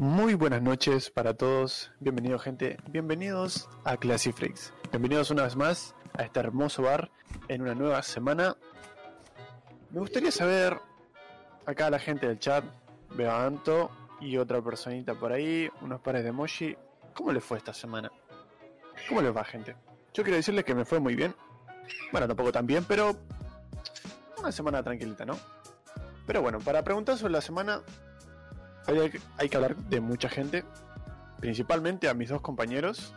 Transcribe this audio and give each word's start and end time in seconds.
Muy 0.00 0.34
buenas 0.34 0.62
noches 0.62 1.10
para 1.10 1.34
todos, 1.34 1.90
bienvenidos 1.98 2.40
gente, 2.42 2.76
bienvenidos 2.88 3.68
a 3.82 3.96
Classy 3.96 4.30
Freaks, 4.30 4.72
bienvenidos 4.92 5.32
una 5.32 5.42
vez 5.42 5.56
más 5.56 5.92
a 6.16 6.22
este 6.22 6.38
hermoso 6.38 6.82
bar 6.82 7.10
en 7.48 7.62
una 7.62 7.74
nueva 7.74 8.00
semana. 8.04 8.56
Me 9.90 9.98
gustaría 9.98 10.30
saber, 10.30 10.78
acá 11.66 11.90
la 11.90 11.98
gente 11.98 12.28
del 12.28 12.38
chat, 12.38 12.64
veo 13.16 13.28
a 13.28 13.44
Anto 13.44 13.90
y 14.20 14.36
otra 14.36 14.62
personita 14.62 15.16
por 15.16 15.32
ahí, 15.32 15.68
unos 15.80 16.00
pares 16.00 16.22
de 16.22 16.28
emoji, 16.28 16.76
¿cómo 17.12 17.32
les 17.32 17.42
fue 17.42 17.58
esta 17.58 17.74
semana? 17.74 18.08
¿Cómo 19.08 19.20
les 19.20 19.36
va 19.36 19.42
gente? 19.42 19.74
Yo 20.14 20.22
quiero 20.22 20.36
decirles 20.36 20.64
que 20.64 20.76
me 20.76 20.84
fue 20.84 21.00
muy 21.00 21.16
bien, 21.16 21.34
bueno 22.12 22.28
tampoco 22.28 22.52
tan 22.52 22.68
bien, 22.68 22.84
pero 22.84 23.16
una 24.38 24.52
semana 24.52 24.80
tranquilita, 24.80 25.26
¿no? 25.26 25.36
Pero 26.24 26.40
bueno, 26.40 26.60
para 26.60 26.84
preguntar 26.84 27.18
sobre 27.18 27.32
la 27.32 27.40
semana, 27.40 27.82
hay, 28.88 29.10
hay 29.36 29.48
que 29.48 29.56
hablar 29.56 29.76
de 29.76 30.00
mucha 30.00 30.28
gente, 30.28 30.64
principalmente 31.40 32.08
a 32.08 32.14
mis 32.14 32.28
dos 32.28 32.40
compañeros. 32.40 33.12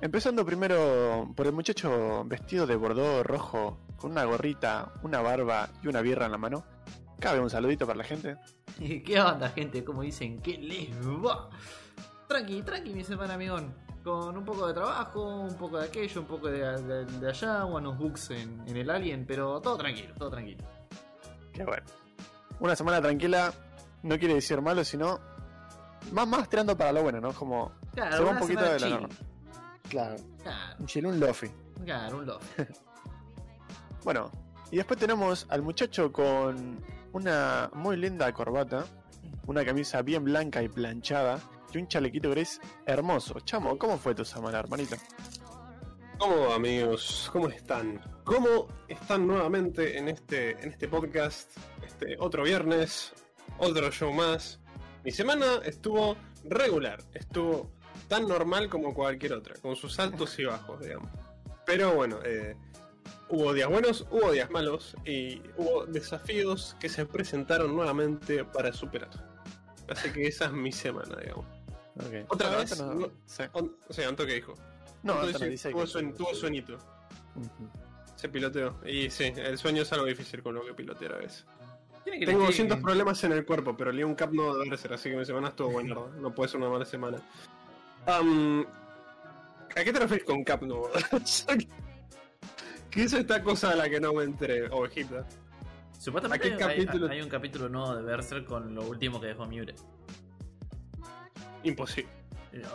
Empezando 0.00 0.46
primero 0.46 1.30
por 1.36 1.46
el 1.46 1.52
muchacho 1.52 2.24
vestido 2.24 2.66
de 2.66 2.76
bordó 2.76 3.22
rojo, 3.22 3.78
con 3.98 4.12
una 4.12 4.24
gorrita, 4.24 4.92
una 5.02 5.20
barba 5.20 5.68
y 5.82 5.88
una 5.88 6.00
birra 6.00 6.26
en 6.26 6.32
la 6.32 6.38
mano. 6.38 6.64
Cabe 7.18 7.38
un 7.40 7.50
saludito 7.50 7.86
para 7.86 7.98
la 7.98 8.04
gente. 8.04 8.36
¿Qué 8.78 9.20
onda, 9.20 9.50
gente? 9.50 9.84
Como 9.84 10.00
dicen, 10.02 10.40
¿qué 10.40 10.56
les 10.56 10.90
va? 11.06 11.50
Tranqui, 12.28 12.62
tranqui, 12.62 12.94
mi 12.94 13.04
semana, 13.04 13.34
amigón. 13.34 13.74
Con 14.02 14.34
un 14.38 14.44
poco 14.46 14.66
de 14.66 14.72
trabajo, 14.72 15.40
un 15.40 15.54
poco 15.58 15.78
de 15.78 15.84
aquello, 15.88 16.22
un 16.22 16.26
poco 16.26 16.46
de, 16.50 16.60
de- 16.82 17.04
de 17.04 17.28
allá, 17.28 17.66
unos 17.66 17.98
bugs 17.98 18.30
en, 18.30 18.62
en 18.66 18.76
el 18.78 18.88
Alien, 18.88 19.26
pero 19.26 19.60
todo 19.60 19.76
tranquilo, 19.76 20.14
todo 20.16 20.30
tranquilo. 20.30 20.64
Qué 21.52 21.62
bueno. 21.64 21.84
Una 22.60 22.74
semana 22.74 23.02
tranquila 23.02 23.52
no 24.02 24.18
quiere 24.18 24.34
decir 24.34 24.60
malo, 24.60 24.84
sino 24.84 25.20
más, 26.12 26.26
más 26.26 26.48
tirando 26.48 26.76
para 26.76 26.92
lo 26.92 27.02
bueno, 27.02 27.20
¿no? 27.20 27.32
Como 27.32 27.72
Claro, 27.94 28.16
se 28.16 28.22
va 28.22 28.30
un 28.30 28.38
poquito 28.38 28.62
de 28.62 28.80
la 28.80 28.88
norma. 28.88 29.08
Claro, 29.88 30.16
Claro, 30.42 30.76
un 30.78 30.86
chill, 30.86 31.06
un 31.06 31.18
lofi. 31.20 31.50
claro, 31.84 32.18
un 32.18 32.26
love. 32.26 32.42
Bueno, 34.04 34.30
y 34.70 34.76
después 34.76 34.98
tenemos 34.98 35.46
al 35.50 35.60
muchacho 35.62 36.10
con 36.10 36.78
una 37.12 37.70
muy 37.74 37.96
linda 37.96 38.32
corbata, 38.32 38.86
una 39.46 39.64
camisa 39.64 40.00
bien 40.00 40.24
blanca 40.24 40.62
y 40.62 40.68
planchada 40.68 41.38
y 41.72 41.78
un 41.78 41.86
chalequito 41.88 42.30
gris 42.30 42.60
hermoso. 42.86 43.40
Chamo, 43.40 43.76
¿cómo 43.78 43.98
fue 43.98 44.14
tu 44.14 44.24
semana, 44.24 44.58
hermanito? 44.58 44.96
¿Cómo 46.18 46.52
amigos? 46.52 47.28
¿Cómo 47.32 47.48
están? 47.48 48.00
¿Cómo 48.24 48.68
están 48.88 49.26
nuevamente 49.26 49.98
en 49.98 50.08
este, 50.08 50.52
en 50.62 50.70
este 50.70 50.88
podcast? 50.88 51.50
Este 51.86 52.16
otro 52.18 52.42
viernes, 52.44 53.12
otro 53.60 53.90
show 53.90 54.12
más. 54.12 54.58
Mi 55.04 55.10
semana 55.10 55.60
estuvo 55.64 56.16
regular, 56.44 57.00
estuvo 57.14 57.70
tan 58.08 58.26
normal 58.26 58.68
como 58.68 58.92
cualquier 58.94 59.34
otra, 59.34 59.54
con 59.60 59.76
sus 59.76 59.98
altos 59.98 60.38
y 60.38 60.44
bajos, 60.44 60.80
digamos. 60.80 61.10
Pero 61.64 61.94
bueno, 61.94 62.18
eh, 62.24 62.56
hubo 63.28 63.52
días 63.52 63.68
buenos, 63.68 64.06
hubo 64.10 64.32
días 64.32 64.50
malos 64.50 64.96
y 65.04 65.40
hubo 65.56 65.86
desafíos 65.86 66.76
que 66.80 66.88
se 66.88 67.06
presentaron 67.06 67.74
nuevamente 67.74 68.44
para 68.44 68.72
superar. 68.72 69.10
Así 69.88 70.10
que 70.12 70.26
esa 70.26 70.46
es 70.46 70.52
mi 70.52 70.72
semana, 70.72 71.16
digamos. 71.16 71.46
Otra 72.28 72.50
vez, 72.56 72.72
Anto 72.72 72.86
no- 72.94 73.00
no- 73.06 73.12
sí. 73.26 73.42
O, 73.52 73.70
o 73.88 73.92
sea, 73.92 74.08
Anto 74.08 74.26
que 74.26 74.34
dijo. 74.34 74.54
No, 75.02 75.14
Anto 75.14 75.26
dice- 75.28 75.48
dice 75.48 75.70
tuvo, 75.70 75.80
que- 75.82 75.86
suen- 75.88 76.16
tuvo 76.16 76.34
sueñito. 76.34 76.78
Se 78.16 78.28
piloteó. 78.28 78.78
Y 78.84 79.08
sí, 79.10 79.32
el 79.36 79.56
sueño 79.58 79.82
es 79.82 79.92
algo 79.92 80.04
difícil 80.06 80.42
con 80.42 80.54
lo 80.54 80.64
que 80.64 80.74
pilotear 80.74 81.14
a 81.14 81.18
veces. 81.18 81.46
Tengo 82.04 82.42
elegir- 82.44 82.46
200 82.46 82.78
problemas 82.80 83.22
en 83.24 83.32
el 83.32 83.44
cuerpo, 83.44 83.76
pero 83.76 83.92
leí 83.92 84.04
un 84.04 84.14
cap 84.14 84.32
no 84.32 84.54
debe 84.56 84.76
ser, 84.76 84.92
así 84.94 85.10
que 85.10 85.16
mi 85.16 85.24
semana 85.24 85.48
estuvo 85.48 85.70
buena. 85.70 85.94
¿no? 85.94 86.08
No 86.20 86.34
puede 86.34 86.48
ser 86.48 86.60
una 86.60 86.70
mala 86.70 86.84
semana. 86.84 87.18
Am, 88.06 88.64
¿A 89.76 89.84
qué 89.84 89.92
te 89.92 89.98
refieres 90.00 90.24
con 90.24 90.42
cap 90.42 90.62
no? 90.62 90.82
¿Qué 92.90 93.04
es 93.04 93.12
esta 93.12 93.42
cosa 93.42 93.70
a 93.70 93.76
la 93.76 93.88
que 93.88 94.00
no 94.00 94.12
me 94.14 94.24
enteré, 94.24 94.68
ovejita? 94.70 95.24
Supuestamente 95.98 96.48
¿A 96.48 96.56
qué 96.56 96.64
hay, 96.64 96.76
capítulo? 96.76 97.08
hay 97.08 97.20
un 97.20 97.28
capítulo 97.28 97.68
nuevo 97.68 97.94
de 97.94 98.02
Berserk 98.02 98.46
con 98.46 98.74
lo 98.74 98.82
último 98.88 99.20
que 99.20 99.28
dejó 99.28 99.46
Miure. 99.46 99.74
Imposible. 101.62 102.10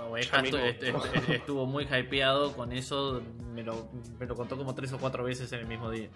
Oveja 0.10 0.38
Ya 0.38 0.42
mismo. 0.44 0.58
estu- 0.60 0.84
est- 0.84 1.16
est- 1.16 1.30
estuvo 1.32 1.66
muy 1.66 1.84
hypeado 1.86 2.54
con 2.56 2.72
eso, 2.72 3.22
me 3.54 3.62
lo, 3.64 3.90
me 4.20 4.26
lo 4.26 4.36
contó 4.36 4.56
como 4.56 4.74
tres 4.74 4.94
o 4.94 4.98
cuatro 5.00 5.24
veces 5.26 5.52
en 5.52 5.60
el 5.62 5.68
mismo 5.68 5.90
día. 5.92 6.08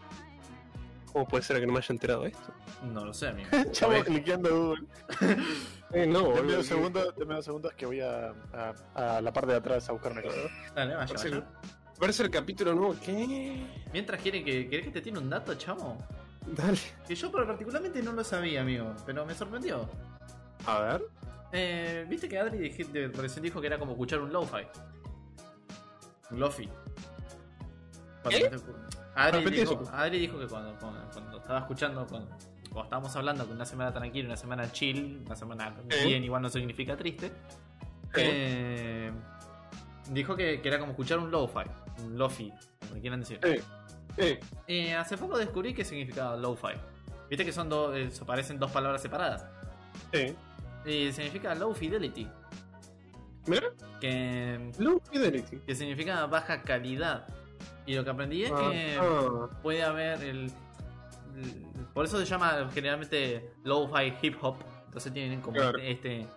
¿Cómo 1.12 1.28
puede 1.28 1.44
ser 1.44 1.60
que 1.60 1.66
no 1.68 1.74
me 1.74 1.80
haya 1.80 1.88
enterado 1.94 2.22
de 2.24 2.30
esto? 2.30 2.54
No 2.94 3.04
lo 3.06 3.14
sé, 3.14 3.30
amigo. 3.30 3.50
Chamo, 3.72 3.94
Oveja- 3.94 4.06
cliqueando 4.06 4.50
Google. 4.50 4.88
Eh, 5.92 6.06
no, 6.06 6.22
boludo. 6.30 6.58
dos 6.58 6.68
segundos, 6.68 7.16
dame 7.18 7.34
dos 7.34 7.46
segundos 7.46 7.74
que 7.74 7.88
voy 7.88 8.00
a, 8.00 8.32
a, 8.54 8.74
a 9.18 9.22
la 9.22 9.34
parte 9.34 9.54
de 9.54 9.58
atrás 9.58 9.90
a 9.90 9.92
buscarme 9.94 10.22
cosas. 10.22 10.52
Dale, 10.76 10.94
vaya, 10.94 11.08
Parece 11.08 11.30
vaya. 11.32 11.48
Verse 12.00 12.22
el 12.22 12.30
capítulo 12.30 12.76
nuevo, 12.76 12.96
¿qué? 13.04 13.66
Mientras 13.92 14.22
quiere 14.22 14.44
que, 14.44 14.70
¿querés 14.70 14.86
que 14.86 14.92
te 14.92 15.02
tiene 15.02 15.18
un 15.18 15.32
dato, 15.32 15.56
chamo? 15.56 15.98
Dale. 16.46 16.78
Que 17.08 17.16
yo 17.16 17.32
particularmente 17.32 18.04
no 18.04 18.12
lo 18.14 18.24
sabía, 18.24 18.62
amigo, 18.62 18.94
pero 19.04 19.26
me 19.26 19.34
sorprendió. 19.34 19.90
A 20.68 20.80
ver. 20.82 21.06
Eh, 21.54 22.06
Viste 22.08 22.30
que 22.30 22.38
Adri 22.38 22.60
dije- 22.60 22.84
de- 22.86 23.08
recién 23.08 23.42
dijo 23.42 23.60
que 23.60 23.66
era 23.66 23.80
como 23.80 23.94
escuchar 23.94 24.20
un 24.22 24.32
lo-fi. 24.32 24.68
Un 26.30 26.40
lofi. 26.40 26.70
Te- 28.30 28.52
Adri, 29.20 29.50
dijo, 29.52 29.82
eso. 29.82 29.92
Adri 29.94 30.20
dijo 30.20 30.40
que 30.40 30.48
cuando, 30.48 30.74
cuando, 30.80 31.10
cuando 31.12 31.38
estaba 31.38 31.60
escuchando, 31.60 32.08
cuando, 32.08 32.30
cuando 32.72 32.84
estábamos 32.84 33.16
hablando 33.16 33.46
que 33.48 33.54
una 33.54 33.66
semana 33.66 33.92
tranquila, 33.94 34.28
una 34.28 34.38
semana 34.38 34.72
chill, 34.72 35.24
una 35.26 35.36
semana 35.36 35.76
¿Eh? 35.90 36.06
bien 36.06 36.24
igual 36.24 36.42
no 36.42 36.50
significa 36.50 36.96
triste, 36.96 37.32
eh, 38.16 39.12
dijo 40.10 40.36
que, 40.36 40.62
que 40.62 40.68
era 40.68 40.80
como 40.80 40.92
escuchar 40.92 41.20
un 41.20 41.32
lo-fi, 41.32 41.70
un 42.04 42.18
lofi, 42.18 42.52
como 42.88 43.02
quieran 43.02 43.20
decir. 43.20 43.40
Eh, 44.68 44.96
hace 44.96 45.18
poco 45.18 45.38
descubrí 45.38 45.74
qué 45.74 45.86
significaba 45.86 46.36
lo-fi. 46.36 46.74
Viste 47.30 47.46
que 47.46 47.54
son 47.54 47.70
dos, 47.70 47.96
eh, 47.96 48.10
parecen 48.26 48.58
dos 48.60 48.72
palabras 48.72 49.02
separadas. 49.02 49.46
Y 50.86 51.12
significa 51.12 51.54
low 51.56 51.74
fidelity, 51.74 52.28
Mira, 53.46 53.68
que, 54.00 54.72
low 54.80 55.02
fidelity. 55.12 55.58
que 55.60 55.76
significa 55.76 56.26
baja 56.26 56.62
calidad. 56.64 57.28
Y 57.90 57.96
lo 57.96 58.04
que 58.04 58.10
aprendí 58.12 58.44
es 58.44 58.52
Ah, 58.54 58.70
que 58.72 59.00
puede 59.64 59.82
haber 59.82 60.22
el, 60.24 60.52
el- 61.36 61.66
Por 61.94 62.06
eso 62.06 62.20
se 62.20 62.26
llama 62.26 62.70
generalmente 62.72 63.54
low-fi 63.64 64.14
hip 64.22 64.38
hop. 64.42 64.58
Entonces 64.86 65.12
tienen 65.12 65.42
como 65.42 65.58
Claro. 65.58 65.80
este, 65.80 66.28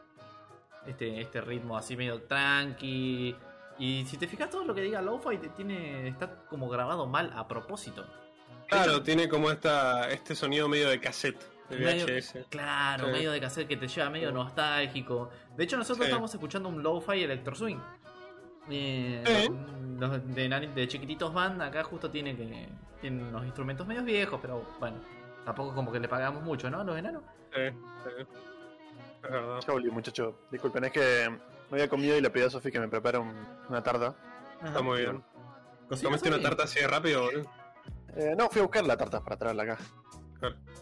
este 0.86 1.20
este 1.20 1.40
ritmo 1.42 1.76
así 1.76 1.94
medio 1.94 2.22
tranqui. 2.22 3.36
Y 3.78 4.04
si 4.06 4.16
te 4.16 4.26
fijas 4.26 4.48
todo 4.48 4.64
lo 4.64 4.74
que 4.74 4.80
diga 4.80 5.02
lo-fi 5.02 5.36
tiene 5.54 6.08
está 6.08 6.44
como 6.48 6.70
grabado 6.70 7.06
mal 7.06 7.30
a 7.36 7.46
propósito. 7.46 8.02
Claro, 8.68 9.02
tiene 9.02 9.28
como 9.28 9.50
esta, 9.50 10.08
este 10.08 10.34
sonido 10.34 10.68
medio 10.68 10.88
de 10.88 11.00
cassette 11.00 11.38
de 11.68 11.76
Medio- 11.78 12.06
VHS. 12.06 12.46
Claro, 12.48 13.06
Sí. 13.06 13.12
medio 13.12 13.30
de 13.30 13.40
cassette 13.40 13.68
que 13.68 13.76
te 13.76 13.88
lleva 13.88 14.08
medio 14.08 14.32
nostálgico. 14.32 15.28
De 15.54 15.64
hecho, 15.64 15.76
nosotros 15.76 16.06
Sí. 16.06 16.10
estamos 16.10 16.32
escuchando 16.32 16.70
un 16.70 16.82
lo-fi 16.82 17.22
electro 17.22 17.54
swing. 17.54 17.78
Eh. 18.70 19.48
Los 19.98 20.34
de, 20.34 20.88
chiquititos 20.88 21.32
band 21.32 21.62
acá 21.62 21.84
justo 21.84 22.10
tiene 22.10 22.36
que 22.36 22.68
tienen 23.00 23.26
unos 23.26 23.44
instrumentos 23.44 23.86
medios 23.86 24.04
viejos, 24.04 24.38
pero 24.40 24.64
bueno, 24.78 24.98
tampoco 25.44 25.74
como 25.74 25.90
que 25.92 26.00
le 26.00 26.08
pagamos 26.08 26.42
mucho, 26.42 26.70
¿no? 26.70 26.84
Los 26.84 26.96
enanos. 26.96 27.22
Sí, 27.52 27.60
sí. 27.70 28.26
Es 29.24 29.30
verdad. 29.30 29.58
Chau, 29.60 29.80
muchacho. 29.92 30.38
Disculpen, 30.50 30.84
es 30.84 30.92
que 30.92 31.28
no 31.28 31.74
había 31.74 31.88
comido 31.88 32.16
y 32.16 32.20
le 32.20 32.30
pedí 32.30 32.44
a 32.44 32.50
Sofi 32.50 32.70
que 32.70 32.80
me 32.80 32.88
prepare 32.88 33.18
un- 33.18 33.34
una 33.68 33.82
tarta. 33.82 34.14
Está 34.64 34.82
muy 34.82 35.00
bien. 35.00 35.22
¿Cocinas 35.88 36.04
¿Comiste 36.04 36.28
una 36.28 36.40
tarta 36.40 36.64
así 36.64 36.80
de 36.80 36.86
rápido, 36.86 37.24
boludo? 37.24 37.50
Eh, 38.16 38.34
no, 38.36 38.48
fui 38.48 38.60
a 38.60 38.64
buscar 38.64 38.84
la 38.84 38.96
tarta 38.96 39.22
para 39.22 39.36
traerla 39.36 39.62
acá. 39.64 39.78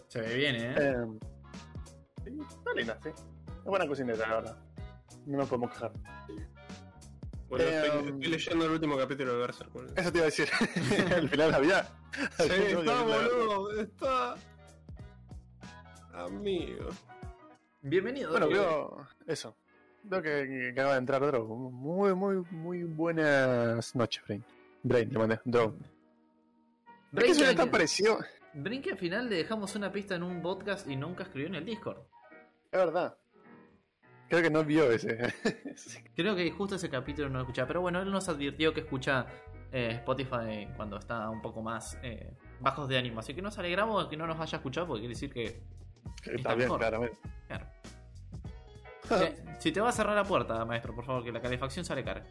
Se 0.07 0.21
ve 0.21 0.35
bien, 0.35 0.55
¿eh? 0.55 0.75
Eh, 0.77 0.95
sí, 2.25 2.39
está 2.49 2.73
linda, 2.75 2.99
sí. 3.01 3.09
Es 3.09 3.63
buena 3.63 3.87
cocinera, 3.87 4.27
la 4.27 4.35
verdad. 4.35 4.57
No 5.25 5.37
nos 5.37 5.47
podemos 5.49 5.71
quejar. 5.71 5.91
Bueno, 7.51 7.65
Eh, 7.65 7.85
estoy, 7.85 8.07
estoy 8.13 8.27
leyendo 8.29 8.65
el 8.65 8.71
último 8.71 8.97
capítulo 8.97 9.33
de 9.33 9.39
Berserk, 9.39 9.71
boludo. 9.73 9.93
Eso 9.95 10.11
te 10.11 10.17
iba 10.17 10.23
a 10.23 10.29
decir. 10.29 10.47
Al 11.15 11.29
final 11.29 11.53
había. 11.53 11.83
Sí, 12.37 12.49
está, 12.49 13.03
boludo, 13.03 13.71
está. 13.81 14.35
Amigo. 16.13 16.89
Bienvenido. 17.81 18.31
Bueno, 18.31 18.47
Dani. 18.47 18.57
veo 18.59 19.07
eso. 19.27 19.55
Veo 20.03 20.21
que, 20.21 20.47
que 20.47 20.69
acaba 20.71 20.93
de 20.93 20.99
entrar 20.99 21.21
otro. 21.23 21.45
Muy, 21.45 22.13
muy, 22.15 22.37
muy 22.51 22.83
buenas 22.85 23.93
noches, 23.95 24.23
Brain. 24.25 24.43
Brain, 24.83 25.11
le 25.11 25.19
mandé. 25.19 25.39
Draw. 25.45 25.71
¿Por 25.71 25.79
qué 25.81 27.11
Brain 27.11 27.35
suena 27.35 27.51
que- 27.51 27.57
tan 27.57 27.69
parecido? 27.69 28.19
Brain 28.53 28.81
que 28.81 28.91
al 28.91 28.97
final 28.97 29.29
le 29.29 29.35
dejamos 29.37 29.75
una 29.75 29.91
pista 29.91 30.15
en 30.15 30.23
un 30.23 30.41
podcast 30.41 30.87
y 30.89 30.95
nunca 30.95 31.23
escribió 31.23 31.47
en 31.49 31.55
el 31.55 31.65
Discord. 31.65 31.99
Es 32.71 32.79
verdad. 32.79 33.17
Creo 34.31 34.43
que 34.43 34.49
no 34.49 34.63
vio 34.63 34.89
ese. 34.89 35.33
Creo 36.15 36.33
que 36.37 36.49
justo 36.51 36.75
ese 36.75 36.89
capítulo 36.89 37.27
no 37.27 37.39
lo 37.39 37.41
escuchaba, 37.41 37.67
pero 37.67 37.81
bueno, 37.81 38.01
él 38.01 38.09
nos 38.09 38.29
advirtió 38.29 38.73
que 38.73 38.79
escucha 38.79 39.25
eh, 39.73 39.89
Spotify 39.95 40.69
cuando 40.77 40.97
está 40.97 41.29
un 41.29 41.41
poco 41.41 41.61
más 41.61 41.97
eh, 42.01 42.31
bajos 42.61 42.87
de 42.87 42.97
ánimo. 42.97 43.19
Así 43.19 43.33
que 43.33 43.41
nos 43.41 43.57
alegramos 43.59 44.05
de 44.05 44.09
que 44.09 44.15
no 44.15 44.25
nos 44.25 44.39
haya 44.39 44.55
escuchado 44.57 44.87
porque 44.87 45.01
quiere 45.01 45.15
decir 45.15 45.33
que, 45.33 45.61
Que 46.23 46.35
Está 46.35 46.35
Está 46.35 46.55
bien, 46.55 46.67
mejor. 46.67 46.79
claramente. 46.79 47.17
claro. 47.45 47.65
Se, 49.09 49.35
Si 49.59 49.71
te 49.73 49.81
va 49.81 49.89
a 49.89 49.91
cerrar 49.91 50.15
la 50.15 50.23
puerta, 50.23 50.63
maestro, 50.63 50.95
por 50.95 51.03
favor, 51.03 51.25
que 51.25 51.33
la 51.33 51.41
calefacción 51.41 51.83
sale 51.83 52.01
cara. 52.01 52.25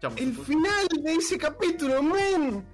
Chamo, 0.00 0.14
El 0.16 0.32
final 0.34 0.86
de 1.02 1.12
ese 1.14 1.36
capítulo, 1.36 2.02
men. 2.02 2.64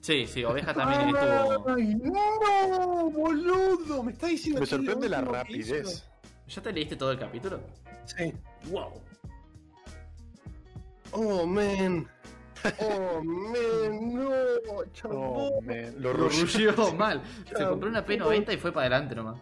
Sí, 0.00 0.26
sí, 0.26 0.44
Oveja 0.44 0.72
también 0.72 1.14
estuvo. 1.14 1.68
¡Ay, 1.68 1.94
no, 1.94 3.10
boludo! 3.10 4.02
Me 4.02 4.12
está 4.12 4.28
diciendo 4.28 4.60
Me 4.60 4.66
sorprende 4.66 5.08
la 5.08 5.20
rapidez. 5.20 6.04
¿Ya 6.48 6.62
te 6.62 6.72
leíste 6.72 6.96
todo 6.96 7.12
el 7.12 7.18
capítulo? 7.18 7.60
Sí. 8.06 8.32
¡Wow! 8.70 9.00
Oh, 11.12 11.46
men. 11.46 12.08
Oh, 12.80 13.22
men, 13.22 14.14
no, 14.14 14.84
chabón. 14.92 15.18
Oh, 15.18 15.60
man, 15.62 15.94
Lo 15.98 16.12
rusheó 16.12 16.94
mal. 16.96 17.22
Se 17.46 17.64
compró 17.64 17.88
una 17.88 18.04
P90 18.04 18.54
y 18.54 18.56
fue 18.56 18.72
para 18.72 18.86
adelante 18.86 19.14
nomás. 19.14 19.40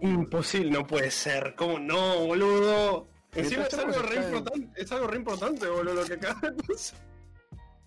Imposible, 0.00 0.70
no 0.70 0.86
puede 0.86 1.10
ser. 1.10 1.54
¿Cómo 1.56 1.78
no, 1.78 2.26
boludo? 2.26 3.08
Encima 3.34 3.64
es 3.64 3.74
algo, 3.74 4.00
re 4.02 4.16
importante, 4.16 4.82
es 4.82 4.92
algo 4.92 5.06
re 5.06 5.16
importante, 5.16 5.66
boludo, 5.68 5.94
lo 5.94 6.04
que 6.04 6.14
acaba 6.14 6.40
de 6.40 6.62
pasar. 6.62 6.98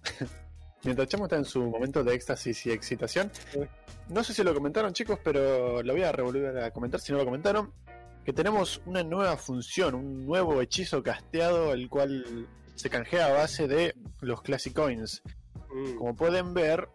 Mientras 0.84 1.08
Chamo 1.08 1.26
está 1.26 1.36
en 1.36 1.46
su 1.46 1.62
momento 1.64 2.04
de 2.04 2.16
éxtasis 2.16 2.66
y 2.66 2.72
excitación, 2.72 3.32
no 4.10 4.24
sé 4.24 4.34
si 4.34 4.44
lo 4.44 4.54
comentaron 4.54 4.94
chicos, 4.94 5.20
pero 5.24 5.84
lo 5.84 5.94
voy 5.94 6.04
a 6.04 6.12
revolver 6.12 6.58
a 6.58 6.72
comentar 6.72 7.00
si 7.00 7.12
no 7.12 7.20
lo 7.20 7.26
comentaron, 7.26 7.72
que 8.26 8.34
tenemos 8.34 8.82
una 8.86 9.04
nueva 9.04 9.38
función, 9.38 9.96
un 9.96 10.26
nuevo 10.26 10.62
hechizo 10.62 11.02
casteado, 11.02 11.74
el 11.74 11.90
cual 11.90 12.48
se 12.76 12.90
canjea 12.90 13.28
a 13.28 13.34
base 13.34 13.68
de 13.68 13.96
los 14.22 14.42
Classic 14.42 14.74
Coins. 14.74 15.22
Mm. 15.74 15.96
Como 15.96 16.16
pueden 16.16 16.54
ver, 16.54 16.88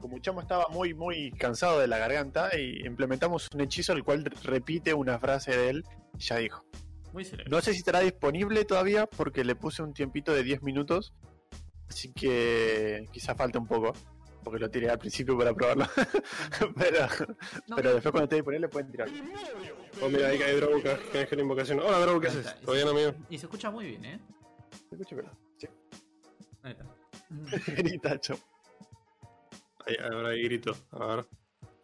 como 0.00 0.18
Chamo 0.18 0.40
estaba 0.40 0.68
muy 0.68 0.94
muy 0.94 1.32
cansado 1.32 1.80
de 1.80 1.86
la 1.86 1.98
garganta 1.98 2.50
y 2.58 2.86
implementamos 2.86 3.48
un 3.54 3.60
hechizo 3.60 3.92
el 3.92 4.04
cual 4.04 4.24
repite 4.42 4.94
una 4.94 5.18
frase 5.18 5.56
de 5.56 5.70
él, 5.70 5.84
ya 6.14 6.36
dijo. 6.36 6.64
Muy. 7.12 7.26
No 7.48 7.60
sé 7.60 7.72
si 7.72 7.78
estará 7.78 8.00
disponible 8.00 8.64
todavía 8.64 9.06
porque 9.06 9.44
le 9.44 9.54
puse 9.54 9.82
un 9.82 9.94
tiempito 9.94 10.32
de 10.34 10.42
10 10.42 10.62
minutos. 10.62 11.14
Así 11.88 12.12
que 12.12 13.08
quizá 13.12 13.34
falta 13.34 13.58
un 13.58 13.66
poco. 13.66 13.92
Porque 14.44 14.60
lo 14.60 14.70
tiré 14.70 14.88
al 14.88 14.98
principio 14.98 15.36
para 15.36 15.52
probarlo. 15.52 15.86
pero, 16.76 17.06
No, 17.66 17.76
pero 17.76 17.94
después 17.94 18.12
cuando 18.12 18.24
esté 18.24 18.36
disponible 18.36 18.68
pueden 18.68 18.90
tirar. 18.90 19.08
Oh, 20.00 20.08
mira, 20.08 20.28
ahí 20.28 20.38
cae 20.38 20.56
Droga, 20.56 20.98
que 21.12 21.22
es 21.22 21.32
la 21.32 21.42
invocación. 21.42 21.80
Hola, 21.80 21.98
Droga, 21.98 22.20
¿qué 22.20 22.28
haces? 22.28 22.46
está. 22.46 22.60
¿Todo 22.60 22.74
bien, 22.74 22.88
amigo? 22.88 23.12
Y 23.28 23.38
se 23.38 23.46
escucha 23.46 23.70
muy 23.70 23.86
bien, 23.86 24.04
¿eh? 24.04 24.20
¿Se 24.88 24.94
escucha, 24.94 25.16
pero? 25.16 25.30
Sí. 25.58 25.68
Ahí 26.62 26.72
está. 26.72 26.86
Grita, 27.72 28.18
chamo. 28.20 28.40
Ahí, 29.84 29.96
ahora 30.02 30.30
ahí 30.30 30.42
grito. 30.42 30.74
A 30.92 31.06
ver. 31.16 31.26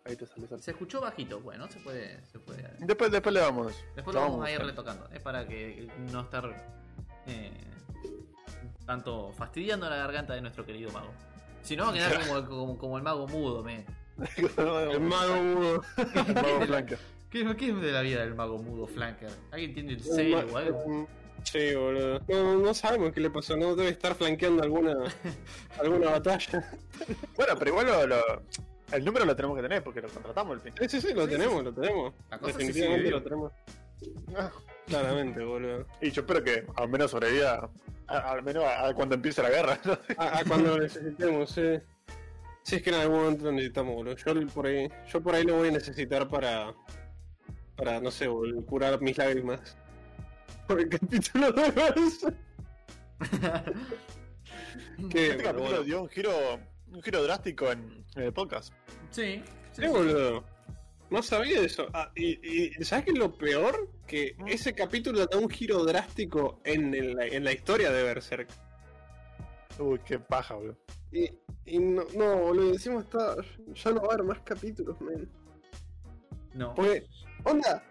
Ahí 0.05 0.17
te 0.17 0.27
sale, 0.27 0.47
sale. 0.47 0.63
Se 0.63 0.71
escuchó 0.73 1.01
bajito, 1.01 1.41
bueno, 1.41 1.69
se 1.69 1.81
puede. 1.81 2.25
Se 2.27 2.39
puede. 2.39 2.77
Después, 2.79 3.11
después 3.11 3.35
le 3.35 3.41
vamos. 3.41 3.75
Después 3.95 4.15
lo 4.15 4.21
vamos 4.21 4.47
a 4.47 4.51
ir 4.51 4.61
retocando. 4.61 5.09
Es 5.11 5.21
para 5.21 5.47
que 5.47 5.89
no 6.13 6.21
estar 6.21 6.45
eh, 7.27 7.74
tanto 8.87 9.33
fastidiando 9.37 9.89
la 9.89 9.97
garganta 9.97 10.35
de 10.35 10.41
nuestro 10.41 10.65
querido 10.65 10.91
mago. 10.93 11.11
Si 11.63 11.77
no, 11.77 11.85
va 11.87 11.91
a 11.91 11.95
quedar 11.95 12.21
como, 12.29 12.47
como, 12.47 12.79
como 12.79 12.97
el 12.99 13.03
mago 13.03 13.27
mudo, 13.29 13.63
me. 13.63 13.85
El 14.37 15.01
mago 15.01 15.43
mudo. 15.43 15.83
El 16.27 16.35
mago 16.35 16.61
flanca. 16.67 16.97
¿Qué, 17.31 17.57
¿Qué 17.57 17.69
es 17.71 17.81
de 17.81 17.91
la 17.93 18.01
vida 18.03 18.21
del 18.21 18.35
mago 18.35 18.59
mudo 18.59 18.87
flanker? 18.87 19.31
¿Alguien 19.51 19.75
tiene 19.75 19.93
el 19.95 20.01
sello 20.03 20.39
o 20.53 20.57
algo? 20.57 21.09
Sí, 21.43 21.75
boludo. 21.75 22.21
No, 22.29 22.57
no 22.59 22.75
sabemos 22.75 23.13
qué 23.13 23.21
le 23.21 23.29
pasó, 23.31 23.57
no 23.57 23.75
debe 23.75 23.91
estar 23.91 24.15
flanqueando 24.15 24.63
alguna 24.63 24.95
alguna 25.81 26.11
batalla. 26.11 26.71
Bueno, 27.37 27.55
pero 27.59 27.71
igual 27.71 27.87
lo, 27.87 28.07
lo- 28.07 28.43
el 28.93 29.05
número 29.05 29.25
lo 29.25 29.35
tenemos 29.35 29.57
que 29.57 29.63
tener 29.63 29.83
porque 29.83 30.01
lo 30.01 30.09
contratamos 30.09 30.55
al 30.55 30.61
fin. 30.61 30.73
Sí, 30.79 30.89
sí, 30.89 31.01
sí, 31.09 31.15
lo 31.15 31.27
tenemos, 31.27 31.65
lo 31.65 31.73
tenemos. 31.73 32.15
La 32.31 32.39
cosa 32.39 32.53
Definitivamente 32.57 33.01
sí, 33.03 33.07
sí. 33.07 33.11
lo 33.11 33.23
tenemos. 33.23 33.53
Ah, 34.37 34.51
Claramente, 34.87 35.43
boludo. 35.43 35.87
Y 36.01 36.11
yo 36.11 36.23
espero 36.23 36.43
que 36.45 36.67
al 36.77 36.89
menos 36.89 37.11
sobreviva. 37.11 37.71
a- 38.07 38.19
al 38.33 38.43
menos 38.43 38.65
a, 38.65 38.89
a 38.89 38.95
cuando 38.95 39.15
empiece 39.15 39.43
la 39.43 39.51
guerra. 39.51 39.79
¿no? 39.85 39.93
A, 40.19 40.39
a 40.41 40.45
cuando 40.45 40.77
lo 40.77 40.83
necesitemos, 40.83 41.51
sí. 41.51 41.79
Si 42.63 42.77
es 42.77 42.83
que 42.83 42.91
en 42.91 42.97
algún 42.97 43.19
momento 43.21 43.45
lo 43.47 43.53
necesitamos, 43.53 43.95
boludo. 43.95 44.17
Yo 44.17 44.47
por 44.49 44.67
ahí, 44.67 44.89
yo 45.09 45.23
por 45.23 45.35
ahí 45.35 45.45
lo 45.45 45.57
voy 45.57 45.69
a 45.69 45.73
necesitar 45.73 46.29
para. 46.29 46.75
Para, 47.77 48.01
no 48.01 48.11
sé, 48.11 48.29
boludo, 48.29 48.65
curar 48.67 49.01
mis 49.01 49.17
lágrimas. 49.19 49.77
Por 50.69 50.81
el 50.81 50.89
capítulo 50.89 51.51
2. 51.53 51.65
que, 55.11 55.27
Este 55.31 55.43
capítulo 55.43 55.69
bueno. 55.71 55.83
dio 55.83 56.03
un 56.03 56.09
giro, 56.09 56.31
un 56.93 57.03
giro 57.03 57.23
drástico 57.23 57.71
en, 57.73 58.05
en 58.17 58.23
el 58.23 58.33
podcast. 58.33 58.73
Sí. 59.11 59.43
sí, 59.73 59.83
Sí, 59.83 59.87
boludo. 59.89 60.45
No 61.11 61.23
sabía 61.23 61.61
eso. 61.61 61.89
Ah, 61.93 62.11
y, 62.15 62.71
y 62.79 62.85
¿sabes 62.85 63.05
qué 63.07 63.11
es 63.13 63.19
lo 63.19 63.37
peor? 63.37 63.91
Que 64.07 64.35
Mm. 64.39 64.49
ese 64.49 64.75
capítulo 64.75 65.27
da 65.27 65.39
un 65.39 65.49
giro 65.49 65.85
drástico 65.85 66.61
en, 66.65 66.95
en 66.95 67.45
la 67.45 67.53
historia 67.53 67.91
de 67.91 68.03
Berserk. 68.03 68.49
Uy, 69.79 69.99
qué 70.07 70.19
paja, 70.19 70.55
boludo. 70.55 70.77
Y, 71.11 71.31
y 71.65 71.79
no, 71.79 72.05
no, 72.15 72.37
boludo, 72.37 72.73
encima 72.73 73.01
está. 73.01 73.37
Ya 73.75 73.91
no 73.93 74.03
va 74.03 74.09
a 74.09 74.15
haber 74.15 74.25
más 74.27 74.41
capítulos, 74.41 75.01
man. 75.01 75.29
No. 76.53 76.75
Porque, 76.75 77.07
onda, 77.45 77.83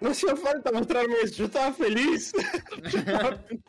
no 0.00 0.10
hacía 0.10 0.36
falta 0.36 0.70
mostrarme 0.70 1.14
eso, 1.24 1.36
yo 1.36 1.44
estaba 1.46 1.72
feliz. 1.72 2.32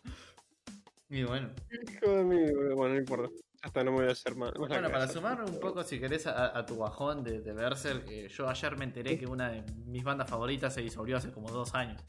Y 1.12 1.24
bueno. 1.24 1.50
Hijo 1.72 2.12
de 2.12 2.24
mí, 2.24 2.52
boludo. 2.52 2.76
bueno, 2.76 2.94
no 2.94 3.00
importa. 3.00 3.30
Hasta 3.62 3.84
no 3.84 3.92
me 3.92 3.98
voy 3.98 4.08
a 4.08 4.12
hacer 4.14 4.36
mal. 4.36 4.54
Bueno, 4.58 4.90
para 4.90 5.08
sumar 5.08 5.44
un 5.44 5.60
poco, 5.60 5.84
si 5.84 6.00
querés, 6.00 6.26
a, 6.28 6.58
a 6.58 6.66
tu 6.66 6.78
bajón 6.78 7.24
de, 7.24 7.42
de 7.42 7.52
Berserk, 7.54 8.08
eh, 8.10 8.30
yo 8.30 8.48
ayer 8.48 8.78
me 8.78 8.86
enteré 8.86 9.18
que 9.18 9.26
una 9.28 9.50
de 9.50 9.64
mis 9.86 10.04
bandas 10.04 10.30
favoritas 10.30 10.74
se 10.74 10.82
disolvió 10.82 11.18
hace 11.18 11.32
como 11.32 11.50
dos 11.52 11.76
años. 11.76 12.02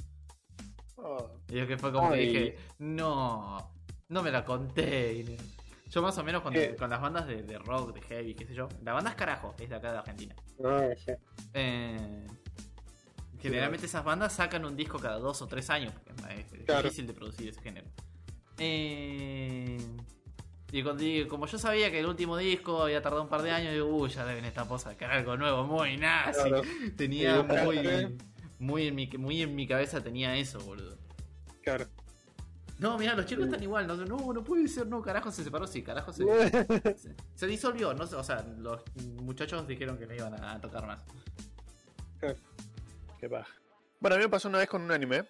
Oh, 0.97 1.41
Y 1.49 1.59
es 1.59 1.67
que 1.67 1.77
fue 1.77 1.93
como 1.93 2.13
que 2.13 2.19
dije, 2.19 2.57
no, 2.79 3.73
no 4.09 4.23
me 4.23 4.31
la 4.31 4.45
conté. 4.45 5.37
Yo 5.89 6.03
más 6.03 6.17
o 6.19 6.23
menos 6.23 6.43
con, 6.43 6.55
Eh. 6.55 6.77
con 6.79 6.89
las 6.89 7.01
bandas 7.01 7.27
de, 7.27 7.43
de 7.43 7.59
rock, 7.59 7.95
de 7.95 8.03
heavy, 8.03 8.35
qué 8.35 8.47
sé 8.47 8.55
yo. 8.55 8.69
La 8.85 8.93
banda 8.93 9.11
es 9.11 9.17
carajo, 9.17 9.55
es 9.59 9.69
de 9.69 9.75
acá 9.75 9.91
de 9.91 9.99
Argentina. 9.99 10.37
Ah, 10.65 10.89
sí. 10.97 11.13
Eh, 11.55 12.27
generalmente 13.41 13.87
esas 13.87 14.05
bandas 14.05 14.35
sacan 14.35 14.65
un 14.65 14.77
disco 14.77 15.01
cada 15.01 15.19
dos 15.19 15.43
o 15.43 15.49
tres 15.49 15.69
años, 15.69 15.93
porque 15.95 16.13
es, 16.13 16.53
es 16.53 16.65
Claro. 16.65 16.83
difícil 16.85 17.09
de 17.09 17.15
producir 17.15 17.49
ese 17.49 17.61
género. 17.61 17.89
Eh, 18.59 19.79
y 20.73 20.83
cuando- 20.83 21.03
y 21.03 21.27
como 21.27 21.47
yo 21.47 21.59
sabía 21.59 21.91
que 21.91 22.01
el 22.01 22.07
último 22.07 22.37
disco 22.37 22.83
había 22.83 23.03
tardado 23.03 23.23
un 23.23 23.29
par 23.29 23.43
de 23.43 23.51
años, 23.51 23.73
digo, 23.73 23.87
uy, 23.89 24.09
ya 24.11 24.25
deben 24.25 24.45
estar 24.45 24.67
por 24.69 24.79
sacar 24.81 25.11
algo 25.11 25.37
nuevo, 25.37 25.65
muy 25.65 25.97
nazi. 25.97 26.41
Claro, 26.49 26.63
Tenía 26.97 27.43
muy, 27.43 28.19
muy, 28.59 28.87
en 28.89 28.95
mi, 28.95 29.07
muy 29.19 29.43
en 29.43 29.55
mi 29.57 29.67
cabeza 29.67 30.03
tenía 30.03 30.37
eso, 30.37 30.61
boludo. 30.61 30.97
claro. 31.63 31.87
No, 32.79 32.97
mira, 32.97 33.15
los 33.15 33.27
chicos 33.27 33.45
están 33.45 33.63
igual. 33.63 33.87
No, 33.87 33.95
no, 33.95 34.33
no 34.33 34.43
puede 34.43 34.67
ser, 34.67 34.87
no, 34.87 35.03
carajo 35.03 35.31
se 35.31 35.45
separó, 35.45 35.67
sí, 35.67 35.83
carajo 35.83 36.15
se, 36.15 36.25
se, 36.97 37.15
se 37.35 37.47
disolvió. 37.47 37.93
No, 37.93 38.07
sé, 38.07 38.17
o 38.17 38.25
sea, 38.25 38.43
los 38.59 38.81
muchachos 39.21 39.69
dijeron 39.69 39.99
que 39.99 40.07
no 40.07 40.15
iban 40.15 40.43
a 40.43 40.59
tocar 40.63 40.87
más. 40.87 41.05
qué 43.19 43.29
paja. 43.29 43.53
Bueno, 44.01 44.15
a 44.15 44.19
mí 44.19 44.25
me 44.25 44.31
pasó 44.31 44.49
una 44.49 44.59
vez 44.59 44.69
con 44.69 44.81
un 44.83 44.91
anime. 44.93 45.21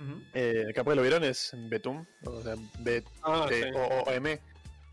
Ujú. 0.00 0.20
Eh, 0.34 0.64
capaz 0.74 0.90
que 0.92 0.96
lo 0.96 1.02
vieron, 1.02 1.22
es 1.22 1.52
Betum. 1.68 2.04
O 2.24 2.42
sea, 2.42 2.54
B 2.80 3.04
Ah, 3.22 3.46
T 3.48 3.62
sí. 3.62 3.68
O 3.74 4.02
O 4.02 4.10
M. 4.10 4.40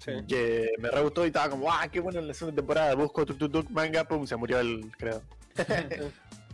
sí. 0.03 0.11
Que 0.27 0.71
me 0.79 0.89
re 0.89 1.01
gustó 1.01 1.23
y 1.23 1.27
estaba 1.27 1.49
como, 1.49 1.71
¡ah, 1.71 1.87
qué 1.91 1.99
bueno 1.99 2.19
en 2.19 2.27
la 2.27 2.33
segunda 2.33 2.61
temporada! 2.61 2.95
Busco 2.95 3.25
tuk 3.25 3.37
tuk 3.37 3.51
tuk, 3.51 3.69
manga, 3.69 4.03
pum, 4.03 4.25
se 4.25 4.35
murió 4.35 4.59
el 4.59 4.91
creador. 4.97 5.23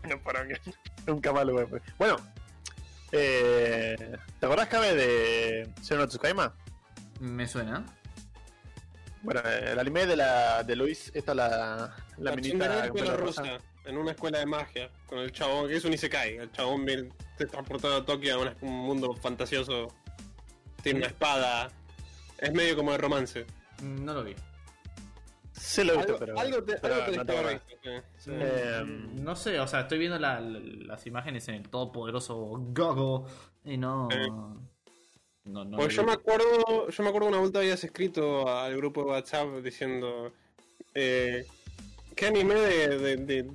no, 0.10 0.22
para 0.24 0.44
mí. 0.44 0.54
Nunca 1.06 1.32
más 1.32 1.46
lo 1.46 1.54
voy 1.54 1.64
a 1.64 1.68
poner. 1.68 1.84
Bueno, 1.98 2.18
eh, 3.12 4.18
¿te 4.40 4.46
acordás, 4.46 4.68
Cabe, 4.68 4.96
de 4.96 5.70
Zero 5.82 6.08
Tsukaima? 6.08 6.54
Me 7.20 7.48
suena. 7.48 7.86
Bueno, 9.22 9.42
eh, 9.46 9.72
el 9.72 9.80
anime 9.80 10.06
de 10.06 10.16
la 10.16 10.64
de 10.64 10.76
Luis, 10.76 11.12
esta 11.14 11.34
la, 11.34 11.94
la 12.18 12.32
La 12.32 12.36
minita. 12.36 12.90
En 13.86 13.98
una 13.98 14.12
escuela 14.12 14.40
de 14.40 14.46
magia. 14.46 14.92
Con 15.08 15.20
el 15.20 15.32
chabón, 15.32 15.68
que 15.68 15.78
es 15.78 15.86
un 15.86 15.94
Isekai. 15.94 16.38
El 16.38 16.52
chabón 16.52 16.86
viene 16.86 17.10
transportado 17.38 17.98
a 17.98 18.06
Tokio 18.06 18.44
a 18.44 18.56
un 18.62 18.72
mundo 18.72 19.14
fantasioso. 19.14 19.88
Tiene 20.84 21.00
una 21.00 21.08
espada. 21.08 21.72
Es 22.42 22.54
medio 22.54 22.76
como 22.76 22.92
de 22.92 22.98
romance. 22.98 23.46
No 23.84 24.14
lo 24.14 24.24
vi. 24.24 24.36
Sí 25.52 25.84
lo 25.84 25.94
he 25.94 25.98
visto, 25.98 26.14
Algo, 26.14 26.20
pero, 26.26 26.40
algo 26.40 26.64
te, 26.64 26.76
pero 26.78 26.96
algo 26.96 27.18
no 27.18 27.26
te 27.26 27.34
sí, 27.68 27.90
sí. 28.18 28.32
Eh, 28.34 28.82
Mm, 28.86 29.24
no 29.24 29.36
sé, 29.36 29.60
o 29.60 29.68
sea, 29.68 29.82
estoy 29.82 30.00
viendo 30.00 30.18
la- 30.18 30.40
la- 30.40 30.60
las 30.60 31.06
imágenes 31.06 31.48
en 31.50 31.56
el 31.56 31.70
todopoderoso 31.70 32.36
Google 32.36 33.30
y 33.66 33.76
no. 33.78 34.08
Eh. 34.12 34.28
No, 35.46 35.66
no. 35.66 35.78
Pues 35.78 35.94
yo 35.96 36.04
vi. 36.04 36.08
me 36.08 36.14
acuerdo, 36.14 36.90
yo 36.90 37.04
me 37.04 37.10
acuerdo 37.10 37.28
una 37.28 37.40
vuelta 37.40 37.60
habías 37.60 37.84
escrito 37.84 38.48
al 38.48 38.76
grupo 38.78 39.02
de 39.04 39.08
WhatsApp 39.10 39.48
diciendo 39.64 40.32
eh, 40.94 41.46
¿qué 42.16 42.28
anime 42.28 42.54
de, 42.56 42.98
de, 43.00 43.16
de, 43.18 43.52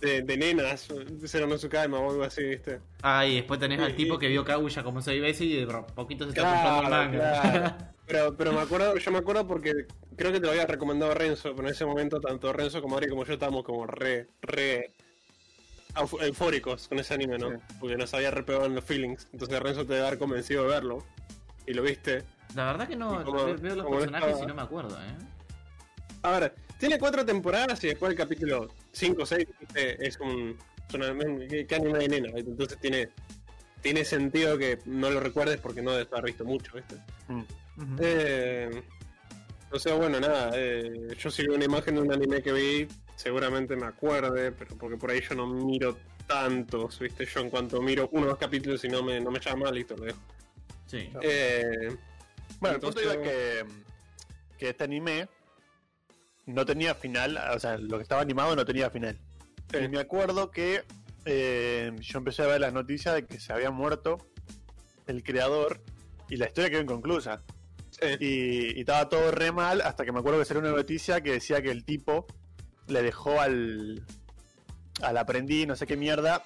de, 0.00 0.22
de 0.22 0.36
nenas? 0.36 0.88
Zero 1.26 1.46
no 1.46 1.56
Tsukaima 1.56 1.98
o 1.98 2.10
algo 2.10 2.22
así, 2.24 2.42
¿viste? 2.42 2.80
Ah, 3.02 3.26
y 3.26 3.36
después 3.36 3.60
tenés 3.60 3.80
al 3.80 3.94
tipo 3.94 4.18
que 4.18 4.28
vio 4.28 4.44
Kaguya 4.44 4.82
como 4.82 5.00
seis 5.02 5.20
veces 5.20 5.42
y 5.42 5.56
de 5.56 5.66
poquito 5.94 6.24
se 6.24 6.30
está 6.30 6.42
Claro, 6.42 6.80
comprando 6.80 7.02
el 7.16 7.18
manga. 7.22 7.40
claro. 7.42 7.76
Pero, 8.10 8.36
pero 8.36 8.52
me 8.52 8.58
acuerdo, 8.60 8.96
yo 8.96 9.10
me 9.12 9.18
acuerdo 9.18 9.46
porque 9.46 9.86
creo 10.16 10.32
que 10.32 10.40
te 10.40 10.46
lo 10.46 10.50
había 10.50 10.66
recomendado 10.66 11.14
Renzo, 11.14 11.54
pero 11.54 11.68
en 11.68 11.72
ese 11.74 11.84
momento 11.86 12.20
tanto 12.20 12.52
Renzo 12.52 12.82
como 12.82 12.96
Ari 12.96 13.08
como 13.08 13.24
yo 13.24 13.34
estábamos 13.34 13.62
como 13.62 13.86
re, 13.86 14.26
re 14.42 14.90
euf- 15.94 16.20
eufóricos 16.20 16.88
con 16.88 16.98
ese 16.98 17.14
anime, 17.14 17.38
¿no? 17.38 17.50
Sí. 17.50 17.56
Porque 17.78 17.96
nos 17.96 18.12
había 18.12 18.32
repegado 18.32 18.66
en 18.66 18.74
los 18.74 18.82
feelings. 18.82 19.28
Entonces 19.32 19.60
Renzo 19.60 19.86
te 19.86 19.94
debe 19.94 20.08
haber 20.08 20.18
convencido 20.18 20.64
de 20.64 20.70
verlo. 20.70 21.04
Y 21.68 21.72
lo 21.72 21.82
viste. 21.84 22.24
La 22.56 22.64
verdad 22.64 22.88
que 22.88 22.96
no 22.96 23.22
como- 23.22 23.44
veo, 23.44 23.76
los 23.76 23.86
personajes 23.86 24.28
estaba- 24.30 24.42
y 24.42 24.46
no 24.48 24.54
me 24.56 24.62
acuerdo, 24.62 24.96
¿eh? 25.00 25.14
A 26.22 26.30
ver, 26.40 26.54
tiene 26.80 26.98
cuatro 26.98 27.24
temporadas 27.24 27.84
y 27.84 27.88
después 27.88 28.10
el 28.10 28.16
capítulo 28.18 28.68
5 28.90 29.22
o 29.22 29.26
6 29.26 29.46
es 29.74 30.18
un. 30.18 30.56
es 30.88 30.94
una- 30.94 31.14
¿Qué 31.68 31.74
anime 31.76 31.98
de 32.00 32.08
nena? 32.08 32.30
Entonces 32.34 32.76
tiene. 32.80 33.10
Tiene 33.82 34.04
sentido 34.04 34.58
que 34.58 34.78
no 34.86 35.08
lo 35.10 35.20
recuerdes 35.20 35.58
porque 35.58 35.80
no 35.80 35.92
debes 35.92 36.12
haber 36.12 36.24
visto 36.26 36.44
mucho, 36.44 36.72
¿viste? 36.74 36.96
Mm. 37.28 37.38
Ujú. 37.40 37.96
Eh, 38.02 38.82
o 39.70 39.78
sea, 39.78 39.94
bueno, 39.94 40.20
nada, 40.20 40.50
eh, 40.54 41.14
yo 41.18 41.30
si 41.30 41.46
veo 41.46 41.54
una 41.56 41.64
imagen 41.64 41.94
de 41.94 42.00
un 42.02 42.12
anime 42.12 42.42
que 42.42 42.52
vi, 42.52 42.88
seguramente 43.16 43.76
me 43.76 43.86
acuerde, 43.86 44.52
pero 44.52 44.76
porque 44.76 44.96
por 44.98 45.10
ahí 45.10 45.22
yo 45.26 45.34
no 45.34 45.46
miro 45.46 45.96
tantos, 46.26 46.98
¿viste? 46.98 47.24
Yo 47.24 47.40
en 47.40 47.48
cuanto 47.48 47.80
miro 47.80 48.08
uno 48.12 48.26
o 48.26 48.28
dos 48.30 48.38
capítulos 48.38 48.84
y 48.84 48.88
no 48.88 49.02
me, 49.02 49.18
no 49.18 49.30
me 49.30 49.40
llama, 49.40 49.70
listo, 49.70 49.96
lo 49.96 50.04
dejo. 50.04 50.20
Sí. 50.86 51.10
Eh, 51.22 51.96
Bueno, 52.60 52.76
el 52.76 52.80
punto 52.82 53.00
Entonces- 53.00 53.04
iba 53.14 53.22
que, 53.22 53.64
que 54.58 54.68
este 54.70 54.84
anime 54.84 55.26
no 56.50 56.64
tenía 56.66 56.94
final, 56.94 57.38
o 57.54 57.58
sea, 57.58 57.78
lo 57.78 57.96
que 57.96 58.02
estaba 58.02 58.22
animado 58.22 58.54
no 58.56 58.64
tenía 58.64 58.90
final. 58.90 59.18
Y 59.72 59.88
me 59.88 60.00
acuerdo 60.00 60.50
que 60.50 60.82
eh, 61.24 61.92
yo 62.00 62.18
empecé 62.18 62.42
a 62.42 62.46
ver 62.46 62.60
las 62.60 62.72
noticias 62.72 63.14
de 63.14 63.26
que 63.26 63.38
se 63.38 63.52
había 63.52 63.70
muerto 63.70 64.18
el 65.06 65.22
creador 65.22 65.82
y 66.28 66.36
la 66.36 66.46
historia 66.46 66.70
quedó 66.70 66.82
inconclusa. 66.82 67.42
Y, 68.18 68.76
y 68.76 68.80
estaba 68.80 69.08
todo 69.08 69.30
re 69.30 69.52
mal 69.52 69.82
hasta 69.82 70.04
que 70.04 70.12
me 70.12 70.20
acuerdo 70.20 70.38
que 70.38 70.46
salió 70.46 70.62
una 70.62 70.70
noticia 70.70 71.20
que 71.20 71.32
decía 71.32 71.60
que 71.60 71.70
el 71.70 71.84
tipo 71.84 72.26
le 72.86 73.02
dejó 73.02 73.40
al, 73.40 74.02
al 75.02 75.16
aprendiz, 75.18 75.66
no 75.66 75.76
sé 75.76 75.86
qué 75.86 75.96
mierda, 75.96 76.42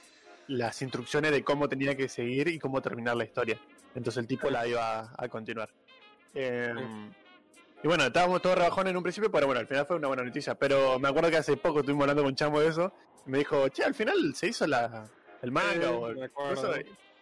las 0.48 0.82
instrucciones 0.82 1.30
de 1.30 1.44
cómo 1.44 1.68
tenía 1.68 1.96
que 1.96 2.08
seguir 2.08 2.48
y 2.48 2.58
cómo 2.58 2.82
terminar 2.82 3.16
la 3.16 3.24
historia. 3.24 3.60
Entonces 3.94 4.20
el 4.20 4.26
tipo 4.26 4.50
la 4.50 4.66
iba 4.66 5.00
a, 5.00 5.14
a 5.16 5.28
continuar. 5.28 5.70
Eh, 6.34 6.74
y 7.84 7.86
bueno, 7.86 8.04
estábamos 8.04 8.40
todos 8.42 8.56
rebajones 8.56 8.90
en 8.92 8.96
un 8.96 9.02
principio, 9.02 9.30
pero 9.30 9.46
bueno, 9.46 9.60
al 9.60 9.66
final 9.66 9.84
fue 9.86 9.96
una 9.96 10.08
buena 10.08 10.22
noticia. 10.24 10.54
Pero 10.56 10.98
me 10.98 11.08
acuerdo 11.08 11.30
que 11.30 11.36
hace 11.36 11.56
poco 11.56 11.80
estuvimos 11.80 12.02
hablando 12.04 12.22
con 12.24 12.34
Chamo 12.34 12.58
de 12.60 12.68
eso. 12.68 12.92
Y 13.26 13.30
me 13.30 13.38
dijo, 13.38 13.68
che, 13.68 13.84
al 13.84 13.94
final 13.94 14.34
se 14.34 14.48
hizo 14.48 14.66
la, 14.66 15.04
el 15.42 15.52
manga 15.52 15.88
Sí, 15.88 15.94
o 15.94 16.08
el- 16.08 16.16
me 16.16 16.26
eso, 16.52 16.72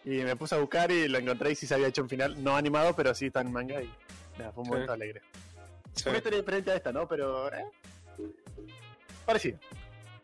y 0.04 0.10
me 0.22 0.34
puse 0.36 0.54
a 0.54 0.58
buscar 0.58 0.90
y 0.90 1.06
lo 1.08 1.18
encontré 1.18 1.50
y 1.52 1.54
sí 1.56 1.66
se 1.66 1.74
había 1.74 1.88
hecho 1.88 2.02
un 2.02 2.08
final, 2.08 2.42
no 2.42 2.56
animado, 2.56 2.94
pero 2.96 3.14
sí 3.14 3.26
está 3.26 3.40
en 3.40 3.52
manga 3.52 3.82
y 3.82 3.90
nada, 4.38 4.52
fue 4.52 4.60
un 4.62 4.66
Sí. 4.66 4.70
momento 4.72 4.92
alegre. 4.92 5.20
sí. 5.94 6.08
Una 6.08 6.18
historia 6.18 6.38
diferente 6.38 6.70
a 6.70 6.76
esta, 6.76 6.92
¿no? 6.92 7.06
Pero. 7.08 7.52
Eh, 7.52 7.64
parecido, 9.26 9.58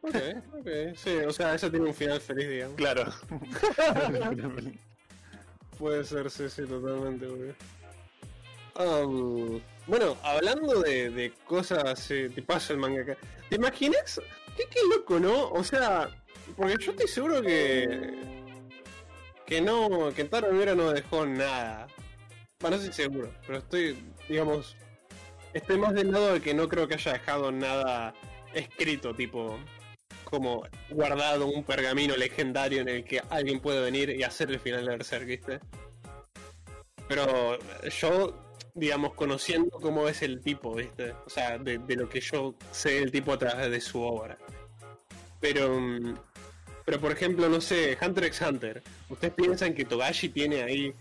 Ok, 0.02 0.14
ok, 0.60 0.68
sí, 0.96 1.16
o 1.26 1.32
sea, 1.32 1.54
ese 1.54 1.68
tiene 1.70 1.86
un 1.86 1.94
final 1.94 2.20
feliz, 2.20 2.48
digamos. 2.48 2.76
claro. 2.76 3.12
Puede 5.78 6.04
ser, 6.04 6.30
sí, 6.30 6.48
sí, 6.48 6.62
totalmente. 6.66 7.54
Am, 8.74 9.60
bueno, 9.86 10.16
hablando 10.38 10.80
de, 10.80 11.10
de 11.10 11.32
cosas 11.46 12.10
eh, 12.10 12.30
tipazo 12.34 12.72
el 12.72 12.78
mangaka, 12.78 13.16
¿te 13.48 13.56
imaginas? 13.56 14.20
¿Qué, 14.56 14.64
qué 14.70 14.80
loco, 14.90 15.20
¿no? 15.20 15.50
O 15.50 15.62
sea, 15.62 16.08
porque 16.56 16.76
yo 16.80 16.92
estoy 16.92 17.08
seguro 17.08 17.42
que. 17.42 18.14
que 19.46 19.60
no. 19.60 20.12
que 20.14 20.24
Taro 20.24 20.50
Rivera 20.50 20.74
no 20.74 20.90
dejó 20.90 21.26
nada. 21.26 21.86
Bueno, 22.60 22.76
no 22.76 22.82
estoy 22.82 23.04
seguro, 23.06 23.32
pero 23.46 23.58
estoy, 23.58 23.98
digamos. 24.28 24.76
Estoy 25.54 25.78
más 25.78 25.94
del 25.94 26.12
lado 26.12 26.34
de 26.34 26.40
que 26.40 26.54
no 26.54 26.68
creo 26.68 26.86
que 26.86 26.94
haya 26.94 27.12
dejado 27.12 27.50
nada 27.52 28.14
escrito, 28.54 29.14
tipo. 29.14 29.58
como 30.24 30.62
guardado 30.90 31.46
un 31.46 31.64
pergamino 31.64 32.16
legendario 32.16 32.82
en 32.82 32.88
el 32.88 33.04
que 33.04 33.22
alguien 33.30 33.60
puede 33.60 33.80
venir 33.80 34.10
y 34.10 34.22
hacer 34.22 34.50
el 34.50 34.60
final 34.60 34.84
de 34.84 34.90
Berserk, 34.90 35.26
¿viste? 35.26 35.60
Pero 37.08 37.58
yo, 37.88 38.47
digamos, 38.78 39.14
conociendo 39.14 39.70
cómo 39.80 40.08
es 40.08 40.22
el 40.22 40.40
tipo, 40.40 40.74
¿viste? 40.74 41.12
O 41.26 41.30
sea, 41.30 41.58
de, 41.58 41.78
de 41.78 41.96
lo 41.96 42.08
que 42.08 42.20
yo 42.20 42.54
sé 42.70 43.00
del 43.00 43.10
tipo 43.10 43.32
a 43.32 43.38
través 43.38 43.70
de 43.70 43.80
su 43.80 44.00
obra. 44.02 44.38
Pero, 45.40 45.78
mm, 45.80 46.14
pero 46.84 47.00
por 47.00 47.12
ejemplo, 47.12 47.48
no 47.48 47.60
sé, 47.60 47.96
Hunter 48.00 48.24
x 48.24 48.40
Hunter. 48.42 48.82
¿Ustedes 49.08 49.34
piensan 49.34 49.74
que 49.74 49.84
Togashi 49.84 50.28
tiene 50.30 50.62
ahí 50.62 50.94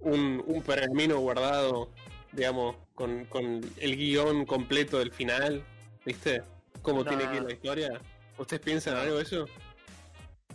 un, 0.00 0.42
un 0.46 0.62
pergamino 0.62 1.18
guardado, 1.18 1.90
digamos, 2.32 2.76
con, 2.94 3.24
con 3.26 3.60
el 3.78 3.96
guion 3.96 4.44
completo 4.46 4.98
del 4.98 5.12
final? 5.12 5.64
¿Viste? 6.04 6.42
¿Cómo 6.82 7.04
No. 7.04 7.08
tiene 7.10 7.30
que 7.30 7.36
ir 7.36 7.42
la 7.42 7.52
historia? 7.52 8.00
¿Ustedes 8.38 8.62
piensan 8.62 8.96
algo 8.96 9.16
de 9.16 9.22
eso? 9.22 9.46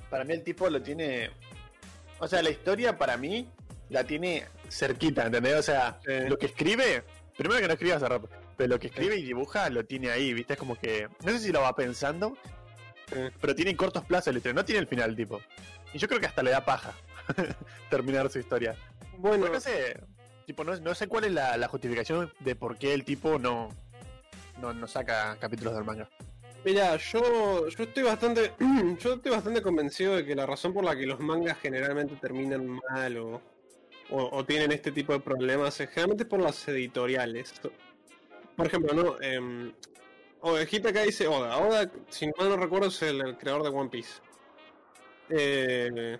para 0.09 0.23
mí 0.23 0.33
el 0.33 0.43
tipo 0.43 0.69
lo 0.69 0.81
tiene. 0.81 1.29
O 2.19 2.27
sea, 2.27 2.41
la 2.41 2.49
historia 2.49 2.97
para 2.97 3.17
mí 3.17 3.49
la 3.89 4.03
tiene 4.05 4.45
cerquita, 4.69 5.25
¿entendés? 5.25 5.55
O 5.55 5.63
sea, 5.63 5.99
lo 6.27 6.37
que 6.37 6.47
escribe, 6.47 7.03
primero 7.37 7.61
que 7.61 7.67
no 7.67 7.73
escribe 7.73 7.93
hace 7.93 8.07
rato, 8.07 8.29
pero 8.57 8.69
lo 8.69 8.79
que 8.79 8.87
escribe 8.87 9.15
y 9.17 9.23
dibuja 9.23 9.69
lo 9.69 9.85
tiene 9.85 10.09
ahí, 10.11 10.33
¿viste? 10.33 10.53
Es 10.53 10.59
como 10.59 10.75
que. 10.77 11.07
No 11.23 11.31
sé 11.31 11.39
si 11.39 11.51
lo 11.51 11.61
va 11.61 11.75
pensando, 11.75 12.37
pero 13.41 13.55
tiene 13.55 13.75
cortos 13.75 14.03
plazos 14.05 14.33
la 14.33 14.39
historia, 14.39 14.55
no 14.55 14.65
tiene 14.65 14.81
el 14.81 14.87
final, 14.87 15.11
el 15.11 15.15
tipo. 15.15 15.41
Y 15.93 15.97
yo 15.97 16.07
creo 16.07 16.19
que 16.19 16.27
hasta 16.27 16.43
le 16.43 16.51
da 16.51 16.65
paja 16.65 16.93
terminar 17.89 18.29
su 18.29 18.39
historia. 18.39 18.75
Bueno, 19.17 19.47
Pues 19.47 19.51
no 19.51 19.59
sé, 19.59 19.99
tipo, 20.45 20.63
no, 20.63 20.75
no 20.77 20.93
sé 20.95 21.07
cuál 21.07 21.25
es 21.25 21.31
la, 21.31 21.57
la 21.57 21.67
justificación 21.67 22.31
de 22.39 22.55
por 22.55 22.77
qué 22.77 22.93
el 22.93 23.05
tipo 23.05 23.39
no, 23.39 23.69
no, 24.61 24.73
no 24.73 24.87
saca 24.87 25.37
capítulos 25.39 25.75
del 25.75 25.83
manga. 25.83 26.09
Mira, 26.63 26.97
yo, 26.97 27.67
yo 27.67 27.83
estoy 27.83 28.03
bastante. 28.03 28.53
yo 28.99 29.13
estoy 29.13 29.31
bastante 29.31 29.61
convencido 29.61 30.15
de 30.15 30.25
que 30.25 30.35
la 30.35 30.45
razón 30.45 30.73
por 30.73 30.83
la 30.83 30.95
que 30.95 31.05
los 31.05 31.19
mangas 31.19 31.59
generalmente 31.59 32.15
terminan 32.15 32.67
mal 32.67 33.17
o, 33.17 33.41
o, 34.09 34.29
o 34.37 34.45
tienen 34.45 34.71
este 34.71 34.91
tipo 34.91 35.13
de 35.13 35.19
problemas 35.19 35.77
generalmente 35.77 36.25
por 36.25 36.39
las 36.41 36.67
editoriales. 36.67 37.53
Por 38.55 38.67
ejemplo, 38.67 38.93
¿no? 38.93 39.15
Eh, 39.21 39.71
acá 40.89 41.01
dice 41.03 41.27
Oda. 41.27 41.57
Oda, 41.57 41.91
si 42.09 42.27
mal 42.37 42.49
no 42.49 42.57
recuerdo, 42.57 42.87
es 42.87 43.01
el, 43.01 43.19
el 43.21 43.37
creador 43.37 43.63
de 43.63 43.69
One 43.69 43.89
Piece. 43.89 44.21
Eh, 45.29 46.17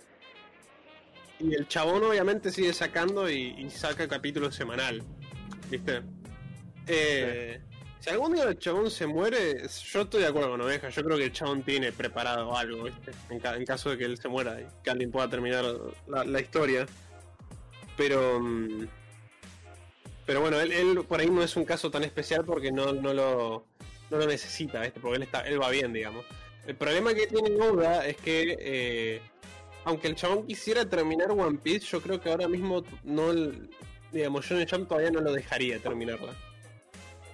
y 1.39 1.53
el 1.53 1.67
chabón 1.67 2.03
obviamente 2.03 2.51
sigue 2.51 2.73
sacando 2.73 3.29
y, 3.29 3.69
saca 3.69 4.07
capítulos 4.07 4.55
semanal. 4.55 5.03
¿Viste? 5.69 6.01
Eh, 6.87 7.61
Si 7.99 8.09
algún 8.09 8.33
día 8.33 8.43
el 8.43 8.57
chabón 8.59 8.89
se 8.91 9.05
muere, 9.07 9.67
yo 9.67 10.01
estoy 10.01 10.21
de 10.21 10.27
acuerdo 10.27 10.51
con 10.51 10.61
Oveja. 10.61 10.89
Yo 10.89 11.03
creo 11.03 11.17
que 11.17 11.25
el 11.25 11.31
chabón 11.31 11.63
tiene 11.63 11.91
preparado 11.91 12.55
algo, 12.55 12.83
¿viste? 12.83 13.11
En, 13.29 13.39
ca- 13.39 13.55
en 13.55 13.65
caso 13.65 13.89
de 13.89 13.97
que 13.97 14.05
él 14.05 14.17
se 14.17 14.27
muera 14.27 14.59
y 14.61 14.65
que 14.83 14.89
alguien 14.89 15.11
pueda 15.11 15.29
terminar 15.29 15.65
la 16.07 16.39
historia. 16.39 16.85
Pero. 17.97 18.39
mm, 18.39 18.87
Pero 20.25 20.41
bueno, 20.41 20.59
él, 20.59 21.03
por 21.07 21.19
ahí 21.19 21.29
no 21.29 21.43
es 21.43 21.55
un 21.55 21.65
caso 21.65 21.91
tan 21.91 22.03
especial 22.03 22.43
porque 22.45 22.71
no, 22.71 22.93
no 22.93 23.13
lo. 23.13 23.65
No 24.11 24.17
lo 24.17 24.27
necesita, 24.27 24.81
¿viste? 24.81 24.99
Porque 24.99 25.17
él, 25.17 25.23
está, 25.23 25.41
él 25.41 25.61
va 25.61 25.69
bien, 25.69 25.91
digamos. 25.91 26.25
El 26.67 26.75
problema 26.75 27.13
que 27.13 27.27
tiene 27.27 27.51
Oda 27.61 28.05
es 28.07 28.17
que. 28.17 28.57
eh, 28.59 29.21
aunque 29.85 30.07
el 30.07 30.15
chabón 30.15 30.47
quisiera 30.47 30.89
terminar 30.89 31.29
One 31.31 31.59
Piece, 31.59 31.85
yo 31.87 32.01
creo 32.01 32.19
que 32.19 32.29
ahora 32.29 32.47
mismo 32.47 32.83
no. 33.03 33.31
digamos, 34.11 34.47
Jump 34.47 34.87
todavía 34.87 35.11
no 35.11 35.21
lo 35.21 35.31
dejaría 35.31 35.79
terminarla. 35.79 36.33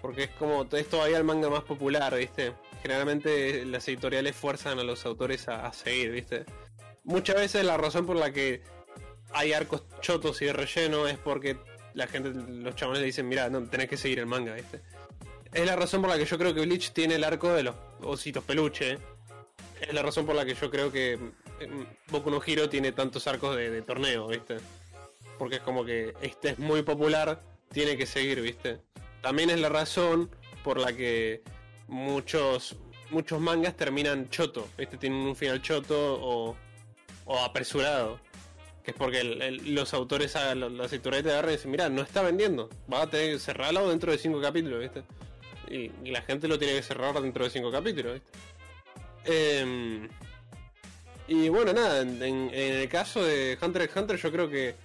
Porque 0.02 0.24
es 0.24 0.30
como, 0.32 0.68
es 0.72 0.88
todavía 0.88 1.18
el 1.18 1.24
manga 1.24 1.50
más 1.50 1.64
popular, 1.64 2.16
¿viste? 2.18 2.54
Generalmente 2.82 3.64
las 3.66 3.88
editoriales 3.88 4.36
fuerzan 4.36 4.80
a 4.80 4.84
los 4.84 5.06
autores 5.06 5.48
a 5.48 5.72
seguir, 5.72 6.12
¿viste? 6.12 6.46
Muchas 7.04 7.36
veces 7.36 7.64
la 7.64 7.78
razón 7.78 8.06
por 8.06 8.16
la 8.18 8.34
que 8.34 8.62
hay 9.34 9.54
arcos 9.54 9.84
chotos 10.02 10.42
y 10.42 10.46
de 10.46 10.54
relleno 10.54 11.08
es 11.08 11.18
porque 11.18 11.58
la 11.94 12.08
gente, 12.08 12.32
los 12.34 12.76
chabones 12.76 13.02
le 13.02 13.08
dicen, 13.08 13.28
mira, 13.28 13.50
no, 13.50 13.62
tenés 13.64 13.90
que 13.90 13.98
seguir 13.98 14.20
el 14.20 14.26
manga, 14.26 14.54
¿viste? 14.54 14.82
Es 15.54 15.66
la 15.66 15.76
razón 15.76 16.02
por 16.02 16.10
la 16.10 16.18
que 16.18 16.26
yo 16.26 16.38
creo 16.38 16.54
que 16.54 16.62
Bleach 16.62 16.92
tiene 16.92 17.16
el 17.16 17.24
arco 17.24 17.52
de 17.54 17.64
los 17.64 17.76
ositos 18.02 18.44
peluche. 18.44 18.98
Es 19.82 19.94
la 19.94 20.02
razón 20.02 20.26
por 20.26 20.36
la 20.36 20.46
que 20.46 20.54
yo 20.54 20.72
creo 20.72 20.92
que 20.92 21.18
mm, 21.18 22.12
Boku 22.12 22.32
no 22.32 22.42
Hero 22.46 22.70
tiene 22.70 22.94
tantos 22.94 23.28
arcos 23.28 23.58
de, 23.58 23.82
torneo, 23.82 24.28
¿viste? 24.28 24.58
Porque 25.38 25.58
es 25.58 25.62
como 25.62 25.84
que 25.84 26.14
este 26.22 26.52
es 26.52 26.60
muy 26.60 26.84
popular, 26.84 27.42
tiene 27.74 27.98
que 27.98 28.06
seguir, 28.06 28.42
¿viste? 28.42 28.80
También 29.22 29.50
es 29.50 29.60
la 29.60 29.70
razón 29.70 30.30
por 30.64 30.80
la 30.80 30.94
que 30.94 31.42
muchos 31.88 32.78
muchos 33.10 33.42
mangas 33.42 33.76
terminan 33.76 34.30
choto, 34.30 34.70
¿viste? 34.78 34.98
Tienen 34.98 35.20
un 35.20 35.36
final 35.36 35.62
choto 35.62 36.56
o 37.26 37.40
apresurado. 37.44 38.20
Que 38.84 38.92
es 38.92 38.98
porque 38.98 39.24
los 39.24 39.94
autores, 39.94 40.36
a- 40.36 40.56
las 40.56 40.92
editoriales 40.92 41.26
te 41.26 41.32
agarran 41.32 41.52
y 41.52 41.56
dicen, 41.56 41.72
mira, 41.72 41.90
no 41.90 42.02
está 42.02 42.22
vendiendo, 42.22 42.70
va 42.92 43.04
a 43.04 43.08
tener 43.10 43.34
que 43.34 43.40
cerrarlo 43.40 43.90
dentro 43.90 44.12
de 44.12 44.18
cinco 44.18 44.42
capítulos, 44.42 44.80
¿viste? 44.80 45.04
Y, 45.70 45.90
la 46.10 46.22
gente 46.22 46.48
lo 46.48 46.58
tiene 46.60 46.76
que 46.76 46.82
cerrar 46.84 47.20
dentro 47.22 47.44
de 47.44 47.50
cinco 47.50 47.72
capítulos, 47.72 48.14
¿viste? 48.14 48.30
Em, 49.24 50.10
y 51.28 51.50
bueno, 51.50 51.74
nada, 51.74 52.02
en, 52.02 52.50
el 52.54 52.90
caso 52.90 53.24
de 53.24 53.58
Hunter 53.62 53.84
x 53.84 53.96
Hunter 53.96 54.18
yo 54.18 54.32
creo 54.32 54.50
que 54.50 54.76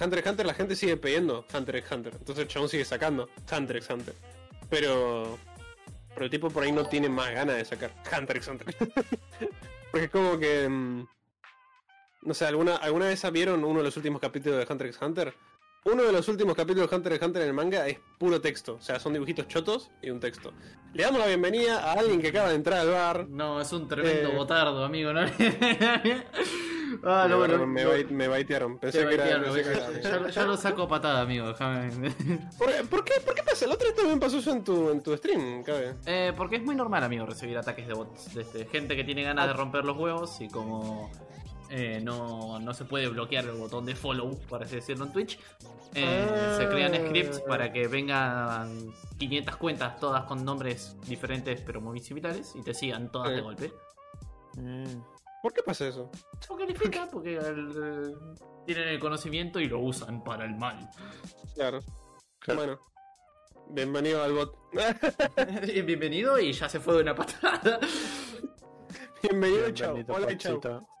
Hunter 0.00 0.18
x 0.18 0.30
Hunter 0.30 0.46
la 0.46 0.54
gente 0.54 0.74
sigue 0.74 0.96
pidiendo 0.96 1.46
Hunter 1.54 1.76
x 1.76 1.92
Hunter, 1.92 2.14
entonces 2.18 2.56
el 2.56 2.68
sigue 2.68 2.84
sacando 2.84 3.28
Hunter 3.50 3.76
x 3.76 3.90
Hunter. 3.90 4.14
pero. 4.68 5.38
Pero 6.14 6.26
el 6.26 6.30
tipo 6.30 6.50
por 6.50 6.62
ahí 6.62 6.72
no 6.72 6.84
tiene 6.84 7.08
más 7.08 7.32
ganas 7.32 7.56
de 7.56 7.64
sacar 7.64 7.90
Hunter 8.14 8.36
x 8.36 8.48
Hunter. 8.48 8.76
Porque 9.90 10.04
es 10.04 10.10
como 10.10 10.38
que. 10.38 10.68
No 12.22 12.34
sé, 12.34 12.46
¿alguna, 12.46 12.76
¿alguna 12.76 13.06
vez 13.06 13.22
vieron 13.32 13.64
uno 13.64 13.78
de 13.78 13.84
los 13.84 13.96
últimos 13.96 14.20
capítulos 14.20 14.58
de 14.58 14.72
Hunter 14.72 14.86
x 14.88 14.98
Hunter? 15.02 15.34
Uno 15.84 16.04
de 16.04 16.12
los 16.12 16.28
últimos 16.28 16.54
capítulos 16.54 16.88
de 16.88 16.94
Hunter 16.96 17.12
x 17.14 17.26
Hunter 17.26 17.42
en 17.42 17.48
el 17.48 17.54
manga 17.54 17.88
es 17.88 17.98
puro 18.16 18.40
texto. 18.40 18.74
O 18.74 18.80
sea, 18.80 19.00
son 19.00 19.12
dibujitos 19.14 19.48
chotos 19.48 19.90
y 20.00 20.10
un 20.10 20.20
texto. 20.20 20.52
Le 20.94 21.02
damos 21.02 21.18
la 21.18 21.26
bienvenida 21.26 21.80
a 21.82 21.94
alguien 21.94 22.20
que 22.22 22.28
acaba 22.28 22.50
de 22.50 22.54
entrar 22.54 22.78
al 22.78 22.90
bar. 22.90 23.26
No, 23.28 23.60
es 23.60 23.72
un 23.72 23.88
tremendo 23.88 24.28
Eh. 24.30 24.36
botardo, 24.36 24.84
amigo. 24.84 25.12
¿no? 25.12 25.22
ah, 27.04 27.24
me, 27.24 27.28
no, 27.30 27.38
bueno, 27.38 27.66
me, 27.66 27.82
no. 27.84 27.90
me 28.10 28.28
baitearon. 28.28 28.78
Pensé 28.78 29.04
que 29.08 29.14
era. 29.14 29.42
pensé 29.42 29.62
que 29.64 29.70
era- 30.08 30.28
ya, 30.30 30.44
lo- 30.44 30.56
saco 30.56 30.86
patada, 30.86 31.22
amigo. 31.22 31.48
déjame. 31.48 31.90
¿Por, 32.58 32.70
por 32.88 33.04
qué, 33.04 33.14
¿Por 33.24 33.34
qué 33.34 33.42
pasa? 33.42 33.64
El 33.64 33.72
otro 33.72 33.86
día 33.88 33.96
también 33.96 34.20
pasó 34.20 34.38
eso 34.38 34.52
en 34.52 34.62
tu, 34.62 34.90
en 34.90 35.02
tu 35.02 35.16
stream, 35.16 35.64
cabe. 35.64 35.94
Eh, 36.06 36.32
porque 36.36 36.56
es 36.56 36.62
muy 36.62 36.76
normal, 36.76 37.02
amigo, 37.02 37.26
recibir 37.26 37.56
ataques 37.58 37.88
de 37.88 37.94
bots. 37.94 38.34
De 38.34 38.42
este, 38.42 38.66
gente 38.66 38.94
que 38.94 39.02
tiene 39.02 39.24
ganas 39.24 39.48
de 39.48 39.52
romper 39.54 39.84
los 39.84 39.96
huevos 39.96 40.40
y 40.40 40.48
como 40.48 41.10
eh, 41.74 42.00
no, 42.02 42.58
no 42.60 42.74
se 42.74 42.84
puede 42.84 43.08
bloquear 43.08 43.44
el 43.46 43.52
botón 43.52 43.86
de 43.86 43.94
follow, 43.96 44.38
por 44.48 44.62
así 44.62 44.76
decirlo, 44.76 45.06
en 45.06 45.12
Twitch, 45.12 45.38
eh, 45.94 46.28
Ah. 46.30 46.54
se 46.58 46.68
crean 46.68 46.94
scripts 46.94 47.40
para 47.40 47.72
que 47.72 47.88
vengan 47.88 48.92
500 49.18 49.56
cuentas, 49.56 49.98
todas 49.98 50.24
con 50.24 50.44
nombres 50.44 50.96
diferentes 51.06 51.60
pero 51.62 51.80
muy 51.80 51.98
similares, 52.00 52.52
y 52.54 52.62
te 52.62 52.74
sigan 52.74 53.10
todas 53.10 53.30
de 53.32 53.40
golpe. 53.40 53.72
Mm. 54.56 54.84
¿Por 55.42 55.52
qué 55.54 55.62
pasa 55.62 55.88
eso? 55.88 56.10
Porque 56.46 56.66
les 56.66 56.78
pica, 56.78 57.08
porque 57.10 57.36
el- 57.38 58.14
tienen 58.66 58.88
el 58.88 59.00
conocimiento 59.00 59.58
y 59.58 59.66
lo 59.68 59.80
usan 59.80 60.22
para 60.22 60.44
el 60.44 60.54
mal. 60.54 60.88
Claro. 61.54 61.80
Claro. 62.38 62.60
Bueno. 62.60 62.80
Bienvenido 63.70 64.22
al 64.22 64.32
bot. 64.34 64.56
Bienvenido 65.86 66.38
y 66.38 66.52
ya 66.52 66.68
se 66.68 66.78
fue 66.80 66.96
de 66.96 67.02
una 67.02 67.14
patada. 67.14 67.80
Bienvenido, 69.22 69.62
Bien, 69.62 69.74
chao. 69.74 69.94
bendito 69.94 70.12
Hola, 70.14 70.36
chao. 70.36 70.91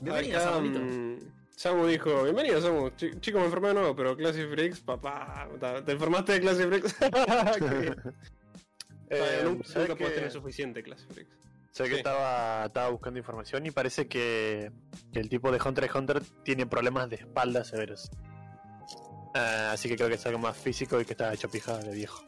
Bienvenido, 0.00 0.38
Acá, 0.38 0.50
Samuelito. 0.52 0.80
mm, 0.80 1.18
Samu 1.56 1.86
dijo, 1.86 2.22
bienvenido 2.22 2.60
Samu, 2.60 2.88
Ch- 2.90 3.20
chico 3.20 3.38
me 3.40 3.46
enfermé 3.46 3.68
de 3.68 3.74
nuevo, 3.74 3.96
pero 3.96 4.16
Classic 4.16 4.48
Freaks, 4.48 4.80
papá, 4.80 5.48
te 5.84 5.92
enfermaste 5.92 6.32
de 6.34 6.40
Classic 6.40 6.66
Freaks. 6.68 6.96
Eh, 9.10 9.40
nunca 9.42 9.66
¿sabes 9.66 9.88
nunca 9.88 9.98
puedes 9.98 10.14
tener 10.16 10.30
suficiente 10.30 10.82
Classic 10.82 11.10
Freaks. 11.10 11.34
Sé 11.72 11.84
que 11.84 11.88
Sí. 11.90 11.96
estaba, 11.96 12.66
estaba 12.66 12.90
buscando 12.90 13.18
información 13.18 13.64
y 13.64 13.70
parece 13.70 14.06
que, 14.06 14.70
que 15.14 15.18
el 15.18 15.30
tipo 15.30 15.50
de 15.50 15.58
Hunter 15.64 15.84
x 15.84 15.96
Hunter 15.96 16.22
tiene 16.44 16.66
problemas 16.66 17.08
de 17.08 17.16
espalda 17.16 17.64
severos. 17.64 18.10
Ah, 19.34 19.70
así 19.72 19.88
que 19.88 19.96
creo 19.96 20.08
que 20.10 20.16
es 20.16 20.26
algo 20.26 20.38
más 20.38 20.58
físico 20.58 21.00
y 21.00 21.06
que 21.06 21.14
está 21.14 21.32
hecho 21.32 21.48
pija 21.48 21.78
de 21.78 21.94
viejo. 21.94 22.22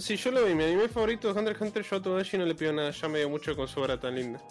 Si 0.00 0.16
yo 0.16 0.30
lo 0.30 0.44
vi, 0.44 0.54
mi 0.54 0.64
anime 0.64 0.88
favorito 0.90 1.32
de 1.32 1.38
Hunter 1.38 1.52
x 1.56 1.62
Hunter, 1.62 1.82
yo 1.84 1.96
a 1.96 2.02
Togashi 2.02 2.36
no 2.36 2.44
le 2.44 2.54
pido 2.54 2.72
nada, 2.74 2.90
ya 2.90 3.08
me 3.08 3.20
dio 3.20 3.30
mucho 3.30 3.56
con 3.56 3.66
su 3.66 3.80
obra 3.80 3.98
tan 3.98 4.14
linda. 4.14 4.42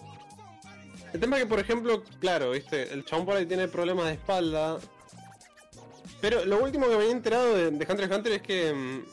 El 1.13 1.19
tema 1.19 1.37
es 1.37 1.43
que, 1.43 1.49
por 1.49 1.59
ejemplo, 1.59 2.03
claro, 2.19 2.51
viste, 2.51 2.93
el 2.93 3.05
chabón 3.05 3.25
por 3.25 3.35
ahí 3.35 3.45
tiene 3.45 3.67
problemas 3.67 4.05
de 4.05 4.13
espalda. 4.13 4.77
Pero 6.21 6.45
lo 6.45 6.61
último 6.63 6.85
que 6.85 6.91
me 6.95 7.03
había 7.03 7.11
enterado 7.11 7.53
de, 7.55 7.71
de 7.71 7.85
Hunter 7.89 8.05
x 8.05 8.17
Hunter 8.17 8.31
es 8.33 8.41
que 8.41 8.73
mm, 8.73 9.05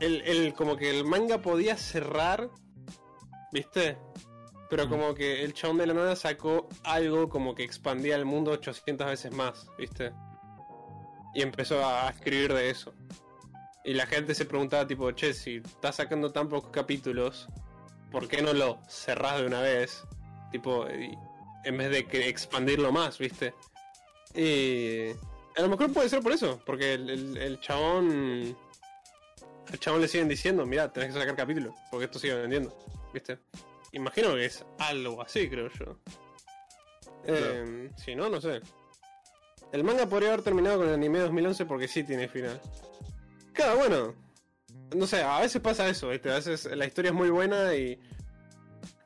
el, 0.00 0.20
el- 0.22 0.54
como 0.54 0.76
que 0.76 0.90
el 0.90 1.04
manga 1.04 1.38
podía 1.42 1.76
cerrar, 1.76 2.48
¿viste? 3.52 3.98
Pero 4.70 4.88
como 4.88 5.14
que 5.14 5.42
el 5.44 5.52
chabón 5.52 5.78
de 5.78 5.86
la 5.86 5.94
nada 5.94 6.16
sacó 6.16 6.68
algo 6.84 7.28
como 7.28 7.54
que 7.54 7.62
expandía 7.64 8.16
el 8.16 8.24
mundo 8.24 8.52
800 8.52 9.06
veces 9.06 9.32
más, 9.32 9.66
¿viste? 9.76 10.12
Y 11.34 11.42
empezó 11.42 11.84
a 11.84 12.08
escribir 12.10 12.54
de 12.54 12.70
eso. 12.70 12.94
Y 13.84 13.94
la 13.94 14.06
gente 14.06 14.34
se 14.34 14.44
preguntaba 14.46 14.86
tipo, 14.86 15.10
che, 15.12 15.34
si 15.34 15.56
estás 15.56 15.96
sacando 15.96 16.32
tan 16.32 16.48
pocos 16.48 16.70
capítulos, 16.70 17.48
¿por 18.10 18.28
qué 18.28 18.40
no 18.40 18.52
lo 18.54 18.78
cerrás 18.88 19.40
de 19.40 19.46
una 19.46 19.60
vez? 19.60 20.04
Tipo, 20.52 20.86
y- 20.88 21.18
en 21.64 21.76
vez 21.78 21.90
de 21.90 22.06
que 22.06 22.28
expandirlo 22.28 22.92
más, 22.92 23.18
¿viste? 23.18 23.54
Y 24.34 25.10
a 25.56 25.62
lo 25.62 25.68
mejor 25.68 25.92
puede 25.92 26.08
ser 26.08 26.22
por 26.22 26.32
eso, 26.32 26.60
porque 26.64 26.94
el, 26.94 27.10
el- 27.10 27.36
el 27.36 27.60
chabón... 27.60 28.56
Al 29.70 29.78
chabón 29.78 30.00
le 30.00 30.08
siguen 30.08 30.28
diciendo, 30.28 30.66
mira, 30.66 30.92
tenés 30.92 31.12
que 31.14 31.20
sacar 31.20 31.36
capítulos, 31.36 31.74
porque 31.90 32.06
esto 32.06 32.18
sigue 32.18 32.34
vendiendo, 32.34 32.76
¿viste? 33.14 33.38
Imagino 33.92 34.34
que 34.34 34.46
es 34.46 34.64
algo 34.78 35.22
así, 35.22 35.48
creo 35.48 35.68
yo. 35.70 35.98
Eh, 37.26 37.90
si 37.96 38.14
no, 38.14 38.28
no 38.28 38.40
sé. 38.40 38.60
El 39.70 39.84
manga 39.84 40.06
podría 40.06 40.30
haber 40.32 40.42
terminado 40.42 40.78
con 40.78 40.88
el 40.88 40.94
anime 40.94 41.20
2011 41.20 41.64
porque 41.66 41.88
sí 41.88 42.02
tiene 42.04 42.28
final. 42.28 42.60
Claro, 43.52 43.76
bueno. 43.78 44.14
No 44.96 45.06
sé, 45.06 45.22
a 45.22 45.40
veces 45.40 45.62
pasa 45.62 45.88
eso, 45.88 46.08
¿viste? 46.08 46.30
A 46.30 46.34
veces 46.34 46.64
la 46.76 46.84
historia 46.86 47.10
es 47.10 47.14
muy 47.14 47.30
buena 47.30 47.74
y. 47.74 47.98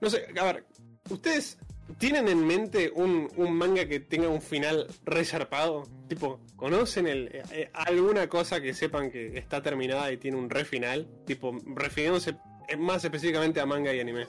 No 0.00 0.08
sé, 0.10 0.26
a 0.40 0.44
ver, 0.44 0.64
¿ustedes 1.10 1.58
tienen 1.98 2.28
en 2.28 2.46
mente 2.46 2.90
un, 2.94 3.28
un 3.36 3.54
manga 3.54 3.86
que 3.86 4.00
tenga 4.00 4.28
un 4.28 4.42
final 4.42 4.86
resarpado? 5.04 5.84
Tipo, 6.08 6.40
¿conocen 6.56 7.06
el, 7.06 7.30
eh, 7.32 7.70
alguna 7.72 8.28
cosa 8.28 8.60
que 8.60 8.74
sepan 8.74 9.10
que 9.10 9.38
está 9.38 9.62
terminada 9.62 10.10
y 10.12 10.16
tiene 10.16 10.36
un 10.36 10.50
re 10.50 10.64
final? 10.64 11.08
Tipo, 11.24 11.56
refiriéndose 11.74 12.36
eh, 12.68 12.76
más 12.76 13.04
específicamente 13.04 13.60
a 13.60 13.66
manga 13.66 13.92
y 13.94 14.00
anime. 14.00 14.26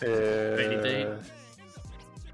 Eh, 0.00 0.52
Fairy 0.56 0.82
Tail. 0.82 1.08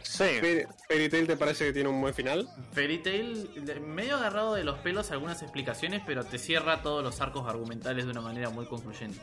Sí. 0.02 0.24
Fairy 0.40 0.66
Fairy 0.88 1.08
Tail 1.08 1.26
te 1.26 1.36
parece 1.36 1.66
que 1.66 1.72
tiene 1.72 1.88
un 1.88 2.00
buen 2.00 2.14
final? 2.14 2.48
Fairy 2.72 2.98
Tail, 2.98 3.50
medio 3.86 4.16
agarrado 4.16 4.54
de 4.54 4.64
los 4.64 4.78
pelos 4.78 5.10
algunas 5.10 5.42
explicaciones, 5.42 6.02
pero 6.06 6.24
te 6.24 6.38
cierra 6.38 6.82
todos 6.82 7.02
los 7.02 7.20
arcos 7.20 7.48
argumentales 7.48 8.04
de 8.04 8.12
una 8.12 8.20
manera 8.20 8.50
muy 8.50 8.66
concluyente. 8.66 9.18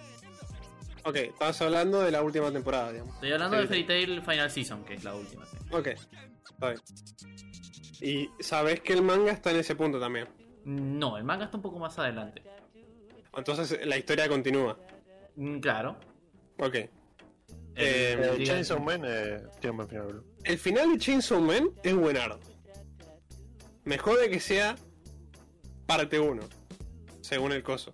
Ok, 1.05 1.15
estabas 1.17 1.61
hablando 1.61 2.01
de 2.01 2.11
la 2.11 2.21
última 2.21 2.51
temporada, 2.51 2.91
digamos. 2.91 3.13
Estoy 3.15 3.31
hablando 3.33 3.57
Fairy 3.57 3.67
de 3.67 3.85
Fairy 3.85 4.05
Tail 4.05 4.21
Final 4.21 4.51
Season, 4.51 4.85
que 4.85 4.93
es 4.93 5.03
la 5.03 5.15
última. 5.15 5.45
sí. 5.45 5.57
Ok, 5.71 5.87
está 5.87 6.69
bien. 6.69 6.81
Y 8.01 8.29
sabes 8.43 8.79
que 8.81 8.93
el 8.93 9.01
manga 9.01 9.31
está 9.31 9.51
en 9.51 9.57
ese 9.57 9.75
punto 9.75 9.99
también. 9.99 10.27
No, 10.65 11.17
el 11.17 11.23
manga 11.23 11.45
está 11.45 11.57
un 11.57 11.63
poco 11.63 11.79
más 11.79 11.97
adelante. 11.99 12.41
Entonces 13.35 13.85
la 13.85 13.97
historia 13.97 14.27
continúa. 14.29 14.77
Mm, 15.35 15.59
Claro. 15.59 15.97
Ok. 16.59 16.75
El- 16.75 16.89
Eh, 17.75 18.43
Chainsaw 18.45 18.79
Man 18.79 19.01
eh, 19.05 19.41
tiene 19.59 19.71
un 19.71 19.77
buen 19.77 19.89
final. 19.89 20.23
El 20.43 20.57
final 20.59 20.91
de 20.91 20.97
Chainsaw 20.99 21.41
Man 21.41 21.69
es 21.83 21.95
buenardo. 21.95 22.39
Me 23.83 23.97
jode 23.97 24.29
que 24.29 24.39
sea 24.39 24.75
parte 25.87 26.19
1, 26.19 26.43
según 27.21 27.51
el 27.51 27.63
coso. 27.63 27.93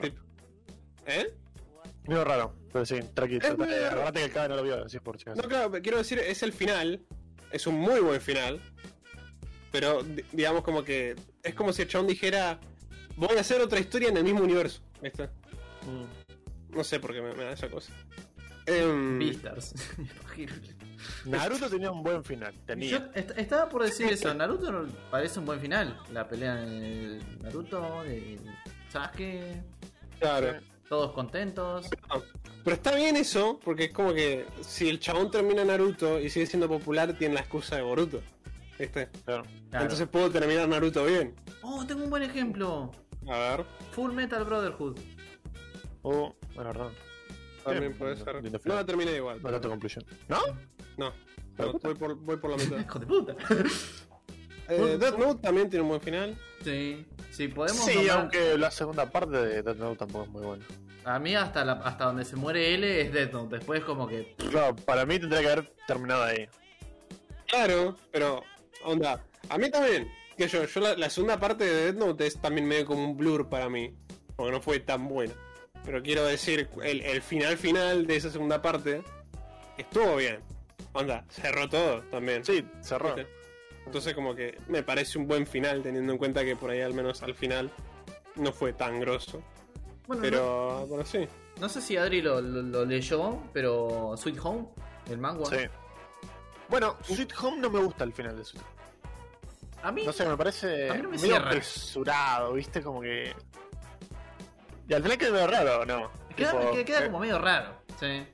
Tip- 0.00 0.14
¿Eh? 1.06 1.34
Medio 2.06 2.24
raro, 2.24 2.54
pero 2.72 2.84
sí, 2.86 3.00
tranquilo. 3.14 3.40
Es 3.46 3.58
medio 3.58 3.76
raro. 3.82 4.00
Agarrate 4.02 4.30
que 4.30 4.38
el 4.40 4.48
no 4.48 4.56
lo 4.56 4.62
vio, 4.62 4.84
así 4.84 4.96
es 4.96 5.02
por 5.02 5.18
si. 5.18 5.26
No, 5.30 5.42
claro, 5.42 5.70
quiero 5.82 5.98
decir, 5.98 6.18
es 6.18 6.42
el 6.42 6.52
final. 6.52 7.00
Es 7.52 7.66
un 7.66 7.74
muy 7.76 8.00
buen 8.00 8.20
final. 8.20 8.60
Pero, 9.72 10.02
di- 10.02 10.24
digamos, 10.32 10.62
como 10.62 10.82
que. 10.82 11.14
Es 11.42 11.54
como 11.54 11.72
si 11.72 11.82
el 11.82 11.88
chabón 11.88 12.06
dijera: 12.08 12.58
Voy 13.16 13.36
a 13.36 13.40
hacer 13.40 13.60
otra 13.60 13.78
historia 13.78 14.08
en 14.08 14.16
el 14.16 14.24
mismo 14.24 14.40
universo. 14.42 14.80
¿Viste? 15.02 15.24
Mm. 15.86 16.74
No 16.76 16.84
sé 16.84 16.98
por 17.00 17.12
qué 17.12 17.20
me, 17.20 17.32
me 17.34 17.44
da 17.44 17.52
esa 17.52 17.68
cosa. 17.68 17.92
Beastars. 18.66 19.74
Naruto 21.24 21.68
tenía 21.68 21.90
un 21.90 22.02
buen 22.02 22.22
final. 22.24 22.52
Yo 22.54 22.60
Tenía. 22.66 23.10
est- 23.14 23.36
estaba 23.38 23.68
por 23.68 23.82
decir 23.84 24.06
eso. 24.12 24.32
Naruto 24.34 24.70
no- 24.70 24.86
parece 25.10 25.38
un 25.38 25.44
buen 25.46 25.60
final. 25.60 25.98
La 26.12 26.28
pelea 26.28 26.56
de 26.56 27.20
Naruto, 27.42 28.02
de 28.04 28.38
Sasuke, 28.90 29.62
claro. 30.18 30.60
Todos 30.90 31.12
contentos. 31.12 31.88
Pero 32.64 32.74
está 32.74 32.96
bien 32.96 33.16
eso, 33.16 33.60
porque 33.64 33.84
es 33.84 33.92
como 33.92 34.12
que 34.12 34.44
si 34.60 34.88
el 34.88 34.98
chabón 34.98 35.30
termina 35.30 35.64
Naruto 35.64 36.18
y 36.18 36.28
sigue 36.28 36.46
siendo 36.46 36.68
popular, 36.68 37.16
tiene 37.16 37.34
la 37.34 37.40
excusa 37.42 37.76
de 37.76 37.82
Boruto. 37.82 38.20
¿Viste? 38.76 39.08
Claro. 39.24 39.44
Claro. 39.70 39.84
Entonces 39.84 40.08
puedo 40.08 40.28
terminar 40.30 40.68
Naruto 40.68 41.04
bien. 41.04 41.36
Oh, 41.62 41.86
tengo 41.86 42.02
un 42.02 42.10
buen 42.10 42.24
ejemplo. 42.24 42.90
A 43.28 43.38
ver, 43.38 43.66
Full 43.92 44.12
Metal 44.12 44.44
Brotherhood. 44.44 44.98
Oh, 46.02 46.34
bueno, 46.56 46.72
verdad. 46.72 46.90
también 47.62 47.84
Bien, 47.84 47.98
puede 47.98 48.16
ser. 48.16 48.42
No 48.64 48.74
la 48.74 48.84
terminé 48.84 49.14
igual. 49.14 49.40
No 49.40 49.48
tanto 49.48 49.68
conclusión. 49.68 50.04
¿No? 50.26 50.40
No, 50.96 51.12
no, 51.56 51.72
voy, 51.78 51.94
por, 51.94 52.16
voy 52.16 52.36
por 52.36 52.50
la 52.50 52.56
mitad. 52.56 52.78
Hijo 52.84 52.98
de 52.98 53.06
puta. 53.06 53.36
Eh, 54.70 54.96
Death 54.98 55.18
Note 55.18 55.40
también 55.42 55.68
tiene 55.68 55.82
un 55.82 55.88
buen 55.88 56.00
final. 56.00 56.36
Sí, 56.64 57.04
sí, 57.30 57.48
podemos 57.48 57.84
Sí, 57.84 57.94
nombrar- 57.94 58.10
aunque 58.20 58.58
la 58.58 58.70
segunda 58.70 59.10
parte 59.10 59.36
de 59.36 59.62
Death 59.62 59.76
Note 59.78 59.96
tampoco 59.98 60.24
es 60.24 60.30
muy 60.30 60.42
buena. 60.42 60.64
A 61.04 61.18
mí 61.18 61.34
hasta, 61.34 61.64
la, 61.64 61.72
hasta 61.72 62.04
donde 62.04 62.24
se 62.24 62.36
muere 62.36 62.74
L 62.74 63.00
es 63.00 63.12
Death 63.12 63.32
Note. 63.32 63.56
Después 63.56 63.82
como 63.84 64.06
que... 64.06 64.34
Claro, 64.50 64.76
para 64.76 65.06
mí 65.06 65.18
tendría 65.18 65.40
que 65.40 65.50
haber 65.50 65.72
terminado 65.86 66.22
ahí. 66.24 66.46
Claro, 67.46 67.96
pero, 68.12 68.42
onda, 68.84 69.24
a 69.48 69.58
mí 69.58 69.70
también. 69.70 70.08
Que 70.36 70.46
yo, 70.48 70.64
yo 70.64 70.80
la, 70.80 70.96
la 70.96 71.10
segunda 71.10 71.38
parte 71.38 71.64
de 71.64 71.84
Death 71.86 71.96
Note 71.96 72.26
es 72.26 72.40
también 72.40 72.66
medio 72.66 72.86
como 72.86 73.04
un 73.04 73.16
blur 73.16 73.48
para 73.48 73.68
mí. 73.68 73.94
Porque 74.36 74.52
no 74.52 74.60
fue 74.60 74.80
tan 74.80 75.08
buena. 75.08 75.34
Pero 75.84 76.02
quiero 76.02 76.24
decir, 76.24 76.68
el, 76.82 77.00
el 77.00 77.22
final 77.22 77.56
final 77.56 78.06
de 78.06 78.16
esa 78.16 78.30
segunda 78.30 78.60
parte 78.62 79.02
estuvo 79.78 80.16
bien. 80.16 80.40
Onda, 80.92 81.24
cerró 81.30 81.68
todo 81.68 82.02
también. 82.10 82.44
Sí, 82.44 82.64
cerró. 82.82 83.14
¿Viste? 83.14 83.30
Entonces 83.90 84.14
como 84.14 84.36
que 84.36 84.56
me 84.68 84.84
parece 84.84 85.18
un 85.18 85.26
buen 85.26 85.48
final 85.48 85.82
teniendo 85.82 86.12
en 86.12 86.18
cuenta 86.18 86.44
que 86.44 86.54
por 86.54 86.70
ahí 86.70 86.80
al 86.80 86.94
menos 86.94 87.24
al 87.24 87.34
final 87.34 87.68
no 88.36 88.52
fue 88.52 88.72
tan 88.72 89.00
grosso. 89.00 89.42
Bueno, 90.06 90.22
Pero, 90.22 90.86
bueno, 90.86 91.04
sí. 91.04 91.26
no, 91.60 91.68
sé 91.68 91.80
si 91.80 91.96
Adri 91.96 92.22
lo, 92.22 92.40
lo- 92.40 92.62
lo 92.62 92.84
leyó, 92.84 93.42
pero 93.52 94.14
Sweet 94.16 94.38
Home, 94.44 94.68
el 95.10 95.18
manga. 95.18 95.44
Sí. 95.46 95.56
Bueno, 96.68 96.96
Sweet 97.02 97.32
Home 97.42 97.58
no 97.58 97.68
me 97.68 97.80
gusta 97.80 98.04
el 98.04 98.12
final 98.12 98.36
de 98.36 98.44
Sweet 98.44 98.62
Home. 98.62 99.80
A 99.82 99.90
mí, 99.90 100.04
No 100.06 100.12
sé, 100.12 100.24
me 100.24 100.36
parece 100.36 100.88
A 100.88 100.94
mí 100.94 101.02
no 101.02 101.08
me 101.10 101.18
medio 101.18 101.36
apresurado, 101.36 102.52
¿viste? 102.52 102.82
Como 102.82 103.00
que. 103.00 103.34
Y 104.88 104.94
al 104.94 105.02
final 105.02 105.18
queda 105.18 105.30
medio 105.32 105.46
raro, 105.48 105.84
¿no? 105.84 106.10
queda, 106.36 106.52
Tipo, 106.52 106.70
queda- 106.72 106.84
queda 106.84 107.00
eh, 107.00 107.06
como 107.06 107.18
medio 107.18 107.38
raro. 107.40 107.72
Sí. 107.98 108.24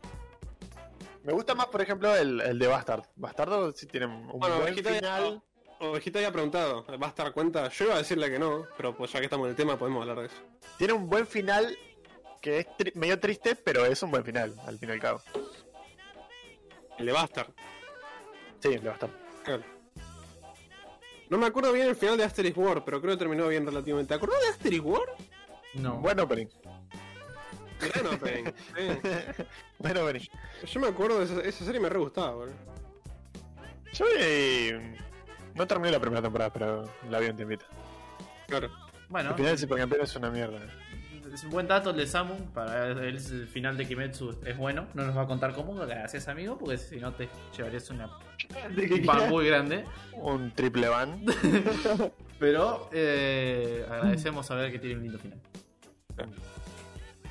Me 1.25 1.33
gusta 1.33 1.55
más, 1.57 1.67
por 1.67 1.83
ejemplo, 1.83 2.15
el, 2.15 2.41
el 2.41 2.59
de 2.59 2.67
Bastard. 2.69 3.03
Bastardo 3.17 3.73
sí 3.73 3.87
tiene 3.87 4.07
un 4.07 4.39
Bueno, 4.39 4.61
buen 4.61 4.75
final. 4.77 5.43
Ovejita 5.79 6.19
había 6.19 6.33
preguntado, 6.33 6.85
¿va 7.01 7.07
a 7.07 7.11
estar 7.11 7.33
cuenta? 7.33 7.69
Yo 7.69 7.85
iba 7.87 7.95
a 7.95 7.99
decirle 7.99 8.31
que 8.31 8.39
no, 8.39 8.67
pero 8.77 8.97
pues 8.97 9.13
ya 9.13 9.19
que 9.19 9.27
estamos 9.27 9.45
en 9.47 9.51
el 9.51 9.57
tema 9.57 9.79
podemos 9.79 10.01
hablar 10.03 10.21
de 10.21 10.27
eso. 10.27 10.37
Tiene 10.79 10.95
un 10.95 11.09
buen 11.09 11.27
final 11.27 11.77
que 12.41 12.61
es 12.61 12.67
tri- 12.79 12.95
medio 12.95 13.19
triste, 13.21 13.57
pero 13.57 13.85
es 13.85 14.03
un 14.03 14.11
buen 14.11 14.25
final, 14.25 14.55
al 14.67 14.79
fin 14.79 14.89
y 14.89 14.93
al 14.93 15.01
cabo. 15.01 15.21
El 16.99 17.07
de 17.07 17.13
Bastard. 17.13 17.49
Sí, 18.61 18.69
el 18.73 18.83
de 18.83 18.89
Bastard. 18.89 19.11
Claro. 19.45 19.63
No 21.29 21.39
me 21.39 21.47
acuerdo 21.47 21.73
bien 21.73 21.89
el 21.89 21.97
final 21.97 22.17
de 22.17 22.25
Asterix 22.25 22.57
War, 22.57 22.85
pero 22.85 23.01
creo 23.01 23.13
que 23.15 23.19
terminó 23.19 23.47
bien 23.49 23.67
relativamente. 23.67 24.09
¿Te 24.09 24.15
acordás 24.15 24.41
de 24.41 24.49
Asterix 24.49 24.83
War? 24.83 25.09
No. 25.75 25.97
Buen 25.99 26.19
opening. 26.21 26.47
Gran 27.81 28.07
opening. 28.15 28.45
sí. 28.47 29.43
Buen 29.79 29.97
opening. 29.99 30.23
Yo 30.67 30.81
me 30.81 30.87
acuerdo 30.87 31.19
de 31.19 31.25
esa, 31.27 31.41
esa 31.47 31.65
serie, 31.67 31.81
me 31.81 31.91
re 31.91 31.99
gustaba, 31.99 32.31
boludo. 32.33 32.55
Yo 33.93 34.07
eh, 34.19 34.97
no 35.57 35.67
terminé 35.67 35.91
la 35.91 36.01
primera 36.01 36.23
temporada, 36.23 36.53
pero 36.53 36.85
la 37.11 37.19
vi 37.19 37.27
en 37.27 37.37
tiempito. 37.37 37.65
Claro. 38.47 38.71
Bueno, 39.09 39.31
El 39.31 39.37
final 39.37 39.53
de 39.53 39.59
Supercampeón 39.59 40.03
es 40.03 40.17
una 40.17 40.31
mierda. 40.31 40.59
es 41.33 41.45
un 41.45 41.51
buen 41.51 41.67
dato 41.69 41.91
el 41.91 41.97
de 41.97 42.07
Samu. 42.07 42.37
Para 42.53 42.89
él 42.89 42.99
el 42.99 43.47
final 43.49 43.77
de 43.77 43.87
Kimetsu 43.87 44.37
es 44.45 44.57
bueno. 44.57 44.87
No 44.95 45.05
nos 45.05 45.17
va 45.17 45.23
a 45.23 45.27
contar 45.27 45.55
cómo. 45.55 45.75
Gracias, 45.75 46.29
amigo. 46.29 46.59
Porque 46.59 46.79
si 46.79 46.97
no 46.97 47.13
te 47.13 47.29
llevarías 47.57 47.89
una 47.91 48.11
un 48.59 49.07
pan 49.07 49.29
muy 49.31 49.47
grande. 49.47 49.85
un 50.15 50.53
triple 50.53 50.89
van. 50.89 51.25
Pero 52.39 52.89
eh, 52.93 53.87
agradecemos 53.91 54.47
saber 54.47 54.71
que 54.71 54.79
tiene 54.79 54.97
un 54.97 55.03
lindo 55.03 55.19
final. 55.19 55.41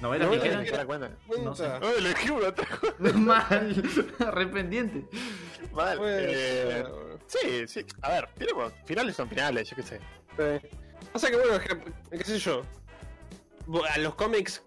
¿Novela? 0.01 0.29
¿Te 0.29 0.85
cuenta? 0.85 1.11
No 1.43 1.55
sé. 1.55 1.67
Oh, 1.81 1.97
elegí 1.97 2.29
trajo 2.55 2.87
Mal. 3.15 3.83
Arrependiente. 4.19 5.05
mal. 5.73 5.97
Puede 5.97 6.81
Eh. 6.81 6.85
Sí, 7.27 7.67
sí. 7.67 7.85
A 8.01 8.09
ver, 8.09 8.29
finales 8.85 9.15
son 9.15 9.29
finales, 9.29 9.69
yo 9.69 9.75
qué 9.75 9.83
sé. 9.83 9.99
Sí. 10.37 10.67
Pasa 11.11 11.29
que, 11.29 11.37
bueno, 11.37 11.59
qué 12.11 12.23
sé 12.23 12.39
yo. 12.39 12.63
A 13.93 13.97
los 13.97 14.15
cómics, 14.15 14.63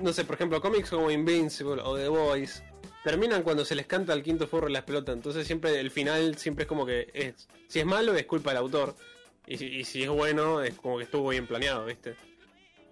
no 0.00 0.12
sé, 0.12 0.24
por 0.24 0.36
ejemplo, 0.36 0.60
cómics 0.60 0.90
como 0.90 1.10
Invincible 1.10 1.82
o 1.82 1.96
The 1.96 2.08
Boys, 2.08 2.62
terminan 3.04 3.42
cuando 3.42 3.64
se 3.64 3.74
les 3.74 3.86
canta 3.86 4.12
el 4.12 4.22
quinto 4.22 4.46
forro 4.46 4.68
la 4.68 4.84
pelota. 4.84 5.12
Entonces, 5.12 5.46
siempre 5.46 5.78
el 5.80 5.90
final 5.90 6.36
siempre 6.36 6.64
es 6.64 6.68
como 6.68 6.86
que 6.86 7.10
es. 7.12 7.48
Si 7.68 7.80
es 7.80 7.86
malo, 7.86 8.14
es 8.14 8.26
culpa 8.26 8.50
del 8.50 8.58
autor. 8.58 8.94
Y 9.46 9.56
si, 9.56 9.66
y 9.66 9.84
si 9.84 10.02
es 10.04 10.08
bueno, 10.08 10.62
es 10.62 10.74
como 10.74 10.98
que 10.98 11.04
estuvo 11.04 11.30
bien 11.30 11.46
planeado, 11.46 11.86
¿viste? 11.86 12.16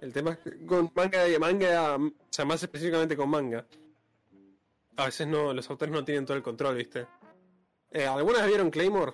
El 0.01 0.13
tema 0.13 0.33
es 0.33 0.39
que 0.39 0.67
con 0.67 0.91
manga 0.95 1.29
y 1.29 1.39
manga, 1.39 1.97
o 1.97 2.13
sea, 2.31 2.45
más 2.45 2.63
específicamente 2.63 3.17
con 3.17 3.29
manga. 3.29 3.67
A 4.97 5.07
veces 5.07 5.27
no, 5.27 5.53
los 5.53 5.69
autores 5.71 5.93
no 5.93 6.05
tienen 6.05 6.25
todo 6.25 6.37
el 6.37 6.43
control, 6.43 6.77
¿viste? 6.77 7.07
Eh, 7.91 8.07
¿Algunas 8.07 8.47
vieron 8.47 8.71
Claymore? 8.71 9.13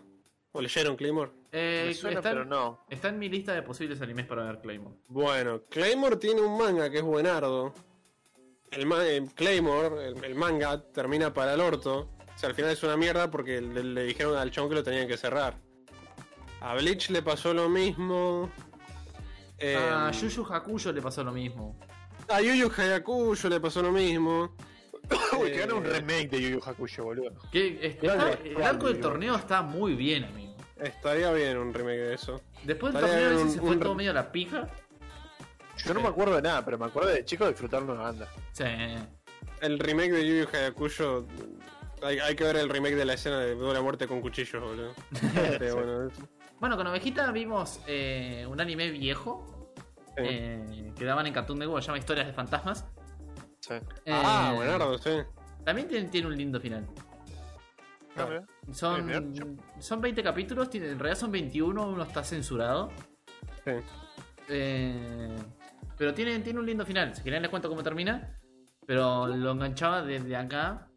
¿O 0.52 0.60
leyeron 0.60 0.96
Claymore? 0.96 1.30
Eh, 1.52 1.84
Me 1.88 1.94
suena, 1.94 2.18
está, 2.18 2.30
pero 2.30 2.44
no. 2.44 2.84
está 2.90 3.08
en 3.08 3.18
mi 3.18 3.28
lista 3.28 3.52
de 3.54 3.62
posibles 3.62 4.00
animes 4.02 4.26
para 4.26 4.44
ver 4.44 4.60
Claymore. 4.60 4.96
Bueno, 5.08 5.62
Claymore 5.70 6.16
tiene 6.16 6.40
un 6.42 6.58
manga 6.58 6.90
que 6.90 6.98
es 6.98 7.02
buenardo. 7.04 7.72
El 8.70 8.86
ma- 8.86 9.06
eh, 9.06 9.24
Claymore, 9.34 10.08
el, 10.08 10.24
el 10.24 10.34
manga, 10.34 10.82
termina 10.92 11.32
para 11.32 11.54
el 11.54 11.60
orto. 11.60 12.10
O 12.34 12.38
sea, 12.38 12.48
al 12.50 12.54
final 12.54 12.70
es 12.72 12.82
una 12.82 12.96
mierda 12.96 13.30
porque 13.30 13.60
le, 13.60 13.82
le 13.82 14.02
dijeron 14.04 14.36
al 14.36 14.50
chabón 14.50 14.70
que 14.70 14.76
lo 14.76 14.82
tenían 14.82 15.08
que 15.08 15.16
cerrar. 15.16 15.54
A 16.60 16.74
Bleach 16.74 17.10
le 17.10 17.22
pasó 17.22 17.54
lo 17.54 17.68
mismo. 17.68 18.50
Eh, 19.58 19.76
a 19.76 20.10
Yuyu 20.10 20.44
Hakuyo 20.52 20.92
le 20.92 21.00
pasó 21.00 21.24
lo 21.24 21.32
mismo. 21.32 21.78
a 22.28 22.40
Yu 22.42 22.52
Yu 22.54 22.70
Hayakuyo 22.76 23.48
le 23.48 23.60
pasó 23.60 23.80
lo 23.82 23.92
mismo. 23.92 24.54
Uy, 25.38 25.50
que 25.52 25.58
gana 25.58 25.74
un 25.74 25.86
Eh, 25.86 25.90
remake 25.90 26.28
de 26.28 26.40
Yu 26.42 26.48
Yu 26.58 26.60
Hakusho, 26.64 27.04
boludo. 27.04 27.32
Que 27.52 27.78
es- 27.86 28.00
Grande, 28.00 28.30
está- 28.30 28.42
el 28.42 28.50
grande, 28.54 28.64
arco 28.66 28.86
del 28.88 29.00
torneo 29.00 29.36
está 29.36 29.62
muy 29.62 29.94
bien, 29.94 30.24
amigo. 30.24 30.56
Estaría 30.76 31.32
bien 31.32 31.56
un 31.58 31.72
remake 31.72 31.98
de 31.98 32.14
eso. 32.14 32.40
Después 32.64 32.92
del 32.92 33.04
Estaría 33.04 33.24
torneo 33.28 33.36
bien 33.38 33.48
ese 33.48 33.54
se 33.56 33.60
fue 33.60 33.70
un- 33.70 33.80
todo 33.80 33.94
medio 33.94 34.10
a 34.10 34.14
la 34.14 34.32
pija. 34.32 34.68
Yo 35.84 35.94
no 35.94 36.00
me 36.00 36.08
acuerdo 36.08 36.34
de 36.36 36.42
nada, 36.42 36.64
pero 36.64 36.78
me 36.78 36.86
acuerdo 36.86 37.10
de 37.10 37.24
chico 37.24 37.46
disfrutar 37.48 37.82
una 37.82 37.94
banda. 37.94 38.28
Sí. 38.52 38.64
El 39.60 39.78
remake 39.78 40.12
de 40.12 40.26
Yu 40.26 40.34
Yu 40.44 40.48
Hayakuyo. 40.56 41.26
Hay, 42.02 42.18
hay 42.18 42.34
que 42.36 42.44
ver 42.44 42.56
el 42.56 42.68
remake 42.68 42.94
de 42.94 43.04
la 43.06 43.14
escena 43.14 43.40
de 43.40 43.54
doble 43.54 43.80
muerte 43.80 44.06
con 44.06 44.20
cuchillos, 44.20 44.62
boludo. 44.62 44.92
Pero 45.58 45.76
bueno, 45.76 46.06
eso. 46.08 46.28
Bueno, 46.60 46.76
con 46.76 46.86
Ovejita 46.86 47.30
vimos 47.32 47.80
eh, 47.86 48.46
un 48.48 48.60
anime 48.60 48.90
viejo 48.90 49.72
Sí. 50.16 50.22
eh, 50.24 50.92
que 50.96 51.04
daban 51.04 51.26
en 51.26 51.32
Cartoon 51.34 51.58
Network, 51.58 51.82
se 51.82 51.86
llama 51.88 51.98
Historias 51.98 52.26
de 52.26 52.32
Fantasmas. 52.32 52.86
Sí. 53.66 53.74
Ah, 54.08 54.50
Eh, 54.52 54.56
buenardo, 54.56 54.98
sí. 54.98 55.10
También 55.64 55.88
tiene, 55.88 56.08
tiene 56.08 56.26
un 56.28 56.36
lindo 56.36 56.60
final. 56.60 56.86
Ah. 58.16 58.40
Son, 58.72 59.10
son 59.78 60.00
20 60.00 60.22
capítulos, 60.22 60.70
tiene- 60.70 60.90
en 60.90 60.98
realidad 60.98 61.18
son 61.20 61.30
21, 61.32 61.88
uno 61.88 62.02
está 62.02 62.22
censurado. 62.24 62.90
Sí. 63.64 63.72
Eh, 64.48 65.36
pero 65.98 66.14
tiene, 66.14 66.38
tiene 66.40 66.60
un 66.60 66.66
lindo 66.66 66.86
final. 66.86 67.14
Si 67.14 67.22
quieren 67.22 67.42
les 67.42 67.50
cuento 67.50 67.68
cómo 67.68 67.82
termina. 67.82 68.38
Pero 68.86 69.26
lo 69.26 69.50
enganchaba 69.50 70.02
desde 70.02 70.36
acá. 70.36 70.88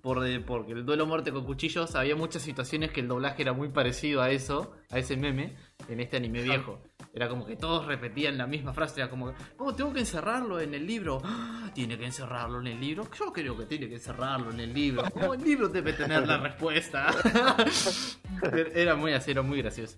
Por, 0.00 0.20
de- 0.20 0.38
porque 0.40 0.72
el 0.72 0.86
duelo 0.86 1.04
muerte 1.04 1.32
con 1.32 1.44
cuchillos 1.44 1.96
había 1.96 2.14
muchas 2.14 2.42
situaciones 2.42 2.92
que 2.92 3.00
el 3.00 3.08
doblaje 3.08 3.42
era 3.42 3.52
muy 3.52 3.68
parecido 3.70 4.22
a 4.22 4.30
eso, 4.30 4.72
a 4.90 4.98
ese 5.00 5.16
meme, 5.16 5.56
en 5.88 6.00
este 6.00 6.16
anime 6.16 6.42
viejo. 6.42 6.80
Era 7.14 7.28
como 7.28 7.46
que 7.46 7.56
todos 7.56 7.86
repetían 7.86 8.36
la 8.36 8.46
misma 8.46 8.72
frase, 8.74 9.00
era 9.00 9.08
como 9.08 9.28
que, 9.30 9.34
oh, 9.58 9.74
tengo 9.74 9.92
que 9.92 10.00
encerrarlo 10.00 10.60
en 10.60 10.74
el 10.74 10.86
libro. 10.86 11.20
"Ah, 11.24 11.70
Tiene 11.74 11.98
que 11.98 12.04
encerrarlo 12.06 12.60
en 12.60 12.66
el 12.68 12.80
libro. 12.80 13.08
Yo 13.18 13.32
creo 13.32 13.56
que 13.56 13.64
tiene 13.66 13.88
que 13.88 13.94
encerrarlo 13.94 14.50
en 14.50 14.60
el 14.60 14.72
libro. 14.72 15.02
Oh, 15.14 15.34
el 15.34 15.42
libro 15.42 15.68
debe 15.68 15.92
tener 15.92 16.26
la 16.26 16.38
respuesta. 16.38 17.06
era 18.74 18.94
muy 18.96 19.12
así, 19.12 19.30
era 19.30 19.42
muy 19.42 19.58
gracioso. 19.62 19.96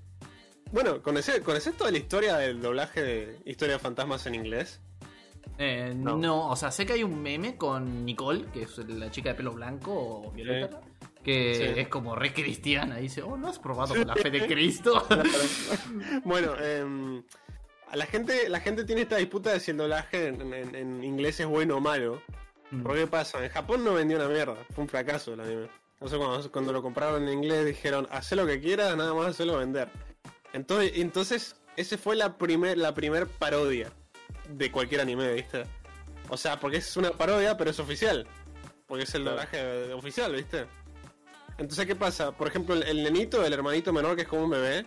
Bueno, 0.71 1.03
¿conocés, 1.03 1.41
¿conocés 1.41 1.77
toda 1.77 1.91
la 1.91 1.99
historia 1.99 2.37
del 2.37 2.61
doblaje 2.61 3.03
de 3.03 3.39
Historia 3.47 3.75
de 3.75 3.79
Fantasmas 3.81 4.27
en 4.27 4.35
inglés? 4.35 4.81
Eh, 5.59 5.93
no. 5.97 6.17
No. 6.17 6.49
o 6.51 6.57
sea, 6.57 6.71
sé 6.71 6.87
que 6.87 6.93
hay 6.95 7.03
un 7.03 7.21
meme 7.23 7.57
con 7.57 8.05
Nicole, 8.05 8.45
que 8.53 8.63
es 8.63 8.79
la 8.79 9.11
chica 9.11 9.31
de 9.31 9.35
pelo 9.35 9.53
blanco 9.53 9.93
o 9.93 10.31
violeta, 10.31 10.81
que 11.25 11.55
Sí. 11.75 11.81
es 11.81 11.89
como 11.89 12.15
re 12.15 12.33
cristiana. 12.33 12.97
Dice, 12.97 13.23
oh, 13.23 13.37
¿no 13.37 13.49
has 13.49 13.59
probado 13.59 13.95
con 13.95 14.07
la 14.07 14.15
fe 14.15 14.31
de 14.31 14.47
Cristo? 14.47 15.05
bueno, 16.25 16.55
em, 16.61 17.23
la 17.93 18.07
gente 18.07 18.49
la 18.49 18.61
gente 18.61 18.85
tiene 18.85 19.03
esta 19.03 19.17
disputa 19.17 19.53
de 19.53 19.61
si 19.61 19.71
el 19.73 19.79
doblaje 19.79 20.29
en, 20.29 20.53
en- 20.53 20.75
en 20.75 21.05
inglés 21.05 21.41
es 21.41 21.47
bueno 21.47 21.77
o 21.77 21.81
malo. 21.81 22.23
Mm. 22.71 22.83
¿Por 22.83 22.95
qué 22.97 23.07
pasa? 23.07 23.43
En 23.45 23.51
Japón 23.51 23.83
no 23.85 23.95
vendió 23.95 24.17
una 24.19 24.29
mierda, 24.29 24.57
fue 24.75 24.85
un 24.85 24.89
fracaso 24.89 25.33
el 25.35 25.41
anime. 25.41 25.69
Entonces 25.95 26.19
cuando, 26.19 26.53
cuando 26.53 26.73
lo 26.73 26.83
compraron 26.83 27.27
en 27.27 27.33
inglés 27.35 27.67
dijeron, 27.67 28.07
haz 28.11 28.31
lo 28.33 28.47
que 28.47 28.61
quieras, 28.61 28.97
nada 28.97 29.13
más 29.15 29.27
hacerlo 29.29 29.57
vender. 29.59 29.89
Entonces, 30.53 30.93
entonces 30.95 31.57
ese 31.77 31.99
fue 31.99 32.15
la 32.15 32.37
primer, 32.39 32.79
la 32.79 32.95
primer 32.95 33.27
parodia 33.27 33.91
de 34.49 34.73
cualquier 34.73 35.01
anime, 35.03 35.33
¿viste? 35.35 35.65
O 36.29 36.37
sea, 36.37 36.59
porque 36.61 36.79
es 36.79 36.97
una 36.97 37.11
parodia, 37.13 37.57
pero 37.57 37.71
es 37.71 37.79
oficial. 37.79 38.27
Porque 38.87 39.05
es 39.05 39.15
el 39.15 39.25
doblaje 39.25 39.93
oficial, 39.93 40.33
¿viste? 40.35 40.67
Entonces, 41.59 41.87
¿qué 41.87 41.95
pasa? 41.97 42.33
Por 42.33 42.49
ejemplo, 42.49 42.75
el, 42.75 42.83
el 42.85 43.03
nenito, 43.03 43.45
el 43.45 43.53
hermanito 43.53 43.93
menor, 43.93 44.17
que 44.17 44.23
es 44.23 44.29
como 44.29 44.45
un 44.45 44.51
bebé, 44.51 44.87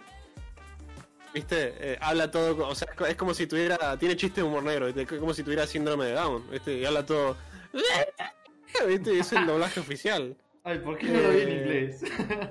¿viste? 1.34 1.74
Eh, 1.80 1.98
habla 2.02 2.30
todo, 2.32 2.68
o 2.68 2.76
sea, 2.76 2.88
es 2.92 2.96
co- 2.98 3.06
es 3.06 3.16
como 3.16 3.34
si 3.34 3.48
tuviera, 3.48 3.98
tiene 3.98 4.16
chistes 4.16 4.38
de 4.38 4.44
humor 4.44 4.64
negro, 4.64 4.88
¿viste? 4.88 5.02
Es 5.02 5.20
como 5.20 5.34
si 5.34 5.44
tuviera 5.44 5.68
síndrome 5.68 6.06
de 6.06 6.14
Down, 6.14 6.50
¿viste? 6.50 6.78
Y 6.78 6.86
habla 6.86 7.06
todo, 7.06 7.38
¿viste? 8.88 9.14
Y 9.16 9.20
es 9.20 9.32
el 9.34 9.46
doblaje 9.46 9.80
oficial. 9.80 10.36
Ay, 10.64 10.78
¿por 10.80 10.98
qué 10.98 11.08
no 11.08 11.20
lo 11.22 11.30
vi 11.32 11.42
en 11.42 11.50
inglés? 11.52 12.02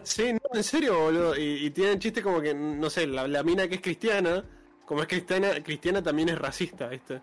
Sí, 0.03 0.33
no, 0.33 0.41
en 0.53 0.65
serio, 0.65 0.99
boludo. 0.99 1.37
Y, 1.37 1.67
y 1.67 1.71
tienen 1.71 1.99
chistes 1.99 2.23
como 2.25 2.41
que, 2.41 2.53
no 2.55 2.91
sé, 2.91 3.07
la, 3.07 3.29
la 3.29 3.43
mina 3.43 3.69
que 3.69 3.77
es 3.77 3.81
cristiana, 3.81 4.45
como 4.91 5.03
es 5.03 5.07
cristiana, 5.09 5.63
cristiana 5.63 6.03
también 6.03 6.31
es 6.31 6.37
racista, 6.37 6.89
¿viste? 6.89 7.21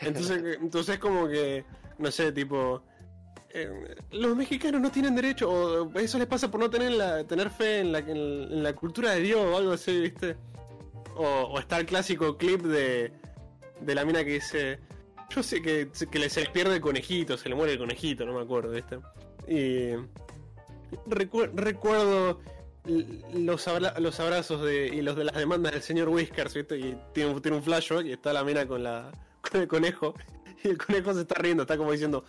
Entonces, 0.00 0.58
entonces 0.62 0.96
como 1.00 1.26
que, 1.26 1.64
no 1.98 2.08
sé, 2.12 2.30
tipo, 2.30 2.84
eh, 3.50 3.96
los 4.12 4.36
mexicanos 4.36 4.80
no 4.80 4.92
tienen 4.92 5.16
derecho, 5.16 5.50
o 5.50 5.98
eso 5.98 6.18
les 6.18 6.28
pasa 6.28 6.48
por 6.52 6.60
no 6.60 6.70
tener, 6.70 6.92
la, 6.92 7.24
tener 7.24 7.50
fe 7.50 7.80
en 7.80 7.90
la, 7.90 7.98
en, 7.98 8.10
en 8.16 8.62
la 8.62 8.74
cultura 8.74 9.10
de 9.10 9.22
Dios 9.22 9.40
o 9.44 9.56
algo 9.56 9.72
así, 9.72 10.02
¿viste? 10.02 10.36
O, 11.16 11.24
o 11.26 11.58
está 11.58 11.80
el 11.80 11.86
clásico 11.86 12.36
clip 12.36 12.62
de, 12.62 13.12
de 13.80 13.94
la 13.96 14.04
mina 14.04 14.22
que 14.24 14.34
dice, 14.34 14.78
yo 15.30 15.42
sé 15.42 15.60
que, 15.62 15.88
que 16.12 16.30
se 16.30 16.40
les 16.42 16.48
pierde 16.50 16.76
el 16.76 16.80
conejito, 16.80 17.36
se 17.36 17.48
le 17.48 17.56
muere 17.56 17.72
el 17.72 17.78
conejito, 17.80 18.24
no 18.24 18.34
me 18.34 18.42
acuerdo, 18.42 18.70
¿viste? 18.70 19.00
Y 19.48 19.94
recu- 21.08 21.50
recuerdo 21.54 22.40
los, 22.84 23.66
abra- 23.68 23.98
los 23.98 24.20
abrazos 24.20 24.62
de, 24.62 24.88
y 24.88 25.00
los 25.02 25.16
de 25.16 25.24
las 25.24 25.34
demandas 25.36 25.72
del 25.72 25.82
señor 25.82 26.08
Whiskers, 26.08 26.54
¿viste? 26.54 26.78
Y 26.78 26.96
tiene, 27.12 27.32
un- 27.32 27.40
tiene 27.42 27.56
un 27.56 27.62
flashback 27.62 28.06
y 28.06 28.12
está 28.12 28.32
la 28.32 28.44
mina 28.44 28.66
con 28.66 28.82
la 28.82 29.10
con 29.40 29.60
el 29.60 29.68
conejo. 29.68 30.14
Y 30.62 30.68
el 30.68 30.78
conejo 30.78 31.12
se 31.12 31.20
está 31.22 31.34
riendo, 31.34 31.64
está 31.64 31.76
como 31.76 31.92
diciendo, 31.92 32.24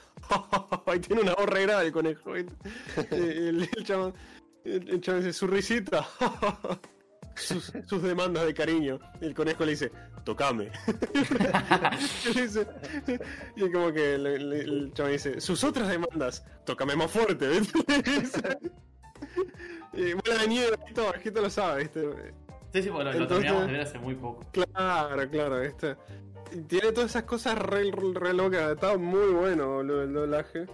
y 0.94 1.00
tiene 1.00 1.22
una 1.22 1.34
voz 1.36 1.46
grave 1.46 1.86
el 1.86 1.92
conejo, 1.94 2.34
¿viste? 2.34 2.54
El, 3.12 3.70
el 3.78 3.86
chabón, 3.86 4.14
el, 4.66 4.90
el 4.90 5.00
chabón 5.02 5.22
dice, 5.22 5.32
su 5.32 5.48
risita, 5.48 6.06
sus, 7.36 7.72
sus 7.88 8.02
demandas 8.04 8.46
de 8.46 8.54
cariño. 8.54 9.00
El 9.22 9.34
conejo 9.34 9.64
le 9.64 9.72
dice, 9.72 9.90
tocame. 10.26 10.70
Y 12.30 12.34
le 12.34 12.42
dice- 12.48 12.68
y 13.56 13.72
como 13.72 13.94
que 13.94 14.16
el 14.16 14.92
chabón 14.94 15.14
dice, 15.14 15.40
sus 15.40 15.64
otras 15.64 15.88
demandas, 15.88 16.44
tócame 16.66 16.96
más 16.98 17.10
fuerte. 17.12 17.48
Y 19.96 20.14
bola 20.14 20.42
de 20.42 20.48
nieve, 20.48 20.78
esto, 20.88 21.06
bajito 21.06 21.42
lo 21.42 21.50
sabe, 21.50 21.84
¿viste? 21.84 22.02
Sí, 22.74 22.84
sí, 22.84 22.90
porque 22.90 23.04
lo, 23.06 23.12
lo 23.12 23.12
Entonces- 23.12 23.28
terminamos 23.30 23.66
de 23.68 23.72
ver 23.72 23.82
hace 23.82 24.00
muy 24.00 24.16
poco. 24.16 24.44
Claro, 24.52 25.30
claro, 25.30 25.60
¿viste? 25.62 25.96
Y 26.52 26.62
tiene 26.62 26.92
todas 26.92 27.12
esas 27.12 27.24
cosas 27.24 27.58
re, 27.58 27.92
re 28.14 28.34
locas, 28.34 28.72
está 28.74 28.98
muy 28.98 29.32
bueno 29.34 29.76
boludo, 29.76 30.04
el 30.04 30.14
doblaje. 30.14 30.66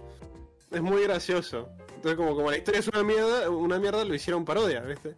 Es 0.70 0.80
muy 0.82 1.02
gracioso. 1.04 1.68
Entonces 1.94 2.16
como, 2.16 2.34
como 2.34 2.50
la 2.50 2.56
historia 2.58 2.80
es 2.80 2.88
una 2.88 3.02
mierda, 3.02 3.48
una 3.50 3.78
mierda 3.78 4.04
lo 4.04 4.14
hicieron 4.14 4.44
parodia, 4.44 4.80
¿viste? 4.80 5.16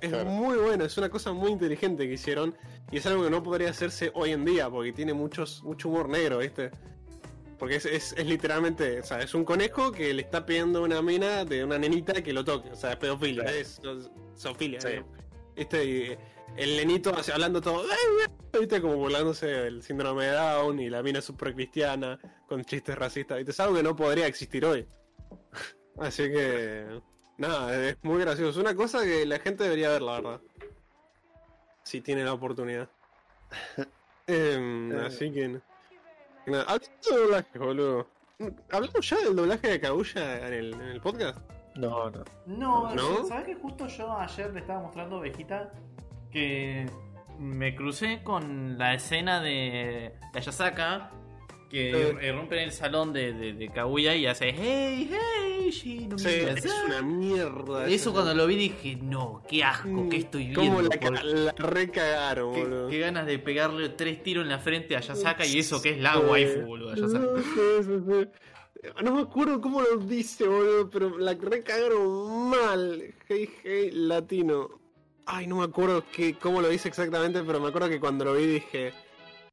Es 0.00 0.10
Claro. 0.10 0.30
muy 0.30 0.56
bueno, 0.58 0.84
es 0.84 0.96
una 0.98 1.08
cosa 1.08 1.32
muy 1.32 1.50
inteligente 1.52 2.06
que 2.08 2.14
hicieron 2.14 2.54
y 2.90 2.98
es 2.98 3.06
algo 3.06 3.24
que 3.24 3.30
no 3.30 3.42
podría 3.42 3.70
hacerse 3.70 4.10
hoy 4.14 4.30
en 4.32 4.44
día 4.44 4.68
porque 4.68 4.92
tiene 4.92 5.14
muchos, 5.14 5.62
mucho 5.62 5.88
humor 5.88 6.08
negro, 6.08 6.38
¿viste? 6.38 6.70
Porque 7.62 7.76
es, 7.76 7.86
es, 7.86 8.12
es 8.18 8.26
literalmente, 8.26 8.98
o 8.98 9.04
sea, 9.04 9.20
es 9.20 9.32
un 9.36 9.44
conejo 9.44 9.92
que 9.92 10.12
le 10.12 10.22
está 10.22 10.44
pidiendo 10.44 10.80
a 10.80 10.82
una 10.82 11.00
mina 11.00 11.44
de 11.44 11.62
una 11.62 11.78
nenita 11.78 12.20
que 12.20 12.32
lo 12.32 12.44
toque, 12.44 12.70
o 12.70 12.74
sea, 12.74 12.90
es 12.90 12.96
pedofilia, 12.96 13.44
es, 13.44 13.80
zoofilia, 14.36 14.80
Sí. 14.80 14.88
digamos. 14.88 15.10
¿Viste? 15.54 15.84
Y 15.84 16.18
el 16.56 16.76
nenito 16.76 17.14
así, 17.16 17.30
hablando 17.30 17.60
todo, 17.60 17.84
¿viste? 18.58 18.82
Como 18.82 18.96
burlándose 18.96 19.46
del 19.46 19.80
síndrome 19.84 20.24
de 20.24 20.32
Down 20.32 20.80
y 20.80 20.90
la 20.90 21.04
mina 21.04 21.20
super 21.20 21.54
cristiana 21.54 22.18
con 22.48 22.64
chistes 22.64 22.98
racistas, 22.98 23.36
¿viste? 23.36 23.52
Es 23.52 23.60
algo 23.60 23.76
que 23.76 23.84
no 23.84 23.94
podría 23.94 24.26
existir 24.26 24.64
hoy. 24.64 24.84
Así 25.98 26.24
que, 26.32 27.00
nada, 27.38 27.90
es 27.90 27.96
muy 28.02 28.18
gracioso. 28.22 28.50
Es 28.50 28.56
una 28.56 28.74
cosa 28.74 29.04
que 29.04 29.24
la 29.24 29.38
gente 29.38 29.62
debería 29.62 29.90
ver, 29.90 30.02
la 30.02 30.14
verdad. 30.20 30.40
Si 31.84 32.00
tiene 32.00 32.24
la 32.24 32.32
oportunidad. 32.32 32.88
Em, 34.26 34.90
Eh. 34.92 35.04
así 35.06 35.30
que. 35.30 35.60
Hablando 36.46 36.78
de 37.10 37.16
doblaje, 37.16 37.58
boludo. 37.58 38.06
¿Hablamos 38.70 39.08
ya 39.08 39.16
del 39.18 39.36
doblaje 39.36 39.68
de 39.68 39.80
Kaguya 39.80 40.46
en 40.48 40.52
el, 40.54 40.74
en 40.74 40.80
el 40.80 41.00
podcast? 41.00 41.38
No, 41.76 42.10
no. 42.10 42.24
No, 42.46 42.94
¿No? 42.94 43.24
¿sabes 43.24 43.46
que 43.46 43.54
justo 43.54 43.86
yo 43.86 44.12
ayer 44.18 44.52
le 44.52 44.60
estaba 44.60 44.80
mostrando 44.80 45.18
a 45.18 45.20
Vegeta 45.20 45.72
que 46.30 46.86
me 47.38 47.74
crucé 47.74 48.22
con 48.22 48.76
la 48.78 48.94
escena 48.94 49.40
de, 49.40 50.14
Ayasaka 50.34 51.10
que 51.70 51.90
Eh. 51.90 52.28
en 52.28 52.52
el 52.52 52.72
salón 52.72 53.12
de, 53.12 53.32
de, 53.32 53.52
de 53.54 53.68
Kaguya 53.68 54.14
y 54.14 54.26
hace 54.26 54.52
hey, 54.52 55.08
hey, 55.10 55.51
Shin, 55.72 56.18
Sí, 56.18 56.28
es 56.28 56.64
una 56.86 57.02
mierda. 57.02 57.86
Eso 57.88 58.12
cuando 58.12 58.34
lo 58.34 58.46
vi 58.46 58.56
dije, 58.56 58.96
no, 59.02 59.42
qué 59.48 59.64
asco, 59.64 60.08
que 60.08 60.18
estoy 60.18 60.44
viendo. 60.48 60.60
¿Cómo 60.62 60.82
la, 60.82 60.88
por- 60.90 61.14
ca- 61.14 61.24
la 61.24 61.52
recagaron, 61.56 62.54
qué, 62.54 62.60
boludo? 62.62 62.88
qué 62.88 62.98
ganas 62.98 63.26
de 63.26 63.38
pegarle 63.38 63.88
tres 63.90 64.22
tiros 64.22 64.44
en 64.44 64.50
la 64.50 64.58
frente 64.58 64.96
a 64.96 65.00
Yasaka 65.00 65.46
y 65.46 65.58
eso 65.58 65.80
que 65.82 65.90
es 65.90 65.98
la 65.98 66.14
Sí. 66.14 66.20
waifu, 66.20 66.60
boludo. 66.60 66.94
Sí, 66.96 67.02
sí, 67.84 67.98
sí. 68.06 68.28
No 69.02 69.14
me 69.14 69.22
acuerdo 69.22 69.60
cómo 69.60 69.80
lo 69.80 69.96
dice, 69.96 70.46
boludo, 70.46 70.90
pero 70.90 71.16
la 71.18 71.34
recagaron 71.34 72.50
mal. 72.50 73.14
Hey, 73.28 73.48
hey, 73.64 73.90
latino. 73.92 74.68
Ay, 75.24 75.46
no 75.46 75.56
me 75.58 75.64
acuerdo 75.64 76.04
que, 76.10 76.34
cómo 76.34 76.60
lo 76.60 76.68
dice 76.68 76.88
exactamente, 76.88 77.42
pero 77.44 77.60
me 77.60 77.68
acuerdo 77.68 77.88
que 77.88 78.00
cuando 78.00 78.24
lo 78.24 78.34
vi 78.34 78.46
dije. 78.46 78.92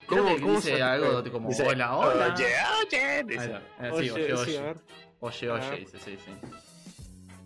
¿Cómo, 0.08 0.34
cómo 0.40 0.56
dice 0.56 0.78
se 0.78 0.82
algo 0.82 1.24
como 1.32 1.50
Dice, 1.50 1.62
hola, 1.68 1.96
hola. 1.96 2.34
Oye, 2.36 2.46
oye. 2.88 3.00
Ahí 3.00 3.24
dice. 3.28 3.50
va. 3.50 3.92
Oye, 3.92 4.10
sí, 4.10 4.20
oye, 4.20 4.38
sí, 4.46 4.56
a 4.58 4.62
ver. 4.64 4.78
Oye, 5.22 5.50
Ah. 5.50 5.54
oye, 5.72 5.80
dice, 5.82 5.98
sí, 6.00 6.18
sí. 6.24 6.32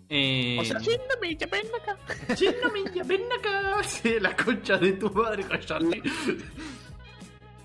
Eh, 0.08 0.58
O 0.60 0.64
sea, 0.64 0.78
Chino, 0.80 1.02
milla, 1.20 1.46
ven 3.06 3.22
acá. 3.38 3.82
Sí, 3.86 4.20
la 4.20 4.36
concha 4.36 4.76
de 4.76 4.92
tu 4.92 5.10
madre, 5.10 5.44
cállate. 5.48 6.02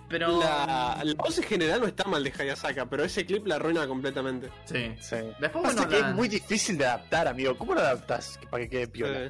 Pero. 0.07 0.39
La, 0.39 0.99
la 1.03 1.13
voz 1.15 1.37
en 1.37 1.43
general 1.43 1.81
no 1.81 1.87
está 1.87 2.05
mal 2.05 2.23
de 2.23 2.33
Hayasaka, 2.37 2.87
pero 2.89 3.03
ese 3.03 3.25
clip 3.25 3.45
la 3.45 3.55
arruina 3.57 3.85
completamente. 3.87 4.49
Sí. 4.65 4.95
Sí. 4.99 5.17
Después, 5.39 5.63
Pasa 5.63 5.75
bueno, 5.75 5.87
que 5.89 5.99
la- 5.99 6.09
es 6.09 6.15
muy 6.15 6.27
difícil 6.27 6.77
de 6.77 6.85
adaptar, 6.85 7.27
amigo. 7.27 7.55
¿Cómo 7.57 7.75
lo 7.75 7.81
adaptas 7.81 8.39
para 8.49 8.63
que 8.63 8.69
quede 8.69 8.87
piola? 8.87 9.29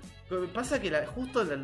Pasa 0.54 0.80
que 0.80 0.92
la- 0.92 1.08
justo 1.08 1.44
la- 1.44 1.58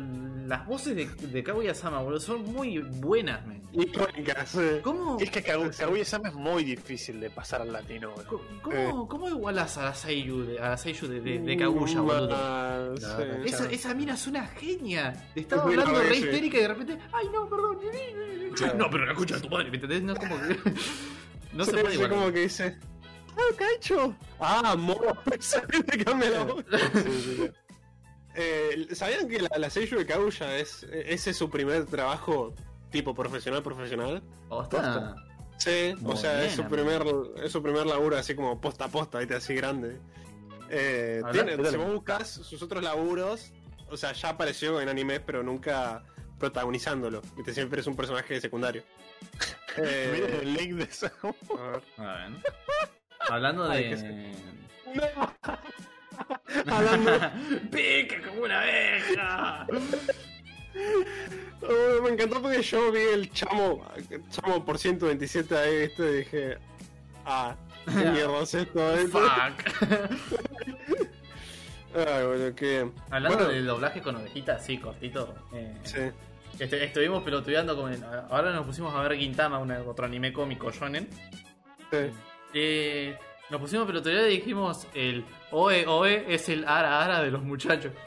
las 0.46 0.66
voces 0.66 0.96
de, 0.96 1.06
de 1.28 1.42
Kaguya-sama, 1.44 2.00
boludo, 2.00 2.18
son 2.20 2.42
muy 2.52 2.78
buenas, 2.78 3.46
men. 3.46 3.62
icónicas. 3.72 4.56
¿Cómo, 4.82 5.18
Es 5.20 5.30
que 5.30 5.44
Kagu- 5.44 5.76
Kaguya-sama 5.76 6.28
es 6.30 6.34
muy 6.34 6.64
difícil 6.64 7.20
de 7.20 7.30
pasar 7.30 7.62
al 7.62 7.72
latino, 7.72 8.10
boludo. 8.10 8.26
co- 8.28 8.42
cómo, 8.62 8.76
Eh. 8.76 9.06
cómo 9.08 9.28
igualas 9.28 9.76
a 9.78 9.84
la 9.84 9.94
Seiyu 9.94 10.44
de, 10.44 10.58
a 10.58 10.70
la 10.70 10.76
Seiyuu 10.76 11.08
de, 11.08 11.20
de, 11.20 11.38
de 11.40 11.56
Kaguya, 11.56 12.00
boludo? 12.00 12.96
Sí. 12.96 13.04
Esa, 13.44 13.70
esa 13.70 13.94
mina 13.94 14.14
es 14.14 14.26
una 14.26 14.46
genia. 14.48 15.12
Te 15.34 15.40
estaba 15.40 15.70
Es 15.72 15.78
hablando 15.78 16.02
re 16.02 16.16
histérica 16.16 16.56
y 16.58 16.60
de 16.62 16.68
repente, 16.68 16.98
ay 17.12 17.26
no, 17.32 17.48
perdón. 17.48 17.78
Claro. 18.56 18.74
No, 18.78 18.90
pero 18.90 19.04
la 19.06 19.14
de 19.14 19.40
tu 19.40 19.48
madre, 19.50 19.70
¿me 19.70 19.76
entendés? 19.76 20.02
No 20.02 20.14
como 20.16 20.36
que. 20.40 20.58
No 21.52 21.64
se 21.64 21.70
Sí, 21.70 21.76
puede 21.76 21.88
sí, 21.90 21.94
igualar. 21.94 22.18
como 22.18 22.32
que 22.32 22.40
dice. 22.40 22.78
¡Ah, 23.38 23.54
cacho! 23.56 24.14
¡Ah, 24.40 24.74
moro! 24.76 25.16
Se 25.40 25.60
cambia 26.04 26.30
la 26.30 26.44
voz. 26.44 26.64
Eh, 28.36 28.88
¿Sabían 28.92 29.28
que 29.28 29.40
la, 29.40 29.50
la 29.58 29.70
Seiyuu 29.70 29.98
de 29.98 30.06
Kaguya 30.06 30.56
es, 30.58 30.82
ese 30.84 31.30
es 31.30 31.36
su 31.36 31.48
primer 31.48 31.86
trabajo 31.86 32.54
tipo 32.90 33.14
profesional 33.14 33.62
profesional? 33.62 34.22
Posta. 34.48 35.16
Sí, 35.56 35.94
Muy 36.00 36.12
o 36.12 36.16
sea, 36.16 36.44
es 36.44 36.52
su 36.52 36.62
bien, 36.64 36.70
primer 36.70 37.02
es 37.42 37.50
su 37.50 37.62
primer 37.62 37.86
laburo 37.86 38.16
así 38.16 38.34
como 38.34 38.60
posta 38.60 38.84
a 38.84 38.88
posta, 38.88 39.18
¿viste? 39.18 39.34
así 39.36 39.54
grande. 39.54 39.98
Eh, 40.68 41.22
tiene, 41.32 41.56
si 41.70 41.76
vos 41.76 41.92
buscas 41.94 42.28
sus 42.28 42.60
otros 42.62 42.82
laburos, 42.82 43.52
o 43.88 43.96
sea, 43.96 44.12
ya 44.12 44.30
apareció 44.30 44.80
en 44.80 44.88
anime, 44.88 45.20
pero 45.20 45.42
nunca 45.42 46.02
protagonizándolo. 46.38 47.22
¿viste? 47.36 47.54
Siempre 47.54 47.80
es 47.80 47.86
un 47.86 47.96
personaje 47.96 48.40
secundario. 48.40 48.82
Eh, 49.78 50.08
Miren 50.10 50.40
el 50.40 50.54
link 50.54 50.72
de 50.76 50.84
eso. 50.84 51.10
a 51.58 51.70
ver. 51.70 51.82
A 51.98 52.02
ver. 52.16 52.30
Hablando 53.28 53.70
Ay, 53.70 53.94
de. 53.94 54.32
Hablando 56.70 57.10
¡Pica 57.70 58.16
como 58.28 58.42
una 58.42 58.60
abeja! 58.60 59.66
Oh, 61.62 62.02
me 62.02 62.10
encantó 62.10 62.42
porque 62.42 62.60
yo 62.62 62.92
vi 62.92 63.00
el 63.00 63.30
chamo, 63.32 63.82
chamo 64.30 64.62
por 64.64 64.78
127 64.78 65.56
ahí, 65.56 65.74
este, 65.84 66.02
y 66.10 66.14
dije, 66.18 66.58
ah, 67.24 67.56
qué 67.86 68.04
mierda 68.10 68.42
es 68.42 68.54
esto, 68.54 68.92
¿viste? 68.94 69.10
Fuck. 69.10 69.88
Ay, 71.94 72.26
bueno, 72.26 72.54
que. 72.54 72.90
Hablando 73.10 73.38
bueno, 73.38 73.52
del 73.52 73.66
doblaje 73.66 74.02
con 74.02 74.16
ovejita, 74.16 74.58
sí, 74.58 74.76
cortito. 74.78 75.34
eh, 75.54 75.74
Sí, 75.82 75.98
este- 76.58 76.84
estuvimos 76.84 77.22
pelotudeando 77.22 77.74
con. 77.74 77.90
el- 77.92 78.04
ahora 78.04 78.52
nos 78.52 78.66
pusimos 78.66 78.94
a 78.94 79.00
ver 79.00 79.16
Gintama, 79.16 79.58
una- 79.58 79.80
otro 79.80 80.04
anime 80.04 80.32
cómico 80.34 80.70
shonen. 80.70 81.08
sí. 81.90 82.10
Eh, 82.52 83.16
nos 83.50 83.60
pusimos 83.60 83.84
a 83.84 83.86
pelotudear 83.86 84.28
y 84.30 84.36
dijimos: 84.36 84.86
el 84.94 85.24
Oe 85.50 85.86
Oe 85.86 86.24
es 86.34 86.48
el 86.48 86.64
Ara 86.66 87.04
Ara 87.04 87.22
de 87.22 87.30
los 87.30 87.42
muchachos. 87.42 87.92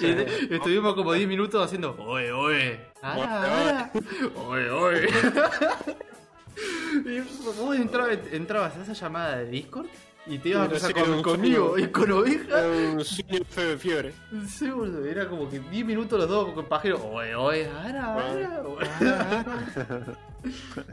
Y 0.00 0.06
este- 0.06 0.54
estuvimos 0.54 0.94
como 0.94 1.12
10 1.12 1.26
minutos 1.26 1.64
haciendo 1.64 1.96
Oe 1.98 2.30
Oe. 2.32 2.80
Ara 3.02 3.42
Ara. 3.42 3.92
Oe 4.36 4.70
Oe. 4.70 5.08
y 7.04 7.20
vos 7.44 7.76
entrabas, 7.76 8.18
entrabas 8.30 8.76
a 8.76 8.82
esa 8.82 8.92
llamada 8.92 9.38
de 9.38 9.46
Discord 9.50 9.86
y 10.24 10.38
te 10.38 10.50
ibas 10.50 10.70
a 10.72 10.76
así, 10.86 10.94
con- 10.94 11.12
un 11.14 11.22
conmigo 11.22 11.70
sueño. 11.70 11.84
y 11.84 11.90
con 11.90 12.12
oveja. 12.12 12.60
Era 12.60 12.68
un 12.92 13.04
sueño 13.04 13.40
de 13.56 13.76
fiebre. 13.76 14.12
Sí, 14.48 14.70
boludo, 14.70 15.04
era 15.04 15.26
como 15.28 15.50
que 15.50 15.58
10 15.58 15.84
minutos 15.84 16.16
los 16.20 16.28
dos 16.28 16.52
con 16.52 16.64
pajero. 16.66 17.02
Oe, 17.04 17.34
oe, 17.34 17.66
ara, 17.68 18.14
ara, 18.14 18.62
oe. 18.62 18.86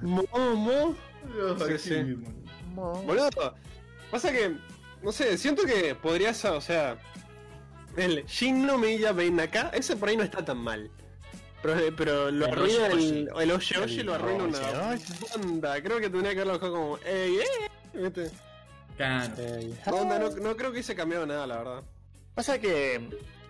Momo. 0.02 0.96
Ay, 1.62 1.78
Sí, 1.78 1.90
sí. 1.90 2.18
Boludo. 2.80 3.04
Boludo, 3.04 3.56
pasa 4.12 4.32
que, 4.32 4.56
no 5.02 5.12
sé, 5.12 5.38
siento 5.38 5.64
que 5.64 5.96
podrías, 5.96 6.44
o 6.46 6.62
sea, 6.62 6.98
el 7.98 8.26
Shin 8.26 8.66
no 8.66 8.78
Miya 8.78 9.14
acá, 9.44 9.72
ese 9.74 9.96
por 9.96 10.10
ahí 10.10 10.18
no 10.18 10.24
está 10.24 10.44
tan 10.44 10.58
mal. 10.58 10.90
Pero, 11.62 11.96
pero 11.96 12.32
lo 12.32 12.46
El 12.46 12.52
arruina 12.54 12.88
Oye, 12.88 13.10
el, 13.10 13.30
el 13.38 13.52
Oye 13.52 13.78
Oye, 13.78 14.00
El 14.00 14.06
lo 14.06 14.14
arruina 14.14 14.44
una 14.46 14.60
banda. 15.36 15.82
Creo 15.84 16.00
que 16.00 16.10
tendría 16.10 16.34
que 16.34 16.42
haberlo 16.42 16.54
dejado 16.54 16.74
como, 16.74 16.98
ey, 17.00 17.38
ey, 17.38 18.02
¿viste? 18.02 18.32
Claro. 18.96 19.34
Eh, 19.38 19.74
No, 19.86 19.96
onda, 19.96 20.20
no, 20.20 20.30
no 20.30 20.56
creo 20.56 20.70
que 20.70 20.76
hubiese 20.76 20.96
cambiado 20.96 21.26
nada, 21.26 21.46
la 21.48 21.58
verdad. 21.58 21.84
Pasa 22.36 22.60
que 22.60 22.96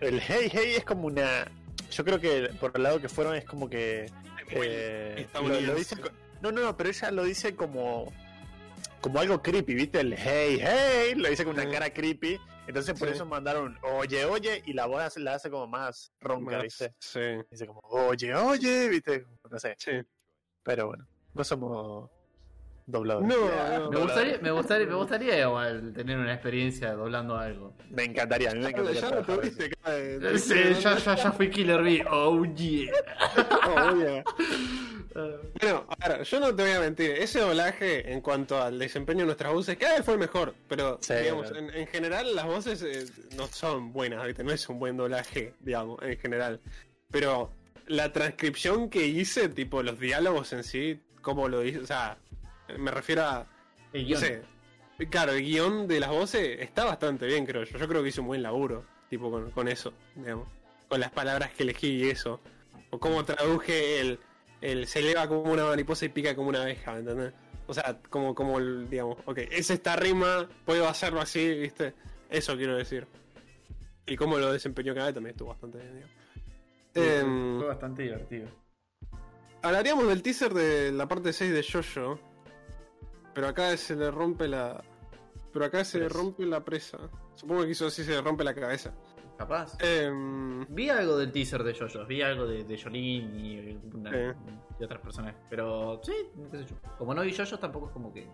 el 0.02 0.20
hey 0.22 0.50
hey 0.52 0.74
es 0.78 0.86
como 0.86 1.08
una. 1.08 1.46
Yo 1.92 2.04
creo 2.04 2.20
que 2.20 2.50
por 2.60 2.72
el 2.76 2.84
lado 2.84 3.00
que 3.02 3.10
fueron 3.10 3.36
es 3.36 3.46
como 3.46 3.70
que. 3.70 4.12
eh, 4.52 5.28
lo, 5.36 5.48
lo 5.62 5.76
dice 5.76 5.96
no, 6.42 6.52
no, 6.52 6.62
no, 6.62 6.78
pero 6.78 6.90
ella 6.90 7.12
lo 7.12 7.24
dice 7.24 7.56
como. 7.56 8.12
Como 9.02 9.20
algo 9.20 9.42
creepy, 9.42 9.74
¿viste? 9.76 10.00
El 10.02 10.14
hey, 10.18 10.60
hey, 10.62 11.14
lo 11.16 11.30
dice 11.30 11.44
con 11.46 11.54
una 11.56 11.70
cara 11.70 11.90
creepy. 11.94 12.40
Entonces 12.68 12.98
por 13.00 13.08
Sí. 13.08 13.16
eso 13.16 13.26
mandaron 13.26 13.80
oye, 13.82 14.26
oye, 14.26 14.62
y 14.66 14.74
la 14.74 14.86
voz 14.86 15.18
la 15.18 15.34
hace 15.34 15.50
como 15.50 15.66
más 15.68 16.12
ronca, 16.20 16.58
Más- 16.58 16.64
¿viste? 16.64 16.94
Sí, 17.00 17.20
Dice 17.50 17.66
como 17.66 17.80
oye, 17.84 18.34
oye, 18.36 18.90
¿viste? 18.90 19.26
No 19.50 19.58
sé. 19.60 19.76
sí. 19.80 19.92
Pero 20.62 20.88
bueno, 20.88 21.08
no 21.34 21.44
somos 21.44 22.12
dobladores. 22.86 23.28
No, 23.28 23.48
Yeah. 23.48 23.80
no. 23.80 23.90
Me 23.92 24.00
gustaría, 24.02 24.38
me 24.40 24.52
gustaría, 24.52 24.86
me 24.88 24.94
gustaría 24.96 25.40
igual 25.42 25.94
tener 25.94 26.18
una 26.18 26.34
experiencia 26.34 26.94
doblando 26.94 27.36
algo. 27.38 27.74
Me 27.90 28.04
encantaría, 28.04 28.52
a 28.52 28.54
mí 28.54 28.60
me 28.62 28.70
encantaría. 28.70 29.02
Ya 29.02 29.10
lo 29.10 29.24
tuviste, 29.24 29.70
Sí, 30.38 30.54
ya, 30.82 30.96
ya, 30.98 31.16
ya 31.16 31.32
fui 31.32 31.50
Killer 31.50 31.82
B. 31.82 32.06
Oh 32.12 32.44
yeah. 32.46 32.92
Oh, 33.66 33.96
yeah. 33.96 34.24
Bueno, 35.14 35.86
a 36.00 36.08
ver, 36.10 36.24
yo 36.24 36.40
no 36.40 36.56
te 36.56 36.64
voy 36.64 36.72
a 36.72 36.80
mentir, 36.80 37.12
ese 37.12 37.40
doblaje 37.40 38.12
en 38.12 38.22
cuanto 38.22 38.62
al 38.62 38.78
desempeño 38.78 39.20
de 39.22 39.26
nuestras 39.28 39.54
voces, 39.54 39.78
cada 39.78 39.96
vez 39.96 40.06
fue 40.06 40.18
mejor, 40.18 40.54
pero 40.68 40.98
Sí, 41.02 41.14
digamos, 41.16 41.50
claro. 41.50 41.66
en, 41.68 41.76
en 41.76 41.88
general 41.88 42.36
las 42.36 42.46
voces 42.46 42.82
eh, 42.84 43.06
no 43.36 43.48
son 43.48 43.92
buenas, 43.92 44.26
¿viste? 44.26 44.44
no 44.44 44.52
es 44.52 44.68
un 44.70 44.80
buen 44.80 44.98
doblaje, 44.98 45.54
digamos, 45.62 46.02
en 46.04 46.18
general. 46.20 46.60
Pero 47.12 47.52
la 47.88 48.14
transcripción 48.14 48.90
que 48.90 49.08
hice, 49.08 49.50
tipo 49.50 49.82
los 49.84 50.00
diálogos 50.00 50.54
en 50.54 50.64
sí, 50.64 51.00
cómo 51.22 51.50
lo 51.50 51.64
hice, 51.66 51.80
o 51.80 51.88
sea, 51.88 52.18
me 52.78 52.92
refiero 52.92 53.24
a, 53.24 53.48
El 53.94 54.04
no 54.04 54.08
guion. 54.10 54.20
sé, 54.22 54.42
claro, 55.10 55.32
el 55.34 55.42
guion 55.44 55.88
de 55.88 56.00
las 56.00 56.10
voces 56.12 56.60
está 56.62 56.86
bastante 56.86 57.26
bien, 57.26 57.46
creo 57.48 57.64
yo. 57.64 57.78
Yo 57.80 57.88
creo 57.88 58.04
que 58.04 58.10
hice 58.10 58.22
un 58.22 58.28
buen 58.28 58.44
laburo, 58.44 58.86
tipo 59.10 59.32
con, 59.32 59.50
con 59.52 59.68
eso, 59.68 59.92
digamos, 60.16 60.48
con 60.88 61.00
las 61.00 61.12
palabras 61.12 61.52
que 61.52 61.64
elegí 61.64 61.88
y 62.06 62.10
eso. 62.10 62.40
O 62.92 63.00
cómo 63.00 63.24
traduje 63.26 64.00
el, 64.00 64.20
el 64.62 64.88
se 64.88 65.00
eleva 65.00 65.28
como 65.28 65.52
una 65.52 65.66
mariposa 65.66 66.06
y 66.06 66.10
pica 66.10 66.36
como 66.36 66.50
una 66.50 66.62
abeja, 66.62 66.94
¿me 66.94 67.00
entendés? 67.00 67.34
O 67.68 67.74
sea, 67.74 68.00
como, 68.10 68.34
como 68.34 68.58
el, 68.58 68.90
digamos, 68.90 69.18
ok, 69.26 69.38
es 69.52 69.70
esta 69.70 69.96
rima, 69.96 70.50
puedo 70.66 70.88
hacerlo 70.88 71.22
así, 71.22 71.54
¿viste? 71.54 71.94
Eso 72.30 72.56
quiero 72.58 72.76
decir. 72.76 73.08
Y 74.06 74.16
cómo 74.16 74.38
lo 74.38 74.52
desempeñó 74.52 74.94
cada 74.94 75.08
vez 75.08 75.16
también 75.16 75.34
estuvo 75.34 75.50
bastante 75.50 75.78
bien, 75.78 75.94
digamos. 75.94 76.16
Em, 76.96 77.58
Fue 77.60 77.68
bastante 77.68 78.04
divertido. 78.04 78.48
Hablaríamos 79.62 80.08
del 80.08 80.24
teaser 80.24 80.54
de 80.54 80.92
la 80.92 81.08
parte 81.08 81.34
6 81.34 81.52
de 81.52 81.64
Jojo. 81.64 82.20
Pero 83.34 83.48
acá 83.48 83.76
se 83.78 83.96
le 83.96 84.10
rompe 84.10 84.48
la. 84.48 84.84
Pero 85.54 85.66
acá 85.66 85.84
se 85.84 86.00
le 86.00 86.10
rompe 86.10 86.46
la 86.46 86.64
presa. 86.64 86.98
Supongo 87.36 87.64
que 87.64 87.72
hizo 87.72 87.88
así 87.88 88.04
se 88.04 88.12
le 88.12 88.22
rompe 88.22 88.44
la 88.44 88.54
cabeza. 88.54 88.94
Capaz. 89.40 89.78
Em, 89.80 90.66
Vi 90.68 90.90
algo 90.90 91.18
del 91.18 91.32
teaser 91.32 91.64
de 91.64 91.74
JoJo, 91.74 92.06
vi 92.06 92.22
algo 92.22 92.46
de, 92.46 92.66
de 92.66 92.78
Jolene 92.78 93.00
y, 93.08 93.80
una- 93.94 94.36
y 94.78 94.84
otras 94.84 95.00
personas. 95.00 95.34
Pero 95.50 96.02
sí, 96.04 96.12
qué 96.52 96.58
sé 96.58 96.66
yo. 96.66 96.76
Como 96.98 97.14
no 97.16 97.22
vi 97.22 97.32
JoJo, 97.34 97.58
tampoco 97.58 97.88
es 97.88 97.94
como 97.94 98.14
que. 98.14 98.28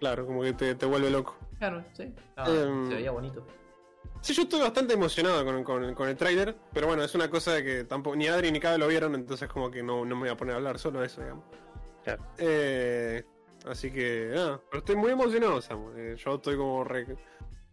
claro, 0.00 0.26
como 0.26 0.42
que 0.42 0.52
te, 0.52 0.74
te 0.74 0.84
vuelve 0.84 1.10
loco. 1.10 1.36
Claro, 1.60 1.84
sí. 1.92 2.12
Ah, 2.36 2.44
Em, 2.50 2.88
se 2.88 2.94
veía 2.96 3.12
bonito. 3.12 3.46
Sí, 4.20 4.34
yo 4.34 4.42
estoy 4.42 4.60
bastante 4.60 4.94
emocionado 4.94 5.44
con, 5.44 5.62
con- 5.62 5.94
con 5.94 6.08
el 6.08 6.16
tráiler. 6.16 6.56
Pero 6.72 6.88
bueno, 6.88 7.04
es 7.04 7.14
una 7.14 7.30
cosa 7.30 7.52
de 7.54 7.62
que 7.64 7.84
tampoco 7.84 8.16
ni 8.16 8.26
Adri 8.26 8.50
ni 8.50 8.58
Cabe 8.58 8.78
lo 8.78 8.88
vieron. 8.88 9.14
Entonces, 9.14 9.48
como 9.48 9.70
que 9.70 9.80
no, 9.84 10.04
no 10.04 10.16
me 10.16 10.22
voy 10.22 10.30
a 10.30 10.36
poner 10.36 10.54
a 10.54 10.56
hablar 10.58 10.76
solo 10.80 10.98
de 11.00 11.06
eso, 11.06 11.20
digamos. 11.20 11.44
Claro. 12.02 12.24
Eh, 12.38 13.22
así 13.66 13.92
que, 13.92 14.32
nada. 14.34 14.60
Pero 14.70 14.78
estoy 14.80 14.96
muy 14.96 15.12
emocionado, 15.12 15.62
Samu. 15.62 15.90
Eh, 15.96 16.16
yo 16.16 16.34
estoy 16.34 16.56
como 16.56 16.82
re, 16.82 17.06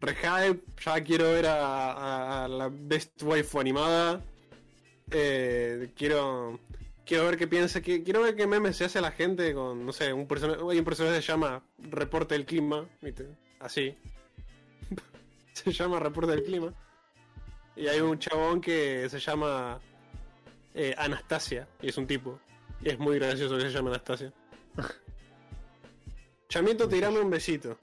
re 0.02 0.16
hype. 0.16 0.62
Ya 0.84 1.04
quiero 1.04 1.26
ver 1.26 1.46
a, 1.48 1.92
a- 1.92 2.46
a 2.46 2.48
la 2.48 2.70
Best 2.72 3.22
Waifu 3.24 3.60
animada. 3.60 4.22
Eh, 5.12 5.92
quiero 5.96 6.60
quiero 7.06 7.26
ver 7.26 7.38
qué 7.38 7.48
piensa. 7.48 7.82
que- 7.82 8.04
quiero 8.04 8.22
ver 8.22 8.36
qué 8.36 8.46
memes 8.48 8.78
se 8.78 8.86
hace 8.86 9.00
a 9.00 9.02
la 9.02 9.12
gente 9.12 9.54
con, 9.54 9.86
no 9.86 9.92
sé, 9.92 10.14
un 10.14 10.28
personaje. 10.28 10.62
Hay 10.70 10.80
un 10.80 10.86
personaje 10.86 11.16
que 11.18 11.22
se 11.22 11.32
llama 11.32 11.64
Reporte 11.80 12.36
del 12.36 12.46
Clima. 12.46 12.88
¿viste? 13.02 13.28
Así. 13.60 13.96
se 15.54 15.72
llama 15.72 16.00
Reporte 16.00 16.32
del 16.32 16.44
Clima. 16.44 16.74
Y 17.76 17.88
hay 17.88 18.02
un 18.02 18.20
chabón 18.20 18.62
que 18.62 19.08
se 19.10 19.20
llama 19.20 19.80
eh, 20.74 20.94
Anastasia. 20.98 21.68
Y 21.82 21.90
es 21.90 21.98
un 21.98 22.06
tipo. 22.08 22.40
Y 22.82 22.90
es 22.90 23.00
muy 23.00 23.18
gracioso 23.20 23.58
que 23.58 23.64
se 23.64 23.72
llame 23.72 23.90
Anastasia. 23.90 24.32
Chamito, 26.50 26.88
tirame 26.88 27.20
un 27.20 27.30
besito. 27.30 27.78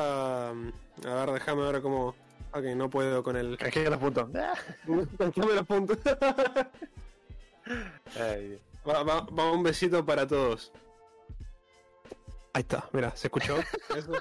Ah, 0.00 0.52
a 1.06 1.14
ver, 1.14 1.30
déjame 1.32 1.72
ver 1.72 1.82
cómo. 1.82 2.14
Ok, 2.52 2.64
no 2.76 2.88
puedo 2.88 3.22
con 3.22 3.36
el. 3.36 3.56
Canjea 3.58 3.90
los 3.90 3.98
puntos. 3.98 4.28
Déjame 5.18 5.54
los 5.54 5.66
puntos. 5.66 5.98
Va, 8.88 9.02
va- 9.02 9.26
va 9.26 9.52
un 9.52 9.62
besito 9.62 10.04
para 10.04 10.26
todos. 10.26 10.72
Ahí 12.54 12.62
está, 12.62 12.88
mira, 12.92 13.14
¿se 13.14 13.26
escuchó? 13.28 13.56
Eso. 13.96 14.12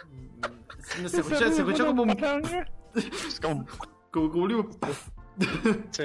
No, 1.02 1.10
se, 1.10 1.18
escuchó, 1.20 1.38
se 1.38 1.48
escuchó 1.62 1.86
como 1.88 2.04
un. 2.04 2.10
es 2.12 3.40
como 3.42 3.56
un- 3.60 3.66
Como, 4.12 4.32
como 4.32 4.44
un- 4.44 4.80
Sí, 5.92 6.04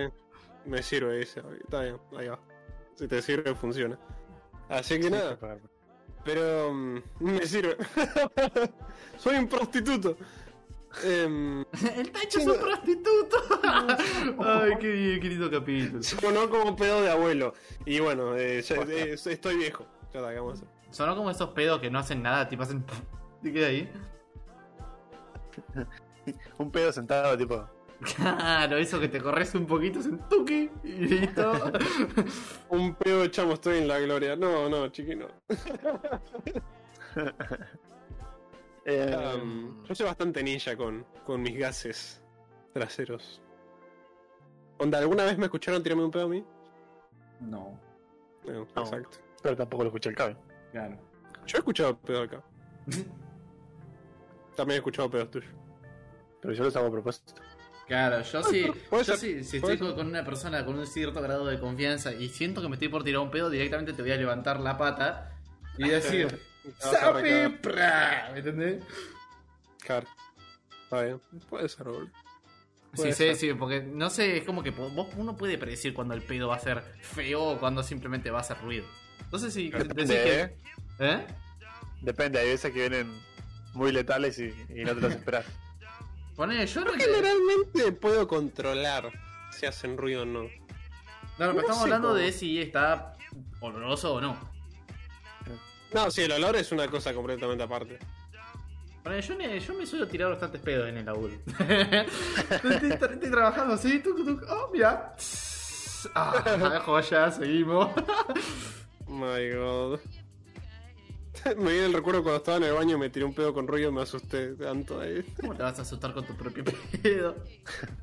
me 0.67 0.83
sirve, 0.83 1.19
dice. 1.19 1.43
Está 1.65 1.81
bien, 1.83 1.99
ahí 2.17 2.29
va. 2.29 2.39
Si 2.95 3.09
te 3.09 3.21
sirve, 3.23 3.55
funciona. 3.55 3.99
Así 4.69 5.01
que 5.01 5.11
nada, 5.11 5.37
pero 6.25 6.73
mm, 6.73 6.99
me 7.21 7.47
sirve. 7.47 7.77
Soy 9.19 9.37
un 9.37 9.49
prostituto. 9.49 10.17
Em, 11.05 11.61
El 11.97 12.11
tacho 12.13 12.39
es 12.41 12.47
un 12.47 12.59
prostituto. 12.59 13.37
Ay, 14.45 14.73
qué 14.79 14.93
bien, 14.93 15.21
qué 15.21 15.29
lindo 15.29 15.51
capítulo. 15.51 16.03
sonó 16.03 16.51
como 16.51 16.77
pedo 16.77 17.01
de 17.03 17.11
abuelo. 17.11 17.55
Y 17.87 18.01
bueno, 18.01 18.37
eh, 18.37 18.61
ya- 18.63 18.77
eh, 18.77 19.15
estoy 19.15 19.57
viejo. 19.57 19.87
Ya 20.13 20.21
está. 20.21 20.67
Sonó 20.91 21.17
como 21.17 21.31
esos 21.31 21.51
pedos 21.51 21.81
que 21.81 21.91
no 21.91 21.99
hacen 21.99 22.23
nada, 22.23 22.47
tipo 22.49 22.63
hacen. 22.65 22.85
¿Y 23.43 23.51
qué 23.53 23.65
ahí? 23.65 23.93
Un 26.59 26.71
pedo 26.71 26.93
sentado, 26.93 27.37
tipo. 27.37 27.67
Claro, 28.03 28.77
eso 28.79 28.99
que 29.01 29.09
te 29.09 29.21
corres 29.21 29.55
un 29.55 29.67
poquito, 29.67 30.01
es 30.01 30.07
un 30.07 30.19
tuki 30.29 30.71
y 30.85 30.89
listo. 30.93 31.53
Un 32.71 32.95
pedo 32.97 33.21
de 33.23 33.31
chamo, 33.31 33.53
estoy 33.55 33.79
en 33.79 33.89
la 33.89 33.99
gloria. 34.01 34.35
No, 34.37 34.69
no, 34.69 34.89
chiqui, 34.89 35.15
no. 35.17 35.29
Eh, 38.85 39.17
Um, 39.41 39.85
yo 39.85 39.95
soy 39.95 40.07
bastante 40.07 40.43
ninja 40.43 40.77
con, 40.77 41.07
con 41.25 41.41
mis 41.41 41.57
gases 41.57 42.21
traseros. 42.73 43.41
Onda, 44.79 44.99
¿alguna 44.99 45.25
vez 45.25 45.39
me 45.39 45.45
escucharon 45.45 45.83
tirarme 45.85 46.05
un 46.05 46.11
pedo 46.11 46.25
a 46.25 46.29
mí? 46.29 46.45
No, 47.41 47.79
No, 48.45 48.67
No. 48.75 48.83
exacto. 48.83 49.19
pero 49.41 49.57
tampoco 49.57 49.85
lo 49.85 49.89
escuché 49.91 50.09
el 50.11 50.17
cable. 50.17 50.37
claro. 50.73 50.99
Yo 51.47 51.57
he 51.57 51.61
escuchado 51.61 51.97
pedo 51.99 52.23
acá. 52.23 52.43
También 54.57 54.75
he 54.75 54.79
escuchado 54.79 55.09
pedos 55.11 55.31
tuyos. 55.31 55.51
Pero 56.41 56.53
yo 56.55 56.65
los 56.65 56.75
hago 56.75 56.89
a 56.89 56.91
propósito. 56.91 57.41
Claro, 57.93 58.23
yo 58.23 58.43
sí, 58.43 58.65
yo 58.91 59.05
ser, 59.05 59.19
sí, 59.19 59.45
si 59.45 59.59
estoy 59.59 59.77
ser. 59.77 59.95
con 59.95 60.07
una 60.07 60.25
persona 60.25 60.65
con 60.65 60.79
un 60.79 60.87
cierto 60.87 61.21
grado 61.21 61.45
de 61.45 61.61
confianza 61.61 62.11
y 62.15 62.31
siento 62.31 62.63
que 62.63 62.69
me 62.69 62.77
estoy 62.77 62.89
por 62.89 63.05
tirar 63.05 63.21
un 63.21 63.31
pedo, 63.31 63.51
directamente 63.51 63.93
te 63.93 64.01
voy 64.01 64.13
a 64.13 64.17
levantar 64.17 64.61
la 64.61 64.79
pata 64.79 65.39
y 65.77 65.89
decir, 65.91 66.41
pra", 67.61 68.31
¿Me 68.33 68.39
entendés? 68.39 68.83
Claro. 69.85 70.07
Está 70.85 71.03
bien. 71.03 71.21
Puede 71.51 71.69
ser, 71.69 71.85
boludo. 71.85 72.09
Sí, 72.95 73.13
sí, 73.13 73.35
sí, 73.35 73.53
porque 73.53 73.83
no 73.83 74.09
sé, 74.09 74.39
es 74.39 74.45
como 74.45 74.63
que 74.63 74.71
vos, 74.71 75.09
uno 75.19 75.37
puede 75.37 75.59
predecir 75.59 75.93
cuando 75.93 76.15
el 76.15 76.23
pedo 76.23 76.49
va 76.49 76.57
a 76.57 76.61
ser 76.61 76.83
feo 77.03 77.43
o 77.43 77.59
cuando 77.59 77.83
simplemente 77.83 78.31
va 78.31 78.41
a 78.41 78.45
ser 78.45 78.59
ruido. 78.63 78.87
Entonces 79.21 79.53
si 79.53 79.71
decís 79.71 79.89
Depende, 79.89 80.15
que... 80.15 80.41
¿eh? 80.41 80.57
¿Eh? 80.99 81.27
Depende, 82.01 82.39
hay 82.39 82.49
veces 82.49 82.73
que 82.73 82.89
vienen 82.89 83.13
muy 83.75 83.93
letales 83.93 84.39
y, 84.39 84.45
y 84.71 84.83
no 84.83 84.95
te 84.95 85.01
los 85.03 85.13
esperas. 85.13 85.45
Poné, 86.37 86.67
yo 86.67 86.85
no... 86.85 86.93
Generalmente 86.93 87.93
puedo 87.93 88.27
controlar 88.27 89.11
si 89.51 89.67
hacen 89.67 89.97
ruido 89.97 90.23
o 90.23 90.27
no. 90.27 90.43
No, 90.43 90.51
pero 91.39 91.61
estamos 91.61 91.77
sé 91.79 91.83
hablando 91.85 92.09
cómo. 92.09 92.21
de 92.21 92.33
si 92.33 92.61
está 92.61 93.17
oloroso 93.61 94.15
o 94.15 94.21
no. 94.21 94.53
No, 95.93 96.11
sí, 96.11 96.23
el 96.23 96.33
olor 96.33 96.57
es 96.57 96.73
una 96.73 96.89
cosa 96.89 97.13
completamente 97.13 97.63
aparte. 97.63 97.99
Poné, 99.03 99.21
yo, 99.21 99.37
me, 99.37 99.59
yo 99.59 99.75
me 99.75 99.85
suelo 99.85 100.07
tirar 100.07 100.31
bastantes 100.31 100.61
pedos 100.61 100.89
en 100.89 100.99
el 100.99 101.05
laburo. 101.05 101.35
estoy 101.59 103.31
trabajando 103.31 103.75
así, 103.75 103.99
tuc, 103.99 104.25
tuc, 104.25 104.43
oh, 104.49 104.71
mira. 104.73 105.15
Ah, 106.15 106.81
joya, 106.85 107.31
seguimos. 107.31 107.91
My 109.07 109.51
god. 109.51 110.01
Me 111.57 111.73
viene 111.73 111.87
el 111.87 111.93
recuerdo 111.93 112.23
cuando 112.23 112.39
estaba 112.39 112.57
en 112.59 112.65
el 112.65 112.73
baño 112.73 112.97
y 112.97 113.01
me 113.01 113.11
tiré 113.11 113.25
un 113.25 113.35
pedo 113.35 113.53
con 113.53 113.67
ruido 113.67 113.91
y 113.91 113.93
me 113.93 114.03
asusté 114.03 114.55
tanto 114.55 115.01
ahí. 115.01 115.25
¿Cómo 115.41 115.55
te 115.55 115.63
vas 115.63 115.79
a 115.79 115.83
asustar 115.83 116.13
con 116.13 116.27
tu 116.27 116.37
propio 116.37 116.65
pedo? 117.03 117.37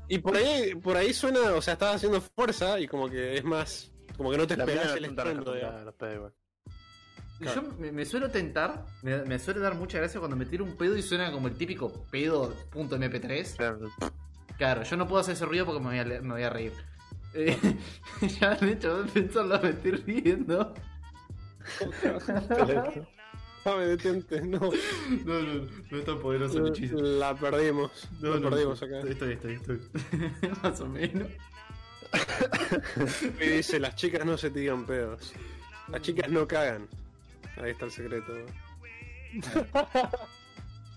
Y 0.08 0.18
por 0.18 0.36
ahí, 0.36 0.74
por 0.74 0.96
ahí 0.96 1.12
suena, 1.12 1.54
o 1.54 1.62
sea, 1.62 1.74
estás 1.74 1.96
haciendo 1.96 2.20
fuerza 2.20 2.78
y 2.80 2.86
como 2.86 3.08
que 3.08 3.36
es 3.36 3.44
más, 3.44 3.90
como 4.16 4.30
que 4.30 4.38
no 4.38 4.46
te 4.46 4.54
esperas 4.54 4.96
el 4.96 5.04
estruendo. 5.06 5.54
Yo 7.40 7.62
me, 7.78 7.90
me 7.90 8.04
suelo 8.04 8.30
tentar, 8.30 8.84
me, 9.02 9.24
me 9.24 9.38
suele 9.38 9.60
dar 9.60 9.74
mucha 9.74 9.98
gracia 9.98 10.20
cuando 10.20 10.36
me 10.36 10.44
tiro 10.44 10.62
un 10.62 10.76
pedo 10.76 10.94
y 10.96 11.02
suena 11.02 11.32
como 11.32 11.48
el 11.48 11.56
típico 11.56 12.04
pedo 12.10 12.54
punto 12.70 12.98
.mp3. 12.98 13.56
Claro, 13.56 13.90
Claro, 14.58 14.82
yo 14.82 14.96
no 14.98 15.08
puedo 15.08 15.22
hacer 15.22 15.32
ese 15.32 15.46
ruido 15.46 15.64
porque 15.64 15.80
me 15.80 15.86
voy 15.86 15.98
a, 15.98 16.20
me 16.20 16.34
voy 16.34 16.42
a 16.42 16.50
reír. 16.50 16.74
Eh, 17.32 17.56
ya 18.40 18.54
de 18.56 18.72
hecho, 18.72 19.06
pensarlo 19.14 19.58
me 19.62 19.70
estoy 19.70 19.92
riendo. 19.92 20.74
Excelente. 23.64 23.70
Ave, 23.70 23.86
detente, 23.86 24.40
no. 24.42 24.58
No, 25.24 25.40
no, 25.40 25.66
no 25.90 25.98
es 25.98 26.04
tan 26.04 26.18
poderoso 26.20 26.58
el 26.58 26.68
hechizo. 26.68 26.96
La 26.96 27.34
perdimos. 27.34 28.08
No, 28.20 28.34
la 28.34 28.40
no, 28.40 28.50
perdimos 28.50 28.82
acá. 28.82 29.00
Estoy, 29.00 29.32
estoy, 29.34 29.54
estoy. 29.54 29.80
Más 30.62 30.80
o 30.80 30.86
menos. 30.86 31.28
Y 33.40 33.46
dice, 33.48 33.78
las 33.78 33.94
chicas 33.94 34.24
no 34.26 34.36
se 34.36 34.50
tiran 34.50 34.84
pedos. 34.84 35.32
Las 35.88 36.02
chicas 36.02 36.28
no 36.30 36.46
cagan. 36.48 36.88
Ahí 37.56 37.70
está 37.70 37.84
el 37.84 37.90
secreto. 37.92 38.32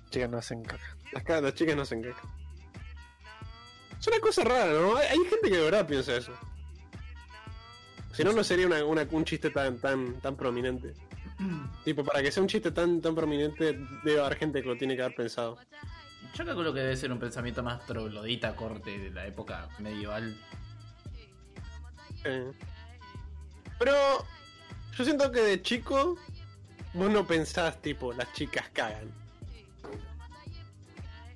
Chicas 0.10 0.30
no 0.30 0.38
hacen 0.38 0.64
caca. 0.64 0.98
Las, 1.12 1.24
ca- 1.24 1.42
las 1.42 1.54
chicas 1.54 1.76
no 1.76 1.86
se 1.86 1.96
encajan. 1.96 2.30
Es 4.00 4.08
una 4.08 4.20
cosa 4.20 4.44
rara, 4.44 4.74
¿no? 4.74 4.96
Hay, 4.98 5.08
hay 5.08 5.18
gente 5.20 5.50
que 5.50 5.58
de 5.58 5.64
verdad 5.64 5.88
piensa 5.88 6.16
eso. 6.18 6.32
Si 8.12 8.24
no, 8.24 8.32
no 8.34 8.44
sería 8.44 8.68
una- 8.68 8.84
una- 8.86 9.08
un 9.12 9.26
chiste 9.26 9.50
tan, 9.50 9.78
tan, 9.78 10.14
tan 10.20 10.36
prominente. 10.36 10.94
tipo, 11.86 12.04
para 12.04 12.22
que 12.22 12.32
sea 12.32 12.44
un 12.44 12.50
chiste 12.50 12.72
tan, 12.72 13.02
tan 13.02 13.16
prominente, 13.16 13.80
debe 14.04 14.20
haber 14.20 14.38
gente 14.38 14.62
que 14.62 14.68
lo 14.68 14.78
tiene 14.78 14.96
que 14.96 15.04
haber 15.04 15.16
pensado. 15.16 15.58
Yo 16.34 16.46
calculo 16.46 16.74
que 16.74 16.80
debe 16.80 16.96
ser 16.96 17.12
un 17.12 17.20
pensamiento 17.20 17.62
más 17.62 17.86
troglodita 17.86 18.56
corte 18.56 18.98
de 18.98 19.12
la 19.12 19.28
época 19.28 19.70
medieval. 19.80 20.36
Eh. 22.24 22.52
Pero 23.78 24.26
yo 24.98 25.04
siento 25.04 25.32
que 25.32 25.42
de 25.42 25.62
chico 25.62 26.18
vos 26.94 27.12
no 27.12 27.28
pensás 27.28 27.82
tipo 27.82 28.14
las 28.14 28.32
chicas 28.34 28.70
cagan. 28.74 29.12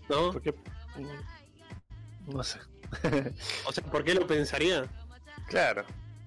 ¿No? 0.10 0.32
Porque. 0.32 0.54
No 2.26 2.43
sé. 2.43 2.60
O 3.66 3.72
sea, 3.72 3.84
¿por 3.84 4.04
qué 4.04 4.14
lo 4.14 4.26
pensaría? 4.26 4.86
Claro. 5.48 5.84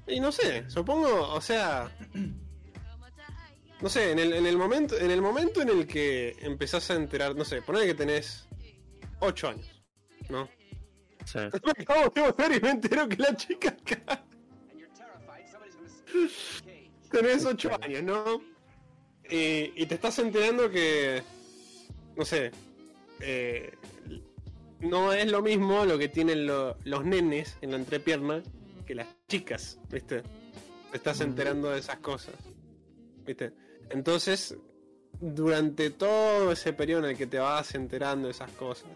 Y 0.06 0.20
no 0.20 0.30
sé, 0.30 0.68
supongo, 0.70 1.32
o 1.32 1.40
sea. 1.40 1.90
No 3.82 3.88
sé, 3.88 4.12
en 4.12 4.18
el, 4.18 4.32
en 4.34 4.46
el 4.46 4.56
momento, 4.58 4.98
en 4.98 5.10
el 5.10 5.22
momento 5.22 5.62
en 5.62 5.70
el 5.70 5.86
que 5.86 6.36
empezás 6.40 6.90
a 6.90 6.94
enterar, 6.94 7.34
no 7.34 7.44
sé, 7.44 7.62
ponele 7.62 7.86
que 7.86 7.94
tenés 7.94 8.46
8 9.20 9.48
años, 9.48 9.82
¿no? 10.28 10.48
Sí. 11.24 11.38
Me 11.64 11.82
acabo 11.82 12.10
de 12.10 12.20
volver 12.20 12.56
y 12.56 12.60
me 12.60 12.70
entero 12.70 13.08
que 13.08 13.16
la 13.16 13.34
chica 13.36 13.76
caga. 13.84 14.24
Tenés 17.10 17.44
8 17.44 17.70
años, 17.82 18.02
¿no? 18.02 18.42
Y, 19.28 19.72
y 19.80 19.86
te 19.86 19.94
estás 19.94 20.18
enterando 20.18 20.70
que. 20.70 21.22
No 22.16 22.24
sé. 22.24 22.50
eh, 23.20 23.72
no 24.80 25.12
es 25.12 25.30
lo 25.30 25.42
mismo 25.42 25.84
lo 25.84 25.98
que 25.98 26.08
tienen 26.08 26.46
lo- 26.46 26.76
los 26.84 27.04
nenes 27.04 27.58
en 27.60 27.72
la 27.72 27.76
entrepierna 27.76 28.42
que 28.86 28.94
las 28.94 29.06
chicas, 29.28 29.78
¿viste? 29.90 30.22
Te 30.90 30.96
estás 30.96 31.20
enterando 31.20 31.68
de 31.70 31.78
esas 31.80 31.98
cosas, 31.98 32.34
¿viste? 33.26 33.52
Entonces, 33.90 34.56
durante 35.20 35.90
todo 35.90 36.52
ese 36.52 36.72
periodo 36.72 37.04
en 37.04 37.10
el 37.10 37.16
que 37.16 37.26
te 37.26 37.38
vas 37.38 37.74
enterando 37.74 38.26
de 38.28 38.32
esas 38.32 38.50
cosas, 38.52 38.88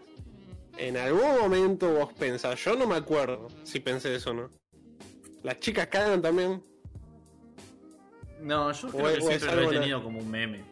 en 0.77 0.97
algún 0.97 1.37
momento 1.39 1.91
vos 1.93 2.13
pensás, 2.13 2.63
yo 2.63 2.75
no 2.75 2.87
me 2.87 2.95
acuerdo 2.95 3.47
si 3.63 3.79
pensé 3.79 4.15
eso 4.15 4.31
o 4.31 4.33
no. 4.33 4.49
Las 5.43 5.59
chicas 5.59 5.87
cagan 5.87 6.21
también. 6.21 6.63
No, 8.41 8.71
yo 8.71 8.89
creo 8.89 9.09
es- 9.09 9.17
que 9.19 9.23
o 9.23 9.27
siempre 9.27 9.55
lo 9.55 9.71
he 9.71 9.79
tenido 9.79 10.03
como 10.03 10.19
un 10.19 10.29
meme. 10.29 10.63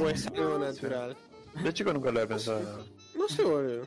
O 0.00 0.08
es 0.08 0.26
algo 0.28 0.58
natural. 0.58 1.16
De 1.62 1.72
chico 1.72 1.92
nunca 1.92 2.10
lo 2.10 2.20
había 2.20 2.28
pensado. 2.28 2.84
No 3.16 3.28
sé, 3.28 3.42
boludo. 3.42 3.86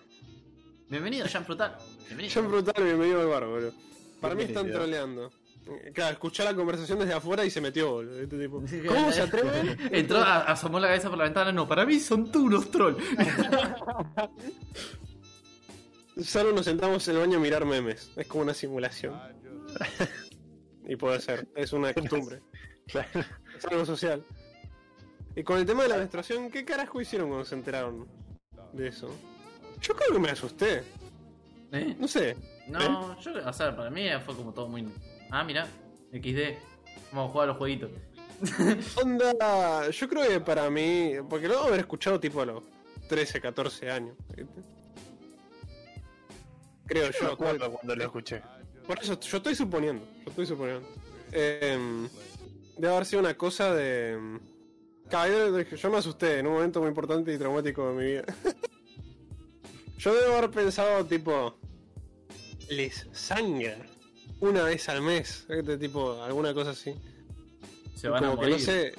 Bienvenido, 0.90 1.26
Jean 1.28 1.46
Frutal. 1.46 1.78
Bienvenido. 2.08 2.34
Jean 2.34 2.48
Brutal, 2.50 2.84
bienvenido 2.84 3.22
al 3.22 3.28
bar, 3.28 3.46
boludo. 3.46 3.74
Para 4.20 4.36
mí 4.36 4.44
están 4.44 4.70
troleando. 4.72 5.32
Eh, 5.76 5.92
Claro, 5.94 6.14
escuchó 6.14 6.44
la 6.44 6.54
conversación 6.54 7.00
desde 7.00 7.14
afuera 7.14 7.46
y 7.46 7.50
se 7.50 7.62
metió, 7.62 7.92
boludo. 7.92 8.20
Este 8.20 8.38
tipo. 8.38 8.64
¿Cómo 8.88 9.12
se 9.12 9.22
atreve? 9.22 9.78
Entró, 9.92 10.20
asomó 10.20 10.80
la 10.80 10.88
cabeza 10.88 11.10
por 11.10 11.18
la 11.18 11.26
ventana. 11.26 11.52
No, 11.52 11.68
para 11.68 11.86
mí 11.86 12.00
son 12.00 12.32
tú 12.32 12.46
unos 12.46 12.70
troll. 12.72 12.96
Solo 16.22 16.52
nos 16.52 16.66
sentamos 16.66 17.08
en 17.08 17.16
el 17.16 17.22
baño 17.22 17.38
a 17.38 17.42
mirar 17.42 17.66
memes. 17.66 18.12
Es 18.16 18.28
como 18.28 18.44
una 18.44 18.54
simulación. 18.54 19.20
Y 20.86 20.96
puede 20.96 21.20
ser, 21.22 21.48
es 21.56 21.74
una 21.74 21.94
costumbre. 21.94 22.42
Claro. 22.88 23.08
Es 23.58 23.66
algo 23.66 23.86
social. 23.86 24.24
Y 25.36 25.44
con 25.44 25.58
el 25.58 25.66
tema 25.66 25.84
de 25.84 25.90
la 25.90 25.98
menstruación, 25.98 26.52
¿qué 26.52 26.66
carajo 26.66 27.00
hicieron 27.00 27.30
cuando 27.30 27.46
se 27.46 27.56
enteraron 27.56 28.08
de 28.74 28.90
eso? 28.90 29.10
Yo 29.80 29.96
creo 29.96 30.12
que 30.12 30.20
me 30.20 30.30
asusté. 30.30 30.84
¿Eh? 31.72 31.96
No 31.98 32.08
sé. 32.08 32.36
No, 32.68 33.20
yo, 33.22 33.32
o 33.46 33.54
sea, 33.54 33.76
para 33.76 33.90
mí 33.90 34.08
fue 34.26 34.36
como 34.36 34.54
todo 34.54 34.68
muy. 34.68 34.86
Ah, 35.32 35.44
mira, 35.46 35.66
XD. 36.12 36.58
Vamos 37.12 37.30
a 37.30 37.32
jugar 37.32 37.44
a 37.46 37.48
los 37.48 37.58
jueguitos. 37.58 37.90
Onda, 39.02 39.90
yo 39.90 40.10
creo 40.10 40.28
que 40.28 40.40
para 40.42 40.70
mí, 40.70 41.14
porque 41.30 41.48
lo 41.48 41.54
debo 41.56 41.68
haber 41.68 41.80
escuchado 41.82 42.20
tipo 42.20 42.42
a 42.42 42.46
los 42.46 42.64
13, 43.08 43.40
14 43.40 43.92
años. 43.92 44.16
¿viste? 44.36 44.62
Creo 46.86 47.12
Yo 47.12 47.20
yo. 47.20 47.26
me 47.28 47.34
acuerdo 47.34 47.72
cuando 47.72 47.96
lo 47.96 48.04
escuché. 48.04 48.42
Por 48.86 49.00
eso, 49.00 49.18
yo 49.20 49.38
estoy 49.38 49.56
suponiendo. 49.56 50.06
Yo 50.26 50.30
estoy 50.30 50.46
suponiendo. 50.46 50.88
Em, 51.32 52.10
debe 52.78 52.94
haber 52.94 53.06
sido 53.06 53.22
una 53.22 53.38
cosa 53.38 53.74
de. 53.74 54.12
em, 54.14 54.40
yo 55.78 55.90
me 55.90 55.98
asusté 55.98 56.40
en 56.40 56.48
un 56.48 56.54
momento 56.54 56.82
muy 56.82 56.90
importante 56.90 57.34
y 57.34 57.38
traumático 57.38 57.88
de 57.90 57.94
mi 57.94 58.06
vida. 58.06 58.26
yo 59.98 60.14
debo 60.14 60.36
haber 60.36 60.52
pensado, 60.52 61.06
tipo. 61.06 61.56
Les 62.70 63.08
sangra 63.12 63.78
una 64.42 64.64
vez 64.64 64.88
al 64.90 65.02
mes. 65.02 65.46
¿viste? 65.50 65.78
Tipo, 65.78 66.22
alguna 66.22 66.54
cosa 66.54 66.72
así. 66.72 66.94
Se 67.96 68.10
van 68.10 68.24
a 68.26 68.28
como 68.30 68.42
que 68.42 68.50
morir. 68.50 68.60
no 68.60 68.72
sé. 68.74 68.94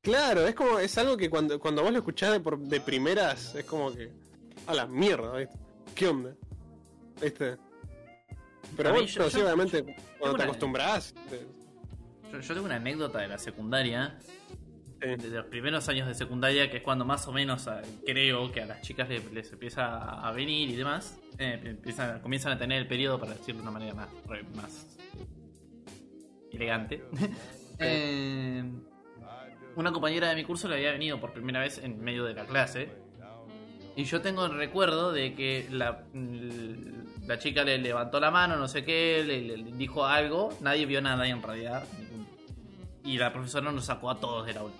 Claro, 0.00 0.46
es 0.46 0.54
como. 0.54 0.78
Es 0.78 0.96
algo 0.98 1.16
que 1.16 1.28
cuando, 1.30 1.58
cuando 1.60 1.82
vos 1.82 1.92
lo 1.92 1.98
escuchás 1.98 2.32
de, 2.32 2.40
por- 2.40 2.58
de 2.58 2.80
primeras, 2.80 3.54
es 3.54 3.64
como 3.64 3.92
que. 3.94 4.10
A 4.66 4.74
la 4.74 4.86
mierda, 4.86 5.36
¿viste? 5.36 5.56
¿Qué 5.94 6.08
onda? 6.08 6.34
¿Viste? 7.20 7.56
Pero 8.76 8.88
A 8.88 8.92
mí, 8.92 8.98
bueno, 9.00 9.06
yo- 9.06 9.30
sí, 9.30 9.36
yo- 9.38 9.44
obviamente, 9.44 9.82
cuando 10.18 10.38
te 10.38 10.42
una- 10.44 10.52
te- 11.30 11.46
Yo, 12.32 12.40
yo 12.40 12.54
tengo 12.54 12.66
una 12.66 12.76
anécdota 12.76 13.18
de 13.20 13.28
la 13.28 13.38
secundaria, 13.38 14.18
sí. 15.02 15.16
de 15.16 15.28
los 15.28 15.46
primeros 15.46 15.88
años 15.88 16.06
de 16.06 16.14
secundaria, 16.14 16.70
que 16.70 16.78
es 16.78 16.82
cuando 16.82 17.04
más 17.04 17.26
o 17.28 17.32
menos 17.32 17.68
ah, 17.68 17.82
creo 18.06 18.50
que 18.52 18.62
a 18.62 18.66
las 18.66 18.80
chicas 18.82 19.08
les, 19.08 19.30
les 19.32 19.52
empieza 19.52 20.26
a 20.26 20.32
venir 20.32 20.70
y 20.70 20.76
demás. 20.76 21.18
eh, 21.38 21.60
empiezan, 21.64 22.20
comienzan 22.20 22.52
a 22.52 22.58
tener 22.58 22.78
el 22.78 22.86
periodo, 22.86 23.18
para 23.18 23.32
decirlo 23.32 23.62
de 23.62 23.68
una 23.68 23.70
manera 23.70 23.94
más, 23.94 24.98
elegante. 26.52 27.04
Eh, 27.84 28.62
una 29.74 29.90
compañera 29.90 30.28
de 30.28 30.36
mi 30.36 30.44
curso 30.44 30.68
le 30.68 30.76
había 30.76 30.92
venido 30.92 31.18
por 31.18 31.32
primera 31.32 31.58
vez 31.60 31.78
en 31.78 32.00
medio 32.00 32.22
de 32.24 32.34
la 32.34 32.44
clase. 32.44 32.90
Y 33.96 34.04
yo 34.04 34.20
tengo 34.20 34.44
el 34.46 34.54
recuerdo 34.54 35.10
de 35.10 35.34
que 35.34 35.66
la, 35.70 36.04
la 37.26 37.38
chica 37.38 37.64
le 37.64 37.78
levantó 37.78 38.20
la 38.20 38.30
mano, 38.30 38.56
no 38.56 38.68
sé 38.68 38.84
qué, 38.84 39.24
le, 39.26 39.40
le 39.56 39.72
dijo 39.72 40.06
algo. 40.06 40.50
Nadie 40.60 40.86
vio 40.86 41.02
nada 41.02 41.26
en 41.26 41.42
realidad. 41.42 41.84
Y 43.04 43.18
la 43.18 43.32
profesora 43.32 43.72
nos 43.72 43.86
sacó 43.86 44.10
a 44.10 44.20
todos 44.20 44.46
del 44.46 44.58
aula. 44.58 44.74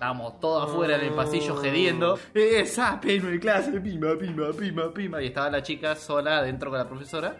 Estábamos 0.00 0.40
todos 0.40 0.70
afuera 0.70 0.96
en 0.96 1.02
el 1.08 1.12
pasillo 1.12 1.54
gediendo. 1.58 2.18
¡Eh, 2.32 2.64
sape, 2.64 3.20
no 3.20 3.28
hay 3.28 3.38
clase! 3.38 3.78
¡Pima, 3.82 4.16
pima, 4.18 4.50
pima, 4.58 4.90
pima! 4.94 5.22
Y 5.22 5.26
estaba 5.26 5.50
la 5.50 5.62
chica 5.62 5.94
sola 5.94 6.38
adentro 6.38 6.70
con 6.70 6.78
la 6.78 6.88
profesora. 6.88 7.36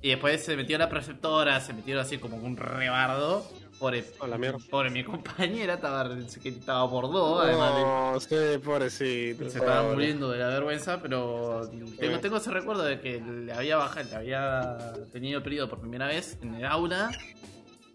Y 0.00 0.10
después 0.10 0.44
se 0.44 0.56
metió 0.56 0.78
la 0.78 0.88
preceptora, 0.88 1.58
se 1.58 1.72
metió 1.72 2.00
así 2.00 2.18
como 2.18 2.36
un 2.36 2.56
rebardo. 2.56 3.44
Pobre, 3.80 4.04
pobre 4.70 4.90
mi 4.90 5.02
compañera, 5.02 5.74
estaba, 5.74 6.08
estaba 6.44 6.88
por 6.88 7.10
dos, 7.10 7.42
además 7.44 7.74
de- 7.74 7.80
No, 7.82 8.20
sí, 8.20 8.58
pobrecito. 8.64 9.50
se 9.50 9.58
estaba 9.58 9.82
muriendo 9.92 10.30
de 10.30 10.38
la 10.38 10.48
vergüenza, 10.50 11.02
pero 11.02 11.68
tengo, 11.98 12.20
tengo 12.20 12.36
ese 12.36 12.52
recuerdo 12.52 12.84
de 12.84 13.00
que 13.00 13.20
le 13.20 13.52
había 13.52 13.76
bajado, 13.78 14.08
le 14.10 14.14
había 14.14 14.92
tenido 15.12 15.42
periodo 15.42 15.68
por 15.68 15.80
primera 15.80 16.06
vez 16.06 16.38
en 16.40 16.54
el 16.54 16.64
aula, 16.64 17.10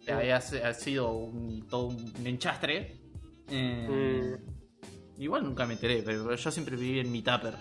que 0.06 0.12
había 0.12 0.36
ha 0.36 0.74
sido 0.74 1.14
un, 1.14 1.66
todo 1.70 1.86
un 1.88 2.14
enchastre. 2.28 2.98
Eh, 3.56 4.38
Igual 5.18 5.44
nunca 5.44 5.66
me 5.66 5.74
enteré, 5.74 6.02
pero 6.04 6.34
yo 6.36 6.52
siempre 6.52 6.76
viví 6.76 7.00
en 7.00 7.12
mi 7.12 7.22
tupper. 7.22 7.56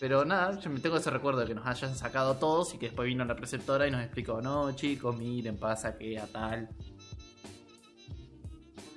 Pero 0.00 0.24
nada, 0.24 0.58
yo 0.58 0.70
me 0.70 0.80
tengo 0.80 0.96
ese 0.96 1.10
recuerdo 1.10 1.40
de 1.40 1.46
que 1.46 1.54
nos 1.54 1.66
hayan 1.66 1.94
sacado 1.94 2.36
todos 2.36 2.74
y 2.74 2.78
que 2.78 2.86
después 2.86 3.06
vino 3.06 3.24
la 3.24 3.36
preceptora 3.36 3.86
y 3.86 3.90
nos 3.90 4.02
explicó, 4.02 4.40
no 4.40 4.74
chicos, 4.74 5.16
miren, 5.16 5.56
pasa 5.58 5.96
que 5.96 6.18
a 6.18 6.26
tal. 6.26 6.68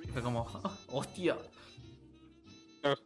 Y 0.04 0.08
fue 0.08 0.22
como, 0.22 0.46
"Ah, 0.64 0.72
hostia. 0.90 1.36
Ah. 2.82 2.96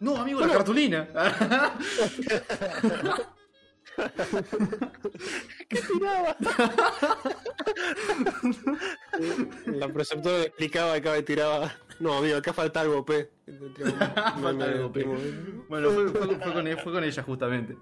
No, 0.00 0.16
amigo, 0.16 0.40
la 0.40 0.48
Bueno. 4.00 4.46
cartulina. 5.68 6.36
La 9.66 9.88
preceptora 9.88 10.38
le 10.38 10.44
explicaba 10.44 10.96
y 10.96 11.00
acá 11.00 11.12
me 11.12 11.22
tiraba. 11.22 11.72
No, 11.98 12.14
amigo, 12.18 12.36
acá 12.38 12.52
falta 12.52 12.80
algo, 12.80 13.04
P. 13.04 13.30
Tiraba 13.76 14.34
Falta 14.42 14.64
algo, 14.64 14.92
P. 14.92 15.04
bueno, 15.68 15.90
fue, 15.90 16.08
fue- 16.08 16.36
fue 16.38 16.52
con, 16.52 16.66
fue 16.78 16.92
con 16.92 17.04
ella 17.04 17.22
justamente. 17.22 17.76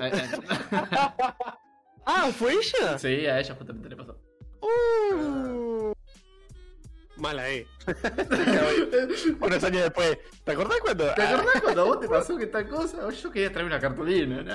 A- 0.00 0.06
a- 0.06 1.36
Ah, 2.04 2.30
¿fue 2.36 2.54
ella? 2.54 2.98
sí, 2.98 3.26
a 3.26 3.38
ella 3.38 3.54
justamente 3.54 3.88
le 3.88 3.94
pasó. 3.96 4.18
Uh. 4.60 5.92
Mala 7.22 7.48
E. 7.48 7.68
Unos 9.40 9.62
años 9.62 9.82
después. 9.84 10.18
¿Te 10.42 10.50
acordás 10.50 10.80
cuando? 10.80 11.14
¿Te 11.14 11.22
acordás 11.22 11.62
cuando 11.62 11.82
a 11.82 11.84
vos 11.84 12.00
te 12.00 12.08
pasó 12.08 12.36
que 12.36 12.48
tal 12.48 12.68
cosa? 12.68 13.08
Yo 13.10 13.30
quería 13.30 13.52
traerme 13.52 13.72
una 13.72 13.80
cartulina, 13.80 14.42
¿no? 14.42 14.52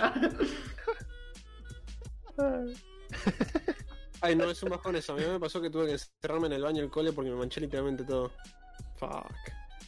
Ah, 2.38 2.65
Ay, 4.22 4.36
no, 4.36 4.51
es 4.51 4.61
un 4.63 4.70
bajón 4.70 4.97
eso. 4.97 5.13
A 5.13 5.15
mí 5.15 5.24
me 5.26 5.39
pasó 5.39 5.61
que 5.61 5.70
tuve 5.70 5.86
que 5.86 5.93
encerrarme 5.93 6.47
en 6.47 6.53
el 6.53 6.61
baño 6.61 6.82
del 6.82 6.91
cole 6.91 7.13
porque 7.13 7.30
me 7.30 7.38
manché 7.38 7.61
literalmente 7.61 8.03
todo. 8.03 8.34
Fuck. 8.99 9.32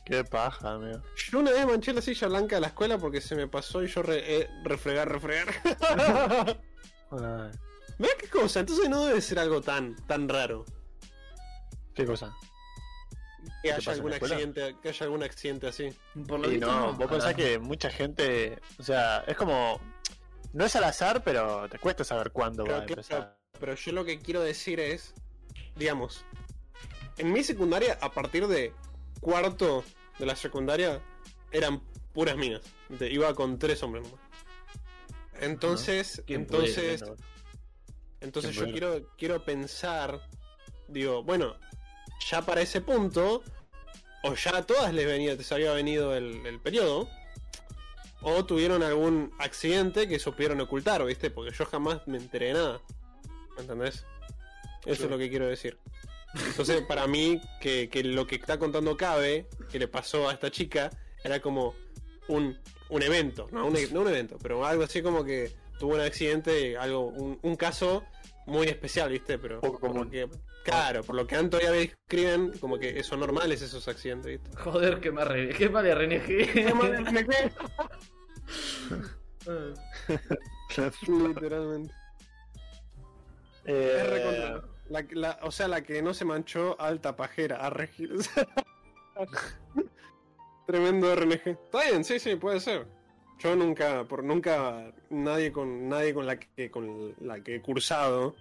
Qué 0.06 0.24
paja, 0.24 0.76
amigo. 0.76 1.02
Yo 1.18 1.40
una 1.40 1.52
vez 1.52 1.66
manché 1.66 1.92
la 1.92 2.02
silla 2.02 2.30
blanca 2.30 2.56
de 2.56 2.62
la 2.62 2.68
escuela 2.68 2.98
porque 2.98 3.20
se 3.20 3.36
me 3.36 3.50
pasó 3.50 3.84
y 3.84 3.88
yo 3.88 4.04
re, 4.04 4.38
eh, 4.38 4.50
refregar, 4.64 5.12
refregar. 5.12 5.50
Mira 7.98 8.14
qué 8.18 8.30
cosa, 8.30 8.62
entonces 8.62 8.90
no 8.90 9.06
debe 9.06 9.20
ser 9.20 9.40
algo 9.40 9.60
tan, 9.60 9.98
tan 10.08 10.30
raro. 10.30 10.64
¿Qué 11.94 12.06
cosa? 12.06 12.34
Que 13.62 13.70
¿Qué 13.70 13.74
haya 13.74 13.92
algún 13.92 14.14
accidente, 14.14 14.76
que 14.82 14.90
haya 14.90 15.04
algún 15.06 15.24
accidente 15.24 15.68
así. 15.68 15.90
Por 16.28 16.40
lo 16.40 16.48
Y 16.48 16.52
visto, 16.52 16.68
no, 16.68 16.94
vos 16.94 17.08
a 17.08 17.10
pensás 17.10 17.32
la- 17.32 17.36
que 17.36 17.60
mucha 17.60 17.90
gente. 17.90 18.60
O 18.78 18.84
sea, 18.84 19.24
es 19.28 19.36
como. 19.36 19.80
No 20.54 20.66
es 20.66 20.76
al 20.76 20.86
azar, 20.86 21.24
pero 21.24 21.68
te 21.70 21.78
cuesta 21.78 22.04
saber 22.04 22.32
cuándo 22.32 22.64
va 22.64 22.68
Pero 22.70 22.78
a 22.78 22.86
claro, 22.86 23.02
empezar. 23.02 23.38
Pero 23.60 23.76
yo 23.76 23.92
lo 23.92 24.06
que 24.06 24.20
quiero 24.20 24.42
decir 24.42 24.80
es, 24.80 25.14
digamos, 25.76 26.24
en 27.18 27.32
mi 27.34 27.44
secundaria, 27.44 27.98
a 28.02 28.12
partir 28.12 28.48
de 28.48 28.74
cuarto 29.20 29.84
de 30.18 30.26
la 30.26 30.36
secundaria, 30.36 31.02
eran 31.52 31.82
puras 32.14 32.38
minas. 32.38 32.62
De- 32.88 33.12
Iba 33.12 33.34
con 33.36 33.60
tres 33.60 33.84
hombres 33.84 34.04
nomás. 34.06 34.20
Entonces, 35.42 36.24
entonces, 36.28 37.04
entonces 38.22 38.56
yo 38.56 38.72
quiero, 38.72 39.08
quiero 39.18 39.44
pensar, 39.46 40.22
digo, 40.88 41.24
bueno, 41.24 41.56
ya 42.20 42.42
para 42.42 42.62
ese 42.62 42.82
punto, 42.82 43.44
o 44.24 44.34
ya 44.36 44.58
a 44.58 44.66
todas 44.66 44.94
les 44.94 45.06
venía, 45.06 45.36
les 45.36 45.52
había 45.52 45.72
venido 45.74 46.16
el, 46.16 46.46
el 46.46 46.60
periodo, 46.60 47.08
o 48.22 48.44
tuvieron 48.46 48.84
algún 48.84 49.32
accidente 49.40 50.08
que 50.08 50.20
supieron 50.20 50.60
ocultar, 50.60 51.04
¿viste? 51.06 51.30
Porque 51.32 51.56
yo 51.56 51.66
jamás 51.66 52.06
me 52.08 52.18
enteré 52.18 52.48
de 52.48 52.54
nada. 52.54 52.82
¿Me 53.56 53.62
¿Entendés? 53.62 54.06
Eso 54.86 54.96
Sí. 54.96 55.04
es 55.04 55.10
lo 55.10 55.18
que 55.18 55.30
quiero 55.30 55.48
decir. 55.48 55.78
Entonces, 56.48 56.82
para 56.84 57.08
mí, 57.08 57.42
que, 57.62 57.90
que 57.90 58.04
lo 58.04 58.28
que 58.28 58.36
está 58.36 58.60
contando 58.60 58.96
Cabe, 58.98 59.48
que 59.72 59.80
le 59.80 59.88
pasó 59.88 60.30
a 60.30 60.34
esta 60.34 60.52
chica, 60.52 60.90
era 61.24 61.40
como 61.40 61.74
un, 62.28 62.58
un 62.90 63.04
evento, 63.04 63.48
no 63.52 63.66
un, 63.68 63.74
no 63.92 64.02
un 64.02 64.08
evento, 64.10 64.38
pero 64.42 64.66
algo 64.66 64.84
así 64.84 65.02
como 65.02 65.24
que 65.24 65.52
tuvo 65.80 65.96
un 65.96 66.02
accidente, 66.02 66.78
algo, 66.78 67.08
un, 67.08 67.40
un 67.42 67.56
caso 67.56 68.04
muy 68.46 68.68
especial, 68.68 69.10
¿viste? 69.12 69.38
Pero 69.40 69.60
Poco 69.62 69.80
común. 69.80 70.10
que- 70.10 70.28
claro, 70.64 71.04
por 71.04 71.16
lo 71.16 71.28
que 71.28 71.36
Anto 71.36 71.60
ya 71.60 71.76
escriben, 71.76 72.52
como 72.60 72.80
que 72.80 73.04
son 73.04 73.20
normales 73.20 73.62
esos 73.62 73.88
accidentes, 73.88 74.42
¿viste? 74.42 74.58
Joder, 74.58 75.00
que 75.00 75.12
me 75.12 75.24
re... 75.26 75.50
qué 75.50 75.70
mal 75.70 75.86
renegé. 75.86 76.66
Literalmente. 81.08 81.94
Eh, 83.66 83.98
Es 84.00 84.10
recontra- 84.10 84.64
La, 84.90 85.06
la- 85.12 85.40
o 85.44 85.52
sea, 85.52 85.68
la 85.68 85.82
que 85.82 86.02
no 86.02 86.14
se 86.14 86.26
manchó, 86.26 86.80
alta 86.80 87.16
pajera, 87.16 87.58
a 87.58 87.70
regir. 87.70 88.12
Tremendo 90.68 91.16
RNG. 91.16 91.48
Está 91.48 91.84
bien, 91.90 92.04
sí, 92.04 92.20
sí, 92.20 92.36
puede 92.36 92.60
ser. 92.60 92.88
Yo 93.40 93.56
nunca, 93.56 94.04
por 94.06 94.24
nunca, 94.24 94.92
nadie 95.10 95.52
con 95.52 95.88
nadie 95.88 96.14
con 96.14 96.26
la 96.26 96.38
que 96.38 96.70
con 96.70 97.16
la 97.22 97.42
que 97.42 97.56
he 97.56 97.62
cursado 97.62 98.36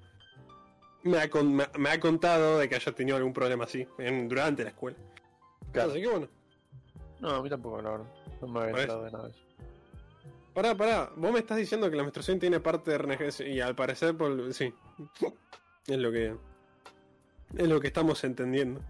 me 1.09 1.19
ha, 1.19 1.29
con- 1.31 1.55
me, 1.55 1.67
me 1.79 1.89
ha 1.91 1.99
contado 2.01 2.59
de 2.59 2.69
que 2.69 2.77
haya 2.77 2.93
tenido 2.93 3.17
algún 3.17 3.33
problema 3.33 3.65
así 3.65 3.87
en- 3.99 4.29
durante 4.29 4.63
la 4.65 4.71
escuela. 4.71 4.97
Claro. 5.73 5.91
Así 5.91 6.01
que 6.01 6.09
bueno. 6.09 6.29
No, 7.21 7.31
a 7.31 7.43
mí 7.43 7.49
tampoco, 7.51 7.83
la 7.83 7.91
verdad. 7.91 8.07
No 8.41 8.49
me 8.49 8.61
había 8.61 8.71
enterado 8.71 9.05
de 9.05 9.11
nada 9.11 9.25
de 9.25 9.31
eso. 9.31 9.41
Pará, 10.55 10.77
pará, 10.77 11.11
vos 11.17 11.33
me 11.33 11.39
estás 11.41 11.57
diciendo 11.57 11.91
que 11.91 11.97
la 11.97 12.03
menstruación 12.03 12.39
tiene 12.39 12.61
parte 12.61 12.91
de 12.91 12.99
RNG 12.99 13.47
y 13.47 13.61
al 13.61 13.75
parecer 13.75 14.17
por, 14.17 14.53
sí. 14.55 14.73
Es 15.87 15.97
lo 15.99 16.13
que 16.13 16.35
es 17.57 17.67
lo 17.69 17.81
que 17.81 17.87
estamos 17.87 18.23
entendiendo. 18.25 18.81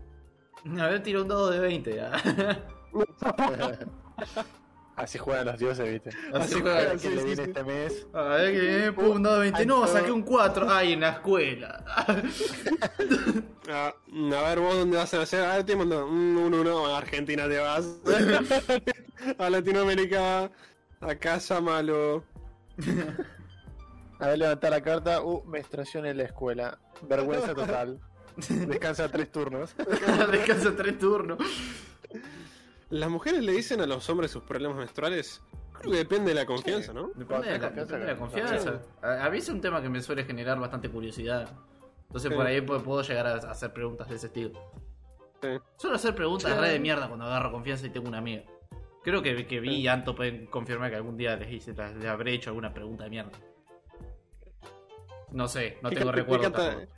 A 0.80 0.86
ver, 0.88 1.02
tiro 1.02 1.22
un 1.22 1.28
dado 1.28 1.48
de 1.50 1.60
20 1.60 1.94
ya. 1.94 2.10
Así 4.98 5.16
juegan 5.16 5.46
los 5.46 5.58
dioses, 5.58 5.88
viste. 5.90 6.10
Así 6.10 6.54
Así 6.54 6.60
juega. 6.60 6.76
juegan, 6.76 6.98
¿Qué 6.98 7.08
sí, 7.08 7.14
le 7.14 7.20
sí, 7.20 7.26
viene 7.26 7.44
sí. 7.44 7.50
este 7.50 7.64
mes? 7.64 8.06
A 8.12 8.22
ver, 8.22 8.52
que 8.52 8.60
viene, 8.60 8.92
pum, 8.92 9.10
un 9.16 9.22
dado 9.22 9.36
de 9.36 9.42
20. 9.42 9.66
No, 9.66 9.86
saqué 9.86 10.10
un 10.10 10.22
4. 10.22 10.66
Ay, 10.68 10.92
en 10.94 11.00
la 11.00 11.10
escuela. 11.10 11.84
Ah, 13.70 13.92
a 13.92 14.48
ver, 14.48 14.60
vos 14.60 14.74
dónde 14.76 14.96
vas 14.96 15.12
a 15.14 15.18
nacer. 15.18 15.44
A 15.44 15.56
ver, 15.56 15.64
te 15.64 15.76
mando 15.76 16.06
un 16.06 16.36
1 16.36 16.60
1 16.60 16.86
a 16.86 16.98
Argentina 16.98 17.46
te 17.48 17.58
vas. 17.58 17.86
a 19.38 19.50
Latinoamérica, 19.50 20.50
a 21.00 21.14
casa 21.16 21.60
malo. 21.60 22.24
A 24.18 24.28
ver, 24.28 24.38
levantar 24.38 24.70
la 24.70 24.80
carta. 24.80 25.22
Uh, 25.22 25.44
menstruación 25.44 26.06
en 26.06 26.16
la 26.16 26.24
escuela. 26.24 26.78
Vergüenza 27.02 27.54
total. 27.54 28.00
Descansa 28.48 29.08
tres 29.10 29.30
turnos. 29.30 29.74
Descansa 30.32 30.74
tres 30.74 30.98
turnos. 30.98 31.38
¿Las 32.90 33.10
mujeres 33.10 33.42
le 33.42 33.52
dicen 33.52 33.80
a 33.80 33.86
los 33.86 34.08
hombres 34.08 34.30
sus 34.30 34.42
problemas 34.42 34.78
menstruales? 34.78 35.42
Creo 35.74 35.92
que 35.92 35.98
depende 35.98 36.30
de 36.30 36.34
la 36.34 36.46
confianza, 36.46 36.92
¿no? 36.92 37.10
Depende 37.14 37.48
de 37.48 37.58
la, 37.58 37.60
Confianza, 37.60 37.80
depende 37.84 38.06
de 38.06 38.12
la 38.12 38.18
confianza. 38.18 38.80
A, 39.02 39.26
a 39.26 39.30
mí 39.30 39.38
es 39.38 39.48
un 39.48 39.60
tema 39.60 39.80
que 39.82 39.88
me 39.88 40.00
suele 40.00 40.24
generar 40.24 40.58
bastante 40.58 40.88
curiosidad. 40.90 41.48
Entonces 42.06 42.30
Sí. 42.30 42.36
por 42.36 42.46
ahí 42.46 42.60
puedo, 42.62 42.82
puedo 42.82 43.02
llegar 43.02 43.26
a 43.26 43.34
hacer 43.34 43.72
preguntas 43.72 44.08
de 44.08 44.16
ese 44.16 44.26
estilo. 44.28 44.58
Sí. 45.42 45.48
Suelo 45.76 45.96
hacer 45.96 46.14
preguntas 46.14 46.50
Sí. 46.52 46.58
re 46.58 46.70
de 46.70 46.80
mierda 46.80 47.06
cuando 47.06 47.26
agarro 47.26 47.52
confianza 47.52 47.86
y 47.86 47.90
tengo 47.90 48.08
una 48.08 48.18
amiga. 48.18 48.42
Creo 49.04 49.22
que, 49.22 49.46
que 49.46 49.60
vi 49.60 49.76
y 49.76 49.86
Anto 49.88 50.14
pueden 50.16 50.46
confirmar 50.46 50.90
que 50.90 50.96
algún 50.96 51.16
día 51.16 51.36
les, 51.36 51.52
hice, 51.52 51.72
les 51.72 52.04
habré 52.06 52.34
hecho 52.34 52.50
alguna 52.50 52.72
pregunta 52.72 53.04
de 53.04 53.10
mierda. 53.10 53.32
No 55.30 55.46
sé, 55.46 55.78
no 55.82 55.90
¿Qué 55.90 55.96
tengo 55.96 56.10
recuerdo 56.12 56.52
qué. 56.52 56.88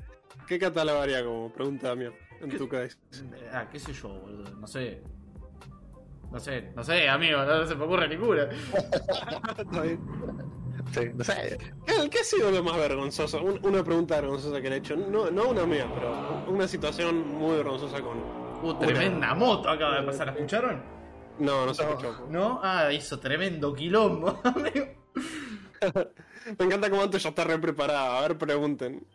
¿Qué 0.46 0.58
catalogaría 0.58 1.24
como 1.24 1.52
pregunta 1.52 1.94
mía 1.94 2.12
en 2.40 2.56
tu 2.56 2.68
cabeza? 2.68 2.96
Ah, 3.52 3.68
qué 3.70 3.78
sé 3.78 3.92
yo, 3.92 4.08
boludo. 4.08 4.50
No 4.56 4.66
sé. 4.66 5.02
No 6.30 6.38
sé, 6.40 6.70
no 6.76 6.84
sé, 6.84 7.08
amigo, 7.08 7.44
no 7.44 7.66
se 7.66 7.74
me 7.74 7.84
ocurre 7.84 8.08
ninguna. 8.08 8.44
Está 8.44 9.80
bien. 9.82 10.00
Sí, 10.92 11.00
no 11.14 11.24
sé. 11.24 11.58
¿Qué, 11.86 12.08
qué 12.10 12.18
ha 12.20 12.24
sido 12.24 12.50
lo 12.50 12.62
más 12.64 12.76
vergonzoso? 12.76 13.42
Un- 13.42 13.60
una 13.64 13.82
pregunta 13.84 14.20
vergonzosa 14.20 14.60
que 14.60 14.68
le 14.70 14.76
he 14.76 14.78
hecho. 14.78 14.96
No, 14.96 15.30
no 15.30 15.48
una 15.50 15.66
mía, 15.66 15.86
pero 15.94 16.44
una 16.48 16.66
situación 16.68 17.28
muy 17.36 17.56
vergonzosa 17.56 18.00
con. 18.00 18.18
Uh, 18.62 18.74
tremenda 18.78 19.34
moto 19.34 19.68
acaba 19.70 20.00
de 20.00 20.06
pasar, 20.06 20.26
¿la 20.28 20.32
escucharon? 20.34 20.82
No, 21.38 21.66
no 21.66 21.74
se 21.74 21.82
No. 21.84 21.90
escuchó. 21.90 22.26
¿No? 22.28 22.60
Ah, 22.62 22.92
hizo 22.92 23.18
tremendo 23.18 23.72
quilombo, 23.74 24.40
amigo. 24.44 24.86
Me 26.58 26.64
encanta 26.64 26.90
cómo 26.90 27.02
antes 27.02 27.22
ya 27.22 27.28
está 27.30 27.44
re 27.44 27.58
preparada. 27.58 28.18
A 28.18 28.22
ver, 28.22 28.38
pregunten. 28.38 29.06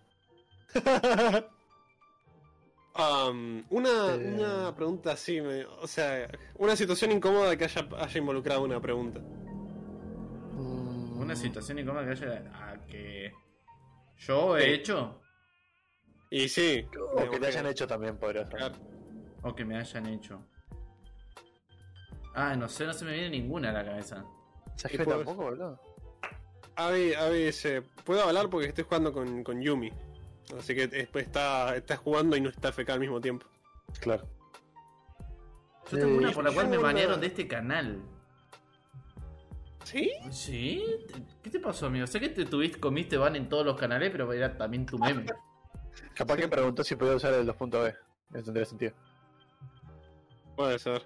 Um, 2.98 3.64
una, 3.72 4.16
Eh. 4.16 4.34
una 4.36 4.74
pregunta 4.76 5.12
así, 5.12 5.42
me- 5.42 5.66
o 5.66 5.86
sea, 5.88 6.30
una 6.58 6.76
situación 6.78 7.12
incómoda 7.12 7.58
que 7.58 7.66
haya, 7.66 7.86
haya 7.98 8.18
involucrado 8.18 8.64
una 8.64 8.80
pregunta. 8.80 9.20
Mm, 10.54 11.20
Una 11.20 11.36
situación 11.36 11.80
incómoda 11.80 12.06
que 12.06 12.12
haya. 12.12 12.52
ah, 12.54 12.78
que. 12.88 13.34
Yo 14.20 14.58
he 14.58 14.62
Sí. 14.64 14.70
hecho. 14.72 15.22
Y 16.30 16.48
sí, 16.48 16.88
O 17.18 17.30
que 17.30 17.40
te 17.40 17.48
hayan 17.48 17.66
hecho 17.68 17.86
también, 17.86 18.18
podría 18.18 18.46
ser. 18.46 18.72
O 19.44 19.54
que 19.54 19.66
me 19.66 19.78
hayan 19.78 20.06
hecho. 20.08 20.42
Ah, 22.34 22.56
no 22.56 22.68
sé, 22.70 22.86
no 22.86 22.94
se 22.94 23.06
me 23.06 23.14
viene 23.14 23.30
ninguna 23.30 23.70
a 23.70 23.74
la 23.74 23.86
cabeza. 23.86 24.26
¿Sabes 24.76 24.92
¿Qué 24.92 24.98
que 24.98 25.06
tampoco, 25.06 25.44
boludo? 25.44 25.80
Avi, 26.78 27.14
Avi 27.14 27.46
dice, 27.46 27.82
puedo 28.04 28.24
hablar 28.24 28.50
porque 28.50 28.68
estoy 28.68 28.84
jugando 28.86 29.14
con, 29.14 29.44
con 29.44 29.62
Yumi. 29.62 29.92
Así 30.58 30.76
que 30.76 30.88
después 30.88 31.26
está, 31.26 31.76
está 31.76 31.98
jugando 31.98 32.38
y 32.38 32.42
no 32.42 32.50
está 32.50 32.72
FK 32.72 32.90
al 32.90 33.00
mismo 33.00 33.20
tiempo. 33.20 33.48
Claro. 34.00 34.28
Yo 35.92 36.00
tengo 36.00 36.18
una 36.18 36.32
Eh, 36.32 36.34
por 36.34 36.44
la 36.44 36.52
cual 36.52 36.70
me 36.70 36.78
banearon 36.78 37.20
de 37.20 37.28
este 37.28 37.48
canal. 37.48 38.02
¿Sí? 39.84 40.12
¿Sí? 40.32 40.84
¿Qué 41.44 41.50
te 41.50 41.60
pasó, 41.60 41.88
amigo? 41.88 42.08
Sé 42.08 42.20
que 42.20 42.30
te 42.30 42.46
tuviste, 42.46 42.80
comiste 42.80 43.18
ban 43.18 43.36
en 43.36 43.48
todos 43.48 43.66
los 43.66 43.78
canales, 43.80 44.10
pero 44.12 44.32
era 44.34 44.58
también 44.58 44.86
tu 44.86 44.98
meme. 44.98 45.26
Capaz 46.16 46.38
que 46.38 46.48
preguntó 46.48 46.84
si 46.84 46.96
podía 46.96 47.16
usar 47.16 47.34
el 47.34 47.48
2.b. 47.48 47.96
Eso 48.34 48.44
tendría 48.46 48.66
sentido. 48.66 48.94
Puede 50.56 50.80
ser. 50.80 51.04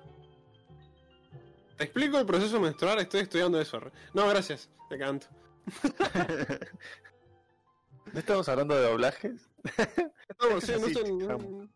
¿Te 1.78 1.84
explico 1.86 2.20
el 2.20 2.26
proceso 2.26 2.60
menstrual? 2.60 3.00
Estoy 3.00 3.22
estudiando 3.22 3.60
eso. 3.60 3.80
No, 4.14 4.28
gracias. 4.28 4.70
Te 4.90 4.98
canto. 4.98 5.28
¿No 8.14 8.20
estamos 8.20 8.48
hablando 8.50 8.76
de 8.76 8.82
doblajes? 8.88 9.50
No, 10.42 10.62
sí, 10.62 10.72
no 10.80 10.88
Sí, 10.88 10.94
no- 11.14 11.28
chamo. 11.28 11.68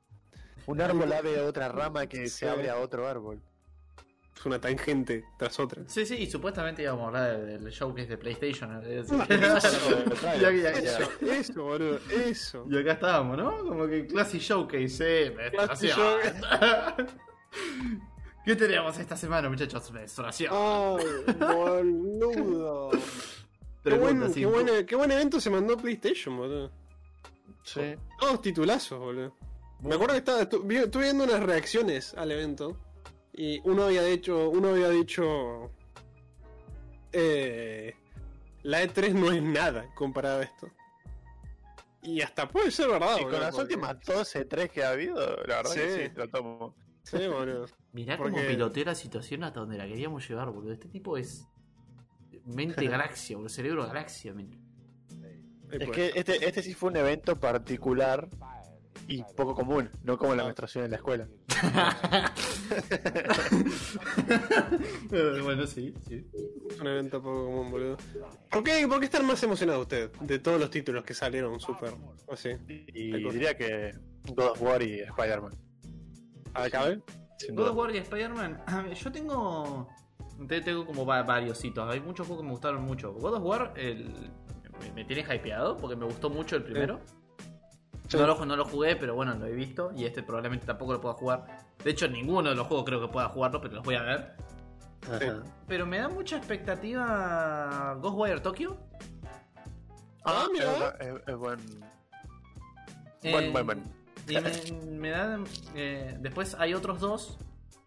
Un 0.68 0.80
árbol 0.82 1.12
abre 1.12 1.38
a 1.40 1.44
otra 1.46 1.68
rama 1.68 2.08
que 2.08 2.28
Sí. 2.28 2.40
se 2.40 2.50
abre 2.50 2.70
a 2.70 2.78
otro 2.78 3.08
árbol. 3.08 3.42
es 4.36 4.46
una 4.46 4.60
tangente 4.60 5.26
tras 5.38 5.60
otra. 5.60 5.84
Sí, 5.88 6.06
sí, 6.06 6.16
y 6.16 6.30
supuestamente 6.32 6.82
íbamos 6.82 7.04
a 7.04 7.08
hablar 7.08 7.46
del 7.46 7.70
showcase 7.70 8.08
de 8.08 8.18
PlayStation. 8.18 8.72
¿no? 8.72 8.82
No, 8.82 9.26
Ya, 9.28 10.50
ya, 10.52 10.52
ya. 10.52 10.72
Eso, 10.72 11.10
eso, 11.32 11.64
boludo, 11.64 12.00
eso. 12.10 12.66
Y 12.70 12.78
acá 12.78 12.94
estábamos, 12.94 13.38
¿no? 13.38 13.58
Como 13.64 13.86
que 13.88 14.08
Classic 14.08 14.42
Showcase, 14.42 15.28
eh. 15.28 15.52
Classic 15.52 15.96
menstruación. 15.98 17.08
¿Qué 18.46 18.56
teníamos 18.56 18.98
esta 18.98 19.16
semana, 19.16 19.50
muchachos? 19.50 19.92
Menstruación. 19.92 20.52
Ay, 20.54 21.36
boludo. 21.38 22.92
Qué 23.84 23.98
buen, 23.98 24.34
qué, 24.34 24.46
buen, 24.46 24.86
qué 24.86 24.96
buen 24.96 25.12
evento 25.12 25.40
se 25.42 25.50
mandó 25.50 25.76
PlayStation, 25.78 26.38
boludo. 26.38 26.72
Sí. 27.64 27.96
Todos 28.20 28.42
titulazos, 28.42 29.00
boludo. 29.00 29.36
Me 29.82 29.96
acuerdo 29.96 30.14
que 30.14 30.20
estaba, 30.20 30.42
estuve 30.42 31.04
viendo 31.04 31.24
unas 31.26 31.44
reacciones 31.44 32.14
al 32.14 32.32
evento. 32.32 32.80
Y 33.34 33.60
uno 33.68 33.84
había 33.86 34.04
dicho. 34.04 34.50
Uno 34.50 34.70
había 34.70 34.90
dicho. 34.90 35.72
Eh, 37.12 37.94
la 38.64 38.84
E3 38.84 39.14
no 39.14 39.32
es 39.32 39.42
nada 39.42 39.94
comparado 39.96 40.40
a 40.40 40.44
esto. 40.44 40.70
Y 42.02 42.22
hasta 42.22 42.48
puede 42.50 42.72
ser 42.72 42.90
verdad, 42.90 43.18
Y 43.20 43.24
boludo, 43.24 43.32
con 43.32 43.40
las 43.42 43.56
porque- 43.56 43.74
últimas 43.76 44.00
12, 44.06 44.46
3 44.46 44.72
que 44.72 44.84
ha 44.84 44.90
habido, 44.92 45.16
la 45.46 45.58
verdad 45.58 45.74
que 45.74 45.90
Sí. 45.96 46.06
sí, 46.08 46.12
lo 46.16 46.30
tomo. 46.30 46.76
Sí, 47.04 47.28
boludo. 47.28 47.66
Mirá 47.94 48.18
Porque- 48.18 48.34
cómo 48.34 48.48
piloteó 48.48 48.86
la 48.86 48.96
situación 48.96 49.44
hasta 49.44 49.60
donde 49.62 49.78
la 49.78 49.86
queríamos 49.88 50.28
llevar, 50.28 50.50
boludo. 50.52 50.74
Este 50.74 50.88
tipo 50.88 51.18
es. 51.18 51.46
Mente 52.46 52.88
galaxia, 52.88 53.38
boludo. 53.38 53.50
Cerebro 53.50 53.88
galaxia, 53.88 54.34
men. 54.34 54.50
Es 55.72 55.90
que 55.90 56.12
este, 56.16 56.46
este 56.46 56.62
sí 56.62 56.74
fue 56.74 56.92
un 56.92 56.98
evento 56.98 57.40
particular 57.40 58.30
y 59.08 59.24
poco 59.36 59.56
común, 59.56 59.90
no 60.04 60.18
como 60.18 60.36
la 60.36 60.44
menstruación 60.44 60.86
en 60.86 60.92
la 60.92 60.98
escuela. 60.98 61.28
Bueno, 65.44 65.68
sí, 65.68 65.94
sí. 66.08 66.26
Un 66.80 66.88
evento 66.88 67.22
poco 67.22 67.46
común, 67.46 67.72
boludo. 67.72 67.98
¿Por 68.50 68.64
qué, 68.64 68.88
¿Por 68.88 69.00
qué 69.00 69.06
están 69.06 69.26
más 69.26 69.42
emocionados 69.44 69.82
ustedes 69.82 70.12
de 70.22 70.40
todos 70.40 70.60
los 70.60 70.70
títulos 70.70 71.04
que 71.04 71.14
salieron 71.14 71.60
super? 71.60 71.94
Así. 72.32 72.50
Y 72.68 73.12
diría 73.30 73.56
que 73.56 73.94
God 74.28 74.52
of 74.52 74.62
War 74.62 74.82
y 74.82 75.02
Spider-Man. 75.02 75.54
¿Acabe? 76.54 77.02
God 77.52 77.68
of 77.68 77.78
War 77.78 77.94
y 77.94 77.98
Spider-Man. 77.98 78.64
Yo 78.96 79.12
tengo. 79.12 79.90
Te- 80.48 80.62
Tengo 80.62 80.86
como 80.86 81.06
va- 81.06 81.24
varios 81.24 81.64
hitos. 81.64 81.90
Hay 81.90 82.00
muchos 82.00 82.28
juegos 82.28 82.42
que 82.44 82.46
me 82.48 82.52
gustaron 82.52 82.82
mucho. 82.84 83.14
God 83.14 83.36
of 83.36 83.44
War 83.44 83.74
el, 83.76 84.32
me, 84.80 84.92
me 84.94 85.06
tiene 85.06 85.22
hypeado 85.22 85.78
porque 85.78 85.96
me 85.96 86.06
gustó 86.06 86.30
mucho 86.30 86.56
el 86.56 86.64
primero. 86.64 87.00
Sí. 88.08 88.18
No, 88.18 88.28
lo, 88.28 88.46
no 88.46 88.56
lo 88.56 88.66
jugué, 88.66 88.96
pero 88.96 89.16
bueno, 89.16 89.34
lo 89.36 89.46
he 89.48 89.54
visto. 89.54 89.92
Y 89.96 90.06
este 90.06 90.22
probablemente 90.24 90.66
tampoco 90.66 90.94
lo 90.94 91.02
pueda 91.02 91.16
jugar. 91.16 91.48
De 91.84 91.90
hecho, 91.92 92.08
ninguno 92.08 92.50
de 92.50 92.56
los 92.56 92.68
juegos 92.68 92.86
creo 92.86 93.02
que 93.02 93.08
pueda 93.08 93.30
jugarlo, 93.30 93.60
pero 93.62 93.76
los 93.76 93.84
voy 93.84 93.96
a 93.96 94.02
ver. 94.04 94.36
Ajá. 95.12 95.44
Pero 95.68 95.86
me 95.86 95.98
da 96.00 96.10
mucha 96.10 96.38
expectativa 96.38 97.98
Ghostwire 98.02 98.40
Tokyo. 98.42 98.78
Ah, 100.26 100.48
mira. 100.52 100.96
Es, 101.00 101.08
es- 101.08 101.22
es 101.28 101.36
buen. 101.36 101.60
Eh, 103.24 103.32
Buen, 103.32 103.54
buen, 103.54 103.66
buen. 103.66 103.84
Y 104.28 104.36
me, 104.40 104.82
me 105.00 105.10
da. 105.10 105.40
eh, 105.76 106.18
después 106.20 106.56
hay 106.60 106.74
otros 106.74 107.00
dos 107.00 107.38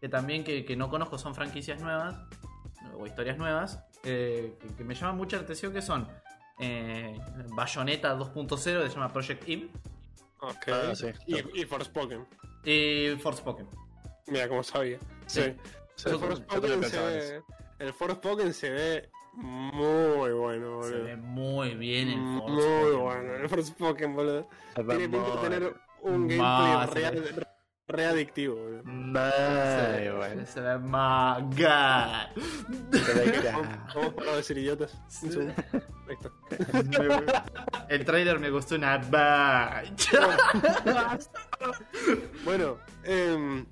que 0.01 0.09
también 0.09 0.45
que, 0.45 0.65
que 0.65 0.77
no 0.77 0.89
conozco, 0.91 1.19
son 1.19 1.35
franquicias 1.35 1.81
nuevas 1.81 2.15
o 2.99 3.07
historias 3.07 3.37
nuevas 3.39 3.85
eh, 4.05 4.55
que, 4.61 4.69
que 4.75 4.85
me 4.85 4.95
llaman 4.95 5.17
mucha 5.17 5.37
la 5.37 5.43
atención 5.43 5.73
que 5.73 5.83
son 5.83 6.07
eh, 6.59 7.19
Bayonetta 7.51 8.17
2.0 8.17 8.83
que 8.83 8.89
se 8.89 8.95
llama 8.95 9.13
Project 9.13 9.43
Eve 9.49 9.69
Ok. 10.41 10.69
Ah, 10.69 10.95
sí. 10.95 11.07
Y, 11.27 11.63
y 11.63 11.65
Forspoken. 11.65 12.27
y 12.63 13.17
Forspoken. 13.23 13.67
Mira, 14.27 14.49
como 14.49 14.63
sabía. 14.63 14.99
Sí. 15.27 15.43
Sí. 15.43 15.55
Sí, 15.97 16.11
El 16.11 16.19
Forspoken 16.19 16.85
se 16.85 17.01
ve. 17.01 17.43
El 17.79 17.93
Forspoken 17.95 18.53
se 18.53 18.71
ve 18.71 19.09
muy 19.33 20.31
bueno, 20.33 20.83
Se 20.83 20.91
boludo. 20.91 21.05
ve 21.05 21.17
muy 21.17 21.75
bien 21.75 22.09
el 22.11 22.19
Muy 22.19 22.41
Forspoken. 22.43 23.01
bueno, 23.01 23.35
el 23.35 23.49
Forspoken, 23.49 24.15
boludo. 24.15 24.49
Se 24.75 24.85
Tiene 24.85 25.09
pinta 25.09 25.19
de 25.27 25.33
muy- 25.33 25.41
tener 25.43 25.75
un 26.03 26.37
Más, 26.37 26.91
gameplay 26.95 27.23
se 27.33 27.33
re, 27.89 27.97
re 27.97 28.07
adictivo, 28.07 28.57
boludo. 28.57 28.83
Muy 28.85 29.13
Se, 29.21 30.61
ve 30.61 30.79
God. 31.41 33.01
Se 33.01 33.15
ve 33.15 33.33
que- 33.33 33.51
Vamos, 33.51 33.69
vamos 33.95 34.11
a 34.13 34.15
parar 34.17 34.37
de 34.37 34.43
ser 34.43 34.59
idiotas. 34.59 34.99
Ahí 35.23 36.15
está. 36.15 36.31
El 37.89 38.05
trailer 38.05 38.39
me 38.39 38.51
gustó 38.51 38.75
una 38.77 38.99
batch. 38.99 40.09
Bueno, 42.45 42.79
em, 43.05 43.67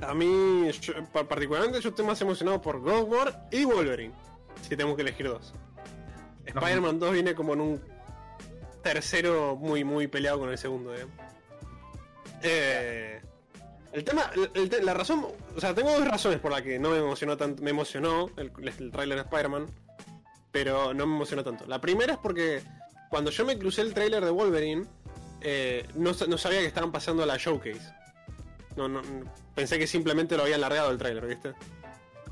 a 0.00 0.14
mí, 0.14 0.70
yo- 0.80 0.94
particularmente, 1.28 1.80
yo 1.80 1.90
estoy 1.90 2.06
más 2.06 2.20
emocionado 2.20 2.60
por 2.62 2.80
God 2.80 3.02
War 3.08 3.48
y 3.50 3.64
Wolverine. 3.64 4.14
Si 4.62 4.76
tengo 4.76 4.96
que 4.96 5.02
elegir 5.02 5.28
dos. 5.28 5.52
Spider-Man 6.46 6.98
2 6.98 7.12
viene 7.12 7.34
como 7.34 7.52
en 7.54 7.60
un 7.60 7.82
tercero 8.82 9.56
muy, 9.56 9.84
muy 9.84 10.06
peleado 10.06 10.38
con 10.40 10.48
el 10.50 10.56
segundo, 10.58 10.92
digamos. 10.92 11.14
Eh, 11.18 11.22
el 13.92 14.04
tema, 14.04 14.30
el- 14.34 14.50
el 14.54 14.68
te- 14.68 14.82
la 14.82 14.94
razón, 14.94 15.26
o 15.56 15.60
sea, 15.60 15.74
tengo 15.74 15.90
dos 15.92 16.06
razones 16.06 16.38
por 16.40 16.52
las 16.52 16.62
que 16.62 16.78
no 16.78 16.90
me 16.90 16.98
emocionó 16.98 17.36
tanto. 17.36 17.62
Me 17.62 17.70
emocionó 17.70 18.30
el, 18.36 18.52
el 18.78 18.90
tráiler 18.90 19.16
de 19.18 19.22
Spider-Man, 19.24 19.66
pero 20.52 20.92
no 20.94 21.06
me 21.06 21.14
emocionó 21.16 21.42
tanto. 21.44 21.66
La 21.66 21.80
primera 21.80 22.14
es 22.14 22.18
porque 22.18 22.62
cuando 23.10 23.30
yo 23.30 23.44
me 23.44 23.58
crucé 23.58 23.82
el 23.82 23.94
tráiler 23.94 24.24
de 24.24 24.30
Wolverine, 24.30 24.86
eh, 25.40 25.86
no, 25.94 26.12
no 26.28 26.38
sabía 26.38 26.60
que 26.60 26.66
estaban 26.66 26.92
pasando 26.92 27.22
a 27.22 27.26
la 27.26 27.36
showcase. 27.36 27.94
No, 28.76 28.88
no, 28.88 29.00
pensé 29.54 29.78
que 29.78 29.86
simplemente 29.86 30.36
lo 30.36 30.42
habían 30.42 30.60
largado 30.60 30.90
el 30.90 30.98
tráiler, 30.98 31.26
¿viste? 31.26 31.52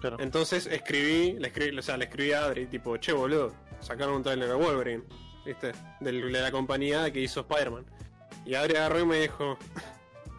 Claro. 0.01 0.19
Entonces 0.21 0.67
escribí, 0.67 1.33
le 1.39 1.49
escribí, 1.49 1.79
o 1.79 1.83
sea, 1.83 1.97
le 1.97 2.05
escribí 2.05 2.33
a 2.33 2.45
Adri, 2.45 2.67
tipo, 2.67 2.97
che 2.99 3.13
boludo, 3.13 3.55
sacaron 3.81 4.17
un 4.17 4.23
tráiler 4.23 4.49
de 4.49 4.55
Wolverine, 4.55 5.05
¿viste? 5.47 5.73
Del- 6.01 6.31
de 6.31 6.41
la 6.43 6.51
compañía 6.51 7.11
que 7.11 7.21
hizo 7.21 7.41
Spider-Man. 7.41 7.87
Y 8.45 8.55
Adri 8.55 8.77
agarró 8.77 9.01
y 9.01 9.07
me 9.07 9.21
dijo, 9.21 9.57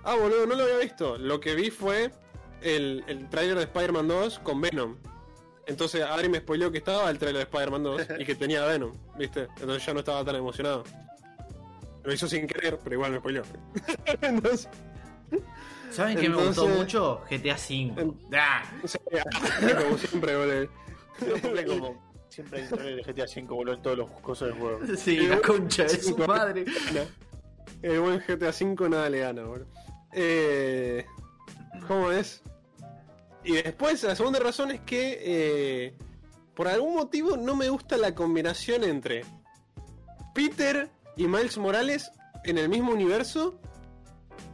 ah 0.06 0.16
boludo, 0.16 0.45
no 0.45 0.56
lo 0.56 0.64
había 0.64 0.78
visto. 0.78 1.18
Lo 1.18 1.39
que 1.39 1.56
vi 1.56 1.70
fue 1.72 2.12
el, 2.62 3.03
el 3.08 3.30
tráiler 3.30 3.58
de 3.58 3.64
Spider-Man 3.64 4.08
2 4.08 4.39
con 4.39 4.62
Venom. 4.62 4.95
Entonces 5.68 6.01
Adri 6.03 6.30
me 6.30 6.38
spoileó 6.39 6.72
que 6.72 6.78
estaba 6.78 7.10
el 7.10 7.18
tráiler 7.18 7.39
de 7.39 7.43
Spider-Man 7.51 7.84
2 7.84 8.01
y 8.20 8.26
que 8.26 8.36
tenía 8.36 8.64
Venom, 8.66 8.93
¿viste? 9.18 9.47
Entonces 9.60 9.86
ya 9.86 9.93
no 9.93 9.99
estaba 9.99 10.24
tan 10.24 10.36
emocionado. 10.36 10.84
Lo 12.03 12.14
hizo 12.14 12.28
sin 12.28 12.45
querer, 12.45 12.78
pero 12.84 12.93
igual 12.95 13.12
me 13.12 13.18
spoileó. 13.20 13.41
Entonces, 14.22 14.70
¿Saben 15.89 16.18
qué 16.18 16.30
me 16.30 16.36
gustó 16.36 16.68
mucho? 16.68 17.22
GTA 17.30 17.56
V. 17.56 18.01
En- 18.01 18.16
Ah, 18.34 18.64
sea, 18.86 19.80
como 19.84 19.97
siempre, 19.97 20.36
boludo. 20.36 20.70
Siempre 21.20 21.66
como. 21.68 22.06
Siempre 22.30 22.60
hay 22.60 22.64
un 22.66 22.70
trailer 22.78 23.06
de 23.06 23.14
GTA 23.14 23.24
V, 23.26 23.41
boludo, 23.47 23.74
en 23.76 23.82
todos 23.82 23.97
los 23.97 24.10
cosas 24.22 24.49
del 24.49 24.58
juego. 24.60 24.80
sí, 24.97 25.18
la 25.28 25.39
concha 25.41 25.84
de 25.84 25.89
su 26.01 26.18
madre. 26.18 26.66
El 27.82 27.99
buen 28.01 28.20
GTA 28.20 28.49
V 28.49 28.89
nada 28.89 29.10
le 29.10 29.20
gana, 29.20 29.43
boludo. 29.43 29.68
Eh, 30.18 31.05
¿Cómo 31.88 32.11
es? 32.11 32.41
Y 33.43 33.53
después, 33.53 34.01
la 34.03 34.16
segunda 34.16 34.39
razón 34.39 34.72
es 34.72 34.80
que 34.82 35.20
eh, 35.22 35.97
por 36.55 36.70
algún 36.70 36.95
motivo 36.95 37.36
no 37.36 37.55
me 37.55 37.70
gusta 37.70 37.97
la 37.97 38.16
combinación 38.16 38.84
entre 38.86 39.26
Peter 40.34 40.89
y 41.18 41.28
Miles 41.28 41.57
Morales 41.57 42.11
en 42.45 42.57
el 42.57 42.70
mismo 42.70 42.91
universo 42.91 43.59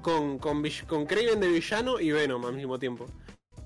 con, 0.01 0.39
con, 0.39 0.63
con 0.87 1.05
Kraven 1.05 1.39
de 1.39 1.47
villano 1.47 1.99
y 1.99 2.11
Venom 2.11 2.43
al 2.45 2.53
mismo 2.53 2.79
tiempo. 2.79 3.05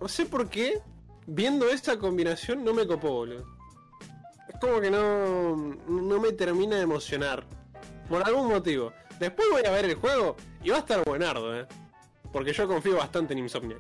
No 0.01 0.09
sé 0.09 0.25
por 0.25 0.49
qué, 0.49 0.81
viendo 1.25 1.69
esta 1.69 1.97
combinación 1.97 2.63
no 2.63 2.73
me 2.73 2.85
copó, 2.85 3.09
boludo. 3.11 3.45
Es 4.49 4.59
como 4.59 4.81
que 4.81 4.91
no, 4.91 5.55
no 5.87 6.19
me 6.19 6.33
termina 6.33 6.75
de 6.75 6.83
emocionar. 6.83 7.45
Por 8.09 8.21
algún 8.21 8.49
motivo. 8.49 8.91
Después 9.17 9.47
voy 9.49 9.65
a 9.65 9.71
ver 9.71 9.85
el 9.85 9.95
juego 9.95 10.35
y 10.61 10.69
va 10.69 10.75
a 10.75 10.79
estar 10.79 11.03
buenardo, 11.05 11.57
eh. 11.57 11.65
Porque 12.35 12.51
yo 12.51 12.67
confío 12.67 12.97
bastante 12.97 13.31
en 13.31 13.39
Insomniac. 13.39 13.79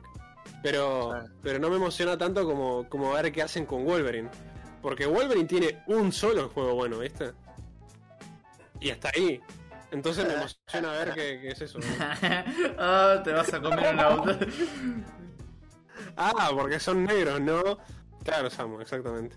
Pero, 0.63 1.11
Ah. 1.11 1.25
pero 1.43 1.59
no 1.59 1.69
me 1.69 1.75
emociona 1.75 2.17
tanto 2.17 2.45
como, 2.45 2.87
como 2.87 3.11
ver 3.11 3.29
qué 3.33 3.41
hacen 3.41 3.65
con 3.65 3.83
Wolverine. 3.83 4.29
Porque 4.81 5.05
Wolverine 5.05 5.45
tiene 5.45 5.83
un 5.87 6.13
solo 6.13 6.47
juego 6.47 6.73
bueno, 6.73 6.99
¿viste? 6.99 7.33
Y 8.79 8.91
hasta 8.91 9.11
ahí. 9.13 9.41
Entonces 9.91 10.25
me 10.25 10.35
emociona 10.35 10.89
ver 10.93 11.13
qué, 11.13 11.39
qué 11.41 11.49
es 11.49 11.61
eso. 11.63 11.79
¿no? 11.79 11.85
ah, 12.79 13.19
te 13.25 13.33
vas 13.33 13.53
a 13.53 13.61
comer 13.61 13.93
un 13.93 13.99
auto. 13.99 14.37
Ah, 16.15 16.49
porque 16.55 16.79
son 16.79 17.03
negros, 17.03 17.41
¿no? 17.41 17.77
Claro, 18.23 18.49
Samu, 18.49 18.79
exactamente. 18.79 19.35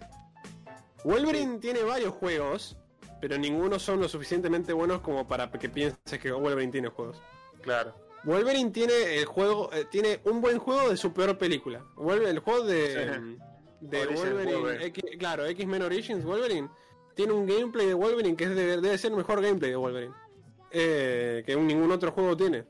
Wolverine 1.02 1.58
tiene 1.58 1.82
varios 1.82 2.14
juegos, 2.14 2.76
pero 3.20 3.36
ninguno 3.36 3.80
son 3.80 3.98
lo 4.00 4.08
suficientemente 4.08 4.72
buenos 4.72 5.00
como 5.00 5.26
para 5.26 5.50
que 5.50 5.68
pienses 5.68 6.20
que 6.20 6.30
Wolverine 6.30 6.70
tiene 6.70 6.86
juegos. 6.86 7.20
Claro. 7.62 8.07
Wolverine 8.24 8.70
tiene 8.70 9.16
el 9.16 9.24
juego, 9.24 9.70
eh, 9.72 9.84
tiene 9.90 10.20
un 10.24 10.40
buen 10.40 10.58
juego 10.58 10.90
de 10.90 10.96
su 10.96 11.12
peor 11.12 11.36
película. 11.38 11.84
El 12.26 12.38
juego 12.40 12.64
de, 12.64 13.36
de 13.80 14.00
Origins 14.02 14.20
Wolverine, 14.30 14.54
Wolverine. 14.56 14.84
X, 14.86 15.04
claro, 15.18 15.46
X-Men 15.46 15.82
Origins 15.82 16.24
Wolverine, 16.24 16.68
tiene 17.14 17.32
un 17.32 17.46
gameplay 17.46 17.86
de 17.86 17.94
Wolverine 17.94 18.36
que 18.36 18.44
es 18.44 18.50
de- 18.54 18.80
debe 18.80 18.98
ser 18.98 19.10
el 19.12 19.16
mejor 19.16 19.40
gameplay 19.42 19.70
de 19.70 19.76
Wolverine. 19.76 20.14
Eh, 20.70 21.42
que 21.46 21.56
ningún 21.56 21.90
otro 21.92 22.12
juego 22.12 22.36
tiene. 22.36 22.64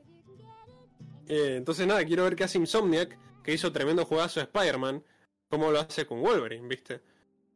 Eh, 1.27 1.55
entonces 1.57 1.85
nada, 1.85 2.03
quiero 2.05 2.23
ver 2.23 2.35
qué 2.35 2.43
hace 2.45 2.57
Insomniac 2.57 3.17
que 3.43 3.53
hizo 3.53 3.71
tremendo 3.71 4.05
juegazo 4.05 4.39
de 4.39 4.45
Spider-Man, 4.45 5.03
cómo 5.49 5.71
lo 5.71 5.79
hace 5.79 6.05
con 6.05 6.21
Wolverine, 6.21 6.67
¿viste? 6.67 7.01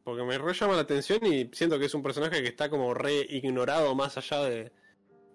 Porque 0.04 0.24
me 0.24 0.38
re 0.38 0.54
llama 0.54 0.74
la 0.76 0.82
atención 0.82 1.26
y 1.26 1.50
siento 1.54 1.80
que 1.80 1.86
es 1.86 1.94
un 1.94 2.04
personaje 2.04 2.42
que 2.42 2.50
está 2.50 2.70
como 2.70 2.94
re 2.94 3.26
ignorado 3.30 3.96
más 3.96 4.18
allá 4.18 4.44
de, 4.44 4.72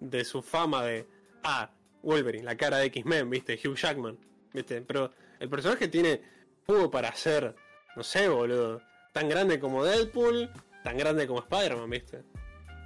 de 0.01 0.25
su 0.25 0.43
fama 0.43 0.85
de. 0.85 1.07
Ah, 1.43 1.71
Wolverine, 2.03 2.45
la 2.45 2.57
cara 2.57 2.79
de 2.79 2.87
X-Men, 2.87 3.29
¿viste? 3.31 3.59
Hugh 3.63 3.77
Jackman, 3.77 4.17
¿viste? 4.53 4.81
Pero 4.83 5.11
el 5.41 5.49
personaje 5.49 5.89
tiene 5.89 6.21
juego 6.67 6.91
para 6.91 7.13
ser, 7.15 7.55
no 7.97 8.03
sé, 8.03 8.29
boludo, 8.29 8.81
tan 9.13 9.29
grande 9.29 9.59
como 9.59 9.85
Deadpool, 9.85 10.51
tan 10.85 10.97
grande 10.97 11.27
como 11.27 11.41
Spider-Man, 11.41 11.91
¿viste? 11.91 12.23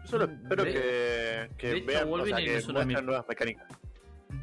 Yo 0.03 0.09
solo 0.09 0.25
espero 0.25 0.65
De- 0.65 0.73
que, 0.73 1.51
que 1.59 1.67
de 1.69 1.77
hecho, 1.79 1.87
vean, 1.87 2.13
o 2.13 2.27
sea, 2.27 2.37
que 2.39 2.57
es 2.57 2.67
una 2.69 2.85
mis- 2.85 3.03
nuevas 3.03 3.25
mecánicas. 3.29 3.67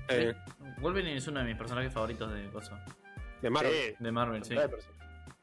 Eh, 0.07 0.34
Wolverine 0.80 1.17
es 1.17 1.28
uno 1.28 1.39
de 1.39 1.45
mis 1.47 1.57
personajes 1.57 1.91
favoritos 1.91 2.32
de 2.34 2.47
cosa, 2.49 2.84
de 3.41 3.49
Marvel. 3.49 3.74
Sí, 3.74 3.95
de 3.99 4.11
Marvel, 4.11 4.43
sí. 4.43 4.55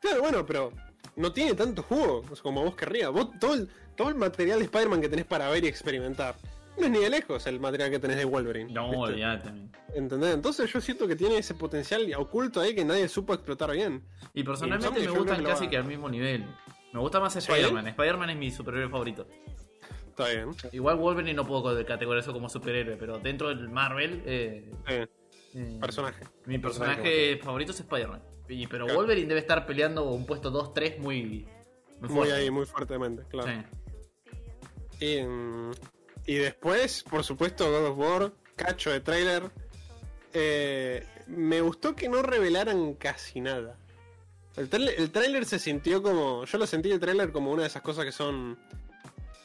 Claro, 0.00 0.20
bueno, 0.20 0.46
pero 0.46 0.72
no 1.16 1.32
tiene 1.32 1.54
tanto 1.54 1.82
juego 1.82 2.22
como 2.42 2.62
vos 2.64 2.76
querrías. 2.76 3.10
Vos, 3.10 3.30
todo, 3.40 3.54
el, 3.54 3.68
todo 3.96 4.08
el 4.08 4.14
material 4.14 4.58
de 4.60 4.66
Spider-Man 4.66 5.00
que 5.00 5.08
tenés 5.08 5.24
para 5.26 5.48
ver 5.50 5.64
y 5.64 5.68
experimentar. 5.68 6.36
No 6.78 6.84
es 6.86 6.90
ni 6.90 6.98
de 6.98 7.10
lejos 7.10 7.46
el 7.46 7.58
material 7.60 7.90
que 7.90 7.98
tenés 7.98 8.16
de 8.18 8.24
Wolverine. 8.24 8.72
No, 8.72 8.86
¿viste? 8.90 8.98
olvídate. 9.04 9.50
¿Entendés? 9.94 10.34
Entonces 10.34 10.70
yo 10.72 10.80
siento 10.80 11.08
que 11.08 11.16
tiene 11.16 11.38
ese 11.38 11.54
potencial 11.54 12.06
oculto 12.16 12.60
ahí 12.60 12.74
que 12.74 12.84
nadie 12.84 13.08
supo 13.08 13.32
explotar 13.34 13.70
bien. 13.72 14.04
Y 14.34 14.42
personalmente 14.44 15.00
me 15.00 15.06
gustan 15.10 15.42
casi 15.44 15.64
va- 15.64 15.70
que 15.70 15.76
al 15.78 15.84
mismo 15.84 16.08
nivel. 16.08 16.44
Me 16.92 17.00
gusta 17.00 17.20
más 17.20 17.34
Spider-Man. 17.36 17.88
Spider-Man 17.88 18.30
es 18.30 18.36
mi 18.36 18.50
superhéroe 18.50 18.88
favorito. 18.90 19.26
Está 20.08 20.28
bien. 20.28 20.50
Igual 20.72 20.96
Wolverine 20.96 21.34
no 21.34 21.46
puedo 21.46 21.84
categorizarlo 21.84 22.32
como 22.34 22.48
superhéroe, 22.48 22.96
pero 22.96 23.18
dentro 23.18 23.48
del 23.48 23.68
Marvel, 23.68 24.22
eh, 24.24 24.70
Eh, 24.88 25.06
eh, 25.54 25.78
personaje. 25.80 26.24
mi 26.46 26.58
Personaje 26.58 26.96
personaje 27.02 27.38
favorito 27.42 27.72
es 27.72 27.80
Spider-Man. 27.80 28.22
Pero 28.46 28.84
Claro. 28.86 28.94
Wolverine 29.00 29.28
debe 29.28 29.40
estar 29.40 29.66
peleando 29.66 30.10
un 30.10 30.24
puesto 30.24 30.50
2-3 30.50 30.98
muy, 30.98 31.46
muy 32.00 32.08
Muy 32.10 32.30
ahí, 32.30 32.50
muy 32.50 32.64
fuertemente, 32.64 33.24
claro. 33.28 33.50
Sí. 35.00 35.04
Y, 35.04 35.22
mm, 35.22 35.70
y 36.26 36.34
después, 36.36 37.02
por 37.04 37.24
supuesto, 37.24 37.70
God 37.70 37.86
of 37.90 37.98
War, 37.98 38.32
cacho 38.56 38.90
de 38.90 39.00
trailer. 39.00 39.44
Eh, 40.34 41.06
me 41.28 41.60
gustó 41.60 41.94
que 41.96 42.08
no 42.08 42.22
revelaran 42.22 42.94
casi 42.94 43.40
nada. 43.40 43.76
El, 44.56 44.68
trailer, 44.68 44.94
el 44.98 45.10
tráiler 45.10 45.44
se 45.46 45.58
sintió 45.58 46.02
como. 46.02 46.44
Yo 46.44 46.58
lo 46.58 46.66
sentí 46.66 46.90
el 46.90 47.00
trailer 47.00 47.30
como 47.32 47.50
una 47.52 47.62
de 47.62 47.68
esas 47.68 47.82
cosas 47.82 48.04
que 48.04 48.12
son. 48.12 48.58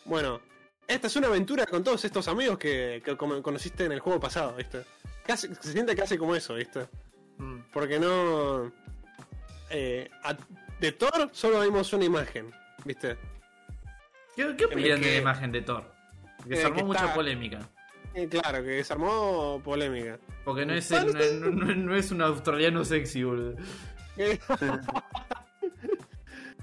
Bueno, 0.06 0.42
esta 0.88 1.08
es 1.08 1.16
una 1.16 1.28
aventura 1.28 1.66
con 1.66 1.84
todos 1.84 2.04
estos 2.06 2.28
amigos 2.28 2.58
que, 2.58 3.02
que 3.06 3.16
conociste 3.18 3.86
en 3.86 3.92
el 3.92 4.00
juego 4.00 4.20
pasado, 4.20 4.56
¿viste? 4.56 4.84
Casi, 5.26 5.48
se 5.60 5.72
siente 5.72 5.96
casi 5.96 6.18
como 6.18 6.36
eso, 6.36 6.56
¿viste? 6.56 6.88
Mm. 7.38 7.60
Porque 7.72 8.00
no. 8.00 8.72
eh, 9.70 10.10
a- 10.24 10.38
de 10.80 10.92
Thor 10.94 11.30
solo 11.32 11.62
vimos 11.62 11.94
una 11.94 12.06
imagen, 12.06 12.52
¿viste? 12.86 13.18
¿Qué, 14.36 14.56
qué 14.58 14.66
opinan 14.66 15.00
que- 15.00 15.06
de 15.08 15.12
la 15.16 15.22
imagen 15.22 15.52
de 15.52 15.62
Thor? 15.62 15.86
Que 16.48 16.54
eh, 16.54 16.58
se 16.58 16.66
armó 16.66 16.78
que 16.78 16.84
mucha 16.84 17.02
está- 17.02 17.14
polémica. 17.14 17.70
Eh, 18.14 18.28
claro, 18.28 18.64
que 18.64 18.84
se 18.84 18.92
armó 18.94 19.62
polémica. 19.64 20.20
Porque 20.44 20.66
no 20.66 20.74
es, 20.74 20.92
el- 20.92 21.40
no 21.40 21.50
no, 21.50 21.66
no- 21.66 21.76
no 21.76 21.96
es 21.96 22.12
un 22.12 22.22
australiano 22.22 22.84
sexy, 22.84 23.24
boludo. 23.24 23.56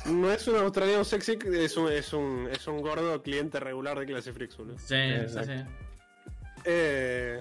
no 0.07 0.31
es 0.31 0.47
un 0.49 0.57
australiano 0.57 1.05
sexy, 1.05 1.39
es 1.53 1.77
un, 1.77 1.91
es 1.93 2.13
un, 2.13 2.49
es 2.51 2.67
un 2.67 2.81
gordo 2.81 3.23
cliente 3.23 3.59
regular 3.61 3.99
de 3.99 4.07
clase 4.07 4.33
Frix, 4.33 4.57
boludo. 4.57 4.79
Sí, 4.79 4.95
sí, 5.29 5.39
sí. 5.45 5.53
Eh, 6.65 7.41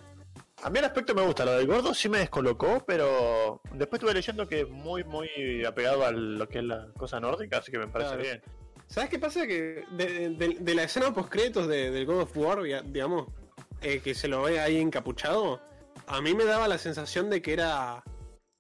A 0.64 0.70
mí 0.70 0.80
el 0.80 0.86
aspecto 0.86 1.14
me 1.14 1.22
gusta, 1.22 1.46
lo 1.46 1.52
del 1.58 1.68
gordo 1.68 1.94
sí 1.94 2.10
me 2.10 2.20
descolocó, 2.20 2.84
pero 2.86 3.62
después 3.74 4.00
estuve 4.00 4.14
leyendo 4.14 4.48
que 4.48 4.62
es 4.62 4.70
muy, 4.70 5.04
muy 5.04 5.64
apegado 5.66 6.06
a 6.06 6.12
lo 6.12 6.48
que 6.48 6.60
es 6.60 6.64
la 6.64 6.88
cosa 6.98 7.20
nórdica, 7.20 7.58
así 7.60 7.72
que 7.72 7.78
me 7.80 7.88
parece 7.88 8.16
Claro. 8.16 8.24
bien. 8.24 8.42
¿Sabes 8.88 9.10
qué 9.10 9.20
pasa? 9.20 9.46
Que 9.46 9.84
de, 9.92 10.30
de- 10.30 10.58
de 10.60 10.76
la 10.76 10.84
escena 10.84 11.14
post 11.14 11.30
créditos 11.30 11.68
de, 11.68 11.92
del 11.92 12.06
God 12.06 12.22
of 12.22 12.38
War, 12.38 12.62
digamos, 12.86 13.28
eh, 13.82 14.00
que 14.00 14.16
se 14.16 14.28
lo 14.28 14.44
ve 14.44 14.60
ahí 14.60 14.78
encapuchado, 14.78 15.62
a 16.08 16.22
mí 16.22 16.34
me 16.34 16.46
daba 16.46 16.68
la 16.68 16.78
sensación 16.78 17.30
de 17.30 17.42
que 17.42 17.54
era. 17.54 18.04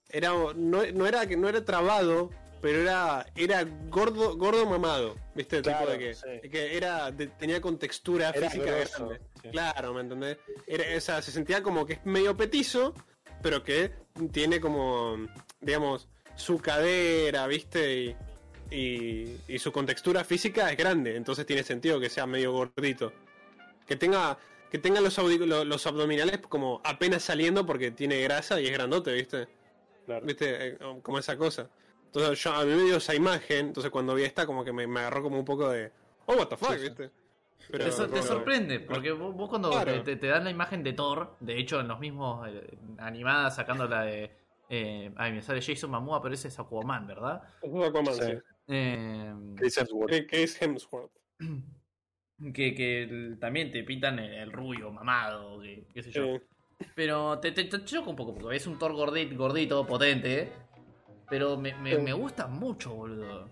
era 0.10 0.30
no, 0.56 0.86
no 0.94 1.08
era 1.08 1.26
que 1.28 1.38
no 1.38 1.48
era 1.50 1.64
trabado, 1.64 2.30
pero 2.62 2.82
era 2.82 3.26
era 3.36 3.66
gordo 3.90 4.36
gordo 4.36 4.66
mamado, 4.66 5.16
¿viste? 5.34 5.58
Tipo 5.62 5.70
Claro, 5.78 5.92
de 5.92 6.00
que, 6.00 6.14
sí. 6.14 6.50
que 6.52 6.76
era 6.76 7.10
de- 7.12 7.28
tenía 7.28 7.62
contextura 7.62 8.30
Era 8.32 8.50
física 8.50 8.72
grosso, 8.78 9.08
grande. 9.08 9.26
sí. 9.42 9.50
Claro, 9.50 9.94
¿me 9.94 10.02
entendés? 10.02 10.38
Era, 10.68 10.84
o 10.98 11.02
sea, 11.02 11.22
se 11.22 11.32
sentía 11.32 11.64
como 11.64 11.86
que 11.86 11.94
es 11.94 12.06
medio 12.06 12.36
petizo, 12.36 12.94
pero 13.42 13.64
que 13.64 13.92
tiene 14.34 14.60
como, 14.60 15.16
digamos, 15.62 16.10
su 16.36 16.58
cadera, 16.60 17.48
¿viste? 17.48 17.96
Y, 17.96 18.16
y, 18.72 19.38
y 19.47 19.59
su 19.59 19.72
contextura 19.72 20.24
física 20.24 20.70
es 20.72 20.78
grande, 20.78 21.15
entonces 21.15 21.45
tiene 21.45 21.63
sentido 21.63 21.99
que 21.99 22.09
sea 22.09 22.26
medio 22.26 22.51
gordito. 22.51 23.11
Que 23.86 23.95
tenga, 23.95 24.38
que 24.70 24.78
tenga 24.78 24.99
los, 25.01 25.18
audi- 25.20 25.38
lo- 25.45 25.63
los 25.65 25.88
abdominales 25.88 26.39
como 26.47 26.82
apenas 26.84 27.24
saliendo 27.24 27.65
porque 27.65 27.91
tiene 27.91 28.22
grasa 28.22 28.59
y 28.59 28.65
es 28.65 28.72
grandote, 28.72 29.13
¿viste? 29.13 29.47
Claro. 30.05 30.26
¿Viste? 30.26 30.68
Eh, 30.70 30.78
Como 31.01 31.20
esa 31.20 31.38
cosa. 31.38 31.70
Entonces 32.05 32.41
yo 32.43 32.53
a 32.53 32.63
mí 32.65 32.74
me 32.74 32.84
dio 32.84 32.97
esa 32.97 33.13
imagen, 33.15 33.68
entonces 33.68 33.91
cuando 33.91 34.15
vi 34.15 34.24
esta 34.24 34.45
como 34.45 34.63
que 34.63 34.72
me, 34.74 34.88
me 34.88 35.01
agarró 35.01 35.24
como 35.24 35.38
un 35.39 35.45
poco 35.45 35.70
de... 35.70 35.91
Oh, 36.26 36.36
what 36.36 36.47
the 36.47 36.57
fuck, 36.57 36.72
Sí, 36.74 36.78
sí. 36.80 36.84
¿viste? 36.84 37.11
Pero- 37.70 38.07
te, 38.07 38.22
sorprende, 38.24 38.80
porque 38.80 39.11
vos, 39.11 39.36
vos 39.36 39.49
cuando 39.49 39.70
Claro. 39.72 40.01
te, 40.03 40.15
te- 40.15 40.28
dan 40.28 40.45
la 40.45 40.49
imagen 40.51 40.84
de 40.84 40.93
Thor, 40.93 41.36
de 41.41 41.57
hecho 41.59 41.80
en 41.82 41.88
los 41.89 41.99
mismos 41.99 42.47
eh, 42.47 42.78
animadas 42.99 43.55
sacando 43.57 43.88
la 43.88 44.03
de... 44.03 44.32
eh, 44.70 45.11
ay, 45.18 45.34
me 45.34 45.41
sale 45.41 45.61
Jason 45.61 45.89
Momoa, 45.91 46.22
pero 46.22 46.34
ese 46.34 46.47
es 46.47 46.57
Aquaman, 46.59 47.05
¿verdad? 47.07 47.43
Es 47.61 47.70
Aquaman, 47.88 48.13
Sí. 48.15 48.34
Eh, 48.68 49.34
Chris 49.55 49.78
Hemsworth. 49.78 50.09
Que, 50.09 50.28
que 50.28 50.43
es 50.43 50.61
Hemsworth. 50.61 51.11
que 52.53 52.76
que 52.76 53.03
el- 53.03 53.38
también 53.39 53.72
te 53.72 53.84
pintan 53.84 54.20
el, 54.20 54.34
el 54.34 54.51
rubio, 54.51 54.91
mamado, 54.91 55.59
que, 55.61 55.88
qué 55.93 56.03
sé 56.03 56.11
yo. 56.11 56.38
Sí. 56.38 56.86
Pero 56.95 57.39
te, 57.39 57.51
te, 57.51 57.63
te 57.63 57.84
choca 57.86 58.09
un 58.09 58.15
poco, 58.15 58.36
porque 58.36 58.55
es 58.55 58.68
un 58.68 58.78
Thor 58.78 58.93
gordito, 58.93 59.36
gordito 59.36 59.86
potente, 59.88 60.51
pero 61.30 61.57
me, 61.57 61.74
me, 61.76 61.95
Sí. 61.95 62.01
me 62.01 62.13
gusta 62.13 62.47
mucho, 62.47 62.93
boludo. 62.93 63.49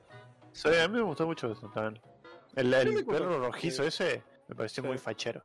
Sí, 0.51 0.69
a 0.69 0.87
mí 0.87 0.95
me 0.97 1.01
gustó 1.03 1.25
mucho 1.25 1.51
eso 1.51 1.69
también. 1.73 2.01
El, 2.55 2.73
el 2.73 3.05
perro 3.05 3.39
rojizo 3.39 3.83
ese 3.83 4.21
me 4.47 4.55
pareció 4.55 4.83
Sí. 4.83 4.87
muy 4.89 4.97
fachero. 4.97 5.43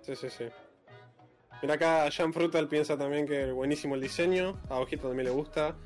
Sí, 0.00 0.14
sí, 0.14 0.30
sí. 0.30 0.44
Mira 1.60 1.74
acá, 1.74 2.08
Jan 2.10 2.32
Frutal 2.32 2.68
piensa 2.68 2.96
también 2.96 3.26
que 3.26 3.50
buenísimo 3.50 3.96
el 3.96 4.00
diseño. 4.02 4.60
A 4.68 4.78
Ojito 4.78 5.08
también 5.08 5.26
le 5.26 5.32
gusta. 5.34 5.76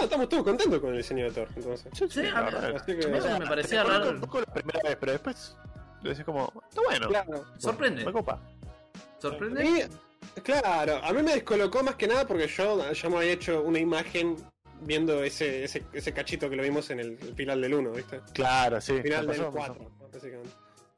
Ah, 0.00 0.04
estamos 0.04 0.28
todos 0.28 0.44
contentos 0.44 0.80
con 0.80 0.90
el 0.90 0.96
diseño 0.98 1.24
de 1.24 1.30
Thor, 1.30 1.48
entonces. 1.56 1.90
Sí, 2.10 2.20
a 2.20 2.22
mí- 2.42 2.44
verdad. 2.52 2.76
Así 2.76 2.96
que, 2.96 3.06
me 3.06 3.46
parecía 3.46 3.84
me 3.84 3.90
raro. 3.90 4.10
un 4.10 4.20
poco 4.20 4.40
la 4.40 4.46
primera 4.52 4.80
vez, 4.82 4.96
pero 5.00 5.12
después 5.12 5.56
decís 6.02 6.24
como, 6.24 6.52
está 6.68 6.82
bueno. 6.82 7.08
claro. 7.08 7.44
Sorprende. 7.58 8.04
Me 8.04 8.12
copa. 8.12 8.40
¿Sorprende? 9.18 9.64
Y, 9.64 10.40
claro, 10.40 11.00
a 11.02 11.12
mí 11.12 11.22
me 11.22 11.32
descolocó 11.34 11.82
más 11.82 11.94
que 11.96 12.06
nada 12.06 12.26
porque 12.26 12.46
yo 12.48 12.92
ya 12.92 13.08
me 13.08 13.16
había 13.16 13.32
hecho 13.32 13.62
una 13.62 13.78
imagen 13.78 14.36
viendo 14.82 15.22
ese, 15.24 15.64
ese, 15.64 15.84
ese 15.92 16.12
cachito 16.12 16.50
que 16.50 16.56
lo 16.56 16.62
vimos 16.62 16.90
en 16.90 17.00
el, 17.00 17.18
el 17.20 17.34
final 17.34 17.60
del 17.62 17.74
1, 17.74 17.90
¿viste? 17.92 18.20
Claro, 18.34 18.80
sí. 18.80 19.00
final 19.02 19.26
me 19.26 19.32
del 19.32 19.42
pasó, 19.42 19.50
me 19.52 19.56
4, 19.58 19.74
pasó. 19.78 20.08
básicamente. 20.12 20.50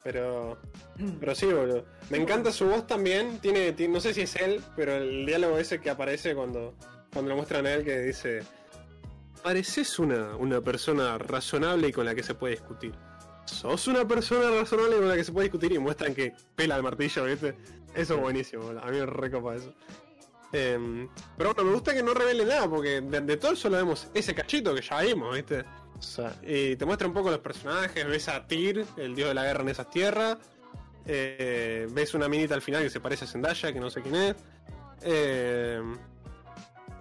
Pero, 0.02 0.58
pero 1.20 1.34
sí, 1.34 1.46
boludo. 1.46 1.84
Me 2.10 2.18
encanta 2.18 2.50
su 2.50 2.66
voz 2.66 2.86
también. 2.86 3.38
Tiene, 3.38 3.72
tiene- 3.72 3.94
no 3.94 4.00
sé 4.00 4.12
si 4.14 4.22
es 4.22 4.34
él, 4.36 4.60
pero 4.76 4.96
el 4.96 5.24
diálogo 5.26 5.58
ese 5.58 5.80
que 5.80 5.90
aparece 5.90 6.34
cuando, 6.34 6.74
cuando 7.12 7.30
lo 7.30 7.36
muestran 7.36 7.66
a 7.66 7.74
él 7.74 7.84
que 7.84 8.00
dice: 8.00 8.42
Pareces 9.42 9.98
una, 9.98 10.36
una 10.36 10.60
persona 10.60 11.16
razonable 11.18 11.88
y 11.88 11.92
con 11.92 12.04
la 12.04 12.14
que 12.14 12.22
se 12.22 12.34
puede 12.34 12.54
discutir. 12.54 12.92
Sos 13.46 13.86
una 13.88 14.06
persona 14.06 14.50
razonable 14.50 14.96
con 14.96 15.08
la 15.08 15.16
que 15.16 15.24
se 15.24 15.32
puede 15.32 15.44
discutir 15.48 15.72
y 15.72 15.78
muestran 15.78 16.14
que 16.14 16.34
pela 16.54 16.76
el 16.76 16.82
martillo, 16.82 17.24
¿viste? 17.24 17.56
Eso 17.94 18.14
es 18.14 18.20
buenísimo, 18.20 18.68
a 18.68 18.90
mí 18.90 18.98
me 18.98 19.06
recopa 19.06 19.56
eso. 19.56 19.72
Em, 20.52 21.08
pero 21.36 21.52
bueno, 21.54 21.70
me 21.70 21.74
gusta 21.74 21.94
que 21.94 22.02
no 22.02 22.14
revele 22.14 22.44
nada, 22.44 22.68
porque 22.68 23.00
de, 23.00 23.20
de 23.20 23.36
todo 23.36 23.54
solo 23.56 23.76
vemos 23.76 24.08
ese 24.14 24.34
cachito 24.34 24.74
que 24.74 24.82
ya 24.82 25.00
vimos, 25.00 25.34
¿viste? 25.34 25.64
Y 26.42 26.76
te 26.76 26.84
muestra 26.84 27.08
un 27.08 27.14
poco 27.14 27.30
los 27.30 27.40
personajes, 27.40 28.06
ves 28.06 28.28
a 28.28 28.46
Tyr, 28.46 28.84
el 28.96 29.14
dios 29.14 29.28
de 29.28 29.34
la 29.34 29.44
guerra 29.44 29.62
en 29.62 29.68
esas 29.70 29.90
tierras. 29.90 30.36
eh, 31.06 31.86
ves 31.90 32.12
una 32.14 32.28
minita 32.28 32.54
al 32.54 32.62
final 32.62 32.82
que 32.82 32.90
se 32.90 33.00
parece 33.00 33.24
a 33.24 33.28
Zendaya, 33.28 33.72
que 33.72 33.80
no 33.80 33.88
sé 33.90 34.02
quién 34.02 34.14
es. 34.14 34.36
eh, 35.02 35.80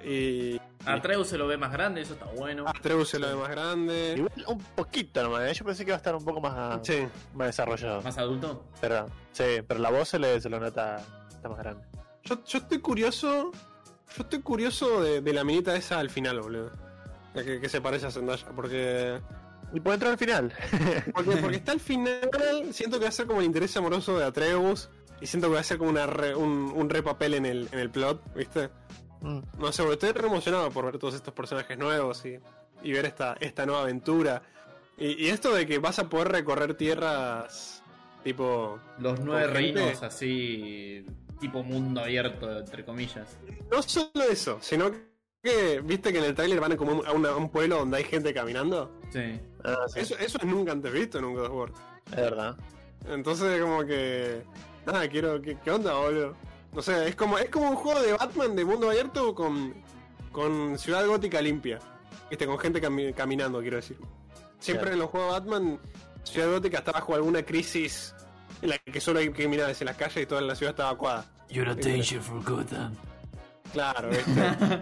y 0.06 0.60
Atreus 0.88 1.28
se 1.28 1.38
lo 1.38 1.48
ve 1.48 1.58
más 1.58 1.72
grande, 1.72 2.02
eso 2.02 2.14
está 2.14 2.26
bueno. 2.26 2.66
Atreus 2.68 3.10
se 3.10 3.20
lo 3.20 3.28
ve 3.28 3.36
más 3.36 3.50
grande. 3.50 4.14
igual 4.18 4.32
un 4.48 4.60
poquito 4.76 5.24
nomás. 5.24 5.50
¿eh? 5.50 5.54
Yo 5.54 5.66
pensé 5.66 5.84
que 5.86 5.90
iba 5.92 5.96
a 5.96 5.98
estar 5.98 6.16
un 6.16 6.24
poco 6.26 6.42
más, 6.42 6.80
Sí, 6.86 7.08
más 7.34 7.48
desarrollado. 7.48 8.02
Más 8.02 8.18
adulto. 8.18 8.66
Pero, 8.82 9.08
sí, 9.32 9.44
pero 9.68 9.80
la 9.80 9.90
voz 9.92 10.10
se, 10.10 10.20
le, 10.20 10.40
se 10.42 10.50
lo 10.50 10.60
nota 10.60 11.02
está 11.30 11.50
más 11.50 11.58
grande. 11.60 11.84
yo, 12.24 12.44
yo 12.44 12.58
estoy 12.60 12.80
curioso. 12.80 13.52
Yo 14.16 14.24
estoy 14.24 14.40
curioso 14.42 15.02
de, 15.02 15.22
de 15.22 15.34
la 15.34 15.44
minita 15.44 15.76
esa 15.76 16.00
al 16.00 16.10
final, 16.10 16.40
boludo. 16.40 16.72
La 17.34 17.44
que, 17.44 17.60
que 17.60 17.70
se 17.70 17.82
parece 17.82 18.06
a 18.08 18.12
Zendaya, 18.12 18.48
porque, 18.56 19.20
Y 19.74 19.80
puede 19.82 19.96
entrar 19.96 20.14
al 20.14 20.18
final. 20.18 20.54
porque. 21.14 21.36
Porque 21.38 21.58
está 21.58 21.74
al 21.74 21.80
final. 21.82 22.30
Siento 22.72 22.98
que 22.98 23.04
va 23.04 23.10
a 23.10 23.12
ser 23.12 23.28
como 23.28 23.42
el 23.42 23.46
interés 23.46 23.76
amoroso 23.78 24.18
de 24.18 24.26
Atreus. 24.26 24.90
Y 25.20 25.26
siento 25.28 25.48
que 25.50 25.56
va 25.56 25.60
a 25.60 25.64
ser 25.64 25.78
como 25.80 25.90
una 25.90 26.06
re- 26.06 26.36
un, 26.36 26.72
un 26.76 26.90
re 26.90 27.02
papel 27.04 27.34
en 27.34 27.46
el, 27.48 27.68
en 27.72 27.80
el 27.80 27.90
plot, 27.90 28.22
¿viste? 28.36 28.70
Mm. 29.22 29.39
No 29.59 29.72
sé, 29.72 29.84
porque 29.84 29.93
estoy 30.07 30.11
re 30.22 30.28
emocionado 30.28 30.70
por 30.72 30.86
ver 30.86 30.97
todos 30.97 31.15
estos 31.15 31.34
personajes 31.34 31.78
nuevos 31.78 32.24
y, 32.26 32.38
y 32.84 32.91
ver 32.91 33.05
esta, 33.05 33.36
esta 33.39 33.65
nueva 33.65 33.82
aventura. 33.82 34.41
Y, 34.97 35.26
y 35.26 35.30
esto 35.30 35.53
de 35.53 35.65
que 35.65 35.80
vas 35.80 35.99
a 35.99 36.09
poder 36.09 36.30
recorrer 36.30 36.74
tierras 36.76 37.84
tipo... 38.24 38.80
Los 38.99 39.20
nueve 39.20 39.47
reinos 39.47 40.01
así, 40.03 41.05
tipo 41.39 41.63
mundo 41.63 42.01
abierto, 42.01 42.59
entre 42.59 42.84
comillas. 42.84 43.38
No 43.72 43.82
solo 43.84 44.24
eso, 44.30 44.57
sino 44.61 44.91
que, 45.43 45.82
viste 45.82 46.11
que 46.11 46.18
en 46.20 46.26
el 46.26 46.36
trailer 46.36 46.59
van 46.59 46.76
como 46.76 47.03
a, 47.03 47.11
una- 47.13 47.30
a 47.30 47.36
un 47.36 47.49
pueblo 47.49 47.78
donde 47.78 47.97
hay 47.97 48.03
gente 48.03 48.34
caminando. 48.34 48.91
Sí. 49.11 49.39
Ah, 49.63 49.76
sí, 49.88 49.99
Eso, 49.99 50.18
eso 50.18 50.38
es 50.39 50.45
nunca 50.45 50.72
antes 50.72 50.91
visto 50.91 51.20
en 51.20 51.26
un 51.26 51.36
God 51.36 51.45
of 51.45 51.53
War. 51.53 51.72
es 52.07 52.15
verdad. 52.15 52.57
Entonces 53.07 53.61
como 53.61 53.86
que... 53.86 54.41
Nada, 54.86 55.07
quiero... 55.07 55.41
¿Qué, 55.41 55.57
qué 55.63 55.72
onda, 55.72 55.93
boludo? 55.93 56.36
No 56.78 56.84
sé, 56.84 57.07
es 57.09 57.15
como, 57.15 57.39
es 57.39 57.49
como 57.49 57.71
un 57.71 57.75
juego 57.75 57.99
de 58.01 58.13
Batman 58.13 58.55
de 58.55 58.63
mundo 58.63 58.88
abierto 58.91 59.34
con, 59.34 59.73
con 60.32 60.78
ciudad 60.78 61.07
gótica 61.07 61.41
limpia. 61.41 61.80
Viste, 62.30 62.45
con 62.45 62.59
gente 62.59 62.80
cami- 62.80 63.15
caminando, 63.15 63.59
quiero 63.61 63.78
decir. 63.78 63.97
Siempre 64.59 64.84
Claro. 64.84 64.93
en 64.93 64.99
los 64.99 65.09
juegos 65.09 65.34
de 65.34 65.39
Batman, 65.39 65.80
ciudad 66.23 66.51
gótica 66.51 66.78
está 66.78 66.91
bajo 66.91 67.15
alguna 67.15 67.41
crisis 67.41 68.13
en 68.61 68.69
la 68.69 68.78
que 68.78 69.01
solo 69.01 69.17
hay 69.19 69.32
que 69.32 69.47
mirar 69.47 69.71
hacia 69.71 69.86
las 69.86 69.97
calles 69.97 70.17
y 70.21 70.25
toda 70.28 70.41
la 70.41 70.53
ciudad 70.55 70.69
está 70.73 70.84
evacuada. 70.84 71.25
You're 71.49 71.71
a 71.71 71.73
danger 71.73 72.21
for 72.21 72.43
Gotham. 72.43 72.93
Claro, 73.73 74.09
¿viste? 74.09 74.80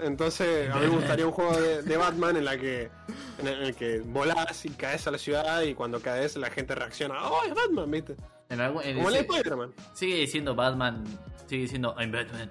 Entonces, 0.00 0.68
a 0.70 0.74
mí 0.76 0.86
me 0.88 0.96
gustaría 0.96 1.26
un 1.26 1.32
juego 1.32 1.56
de, 1.60 1.82
de 1.82 1.96
Batman 1.96 2.36
en 2.36 2.44
la 2.44 2.58
que 2.58 2.90
en 3.38 3.46
el, 3.46 3.54
en 3.54 3.62
el 3.68 3.74
que 3.76 4.00
volás 4.00 4.64
y 4.64 4.70
caes 4.70 5.06
a 5.06 5.12
la 5.12 5.18
ciudad 5.18 5.62
y 5.62 5.74
cuando 5.74 6.00
caes 6.00 6.36
la 6.36 6.50
gente 6.50 6.74
reacciona, 6.74 7.14
¡Oh, 7.30 7.44
es 7.44 7.54
Batman! 7.54 7.88
¿viste? 7.90 8.16
En 8.48 8.60
en- 8.60 8.72
Como 8.96 9.08
el 9.08 9.14
sí, 9.14 9.20
Spider-Man. 9.20 9.74
sigue 9.94 10.16
diciendo 10.16 10.54
Batman, 10.54 11.02
sigue 11.46 11.62
diciendo 11.62 11.94
I'm 11.98 12.10
Batman. 12.12 12.50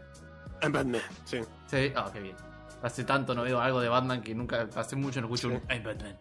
En 0.62 0.72
Batman, 0.72 1.02
sí. 1.26 1.40
Sí, 1.68 1.92
ah, 1.96 2.10
qué 2.14 2.20
bien. 2.22 2.36
Hace 2.82 3.04
tanto 3.04 3.34
no 3.36 3.44
veo 3.44 3.60
algo 3.60 3.82
de 3.82 3.90
Batman 3.90 4.22
que 4.22 4.34
nunca, 4.36 4.68
hace 4.76 4.96
mucho 4.96 5.20
no 5.22 5.28
escucho 5.28 5.50
Sí. 5.50 5.56
un 5.56 5.62
I'm 5.72 5.84
Batman. 5.84 6.18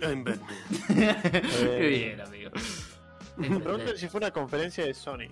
En 0.00 0.24
Batman. 0.24 0.56
qué 0.88 1.86
bien, 1.88 2.20
amigo. 2.20 2.50
Me 3.36 3.60
pregunto 3.60 3.96
si 3.96 4.08
fue 4.08 4.18
una 4.18 4.30
conferencia 4.30 4.84
de 4.84 4.92
Sony. 4.94 5.28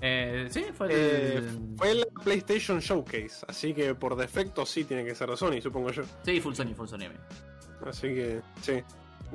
Eh, 0.00 0.48
sí, 0.50 0.64
fue 0.72 0.86
el... 0.86 0.92
Eh, 0.94 1.48
fue 1.76 1.94
la 1.94 2.06
PlayStation 2.24 2.80
Showcase, 2.80 3.44
así 3.48 3.74
que 3.74 3.94
por 3.94 4.16
defecto 4.16 4.64
sí 4.64 4.84
tiene 4.84 5.04
que 5.04 5.14
ser 5.14 5.28
de 5.28 5.36
Sony, 5.36 5.60
supongo 5.60 5.90
yo. 5.90 6.02
Sí, 6.24 6.40
full 6.40 6.54
Sony, 6.54 6.74
full 6.74 6.86
Sony. 6.88 7.04
amigo. 7.04 7.22
Así 7.86 8.08
que 8.08 8.40
sí, 8.62 8.82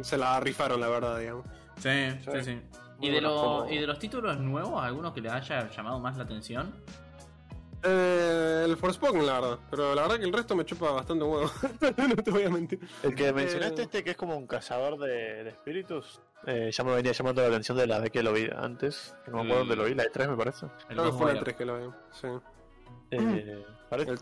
se 0.01 0.17
la 0.17 0.39
rifaron 0.39 0.79
la 0.81 0.87
verdad, 0.89 1.19
digamos. 1.19 1.45
Sí, 1.79 1.89
sí, 2.23 2.31
Sí. 2.33 2.43
sí. 2.43 2.61
Muy 2.99 3.07
¿Y 3.09 3.11
de, 3.11 3.21
los- 3.21 3.71
¿Y 3.71 3.77
de 3.77 3.87
los 3.87 3.99
títulos 3.99 4.37
nuevos, 4.39 4.81
algunos 4.83 5.13
que 5.13 5.21
les 5.21 5.31
haya 5.31 5.69
llamado 5.69 5.99
más 5.99 6.17
la 6.17 6.23
atención? 6.23 6.73
Eh, 7.87 8.63
el 8.65 8.77
Forspoken, 8.77 9.25
la 9.27 9.39
verdad, 9.39 9.59
pero 9.69 9.93
la 9.93 10.01
verdad 10.03 10.17
que 10.17 10.23
el 10.23 10.33
resto 10.33 10.55
me 10.55 10.65
chupa 10.65 10.91
bastante 10.91 11.23
huevo. 11.23 11.51
no 12.15 12.23
te 12.23 12.31
voy 12.31 12.43
a 12.43 12.49
mentir. 12.49 12.79
El 13.03 13.13
que 13.13 13.31
mencionaste, 13.31 13.81
Eh, 13.81 13.85
este 13.85 14.03
que 14.03 14.11
es 14.11 14.17
como 14.17 14.35
un 14.35 14.47
cazador 14.47 14.97
de, 14.97 15.43
de 15.43 15.49
espíritus, 15.51 16.19
eh, 16.47 16.71
ya 16.71 16.83
me 16.83 16.95
venía 16.95 17.11
llamando 17.11 17.41
la 17.43 17.49
atención 17.49 17.77
de 17.77 17.85
la 17.85 17.99
vez 17.99 18.09
que 18.09 18.23
lo 18.23 18.33
vi 18.33 18.49
antes. 18.55 19.15
No 19.27 19.33
me 19.33 19.41
acuerdo 19.43 19.59
dónde 19.59 19.75
lo 19.75 19.83
vi, 19.83 19.93
la 19.93 20.03
de 20.03 20.09
3 20.09 20.29
me 20.29 20.35
parece. 20.35 20.65
El 20.89 20.97
Creo 20.97 21.05
que 21.05 21.11
fue 21.11 21.33
la 21.33 21.33
Ghostwire. 21.33 21.43
3 21.43 21.55
que 21.57 21.65
lo 21.65 21.77
vi. 21.79 21.93
Sí. 22.11 22.27
Eh, 23.11 23.65
parece 23.87 24.11
El 24.11 24.17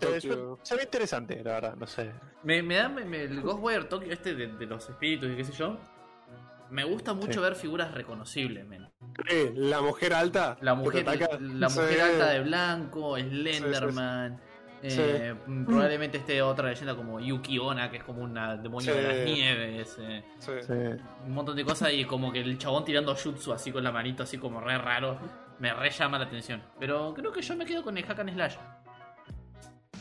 se 0.62 0.76
ve 0.76 0.84
interesante, 0.84 1.42
la 1.42 1.52
verdad, 1.54 1.76
no 1.78 1.88
sé. 1.88 2.12
Me, 2.44 2.62
me 2.62 2.76
da 2.76 2.90
me- 2.90 3.06
me- 3.06 3.24
el 3.24 3.42
Ghostwire 3.42 3.86
Tokyo 3.86 4.12
este 4.12 4.36
de, 4.36 4.48
de 4.48 4.66
los 4.66 4.90
espíritus 4.90 5.32
y 5.32 5.36
qué 5.38 5.44
sé 5.46 5.54
yo. 5.54 5.78
Me 6.74 6.84
gusta 6.84 7.14
mucho 7.14 7.34
Sí. 7.34 7.40
ver 7.40 7.56
figuras 7.56 7.92
reconocibles, 7.94 8.66
men. 8.66 8.90
Eh, 9.30 9.54
la 9.56 9.82
mujer 9.82 10.14
alta. 10.14 10.58
La 10.62 10.74
mujer, 10.74 11.08
ataca. 11.08 11.38
la 11.40 11.70
mujer 11.70 11.94
Sí. 11.94 12.00
alta 12.00 12.30
de 12.32 12.40
blanco, 12.42 13.18
Slenderman. 13.18 14.42
Sí. 14.82 14.98
eh, 15.00 15.36
Probablemente 15.66 16.18
esté 16.18 16.42
otra 16.42 16.68
leyenda 16.70 16.96
como 16.96 17.20
Yuki 17.20 17.58
Onna, 17.60 17.90
que 17.90 17.98
es 17.98 18.04
como 18.04 18.22
una 18.24 18.58
demonio 18.58 18.92
Sí. 18.92 19.00
de 19.00 19.08
las 19.08 19.18
nieves. 19.26 19.98
eh, 20.00 20.24
Sí. 20.40 20.52
Sí. 20.62 20.74
un 21.28 21.34
montón 21.34 21.56
de 21.56 21.64
cosas 21.64 21.94
y 21.94 22.04
como 22.06 22.32
que 22.34 22.42
el 22.42 22.58
chabón 22.58 22.84
tirando 22.84 23.16
jutsu 23.16 23.54
así 23.54 23.72
con 23.72 23.84
la 23.84 23.92
manito, 23.92 24.24
así 24.24 24.38
como 24.40 24.60
re 24.60 24.78
raro. 24.78 25.18
Me 25.60 25.72
re 25.74 25.90
llama 25.92 26.18
la 26.18 26.26
atención. 26.26 26.62
Pero 26.80 27.14
creo 27.14 27.32
que 27.32 27.42
yo 27.44 27.56
me 27.56 27.66
quedo 27.66 27.84
con 27.84 27.96
el 27.98 28.04
Hack 28.04 28.20
and 28.20 28.34
Slash. 28.34 28.56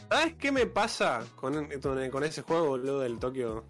¿Sabes 0.09 0.35
qué 0.37 0.51
me 0.51 0.66
pasa 0.66 1.20
con, 1.37 1.68
con, 1.81 2.11
con 2.11 2.25
ese 2.25 2.43
juego, 2.43 2.68
boludo, 2.68 3.01
del 3.01 3.18
Tokio? 3.18 3.66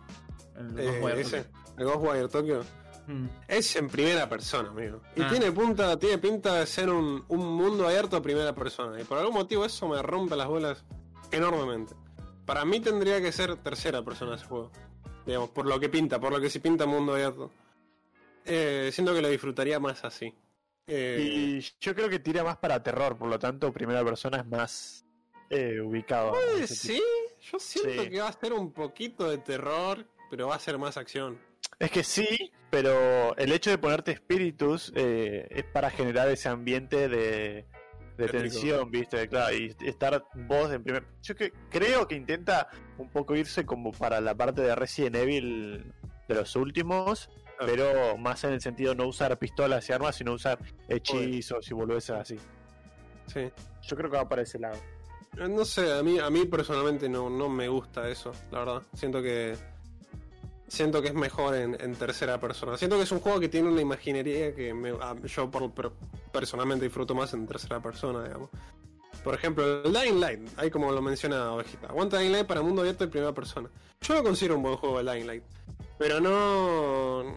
El 0.56 0.78
Eh, 0.78 1.44
Ghostwire 1.78 2.28
Tokyo. 2.28 2.60
Mm. 3.06 3.26
Es 3.48 3.74
en 3.76 3.88
primera 3.88 4.28
persona, 4.28 4.68
amigo. 4.70 5.00
Y 5.16 5.22
Ah. 5.22 5.28
tiene 5.28 5.50
punta, 5.52 5.98
tiene 5.98 6.18
pinta 6.18 6.54
de 6.60 6.66
ser 6.66 6.88
un, 6.90 7.24
un 7.28 7.56
mundo 7.56 7.86
abierto 7.86 8.16
a 8.16 8.22
primera 8.22 8.54
persona. 8.54 9.00
Y 9.00 9.04
por 9.04 9.18
algún 9.18 9.34
motivo 9.34 9.64
eso 9.64 9.88
me 9.88 10.00
rompe 10.02 10.36
las 10.36 10.46
bolas 10.48 10.84
enormemente. 11.30 11.94
Para 12.46 12.64
mí 12.64 12.80
tendría 12.80 13.20
que 13.20 13.32
ser 13.32 13.56
tercera 13.56 14.02
persona 14.04 14.36
ese 14.36 14.44
juego. 14.46 14.70
Digamos, 15.26 15.50
por 15.50 15.66
lo 15.66 15.78
que 15.80 15.88
pinta, 15.88 16.20
por 16.20 16.32
lo 16.32 16.40
que 16.40 16.50
sí 16.50 16.58
pinta 16.58 16.86
mundo 16.86 17.14
abierto. 17.14 17.50
Eh, 18.44 18.90
siento 18.92 19.14
que 19.14 19.22
lo 19.22 19.28
disfrutaría 19.28 19.78
más 19.78 20.04
así. 20.04 20.34
Eh, 20.86 21.18
Y 21.20 21.60
yo 21.80 21.94
creo 21.94 22.08
que 22.08 22.18
tira 22.18 22.42
más 22.42 22.56
para 22.56 22.82
terror, 22.82 23.16
por 23.16 23.28
lo 23.28 23.38
tanto, 23.38 23.72
primera 23.72 24.04
persona 24.04 24.38
es 24.38 24.46
más 24.46 25.04
eh, 25.50 25.80
ubicado. 25.80 26.32
sí, 26.66 27.00
yo 27.40 27.58
siento 27.58 28.02
Sí. 28.02 28.10
que 28.10 28.20
va 28.20 28.28
a 28.28 28.32
ser 28.32 28.52
un 28.52 28.72
poquito 28.72 29.28
de 29.30 29.38
terror, 29.38 30.04
pero 30.30 30.48
va 30.48 30.56
a 30.56 30.58
ser 30.58 30.78
más 30.78 30.96
acción. 30.96 31.38
Es 31.82 31.90
que 31.90 32.04
sí, 32.04 32.52
pero 32.70 33.36
el 33.36 33.52
hecho 33.52 33.70
de 33.70 33.78
ponerte 33.78 34.12
espíritus 34.12 34.92
eh, 34.94 35.46
es 35.50 35.64
para 35.64 35.90
generar 35.90 36.28
ese 36.28 36.48
ambiente 36.48 37.08
de, 37.08 37.66
de 38.16 38.28
tensión, 38.28 38.90
¿viste? 38.90 39.28
Claro, 39.28 39.54
y 39.54 39.74
estar 39.84 40.24
vos 40.46 40.70
en 40.72 40.82
primer. 40.84 41.04
Yo 41.22 41.34
que, 41.34 41.52
creo 41.70 42.06
que 42.06 42.14
intenta 42.14 42.68
un 42.98 43.10
poco 43.10 43.34
irse 43.36 43.66
como 43.66 43.92
para 43.92 44.20
la 44.20 44.34
parte 44.34 44.62
de 44.62 44.74
Resident 44.74 45.16
Evil 45.16 45.92
de 46.28 46.34
los 46.34 46.56
últimos, 46.56 47.28
Ah. 47.58 47.64
pero 47.66 48.16
más 48.16 48.42
en 48.44 48.52
el 48.54 48.60
sentido 48.60 48.94
no 48.94 49.06
usar 49.06 49.38
pistolas 49.38 49.88
y 49.88 49.92
armas, 49.92 50.16
sino 50.16 50.32
usar 50.32 50.58
hechizos 50.88 51.70
y 51.70 51.74
volverse 51.74 52.12
así. 52.14 52.36
Sí. 53.26 53.50
Yo 53.82 53.96
creo 53.96 54.10
que 54.10 54.16
va 54.16 54.28
para 54.28 54.42
ese 54.42 54.58
lado. 54.58 54.76
Eh, 55.36 55.48
No 55.48 55.64
sé, 55.64 55.92
a 55.92 56.02
mí, 56.02 56.18
a 56.18 56.30
mí 56.30 56.44
personalmente 56.46 57.08
no, 57.08 57.28
no 57.28 57.48
me 57.48 57.68
gusta 57.68 58.08
eso, 58.08 58.32
la 58.50 58.60
verdad. 58.60 58.82
Siento 58.94 59.22
que. 59.22 59.54
Siento 60.72 61.02
que 61.02 61.08
es 61.08 61.14
mejor 61.14 61.54
en, 61.54 61.76
en 61.78 61.94
tercera 61.96 62.40
persona. 62.40 62.78
Siento 62.78 62.96
que 62.96 63.02
es 63.02 63.12
un 63.12 63.20
juego 63.20 63.38
que 63.38 63.50
tiene 63.50 63.68
una 63.68 63.82
imaginería 63.82 64.54
que 64.54 64.72
me- 64.72 64.94
yo 65.26 65.50
por- 65.50 65.70
per- 65.74 65.90
personalmente 66.32 66.86
disfruto 66.86 67.14
más 67.14 67.34
en 67.34 67.46
tercera 67.46 67.78
persona, 67.82 68.24
digamos. 68.24 68.48
Por 69.22 69.34
ejemplo, 69.34 69.82
el 69.84 69.92
Dying 69.92 70.18
Light, 70.18 70.40
ahí 70.56 70.70
como 70.70 70.90
lo 70.90 71.02
menciona 71.02 71.52
Ovejita. 71.52 71.88
Aguanta 71.88 72.18
Dying 72.18 72.32
Light 72.32 72.46
para 72.46 72.62
mundo 72.62 72.80
abierto 72.80 73.04
en 73.04 73.10
primera 73.10 73.34
persona. 73.34 73.68
Yo 74.00 74.14
lo 74.14 74.22
considero 74.24 74.56
un 74.56 74.62
buen 74.62 74.76
juego 74.76 74.98
el 75.00 75.06
Dying 75.06 75.26
Light. 75.26 75.42
Pero 75.98 76.20
no. 76.20 77.36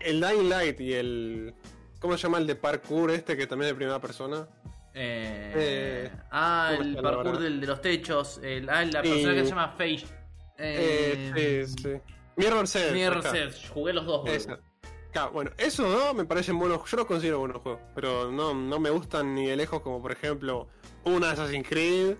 El 0.00 0.20
Dying 0.20 0.48
Light 0.48 0.80
y 0.80 0.94
el. 0.94 1.54
¿Cómo 2.00 2.16
se 2.16 2.24
llama 2.24 2.38
el 2.38 2.46
de 2.48 2.56
parkour 2.56 3.12
este 3.12 3.36
que 3.36 3.46
también 3.46 3.68
es 3.68 3.74
de 3.74 3.76
primera 3.76 4.00
persona? 4.00 4.48
Eh, 4.94 5.52
Eh, 5.54 6.10
ah, 6.32 6.72
¿cómo 6.76 6.88
el 6.88 6.96
parkour 7.00 7.38
del, 7.38 7.60
de 7.60 7.66
los 7.68 7.80
techos. 7.80 8.40
El, 8.42 8.68
ah, 8.68 8.84
la 8.84 8.98
Y- 9.06 9.08
persona 9.10 9.32
que 9.34 9.44
se 9.44 9.48
llama 9.48 9.68
Face. 9.78 10.06
Eh, 10.58 11.66
sí, 11.68 11.82
sí. 11.82 11.88
Mirror's 12.36 12.74
Edge. 12.76 12.92
Mirror's 12.92 13.26
acá. 13.26 13.38
Edge. 13.38 13.68
Jugué 13.68 13.92
los 13.92 14.06
dos. 14.06 14.28
Claro, 15.12 15.30
bueno, 15.32 15.50
esos 15.58 15.92
dos 15.92 16.14
me 16.14 16.24
parecen 16.24 16.58
buenos, 16.58 16.90
yo 16.90 16.96
los 16.96 17.06
considero 17.06 17.38
buenos 17.40 17.60
juegos, 17.60 17.82
pero 17.94 18.30
no, 18.32 18.54
no 18.54 18.78
me 18.80 18.88
gustan 18.88 19.34
ni 19.34 19.46
de 19.46 19.56
lejos 19.56 19.82
como 19.82 20.00
por 20.00 20.10
ejemplo 20.10 20.68
un 21.04 21.22
Assassin's 21.22 21.68
Creed, 21.68 22.16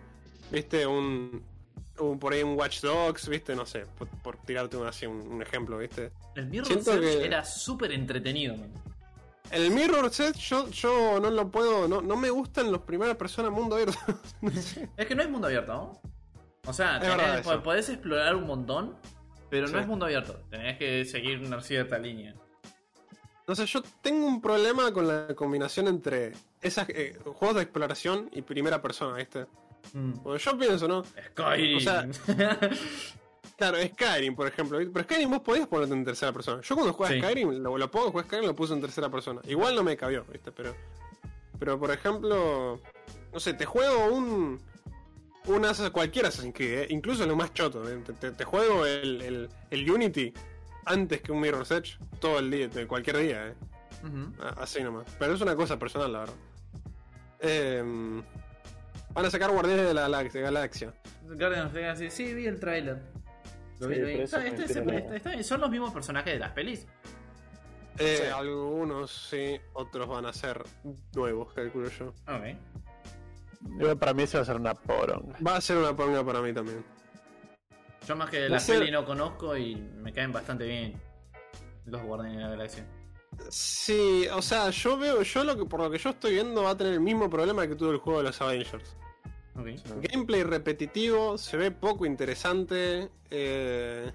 viste, 0.51 0.87
un, 0.87 1.43
un 1.99 2.19
por 2.19 2.35
ahí 2.35 2.43
un 2.43 2.55
Watch 2.59 2.83
Dogs, 2.83 3.29
viste, 3.31 3.57
no 3.57 3.65
sé, 3.65 3.87
por, 3.99 4.09
por 4.09 4.37
tirarte 4.37 4.77
un, 4.77 4.87
así 4.87 5.07
un, 5.07 5.27
un 5.27 5.41
ejemplo, 5.41 5.79
viste. 5.79 6.13
El 6.35 6.51
Siento 6.67 6.93
Edge 6.93 7.01
que- 7.21 7.25
era 7.25 7.43
súper 7.47 7.93
entretenido. 7.93 8.57
man. 8.59 8.71
El 9.51 9.71
Mirror's 9.71 10.21
Edge 10.21 10.39
yo, 10.41 10.69
yo 10.69 11.19
no 11.19 11.31
lo 11.31 11.51
puedo, 11.51 11.89
no, 11.89 12.03
no 12.03 12.17
me 12.17 12.29
gustan 12.29 12.71
los 12.71 12.83
primeras 12.83 13.17
personas 13.17 13.53
mundo 13.53 13.77
abierto. 13.77 13.97
no 14.43 14.51
sé. 14.51 14.91
Es 14.99 15.07
que 15.07 15.15
no 15.15 15.23
es 15.23 15.31
mundo 15.31 15.47
abierto, 15.47 15.73
¿no? 15.73 16.03
O 16.67 16.73
sea, 16.75 17.01
tenés- 17.01 17.63
podés 17.63 17.89
explorar 17.89 18.37
un 18.37 18.47
montón, 18.47 18.97
pero 19.53 19.67
Sí. 19.69 19.75
no 19.75 19.81
es 19.81 19.87
mundo 19.87 20.07
abierto. 20.07 20.41
Tenés 20.51 20.79
que 20.79 21.05
seguir 21.05 21.39
una 21.41 21.61
cierta 21.61 21.99
línea. 21.99 22.35
No 23.47 23.55
sé, 23.55 23.67
yo 23.67 23.83
tengo 24.01 24.27
un 24.27 24.41
problema 24.41 24.93
con 24.93 25.07
la 25.07 25.35
combinación 25.35 25.89
entre 25.89 26.33
esas 26.63 26.89
eh, 26.89 27.19
juegos 27.23 27.57
de 27.57 27.63
exploración 27.63 28.31
y 28.33 28.41
primera 28.43 28.81
persona, 28.81 29.17
viste. 29.19 29.47
Mm. 29.93 30.37
Yo 30.39 30.59
pienso, 30.59 30.89
¿no? 30.89 31.05
Skyrim. 31.05 31.77
O 31.77 31.81
sea, 31.81 32.09
Claro, 33.59 33.77
Skyrim, 33.79 34.35
por 34.35 34.49
ejemplo. 34.49 34.79
Pero 34.93 35.05
Skyrim 35.05 35.31
vos 35.31 35.41
podías 35.41 35.69
ponerlo 35.69 35.95
en 35.95 36.05
tercera 36.05 36.33
persona. 36.33 36.63
Yo 36.63 36.75
cuando 36.75 36.93
jugaba 36.95 37.15
Sí. 37.15 37.21
Skyrim, 37.21 37.63
lo, 37.63 37.77
lo 37.77 37.91
pongo, 37.91 38.11
jugué 38.11 38.25
Skyrim, 38.25 38.47
lo 38.47 38.55
puse 38.57 38.73
en 38.75 38.81
tercera 38.81 39.09
persona. 39.11 39.41
Igual 39.45 39.75
no 39.75 39.83
me 39.85 39.97
cabió, 39.97 40.25
¿viste? 40.33 40.51
Pero, 40.53 40.75
pero 41.59 41.79
por 41.79 41.91
ejemplo, 41.91 42.81
no 43.33 43.41
sé, 43.41 43.55
te 43.55 43.67
juego 43.67 44.07
un. 44.15 44.61
Un 45.47 45.65
Assassin's- 45.65 45.91
cualquier 45.93 46.27
Assassin's 46.27 46.55
Creed, 46.55 46.79
¿eh? 46.81 46.87
incluso 46.91 47.27
lo 47.27 47.37
más 47.37 47.53
choto. 47.53 47.89
¿eh? 47.89 48.01
Te, 48.05 48.13
te- 48.13 48.31
te 48.33 48.45
juego 48.45 48.87
el, 48.87 49.21
el, 49.23 49.49
el 49.71 49.91
Unity 49.91 50.33
antes 50.85 51.21
que 51.23 51.33
un 51.33 51.41
Mirror's 51.41 51.71
Edge 51.71 51.99
todo 52.21 52.39
el 52.39 52.51
día, 52.51 52.69
de 52.69 52.87
cualquier 52.87 53.17
día, 53.19 53.49
¿eh? 53.49 53.55
Así 54.57 54.83
nomás. 54.83 55.07
Pero 55.19 55.35
es 55.35 55.41
una 55.41 55.55
cosa 55.55 55.79
personal, 55.79 56.13
la 56.13 56.19
verdad. 56.21 56.35
Em, 57.41 58.23
Van 59.15 59.27
a 59.27 59.31
sacar 59.31 59.51
Guardianes 59.51 59.87
de 59.87 59.95
la 59.95 60.03
Galaxia. 60.03 60.95
Of 61.29 61.73
the 61.73 61.81
Galaxy, 61.83 62.11
sí, 62.11 62.33
vi 62.35 62.47
el 62.47 62.59
trailer. 62.59 63.03
Sí, 63.79 63.87
vi. 63.89 63.95
Está- 64.23 64.47
está- 64.47 64.65
está- 64.65 65.31
bien, 65.31 65.45
Son 65.45 65.61
los 65.61 65.71
mismos 65.71 65.93
personajes 65.93 66.33
de 66.33 66.39
las 66.39 66.53
pelis. 66.53 66.87
Eh, 67.99 68.21
Sí. 68.23 68.27
Algunos 68.35 69.11
sí, 69.31 69.61
otros 69.75 70.09
van 70.09 70.25
a 70.25 70.33
ser 70.33 70.63
nuevos, 71.15 71.53
calculo 71.53 71.91
yo. 71.91 72.09
Ok. 72.27 72.57
Yo, 73.79 73.99
para 73.99 74.13
mí 74.15 74.23
eso 74.25 74.39
va 74.39 74.43
a 74.43 74.47
ser 74.47 74.57
una 74.57 74.75
poronga. 74.75 75.39
Va 75.47 75.57
a 75.57 75.61
ser 75.61 75.77
una 75.79 75.95
ponga 75.97 76.25
para 76.25 76.41
mí 76.43 76.53
también. 76.53 76.85
Yo 78.07 78.17
más 78.17 78.29
que 78.31 78.37
de 78.39 78.43
Va 78.43 78.47
a 78.49 78.51
las 78.51 78.67
ser- 78.67 78.79
pelis 78.81 78.93
no 78.93 79.05
conozco 79.05 79.57
y 79.57 79.77
me 79.77 80.13
caen 80.13 80.33
bastante 80.33 80.65
bien 80.67 81.01
los 81.87 82.03
Guardianes 82.03 82.37
de 82.39 82.43
la 82.45 82.51
Galaxia. 82.51 82.87
Sí, 83.49 84.27
o 84.33 84.43
sea, 84.43 84.71
yo 84.71 84.99
veo, 84.99 85.23
yo 85.23 85.45
lo 85.45 85.57
que 85.57 85.65
por 85.65 85.81
lo 85.81 85.91
que 85.91 85.99
yo 85.99 86.11
estoy 86.11 86.35
viendo 86.35 86.63
va 86.65 86.71
a 86.71 86.77
tener 86.77 86.93
el 86.95 87.01
mismo 87.01 87.31
problema 87.31 87.67
que 87.67 87.75
tuvo 87.77 87.91
el 87.93 87.99
juego 87.99 88.19
de 88.21 88.25
los 88.27 88.41
Avengers. 88.43 88.97
Gameplay 89.55 90.43
repetitivo, 90.45 91.37
se 91.39 91.57
ve 91.57 91.71
poco 91.71 92.05
interesante. 92.07 93.11
eh, 93.31 94.11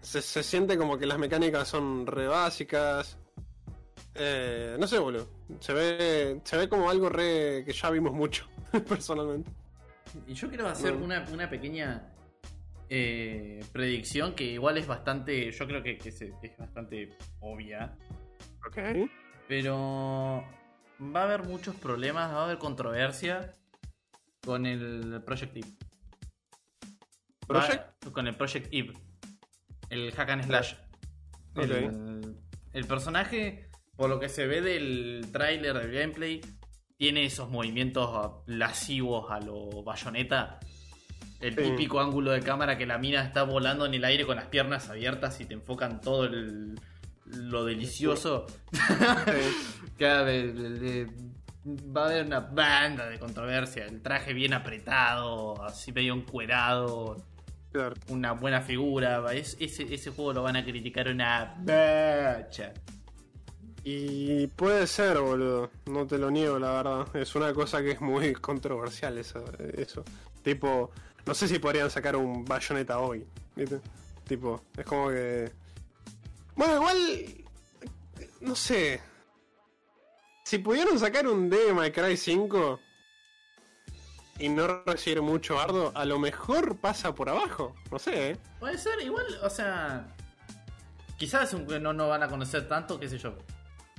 se, 0.00 0.20
se 0.22 0.42
siente 0.42 0.76
como 0.76 0.98
que 0.98 1.06
las 1.06 1.18
mecánicas 1.18 1.66
son 1.68 2.06
re 2.06 2.26
básicas. 2.28 3.16
Eh, 4.14 4.76
no 4.78 4.86
sé, 4.86 4.98
boludo. 4.98 5.28
Se 5.60 5.72
ve, 5.72 6.40
se 6.44 6.56
ve 6.56 6.68
como 6.68 6.88
algo 6.90 7.08
re 7.08 7.62
que 7.64 7.72
ya 7.72 7.90
vimos 7.90 8.12
mucho, 8.12 8.46
personalmente. 8.88 9.50
Y 10.26 10.34
yo 10.34 10.48
quiero 10.48 10.68
hacer 10.68 10.92
Bueno. 10.92 11.06
una, 11.06 11.26
una 11.32 11.50
pequeña 11.50 12.12
eh, 12.88 13.64
predicción 13.72 14.34
que 14.34 14.44
igual 14.44 14.78
es 14.78 14.86
bastante. 14.86 15.50
Yo 15.50 15.66
creo 15.66 15.82
que, 15.82 15.98
es 16.02 16.58
bastante 16.58 17.16
obvia. 17.40 17.96
Ok. 18.66 18.78
Pero 19.48 20.44
va 21.00 21.20
a 21.20 21.24
haber 21.24 21.42
muchos 21.42 21.74
problemas, 21.76 22.32
va 22.32 22.42
a 22.42 22.44
haber 22.44 22.58
controversia 22.58 23.54
con 24.44 24.64
el 24.66 25.20
Project 25.24 25.56
Eve. 25.56 25.68
Va- 27.42 27.46
Project. 27.60 28.10
con 28.12 28.26
el 28.26 28.36
Project 28.36 28.68
Eve. 28.72 28.94
El 29.90 30.12
hack 30.12 30.30
and 30.30 30.44
slash. 30.44 30.74
El, 31.56 32.36
el 32.72 32.86
personaje, 32.86 33.63
por 33.96 34.08
lo 34.10 34.18
que 34.20 34.28
se 34.28 34.46
ve 34.46 34.60
del 34.60 35.28
tráiler, 35.32 35.78
del 35.78 35.92
gameplay, 35.92 36.40
tiene 36.96 37.24
esos 37.24 37.50
movimientos 37.50 38.42
lascivos 38.46 39.30
a 39.30 39.40
lo 39.40 39.82
bayoneta. 39.82 40.58
El 41.40 41.54
Sí. 41.56 41.62
típico 41.62 42.00
ángulo 42.00 42.30
de 42.30 42.40
cámara 42.40 42.78
que 42.78 42.86
la 42.86 42.98
mina 42.98 43.22
está 43.22 43.42
volando 43.42 43.84
en 43.86 43.94
el 43.94 44.04
aire 44.04 44.24
con 44.24 44.36
las 44.36 44.46
piernas 44.46 44.88
abiertas 44.88 45.40
y 45.40 45.44
te 45.44 45.54
enfocan 45.54 46.00
todo 46.00 46.24
el, 46.24 46.78
lo 47.26 47.64
delicioso. 47.64 48.46
Cada 49.98 50.22
vez 50.22 50.54
va 51.66 52.02
a 52.02 52.06
haber 52.06 52.26
una 52.26 52.40
banda 52.40 53.06
de 53.08 53.18
controversia. 53.18 53.84
El 53.86 54.00
traje 54.02 54.32
bien 54.32 54.54
apretado, 54.54 55.62
así 55.64 55.92
medio 55.92 56.14
encuerado, 56.14 57.16
Claro. 57.72 57.94
una 58.08 58.32
buena 58.32 58.60
figura. 58.60 59.22
es- 59.34 59.56
ese, 59.60 59.92
ese 59.92 60.10
juego 60.10 60.32
lo 60.32 60.42
van 60.42 60.56
a 60.56 60.64
criticar 60.64 61.08
una 61.08 61.56
bacha. 61.58 62.72
Y 63.86 64.46
puede 64.46 64.86
ser, 64.86 65.18
boludo. 65.18 65.70
No 65.84 66.06
te 66.06 66.16
lo 66.16 66.30
niego, 66.30 66.58
la 66.58 66.72
verdad. 66.72 67.16
Es 67.16 67.34
una 67.34 67.52
cosa 67.52 67.82
que 67.82 67.92
es 67.92 68.00
muy 68.00 68.32
controversial 68.48 69.18
eso. 69.18 69.44
eso. 69.76 70.02
Tipo, 70.42 70.90
no 71.26 71.34
sé 71.34 71.46
si 71.46 71.58
podrían 71.58 71.90
sacar 71.90 72.16
un 72.16 72.44
bayoneta 72.46 72.98
hoy. 72.98 73.26
¿viste? 73.54 73.80
Tipo, 74.26 74.62
es 74.76 74.86
como 74.86 75.10
que. 75.10 75.52
Bueno, 76.56 76.76
igual. 76.76 76.98
No 78.40 78.54
sé. 78.54 79.02
Si 80.44 80.58
pudieron 80.58 80.98
sacar 80.98 81.26
un 81.26 81.50
de 81.50 81.72
My 81.74 81.90
Cry 81.90 82.16
5 82.16 82.80
y 84.38 84.48
no 84.48 84.82
recibir 84.84 85.22
mucho 85.22 85.58
ardo, 85.58 85.92
a 85.94 86.04
lo 86.04 86.18
mejor 86.18 86.76
pasa 86.76 87.14
por 87.14 87.28
abajo. 87.28 87.74
No 87.90 87.98
sé, 87.98 88.30
¿eh? 88.30 88.36
Puede 88.60 88.78
ser, 88.78 88.98
igual, 89.02 89.26
o 89.42 89.50
sea. 89.50 90.06
Quizás 91.18 91.52
no, 91.54 91.92
no 91.92 92.08
van 92.08 92.22
a 92.22 92.28
conocer 92.28 92.66
tanto, 92.66 92.98
qué 92.98 93.08
sé 93.08 93.18
yo. 93.18 93.34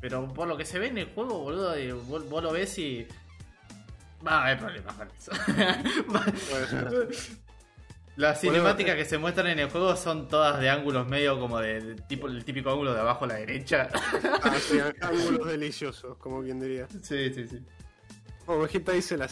Pero 0.02 0.28
por 0.34 0.48
lo 0.48 0.58
que 0.58 0.66
se 0.66 0.80
ve 0.80 0.88
en 0.88 0.98
el 0.98 1.14
juego, 1.14 1.39
boludo, 1.39 1.76
vos, 2.06 2.28
vos 2.30 2.43
lo 2.43 2.52
ves 2.52 2.78
y. 2.78 3.08
Va 4.26 4.39
a 4.39 4.43
haber 4.46 4.60
problemas 4.60 4.96
con 4.96 5.10
eso. 5.10 5.32
Las 8.18 8.39
cinemáticas 8.39 8.96
eh. 8.96 8.98
que 8.98 9.06
se 9.06 9.18
muestran 9.18 9.48
en 9.48 9.60
el 9.60 9.70
juego 9.70 9.93
son 9.98 10.30
todas 10.30 10.62
de 10.62 10.70
ángulos 10.70 11.06
medio 11.06 11.38
como 11.38 11.60
de, 11.60 11.82
de 11.82 11.96
tipo 12.04 12.28
el 12.28 12.46
típico 12.46 12.70
ángulo 12.70 12.93
de 12.93 13.02
abajo 13.02 13.26
a 13.26 13.30
la 13.30 13.36
derecha. 13.36 13.89
Ah, 14.43 14.56
sí, 14.60 14.80
ángulos 15.02 15.48
deliciosos, 15.48 16.18
como 16.18 16.41
quien 16.41 16.60
diría. 16.60 16.88
sí, 17.02 17.34
sí, 17.34 17.48
sí. 17.48 17.60
Ovejita 18.46 18.91
dice 18.91 19.18
la, 19.18 19.28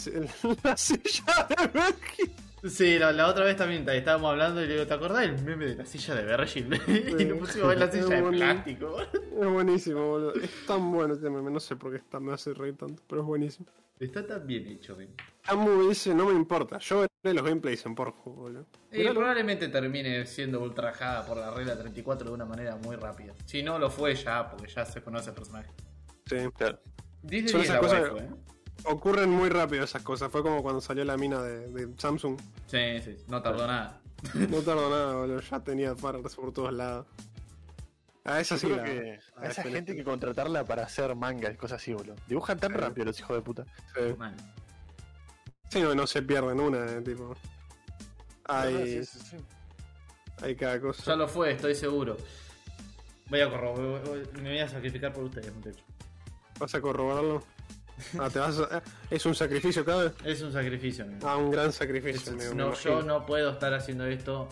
la 0.64 0.76
silla 0.76 1.48
de 1.50 1.68
Virgil. 1.68 2.34
Sí, 2.66 2.98
la, 2.98 3.12
la 3.12 3.28
otra 3.28 3.44
vez 3.44 3.58
también 3.58 3.88
estábamos 3.90 4.32
hablando 4.32 4.64
y 4.64 4.68
le 4.68 4.74
digo, 4.74 4.88
¿te 4.88 4.94
acordás 4.94 5.22
del 5.22 5.42
meme 5.44 5.66
de 5.66 5.76
la 5.76 5.86
silla 5.86 6.16
de 6.16 6.24
Virgil? 6.26 6.66
y 7.20 7.26
nos 7.26 7.38
pusimos 7.40 7.66
a 7.66 7.68
ver 7.68 7.78
la 7.80 7.92
silla 7.92 8.22
de 8.22 8.30
plástico. 8.32 8.98
Es 9.02 9.48
buenísimo, 9.48 10.08
boludo. 10.08 10.34
Es 10.36 10.66
tan 10.66 10.92
bueno 10.92 11.14
este 11.14 11.30
meme, 11.30 11.52
no 11.52 11.60
sé 11.60 11.76
por 11.76 11.92
qué 11.92 11.98
está, 11.98 12.20
me 12.20 12.34
hace 12.34 12.54
reír 12.54 12.78
tanto, 12.78 13.04
pero 13.08 13.22
es 13.22 13.28
buenísimo. 13.28 13.68
Está 14.00 14.26
tan 14.26 14.48
bien 14.48 14.66
hecho, 14.68 14.96
ven. 14.96 15.14
Amu 15.46 15.90
dice, 15.90 16.16
no 16.16 16.26
me 16.28 16.34
importa, 16.34 16.78
yo 16.80 17.06
veré 17.22 17.36
los 17.36 17.44
gameplays 17.46 17.86
en 17.86 17.96
Pornhub, 17.96 18.36
boludo. 18.36 18.66
Y 18.92 19.04
probablemente 19.10 19.68
termine 19.68 20.26
siendo 20.26 20.62
ultrajada 20.62 21.26
por 21.26 21.38
la 21.38 21.52
regla 21.52 21.78
34 21.78 22.30
de 22.30 22.34
una 22.34 22.46
manera 22.46 22.76
muy 22.78 22.96
rápida. 22.96 23.34
Si 23.46 23.62
no 23.62 23.78
lo 23.78 23.90
fue 23.90 24.16
ya, 24.16 24.50
porque 24.50 24.68
ya 24.68 24.86
se 24.86 25.02
conoce 25.02 25.30
el 25.30 25.36
personaje. 25.36 25.70
Sí. 26.26 26.38
Claro. 26.58 26.80
Dice 27.22 27.50
Son 27.50 27.62
bien 27.62 27.72
esas 27.72 27.76
la 27.76 27.80
cosas 27.80 28.02
waifu, 28.02 28.16
que- 28.16 28.24
¿eh? 28.24 28.53
Ocurren 28.86 29.30
muy 29.30 29.50
rápido 29.50 29.84
esas 29.84 30.02
cosas, 30.04 30.32
fue 30.32 30.42
como 30.44 30.62
cuando 30.62 30.82
salió 30.82 31.06
la 31.06 31.16
mina 31.16 31.42
de, 31.42 31.70
de 31.70 31.94
Samsung. 31.98 32.38
Sí, 32.68 33.02
sí, 33.02 33.16
no 33.28 33.42
tardó 33.42 33.66
nada. 33.66 34.02
No 34.50 34.58
tardó 34.62 34.90
nada, 34.90 35.16
boludo, 35.16 35.40
ya 35.40 35.60
tenía 35.62 35.96
paras 35.96 36.36
por 36.36 36.52
todos 36.54 36.74
lados. 36.74 37.08
A 38.26 38.40
esa 38.40 38.58
sí 38.58 38.68
la- 38.68 38.84
que 38.84 39.20
a 39.38 39.48
esa 39.48 39.64
gente 39.64 39.92
hay 39.92 39.98
que 39.98 40.04
contratarla 40.04 40.64
para 40.66 40.84
hacer 40.84 41.14
manga 41.16 41.52
y 41.52 41.56
cosas 41.56 41.82
así, 41.82 41.94
boludo. 41.94 42.16
Dibujan 42.28 42.60
tan 42.60 42.72
Sí. 42.72 42.78
rápido 42.78 43.06
los 43.06 43.20
hijos 43.20 43.36
de 43.38 43.42
puta. 43.42 43.66
Sí. 43.96 45.80
No, 45.82 45.96
no 45.96 46.06
se 46.08 46.22
pierden 46.22 46.60
una, 46.60 46.86
eh, 46.86 47.02
tipo. 47.02 47.36
Hay, 48.46 49.04
Sí, 49.04 49.06
sí, 49.06 49.20
sí. 49.32 49.38
hay 50.42 50.56
cada 50.56 50.80
cosa. 50.80 51.04
Ya 51.06 51.16
lo 51.16 51.28
fue, 51.28 51.52
estoy 51.54 51.74
seguro. 51.76 52.18
Voy 53.30 53.42
a 53.42 53.50
corroborar, 53.50 54.04
me 54.42 54.50
voy 54.50 54.60
a 54.60 54.68
sacrificar 54.68 55.12
por 55.14 55.24
ustedes, 55.24 55.54
muchachos. 55.56 55.84
¿Vas 56.60 56.76
a 56.76 56.82
corroborarlo? 56.82 57.44
Ah, 58.20 58.30
te 58.30 58.40
vas 58.40 58.60
a- 58.60 58.82
¿Es 59.10 59.26
un 59.26 59.36
sacrificio 59.36 59.86
cada 59.86 60.06
vez? 60.06 60.14
Es 60.26 60.42
un 60.42 60.52
sacrificio, 60.52 61.06
amigo. 61.06 61.28
Ah, 61.28 61.38
un 61.38 61.52
gran 61.52 61.70
Es- 61.70 61.76
sacrificio. 61.76 62.32
me- 62.34 62.50
me 62.50 62.56
no, 62.56 62.74
yo 62.74 63.02
no 63.04 63.26
puedo 63.26 63.52
estar 63.52 63.74
haciendo 63.74 64.06
esto. 64.06 64.50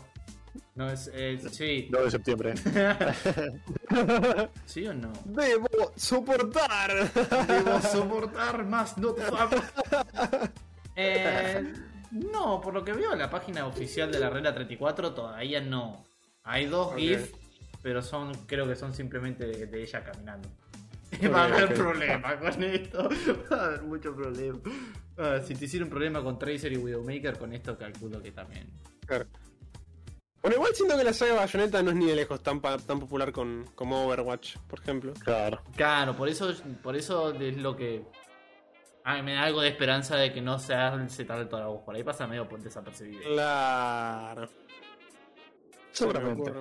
No 0.76 0.90
es. 0.90 1.10
eh, 1.14 1.40
sí. 1.52 1.88
2 1.92 2.06
de 2.06 2.12
septiembre. 2.12 2.54
¿Sí 4.66 4.88
o 4.88 4.94
no? 4.94 5.12
Debo 5.26 5.68
soportar. 5.96 7.12
Debo 7.48 7.82
soportar 7.82 8.66
más 8.66 8.98
not 8.98 9.20
fab. 9.20 9.50
Eh, 10.98 11.72
no, 12.12 12.60
por 12.60 12.74
lo 12.74 12.84
que 12.84 12.92
veo 12.92 13.14
en 13.14 13.20
la 13.20 13.30
página 13.30 13.66
oficial 13.66 14.12
de 14.12 14.20
la 14.20 14.30
regla 14.30 14.54
34 14.54 15.14
todavía 15.14 15.62
no. 15.62 16.04
Hay 16.44 16.66
dos 16.66 16.88
Ok. 16.92 16.98
GIF, 16.98 17.34
pero 17.82 18.02
son 18.02 18.34
creo 18.46 18.68
que 18.68 18.76
son 18.76 18.94
simplemente 18.94 19.46
de, 19.48 19.68
de 19.68 19.82
ella 19.84 20.04
caminando. 20.04 20.50
Va 21.34 21.42
a 21.44 21.46
haber 21.46 21.66
ok. 21.66 21.74
problema 21.74 22.40
con 22.40 22.64
esto. 22.64 23.10
Va 23.52 23.58
a 23.58 23.66
haber 23.66 23.82
mucho 23.84 24.16
problema. 24.16 24.60
Ah, 25.18 25.40
si 25.46 25.56
te 25.56 25.66
hicieron 25.66 25.90
problema 25.90 26.24
con 26.24 26.40
Tracer 26.40 26.72
y 26.72 26.78
Widowmaker, 26.78 27.38
con 27.38 27.54
esto 27.54 27.78
calculo 27.78 28.22
que 28.22 28.32
también. 28.32 28.70
Claro. 29.06 29.26
Bueno, 30.42 30.56
igual 30.56 30.74
siento 30.74 30.98
que 30.98 31.04
la 31.04 31.14
saga 31.14 31.36
Bayonetta 31.36 31.84
no 31.84 31.92
es 31.92 31.96
ni 31.98 32.06
de 32.08 32.16
lejos 32.16 32.42
tan, 32.42 32.62
pa- 32.62 32.78
tan 32.80 33.00
popular 33.00 33.32
con, 33.32 33.70
como 33.76 34.08
Overwatch, 34.08 34.58
por 34.68 34.80
ejemplo. 34.80 35.14
Claro. 35.24 35.62
Claro, 35.76 36.16
por 36.16 36.30
eso, 36.30 36.52
por 36.82 36.96
eso 36.96 37.32
es 37.40 37.58
lo 37.58 37.76
que. 37.76 38.04
ah, 39.04 39.22
me 39.22 39.34
da 39.34 39.44
algo 39.44 39.62
de 39.62 39.68
esperanza 39.70 40.16
de 40.16 40.34
que 40.34 40.42
no 40.42 40.58
se 40.58 40.74
hace 40.74 41.26
tanto 41.26 41.60
la 41.60 41.68
voz. 41.68 41.84
Por 41.84 41.94
ahí 41.96 42.04
pasa 42.04 42.26
medio 42.26 42.48
por 42.50 42.60
desapercibido. 42.60 43.22
Claro. 43.22 44.50
Seguramente. 45.92 46.52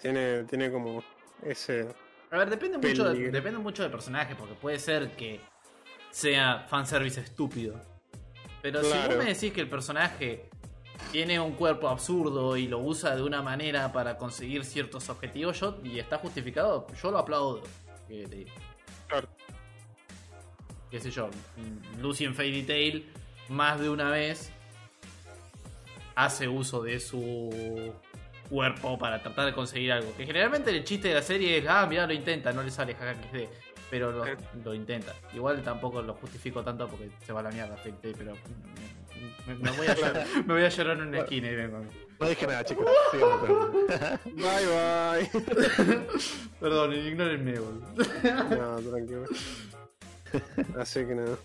Tiene, 0.00 0.44
tiene 0.44 0.70
como 0.70 1.02
ese. 1.42 1.88
A 2.30 2.38
ver, 2.38 2.50
depende 2.50 2.78
mucho, 2.78 3.04
de, 3.04 3.30
depende 3.30 3.58
mucho 3.58 3.82
del 3.82 3.90
personaje, 3.90 4.34
porque 4.34 4.54
puede 4.54 4.78
ser 4.78 5.12
que 5.16 5.40
sea 6.10 6.66
fanservice 6.68 7.20
estúpido. 7.20 7.80
Pero 8.60 8.82
si 8.82 8.90
vos 8.90 9.16
me 9.16 9.24
decís 9.24 9.52
que 9.52 9.60
el 9.60 9.68
personaje 9.68 10.50
tiene 11.12 11.40
un 11.40 11.52
cuerpo 11.52 11.88
absurdo 11.88 12.56
y 12.56 12.66
lo 12.66 12.78
usa 12.78 13.16
de 13.16 13.22
una 13.22 13.40
manera 13.40 13.92
para 13.92 14.18
conseguir 14.18 14.64
ciertos 14.64 15.08
objetivos, 15.08 15.58
yo, 15.60 15.78
y 15.84 15.98
está 15.98 16.18
justificado, 16.18 16.86
yo 17.00 17.10
lo 17.10 17.18
aplaudo. 17.18 17.62
Claro. 19.06 19.28
qué 20.90 21.00
sé 21.00 21.10
yo, 21.10 21.30
Lucy 21.98 22.24
en 22.24 22.34
Fairy 22.34 22.62
Tail 22.62 23.10
más 23.48 23.80
de 23.80 23.88
una 23.90 24.10
vez 24.10 24.50
hace 26.14 26.48
uso 26.48 26.82
de 26.82 27.00
su 27.00 27.92
cuerpo 28.48 28.98
para 28.98 29.22
tratar 29.22 29.46
de 29.46 29.52
conseguir 29.52 29.92
algo. 29.92 30.14
Que 30.16 30.26
generalmente 30.26 30.70
el 30.70 30.84
chiste 30.84 31.08
de 31.08 31.14
la 31.14 31.22
serie 31.22 31.58
es, 31.58 31.66
ah, 31.68 31.86
mira, 31.88 32.06
lo 32.06 32.12
intenta, 32.12 32.52
no 32.52 32.62
le 32.62 32.70
sale 32.70 32.94
jaja 32.94 33.14
XD. 33.14 33.48
pero 33.90 34.12
lo, 34.12 34.26
Eh. 34.26 34.36
lo 34.64 34.74
intenta. 34.74 35.14
Igual 35.34 35.62
tampoco 35.62 36.02
lo 36.02 36.12
justifico 36.14 36.62
tanto 36.62 36.86
porque 36.88 37.08
se 37.24 37.32
va 37.32 37.40
a 37.40 37.44
la 37.44 37.50
mierda, 37.50 37.74
pero 37.82 38.34
me, 39.46 39.70
voy 39.70 39.86
a 39.86 39.94
llorar, 39.96 40.26
me 40.46 40.52
voy 40.54 40.62
a 40.62 40.68
llorar 40.68 40.98
en 40.98 41.08
una 41.08 41.18
esquina 41.20 41.50
y 41.50 41.54
vengo. 41.56 41.80
No 42.20 42.28
dije 42.28 42.46
nada, 42.46 42.64
chicos. 42.64 42.84
Bye 44.24 44.66
bye. 44.66 45.30
Perdón, 46.60 46.92
ignórenme, 46.92 47.58
boludo. 47.58 47.86
No, 48.50 48.90
tranquilo. 48.90 49.24
Así 50.78 51.06
que 51.06 51.14
nada. 51.14 51.36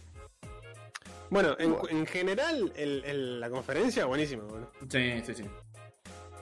Bueno, 1.29 1.55
en, 1.59 1.75
en 1.89 2.05
general, 2.05 2.73
el- 2.75 3.03
el- 3.05 3.39
la 3.39 3.49
conferencia, 3.49 4.05
buenísima, 4.05 4.43
boludo. 4.43 4.71
Sí, 4.89 5.21
sí, 5.25 5.33
sí. 5.33 5.43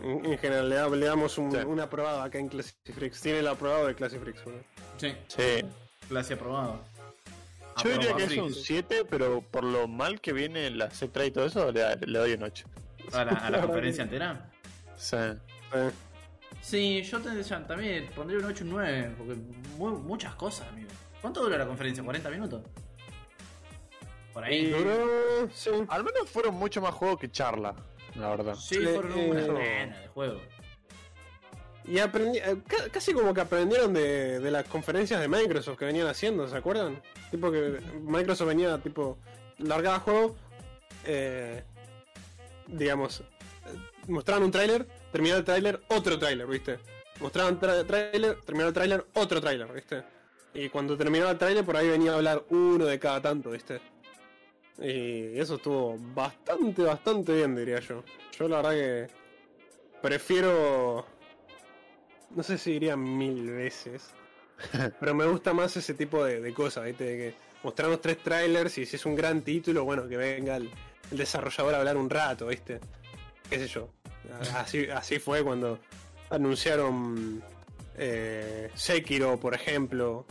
En, 0.04 0.26
en 0.26 0.38
general, 0.38 0.70
le, 0.70 0.98
le 0.98 1.06
damos 1.06 1.38
un, 1.38 1.52
Sí. 1.52 1.58
un 1.58 1.80
aprobado 1.80 2.22
acá 2.22 2.40
en 2.40 2.48
Classifrix. 2.50 3.22
Tiene 3.22 3.40
el 3.40 3.48
aprobado 3.48 3.88
de 3.88 3.96
Classifrix, 3.96 4.44
boludo. 4.44 4.64
Sí, 4.98 5.14
Sí. 5.28 5.66
clase 6.08 6.34
aprobado. 6.34 6.82
Yo 7.84 7.90
diría 7.92 8.16
que 8.16 8.24
es 8.26 8.38
un 8.38 8.54
sí. 8.54 8.62
7, 8.66 9.06
pero 9.10 9.42
por 9.42 9.64
lo 9.64 9.88
mal 9.88 10.20
que 10.22 10.34
viene 10.34 10.70
la 10.72 10.90
C3 10.90 11.28
y 11.28 11.32
todo 11.32 11.46
eso, 11.46 11.72
le, 11.72 11.96
doy 11.96 12.34
un 12.34 12.44
8. 12.44 12.68
¿A 13.14 13.26
la, 13.26 13.32
a 13.32 13.50
la 13.50 13.62
conferencia 13.62 14.04
entera? 14.04 14.50
Sí. 14.98 15.16
Eh, 15.18 15.92
Sí, 16.62 17.02
yo 17.02 17.20
te- 17.20 17.42
ya 17.42 17.66
también 17.66 18.08
pondría 18.14 18.38
un 18.38 18.46
8 18.46 18.64
y 18.64 18.68
un 18.68 18.74
9, 18.74 19.16
porque 19.18 19.36
mu- 19.80 19.98
muchas 20.00 20.36
cosas, 20.36 20.68
amigo. 20.68 20.90
¿Cuánto 21.20 21.42
dura 21.42 21.58
la 21.58 21.66
conferencia? 21.66 22.04
¿40 22.04 22.30
minutos? 22.30 22.62
Por 24.34 24.44
ahí. 24.44 24.66
Y- 24.68 24.70
duró, 24.70 25.50
sí. 25.54 25.70
Al 25.88 26.04
menos 26.04 26.30
fueron 26.30 26.54
mucho 26.56 26.80
más 26.82 26.94
juegos 26.94 27.20
que 27.20 27.32
charla, 27.32 27.74
la 28.16 28.30
verdad. 28.30 28.56
Sí, 28.56 28.78
Le- 28.80 28.94
fueron 28.94 29.18
eh, 29.20 29.30
una 29.30 29.46
buena 29.54 30.00
de 30.00 30.08
juego. 30.10 30.42
Y 31.86 31.98
aprendí, 32.00 32.38
eh, 32.38 32.58
ca- 32.68 32.90
casi 32.92 33.12
como 33.14 33.34
que 33.34 33.42
aprendieron 33.42 33.94
de, 33.94 34.40
de 34.40 34.52
las 34.52 34.66
conferencias 34.68 35.20
de 35.20 35.28
Microsoft 35.28 35.78
que 35.80 35.86
venían 35.86 36.08
haciendo, 36.08 36.48
¿se 36.48 36.56
acuerdan? 36.56 37.02
Tipo 37.32 37.52
que 37.52 37.80
Microsoft 38.02 38.48
venía, 38.50 38.78
tipo, 38.78 39.18
largaba 39.58 40.00
juego, 40.00 40.36
eh, 41.06 41.64
digamos, 42.68 43.22
eh, 43.22 43.24
mostraban 44.08 44.44
un 44.44 44.52
tráiler, 44.52 44.86
terminaba 45.12 45.40
el 45.40 45.46
tráiler, 45.46 45.82
otro 45.90 46.20
tráiler, 46.20 46.46
¿viste? 46.48 46.78
Mostraban 47.20 47.60
tra- 47.60 47.86
tráiler, 47.86 48.36
terminaba 48.42 48.68
el 48.70 48.74
tráiler, 48.74 49.06
otro 49.16 49.42
tráiler, 49.42 49.72
¿viste? 49.74 50.04
Y 50.54 50.70
cuando 50.70 50.96
terminaba 50.98 51.32
el 51.32 51.38
tráiler 51.38 51.64
por 51.66 51.78
ahí 51.78 51.88
venía 51.88 52.12
a 52.12 52.16
hablar 52.16 52.44
uno 52.50 52.86
de 52.86 53.00
cada 53.00 53.22
tanto, 53.22 53.52
¿viste? 53.52 53.80
Y 54.80 55.38
eso 55.38 55.56
estuvo 55.56 55.98
bastante, 56.14 56.84
bastante 56.84 57.34
bien, 57.34 57.56
diría 57.56 57.80
yo. 57.80 58.04
Yo 58.38 58.48
la 58.48 58.58
verdad 58.58 58.72
que 58.72 59.08
prefiero 60.02 61.06
no 62.36 62.44
sé 62.44 62.58
si 62.58 62.74
diría 62.74 62.96
mil 62.96 63.50
veces. 63.52 64.10
pero 65.00 65.14
me 65.14 65.26
gusta 65.26 65.54
más 65.54 65.76
ese 65.78 65.94
tipo 65.94 66.24
de, 66.24 66.40
de 66.40 66.54
cosas, 66.54 66.86
¿viste? 66.86 67.04
De 67.04 67.18
que 67.18 67.36
mostrarnos 67.64 68.02
tres 68.02 68.20
trailers 68.20 68.78
y 68.78 68.86
si 68.86 68.96
es 68.96 69.06
un 69.06 69.16
gran 69.16 69.42
título, 69.42 69.84
bueno, 69.84 70.08
que 70.08 70.18
venga 70.18 70.56
el, 70.56 70.70
el 71.12 71.18
desarrollador 71.18 71.76
a 71.76 71.80
hablar 71.80 71.98
un 71.98 72.10
rato, 72.10 72.48
¿viste? 72.48 72.80
¿Qué 73.50 73.58
sé 73.58 73.68
yo? 73.68 73.90
Así, 74.56 74.88
así 74.90 75.20
fue 75.20 75.44
cuando 75.44 75.80
anunciaron 76.30 77.44
eh, 77.98 78.70
Sekiro, 78.76 79.40
por 79.40 79.54
ejemplo, 79.54 80.26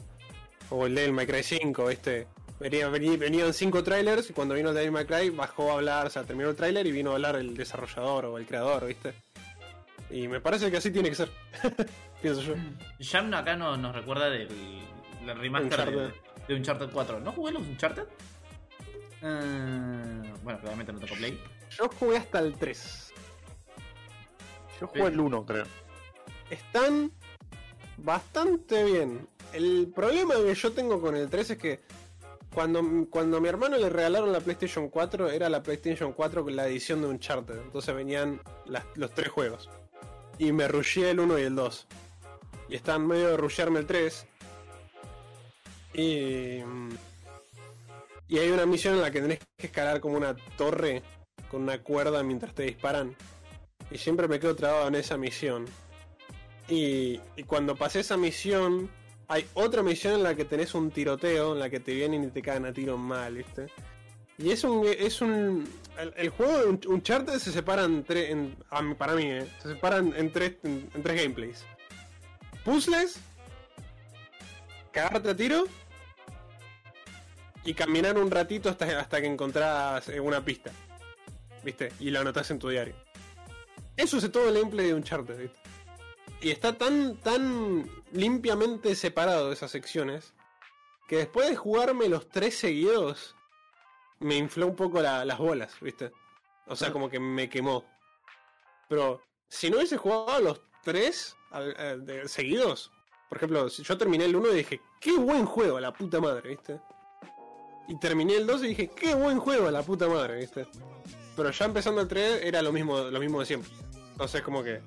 o 0.70 0.86
el 0.86 0.95
Devil 0.95 1.12
May 1.12 1.26
Cry 1.26 1.43
5, 1.43 1.86
¿viste? 1.86 2.26
Venía- 2.61 2.89
vení- 2.91 3.17
venían 3.19 3.53
cinco 3.55 3.83
trailers 3.83 4.29
y 4.31 4.33
cuando 4.35 4.55
vino 4.55 4.73
May 4.73 5.07
Cry 5.07 5.31
bajó 5.31 5.71
a 5.71 5.75
hablar, 5.75 6.07
o 6.07 6.11
sea, 6.11 6.25
terminó 6.25 6.51
el 6.51 6.57
trailer 6.57 6.87
y 6.87 6.93
vino 6.93 7.11
a 7.11 7.15
hablar 7.15 7.37
el 7.37 7.57
desarrollador 7.57 8.27
o 8.27 8.37
el 8.39 8.47
creador, 8.47 8.87
¿viste? 8.87 9.15
Y 10.11 10.29
me 10.29 10.41
parece 10.41 10.71
que 10.71 10.77
así 10.77 10.91
tiene 10.91 11.09
que 11.09 11.15
ser. 11.15 11.31
Pienso 12.23 12.43
yo. 12.43 12.55
Jam 13.01 13.33
acá 13.33 13.57
no- 13.57 13.77
nos 13.79 13.95
recuerda 13.95 14.29
del, 14.29 14.49
del 15.25 15.39
remaster 15.39 15.71
de, 15.91 15.97
Uncharted. 15.97 16.21
de 16.49 16.55
Uncharted 16.55 16.91
4. 16.93 17.21
¿No 17.21 17.33
jugué 17.33 17.53
los 17.53 17.63
Uncharted? 17.63 18.05
Eh, 19.23 20.33
bueno, 20.43 20.59
claramente 20.61 20.93
no 20.93 20.99
tocó 21.01 21.15
Play. 21.15 21.41
Yo 21.71 21.89
jugué 21.99 22.19
hasta 22.19 22.41
el 22.41 22.55
3. 22.57 23.13
Yo 24.81 24.87
jugué 24.87 25.05
el 25.07 25.21
1, 25.21 25.47
creo. 25.47 25.65
Están 26.51 27.13
bastante 27.97 28.85
bien. 28.85 29.27
El 29.53 29.93
problema 29.95 30.35
que 30.37 30.55
yo 30.55 30.73
tengo 30.73 31.01
con 31.01 31.17
el 31.17 31.29
3 31.29 31.51
es 31.51 31.59
que 31.59 31.81
cuando, 32.53 32.83
cuando 33.11 33.41
mi 33.41 33.49
hermano 33.49 33.77
le 33.77 33.89
regalaron 33.89 34.33
la 34.33 34.41
PlayStation 34.41 34.89
4, 34.89 35.31
era 35.31 35.49
la 35.49 35.63
PlayStation 35.63 36.13
4 36.13 36.45
con 36.45 36.57
la 36.57 36.67
edición 36.67 37.01
de 37.01 37.07
Uncharted. 37.07 37.59
Entonces 37.61 37.95
venían 37.95 38.41
los 38.97 39.15
tres 39.15 39.29
juegos. 39.29 39.69
Y 40.39 40.53
me 40.53 40.67
rushé 40.67 41.11
el 41.11 41.21
1 41.21 41.39
y 41.39 41.43
el 41.43 41.55
2. 41.55 41.87
Y 42.69 42.75
están 42.75 43.07
medio 43.07 43.29
de 43.29 43.37
rushearme 43.37 43.81
el 43.81 43.87
3. 43.87 44.27
Y. 45.95 46.59
Y 48.29 48.39
hay 48.39 48.51
una 48.51 48.65
misión 48.65 48.95
en 48.95 49.03
la 49.03 49.11
que 49.11 49.21
tenés 49.21 49.41
que 49.57 49.67
escalar 49.67 50.01
como 50.01 50.17
una 50.17 50.37
torre 50.57 51.03
con 51.51 51.63
una 51.63 51.83
cuerda 51.83 52.23
mientras 52.23 52.55
te 52.55 52.63
disparan. 52.65 53.17
Y 53.91 53.99
siempre 53.99 54.29
me 54.29 54.39
quedo 54.39 54.55
trabado 54.55 54.89
en 54.89 54.95
esa 54.95 55.17
misión. 55.17 55.67
Y, 56.69 57.21
y 57.37 57.43
cuando 57.45 57.75
pasé 57.75 58.01
esa 58.01 58.17
misión, 58.17 58.89
hay 59.31 59.47
otra 59.55 59.83
misión 59.83 60.14
en 60.14 60.22
la 60.24 60.35
que 60.35 60.45
tenés 60.45 60.74
un 60.74 60.91
tiroteo, 60.91 61.53
en 61.55 61.61
la 61.61 61.70
que 61.70 61.78
te 61.81 61.95
vienen 61.95 62.24
y 62.24 62.28
te 62.28 62.43
caen 62.43 62.66
a 62.66 62.72
tiro 62.72 62.99
mal, 62.99 63.35
¿viste? 63.37 63.68
Y 64.39 64.51
es 64.51 64.64
un. 64.64 64.87
Es 64.87 65.20
un 65.20 65.68
el, 66.16 66.28
juego 66.31 66.59
de 66.59 66.64
Un- 66.66 66.81
Uncharted 66.87 67.39
se 67.39 67.53
separa 67.53 67.85
en 67.85 68.03
tres. 68.05 68.35
para 68.99 69.14
mí, 69.14 69.24
¿eh? 69.24 69.47
Se 69.62 69.68
separan 69.68 70.12
en 70.16 70.33
tres, 70.33 70.55
en, 70.64 70.89
tres 71.03 71.22
gameplays: 71.22 71.64
puzzles, 72.64 73.20
cagarte 74.93 75.31
a 75.31 75.37
tiro 75.37 75.64
y 77.64 77.74
caminar 77.74 78.18
un 78.18 78.31
ratito 78.31 78.68
hasta, 78.70 78.99
hasta 78.99 79.20
que 79.20 79.26
encontrás 79.26 80.09
eh, 80.09 80.18
una 80.18 80.45
pista, 80.45 80.72
¿viste? 81.62 81.93
Y 82.01 82.11
lo 82.11 82.20
anotás 82.20 82.51
en 82.51 82.59
tu 82.59 82.68
diario. 82.68 82.95
Eso 83.97 84.16
es 84.18 84.33
todo 84.33 84.49
el 84.49 84.55
gameplay 84.59 84.87
de 84.89 84.95
Uncharted, 84.95 85.39
¿viste? 85.39 85.60
Y 86.43 86.51
está 86.51 86.76
tan, 86.78 87.16
tan 87.18 87.88
limpiamente 88.12 88.95
separado 88.95 89.49
de 89.49 89.55
esas 89.55 89.70
secciones 89.70 90.32
que 91.09 91.16
después 91.16 91.49
de 91.51 91.57
jugarme 91.57 92.09
los 92.09 92.28
tres 92.28 92.57
seguidos 92.59 93.34
me 94.20 94.36
infló 94.36 94.66
un 94.66 94.76
poco 94.76 95.01
la- 95.03 95.24
las 95.24 95.38
bolas, 95.38 95.74
¿viste? 95.80 96.12
O 96.66 96.76
sea, 96.76 96.93
como 96.93 97.11
que 97.11 97.18
me 97.20 97.49
quemó. 97.49 97.84
Pero 98.88 99.20
si 99.49 99.70
no 99.70 99.76
hubiese 99.78 99.97
jugado 99.97 100.41
los 100.41 100.62
tres 100.82 101.36
al- 101.51 101.74
eh, 101.78 101.97
de- 101.99 102.28
seguidos, 102.28 102.91
por 103.28 103.38
ejemplo, 103.38 103.68
si 103.68 103.82
yo 103.82 103.99
terminé 103.99 104.24
el 104.24 104.36
1 104.36 104.51
y 104.53 104.57
dije, 104.57 104.80
qué 105.01 105.12
buen 105.18 105.45
juego, 105.47 105.78
la 105.80 105.93
puta 105.93 106.20
madre, 106.20 106.51
¿viste? 106.51 106.80
Y 107.88 107.99
terminé 107.99 108.36
el 108.36 108.47
2 108.47 108.62
y 108.64 108.68
dije, 108.68 108.88
qué 108.88 109.14
buen 109.14 109.38
juego, 109.41 109.70
la 109.70 109.82
puta 109.82 110.09
madre, 110.09 110.36
¿viste? 110.38 110.66
Pero 111.36 111.51
ya 111.51 111.64
empezando 111.64 112.01
el 112.01 112.09
3 112.09 112.41
era 112.45 112.62
lo 112.62 112.72
mismo, 112.72 112.99
lo 112.99 113.18
mismo 113.20 113.41
de 113.41 113.47
siempre. 113.47 113.70
Entonces 114.12 114.43
como 114.43 114.62
que... 114.62 114.80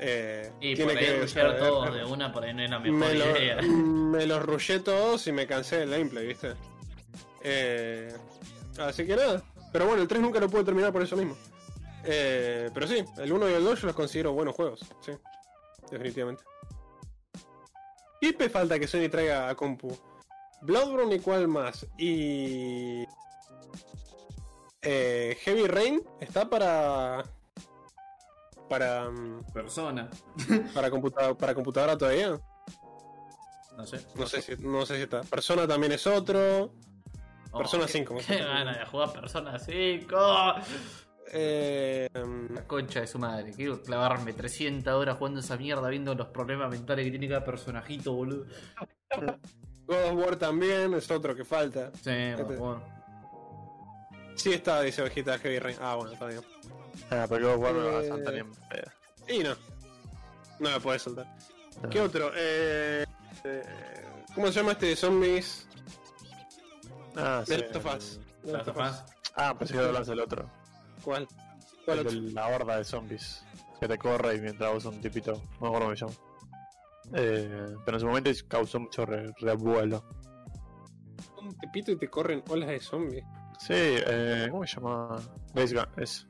eh, 0.00 0.50
Y 0.60 0.74
tiene 0.74 0.92
por 0.94 1.00
ahí 1.02 1.06
que 1.08 1.20
rushear 1.20 1.60
de 1.92 2.04
una, 2.04 2.32
por 2.32 2.42
ahí 2.44 2.54
no 2.54 2.62
es 2.62 2.70
la 2.70 2.78
mejor 2.78 2.98
me, 2.98 3.14
lo- 3.14 3.36
idea. 3.38 3.62
me 3.62 4.26
los 4.26 4.42
rushé 4.42 4.80
todos 4.80 5.26
y 5.26 5.32
me 5.32 5.46
cansé 5.46 5.78
del 5.78 5.90
gameplay, 5.90 6.26
¿viste? 6.26 6.54
Eh, 7.42 8.12
así 8.78 9.06
que 9.06 9.16
nada. 9.16 9.42
Pero 9.72 9.86
bueno, 9.86 10.02
el 10.02 10.08
3 10.08 10.20
nunca 10.20 10.40
lo 10.40 10.48
pude 10.48 10.64
terminar 10.64 10.92
por 10.92 11.02
eso 11.02 11.16
mismo. 11.16 11.36
Eh, 12.04 12.70
pero 12.72 12.86
sí, 12.88 13.04
el 13.18 13.32
1 13.32 13.50
y 13.50 13.52
el 13.52 13.64
2 13.64 13.80
yo 13.82 13.86
los 13.88 13.96
considero 13.96 14.32
buenos 14.32 14.54
juegos, 14.56 14.80
sí. 15.04 15.12
Definitivamente. 15.90 16.42
¿Qué 18.20 18.34
me 18.38 18.48
falta 18.50 18.78
que 18.78 18.86
Sony 18.86 19.08
traiga 19.10 19.48
a 19.48 19.54
compu? 19.54 19.96
Bloodborne 20.62 21.14
y 21.14 21.20
cuál 21.20 21.48
más. 21.48 21.86
Y... 21.98 23.04
Eh, 24.82 25.36
Heavy 25.42 25.66
Rain 25.66 26.02
está 26.20 26.48
para... 26.48 27.24
Para... 28.70 29.10
Persona. 29.52 30.08
Para, 30.72 30.90
computa- 30.90 31.34
para 31.36 31.54
computadora 31.54 31.98
todavía. 31.98 32.40
No 33.76 33.84
sé. 33.86 34.06
No 34.14 34.26
sé 34.26 34.40
si, 34.42 34.56
no 34.62 34.86
sé 34.86 34.96
si 34.96 35.02
está. 35.02 35.22
Persona 35.22 35.66
también 35.66 35.92
es 35.92 36.06
otro. 36.06 36.72
Persona 37.52 37.82
Oh, 37.82 37.86
qué- 37.86 37.92
5. 37.92 38.16
Qué 38.26 38.36
gana 38.38 38.78
de 38.78 38.86
jugar 38.86 39.12
Persona 39.12 39.58
5. 39.58 40.16
Eh, 41.32 42.08
La 42.54 42.64
concha 42.66 43.00
de 43.00 43.06
su 43.08 43.18
madre. 43.18 43.52
Quiero 43.52 43.82
clavarme 43.82 44.32
300 44.32 44.92
horas 44.94 45.16
jugando 45.18 45.40
esa 45.40 45.56
mierda, 45.56 45.88
viendo 45.88 46.14
los 46.14 46.28
problemas 46.28 46.70
mentales 46.70 47.04
que 47.04 47.10
tiene 47.10 47.28
cada 47.28 47.44
personajito, 47.44 48.12
boludo. 48.12 48.46
God 49.86 50.04
of 50.12 50.12
War 50.14 50.36
también 50.36 50.94
es 50.94 51.10
otro 51.10 51.34
que 51.34 51.44
falta. 51.44 51.90
Sí, 52.02 52.10
por 52.36 52.54
favor. 52.56 52.82
Sí 54.36 54.52
está, 54.52 54.80
dice 54.82 55.02
Ovejita 55.02 55.38
Heavy 55.38 55.58
Rain. 55.58 55.76
Ah, 55.80 55.96
bueno, 55.96 56.12
está 56.12 56.26
bien. 56.26 56.40
Ah, 57.10 57.26
pero 57.28 57.58
va 57.60 57.68
a 57.68 58.02
Eh, 58.02 58.08
saltar 58.08 58.34
bien. 58.34 58.50
Eh, 58.72 59.34
Y 59.34 59.42
no. 59.42 59.54
No 60.58 60.70
me 60.70 60.80
puedes 60.80 61.02
soltar. 61.02 61.26
no. 61.82 61.88
¿Qué 61.88 62.00
otro? 62.00 62.30
Eh, 62.36 63.04
eh, 63.44 63.62
¿Cómo 64.34 64.46
se 64.48 64.52
llama 64.54 64.72
este 64.72 64.86
de 64.86 64.96
zombies? 64.96 65.66
Ah, 67.16 67.42
sí. 67.46 67.56
Last 67.56 67.76
of 67.76 67.86
Us. 67.96 68.20
Last 68.44 68.68
of 68.68 68.76
Us. 68.76 69.04
Ah, 69.36 69.54
pensé 69.58 69.74
que 69.74 69.80
hablas 69.80 70.06
del 70.06 70.20
otro. 70.20 70.48
¿Cuál? 71.02 71.26
¿Cuál 71.84 71.98
El 72.00 72.06
otro? 72.06 72.20
de 72.20 72.30
la 72.32 72.46
horda 72.48 72.76
de 72.76 72.84
zombies. 72.84 73.42
Que 73.80 73.88
te 73.88 73.96
corre 73.98 74.36
y 74.36 74.40
mientras 74.40 74.72
vos 74.72 74.84
un 74.84 75.00
tipito. 75.00 75.32
No 75.32 75.40
me 75.60 75.66
acuerdo 75.68 75.86
cómo 75.86 75.96
se 75.96 76.04
llama. 76.06 76.14
Eh, 77.14 77.74
pero 77.84 77.96
en 77.96 78.00
su 78.00 78.06
momento 78.06 78.30
causó 78.46 78.78
mucho 78.80 79.06
re- 79.06 79.32
revuelo. 79.40 80.04
este 81.48 81.68
pito 81.72 81.90
y 81.92 81.96
te 81.96 82.08
corren 82.08 82.44
olas 82.48 82.68
de 82.68 82.80
zombies. 82.80 83.24
Sí, 83.58 83.72
eh, 83.74 84.48
¿cómo 84.50 84.66
se 84.66 84.76
llama? 84.76 85.18
Days 85.54 85.72
Gone, 85.74 85.88
es. 85.96 86.26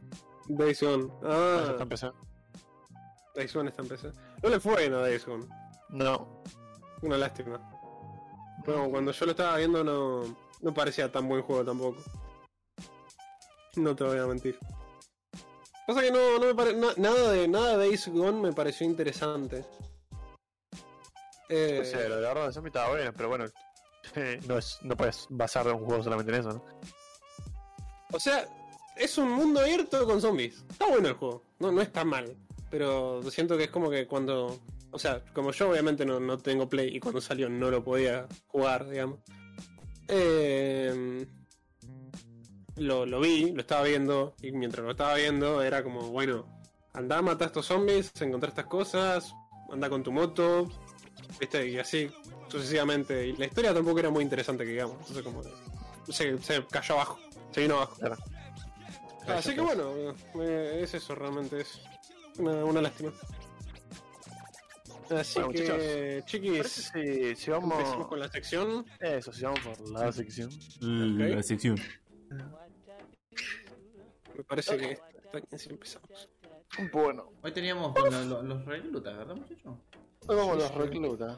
Days 0.56 0.82
Gone. 0.82 1.08
Ah, 1.24 1.66
está 1.70 1.82
empezando. 1.82 2.16
Days 3.34 3.54
Gone 3.54 3.70
está 3.70 3.82
empezando. 3.82 4.18
No 4.42 4.48
le 4.48 4.60
fue 4.60 4.76
bien 4.76 4.94
a 4.94 4.98
Days 4.98 5.24
Gone. 5.26 5.46
No, 5.90 6.42
Una 7.02 7.16
lástima. 7.16 7.58
Bueno, 8.66 8.90
cuando 8.90 9.12
yo 9.12 9.24
lo 9.26 9.30
estaba 9.32 9.56
viendo 9.56 9.82
no, 9.82 10.36
no 10.60 10.74
parecía 10.74 11.10
tan 11.10 11.28
buen 11.28 11.42
juego 11.42 11.64
tampoco. 11.64 12.00
No 13.76 13.94
te 13.96 14.04
voy 14.04 14.18
a 14.18 14.26
mentir. 14.26 14.58
Pasa 15.86 16.02
que 16.02 16.10
no, 16.10 16.38
no 16.38 16.46
me 16.46 16.54
pare- 16.54 16.74
na- 16.74 16.94
nada 16.96 17.30
de 17.32 17.48
nada 17.48 17.76
de 17.76 17.86
Days 17.88 18.08
Gone 18.08 18.40
me 18.40 18.52
pareció 18.52 18.86
interesante. 18.86 19.64
Eh, 21.48 21.78
no 21.78 21.84
sé, 21.84 22.08
lo 22.08 22.16
de 22.16 22.22
la 22.22 22.30
orden 22.30 22.52
de 22.62 22.68
estaba 22.68 22.90
bueno, 22.90 23.12
pero 23.16 23.28
bueno. 23.28 23.44
no, 24.48 24.58
es, 24.58 24.78
no 24.82 24.96
puedes 24.96 25.26
basar 25.30 25.66
un 25.68 25.84
juego 25.84 26.02
solamente 26.02 26.32
en 26.34 26.40
eso, 26.40 26.52
¿no? 26.52 26.62
o 28.12 28.18
sea, 28.18 28.44
es 28.96 29.18
un 29.18 29.30
mundo 29.30 29.60
abierto 29.60 30.04
con 30.06 30.20
zombies. 30.20 30.64
Está 30.70 30.86
bueno 30.86 31.08
el 31.08 31.14
juego. 31.14 31.42
No, 31.58 31.72
no 31.72 31.80
está 31.80 32.04
mal. 32.04 32.36
Pero 32.70 33.22
siento 33.30 33.56
que 33.56 33.64
es 33.64 33.70
como 33.70 33.90
que 33.90 34.06
cuando. 34.06 34.60
O 34.92 34.98
sea, 34.98 35.22
como 35.32 35.52
yo 35.52 35.70
obviamente 35.70 36.04
no, 36.04 36.18
no 36.18 36.38
tengo 36.38 36.68
play 36.68 36.96
y 36.96 37.00
cuando 37.00 37.20
salió 37.20 37.48
no 37.48 37.70
lo 37.70 37.82
podía 37.84 38.26
jugar, 38.48 38.88
digamos. 38.88 39.20
Eh, 40.08 41.26
lo, 42.76 43.06
lo 43.06 43.20
vi, 43.20 43.52
lo 43.52 43.60
estaba 43.60 43.84
viendo, 43.84 44.34
y 44.42 44.52
mientras 44.52 44.84
lo 44.84 44.92
estaba 44.92 45.14
viendo 45.14 45.62
era 45.62 45.84
como, 45.84 46.08
bueno, 46.08 46.46
anda, 46.92 47.22
mata 47.22 47.44
a 47.44 47.46
estos 47.48 47.66
zombies, 47.66 48.10
encontrar 48.20 48.50
estas 48.50 48.66
cosas, 48.66 49.34
anda 49.70 49.88
con 49.88 50.02
tu 50.02 50.12
moto, 50.12 50.68
viste, 51.38 51.68
y 51.68 51.78
así 51.78 52.10
sucesivamente. 52.48 53.28
Y 53.28 53.36
la 53.36 53.46
historia 53.46 53.72
tampoco 53.72 54.00
era 54.00 54.10
muy 54.10 54.24
interesante, 54.24 54.64
digamos. 54.64 54.96
Entonces 55.00 55.22
como 55.22 55.42
se, 56.08 56.38
se 56.38 56.66
cayó 56.66 56.94
abajo, 56.94 57.18
se 57.52 57.60
vino 57.60 57.76
abajo. 57.76 57.96
Claro. 57.96 58.16
Así 59.28 59.54
que 59.54 59.60
bueno, 59.60 59.92
eh, 60.40 60.80
es 60.82 60.94
eso 60.94 61.14
realmente, 61.14 61.60
es 61.60 61.80
una, 62.38 62.64
una 62.64 62.80
lástima. 62.82 63.12
Así 65.10 65.40
Bueno, 65.40 65.52
que, 65.52 66.22
chiquis, 66.26 66.66
si, 66.68 67.34
si 67.34 67.50
empecemos 67.50 67.68
vamos. 67.68 68.06
con 68.08 68.20
la 68.20 68.28
sección. 68.28 68.86
Eso, 69.00 69.32
si 69.32 69.42
vamos 69.42 69.60
por 69.60 69.90
la 69.90 70.12
sección. 70.12 70.50
La 70.80 71.42
sección. 71.42 71.76
Me 74.36 74.44
parece 74.44 74.76
que 74.76 74.92
está 74.92 75.38
bien 75.40 75.58
si 75.58 75.70
empezamos. 75.70 76.28
Bueno, 76.92 77.32
Hoy 77.42 77.52
teníamos 77.52 77.92
los 78.44 78.64
reclutas, 78.64 79.16
¿verdad, 79.16 79.34
muchachos? 79.34 79.74
hoy 80.26 80.36
vamos 80.36 80.58
los 80.58 80.74
reclutas. 80.74 81.36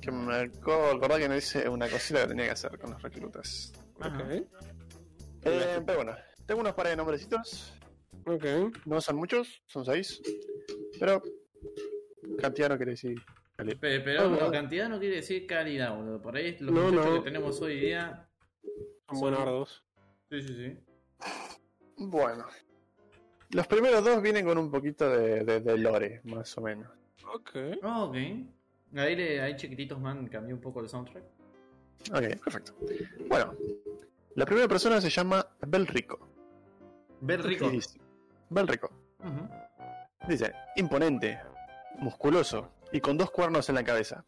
Que 0.00 0.10
me 0.10 0.34
acordar 0.34 1.18
que 1.20 1.28
no 1.28 1.36
hice 1.36 1.68
una 1.68 1.88
cosita 1.88 2.22
que 2.22 2.28
tenía 2.28 2.46
que 2.46 2.50
hacer 2.52 2.76
con 2.78 2.90
los 2.90 3.02
reclutas. 3.02 3.72
Ajá. 4.00 4.18
Ok, 4.24 4.30
Eh, 5.42 5.80
pero 5.86 5.96
bueno, 5.98 6.16
tengo 6.50 6.62
unos 6.62 6.74
pares 6.74 6.90
de 6.92 6.96
nombrecitos. 6.96 7.72
ok. 8.26 8.44
No 8.84 9.00
son 9.00 9.14
muchos, 9.16 9.62
son 9.66 9.84
seis. 9.84 10.20
Pero 10.98 11.22
cantidad 12.40 12.68
no 12.68 12.76
quiere 12.76 12.90
decir 12.92 13.22
calidad. 13.56 13.78
Pe- 13.78 14.00
Pero, 14.00 14.22
Ah, 14.44 14.50
cantidad 14.50 14.88
no 14.88 14.98
quiere 14.98 15.14
decir 15.16 15.46
calidad, 15.46 15.94
boludo. 15.96 16.20
Por 16.20 16.34
ahí 16.36 16.56
los 16.58 16.72
No, 16.74 16.82
muchachos 16.90 17.06
no. 17.06 17.14
que 17.18 17.20
tenemos 17.30 17.60
hoy 17.62 17.78
día. 17.78 18.28
Son 19.08 19.20
buenardos. 19.20 19.84
Sí, 20.28 20.42
sí, 20.42 20.54
sí. 20.56 20.78
Bueno. 21.98 22.44
Los 23.50 23.68
primeros 23.68 24.04
dos 24.04 24.20
vienen 24.20 24.44
con 24.44 24.58
un 24.58 24.72
poquito 24.72 25.08
de, 25.08 25.44
de- 25.44 25.60
de 25.60 25.78
lore, 25.78 26.20
más 26.24 26.58
o 26.58 26.62
menos. 26.62 26.88
Ok. 27.32 27.50
Ah, 27.82 28.04
ok. 28.06 28.16
Ahí, 28.96 29.14
le, 29.14 29.40
ahí 29.40 29.54
chiquititos 29.54 30.00
man 30.00 30.26
cambió 30.26 30.56
un 30.56 30.60
poco 30.60 30.80
el 30.80 30.88
soundtrack. 30.88 31.22
Ok, 32.12 32.42
perfecto. 32.42 32.74
Bueno, 33.28 33.54
la 34.34 34.44
primera 34.46 34.66
persona 34.66 35.00
se 35.00 35.10
llama 35.10 35.46
Belrico. 35.64 36.29
Ver 37.20 37.42
rico. 37.42 37.70
Belrico. 38.48 38.90
Ujú. 39.20 39.48
Dice, 40.28 40.52
imponente, 40.76 41.40
musculoso 41.98 42.70
y 42.92 43.00
con 43.00 43.16
dos 43.16 43.30
cuernos 43.30 43.68
en 43.68 43.74
la 43.76 43.84
cabeza. 43.84 44.24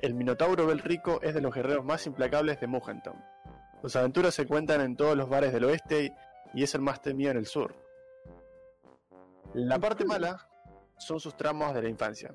El 0.00 0.14
Minotauro 0.14 0.66
Belrico 0.66 1.20
es 1.22 1.34
de 1.34 1.40
los 1.40 1.54
guerreros 1.54 1.84
más 1.84 2.06
implacables 2.06 2.60
de 2.60 2.66
Mugenton. 2.66 3.14
Sus 3.82 3.96
aventuras 3.96 4.34
se 4.34 4.46
cuentan 4.46 4.80
en 4.80 4.96
todos 4.96 5.16
los 5.16 5.28
bares 5.28 5.52
del 5.52 5.64
oeste 5.64 6.04
y, 6.04 6.12
y 6.60 6.62
es 6.62 6.74
el 6.74 6.80
más 6.80 7.02
temido 7.02 7.30
en 7.30 7.36
el 7.36 7.46
sur. 7.46 7.74
La 9.52 9.78
parte 9.78 10.04
mala 10.04 10.48
son 10.96 11.20
sus 11.20 11.36
tramos 11.36 11.74
de 11.74 11.82
la 11.82 11.88
infancia, 11.88 12.34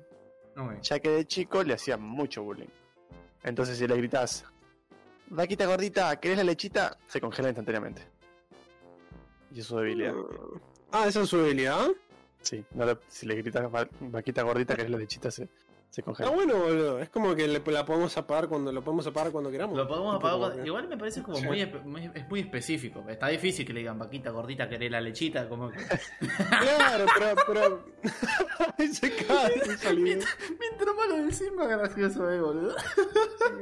ya 0.82 1.00
que 1.00 1.10
de 1.10 1.24
chico 1.26 1.62
le 1.62 1.74
hacían 1.74 2.00
mucho 2.00 2.42
bullying. 2.42 2.68
Entonces 3.42 3.78
si 3.78 3.86
le 3.86 3.96
gritas, 3.96 4.44
vaquita 5.28 5.66
gordita, 5.66 6.14
¿querés 6.20 6.38
la 6.38 6.44
lechita? 6.44 6.96
Se 7.06 7.20
congela 7.20 7.48
instantáneamente. 7.48 8.06
Y 9.54 9.60
es 9.60 9.66
su 9.66 9.76
debilidad. 9.78 10.14
Ah, 10.92 11.06
esa 11.08 11.22
es 11.22 11.28
su 11.28 11.38
habilidad. 11.40 11.88
Sí, 12.42 12.64
no 12.74 12.86
le- 12.86 12.98
si 13.08 13.26
le 13.26 13.34
gritas 13.36 13.62
"Va- 13.74 13.88
vaquita 14.00 14.42
gordita, 14.42 14.74
¿querés 14.76 14.90
la 14.90 14.98
lechita? 14.98 15.30
Se, 15.30 15.48
se 15.90 16.02
Está 16.02 16.30
bueno, 16.30 16.54
boludo. 16.56 17.00
Es 17.00 17.08
como 17.10 17.34
que 17.34 17.48
le- 17.48 17.60
la 17.66 17.84
podemos 17.84 18.16
apagar 18.16 18.46
cuando 18.48 18.70
lo 18.70 18.82
podemos 18.84 19.04
apagar 19.08 19.32
cuando 19.32 19.50
queramos. 19.50 19.76
Lo 19.76 19.88
podemos 19.88 20.14
apagar. 20.14 20.64
Igual 20.64 20.86
me 20.86 20.96
parece 20.96 21.20
como 21.22 21.36
Sí. 21.36 21.44
muy, 21.44 21.60
es 21.62 22.28
muy 22.28 22.40
específico. 22.40 23.04
Está 23.08 23.26
difícil 23.26 23.66
que 23.66 23.72
le 23.72 23.80
digan 23.80 23.98
vaquita 23.98 24.30
gordita, 24.30 24.68
querés 24.68 24.90
la 24.90 25.00
lechita. 25.00 25.48
Como 25.48 25.68
que... 25.70 25.78
Claro, 26.60 27.06
pero. 27.18 27.36
pero... 27.46 27.84
Ahí 28.78 28.88
se 28.88 29.10
cae. 29.16 29.76
salida. 29.78 30.24
Mientras 30.60 30.94
más 30.96 31.08
lo 31.08 31.16
decís, 31.24 31.52
más 31.56 31.68
gracioso 31.68 32.30
es, 32.30 32.40
boludo. 32.40 32.76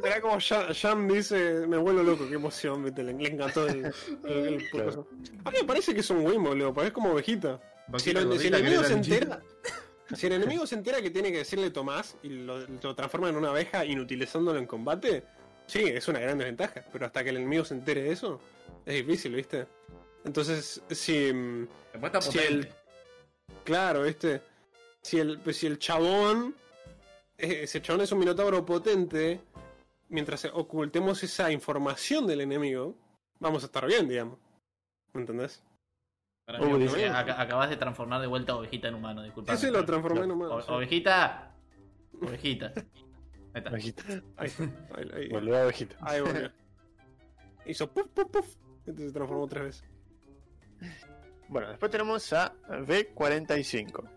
Será 0.02 0.20
como 0.20 0.38
Jam, 0.74 1.08
dice: 1.08 1.66
Me 1.66 1.78
vuelvo 1.78 2.02
loco, 2.02 2.28
qué 2.28 2.34
emoción. 2.34 2.84
viste, 2.84 3.02
Le, 3.04 3.14
le 3.14 3.28
encantó 3.28 3.66
el. 3.66 3.90
el, 4.24 4.46
el- 4.46 4.70
Claro. 4.70 5.08
A 5.44 5.50
mí 5.50 5.56
me 5.62 5.66
parece 5.66 5.94
que 5.94 6.00
es 6.00 6.10
un 6.10 6.26
win, 6.26 6.42
boludo. 6.44 6.82
Es 6.82 6.92
como 6.92 7.12
ovejita. 7.12 7.58
Si, 7.96 8.12
Vaquita 8.12 8.20
lo- 8.20 8.36
si 8.38 8.48
el 8.48 8.54
enemigo 8.54 8.84
se 8.84 8.92
entera. 8.92 9.40
Si 10.14 10.26
el 10.26 10.32
enemigo 10.34 10.66
se 10.66 10.74
entera 10.74 11.02
que 11.02 11.10
tiene 11.10 11.30
que 11.30 11.38
decirle 11.38 11.70
Tomás 11.70 12.16
y 12.22 12.28
lo, 12.30 12.66
lo 12.66 12.94
transforma 12.94 13.28
en 13.28 13.36
una 13.36 13.50
abeja 13.50 13.84
inutilizándolo 13.84 14.58
en 14.58 14.66
combate, 14.66 15.24
sí, 15.66 15.80
es 15.84 16.08
una 16.08 16.18
gran 16.20 16.38
desventaja. 16.38 16.84
Pero 16.92 17.06
hasta 17.06 17.22
que 17.22 17.30
el 17.30 17.36
enemigo 17.36 17.64
se 17.64 17.74
entere 17.74 18.02
de 18.02 18.12
eso, 18.12 18.40
es 18.86 18.94
difícil, 19.06 19.34
¿viste? 19.34 19.66
Entonces, 20.24 20.82
si. 20.90 21.32
mm, 21.32 21.68
está 22.02 22.20
Si 22.22 22.38
potente. 22.38 22.72
Claro, 23.64 24.02
¿viste? 24.04 24.42
Si 25.02 25.18
el, 25.18 25.38
pues, 25.40 25.56
si 25.58 25.66
el 25.66 25.78
chabón. 25.78 26.54
eh, 27.36 27.60
Ese 27.64 27.80
chabón 27.82 28.02
es 28.02 28.12
un 28.12 28.18
minotauro 28.18 28.64
potente. 28.64 29.40
Mientras 30.10 30.46
ocultemos 30.46 31.22
esa 31.22 31.52
información 31.52 32.26
del 32.26 32.40
enemigo, 32.40 32.94
vamos 33.40 33.62
a 33.62 33.66
estar 33.66 33.86
bien, 33.86 34.08
digamos. 34.08 34.38
¿Me 35.12 35.20
entendés? 35.20 35.62
Eh, 36.48 37.08
acabas 37.08 37.68
de 37.68 37.76
transformar 37.76 38.22
de 38.22 38.26
vuelta 38.26 38.52
a 38.52 38.56
ovejita 38.56 38.88
en 38.88 38.94
humano, 38.94 39.22
disculpa. 39.22 39.52
Ese 39.52 39.70
lo 39.70 39.84
transformé 39.84 40.22
en 40.22 40.30
humano, 40.30 40.62
sí. 40.62 40.70
Ovejita. 40.70 41.54
Ovejita. 42.22 42.72
Ahí 42.74 42.82
está. 43.54 43.70
Ovejita. 43.70 44.02
Ahí, 44.36 44.50
ahí, 44.96 45.10
ahí, 45.14 45.28
Volvió 45.28 45.58
a 45.58 45.64
ovejita. 45.64 45.96
ahí 46.00 46.20
volvió. 46.22 46.50
Hizo 47.66 47.92
puff, 47.92 48.08
puff, 48.08 48.30
puff. 48.30 48.56
Entonces 48.86 49.08
se 49.08 49.12
transformó 49.12 49.46
tres 49.46 49.62
veces. 49.64 49.84
Bueno, 51.48 51.68
después 51.68 51.90
tenemos 51.90 52.32
a 52.32 52.54
B45. 52.66 54.08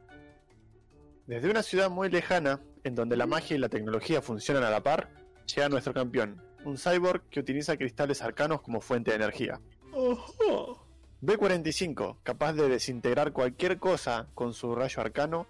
Desde 1.28 1.50
una 1.50 1.64
ciudad 1.64 1.90
muy 1.90 2.10
lejana, 2.10 2.62
en 2.84 2.96
donde 2.96 3.18
la 3.18 3.26
magia 3.26 3.56
y 3.56 3.60
la 3.60 3.70
tecnología 3.70 4.22
funcionan 4.22 4.64
a 4.64 4.70
la 4.70 4.82
par, 4.82 5.10
llega 5.54 5.68
nuestro 5.68 5.94
campeón, 5.94 6.42
un 6.64 6.78
cyborg 6.78 7.24
que 7.30 7.42
utiliza 7.42 7.76
cristales 7.76 8.22
arcanos 8.22 8.62
como 8.62 8.80
fuente 8.80 9.12
de 9.12 9.18
energía. 9.18 9.60
Ojo. 9.94 10.81
B45, 11.22 12.18
capaz 12.24 12.54
de 12.54 12.68
desintegrar 12.68 13.32
cualquier 13.32 13.78
cosa 13.78 14.28
con 14.34 14.54
su 14.54 14.74
rayo 14.74 15.02
arcano, 15.02 15.46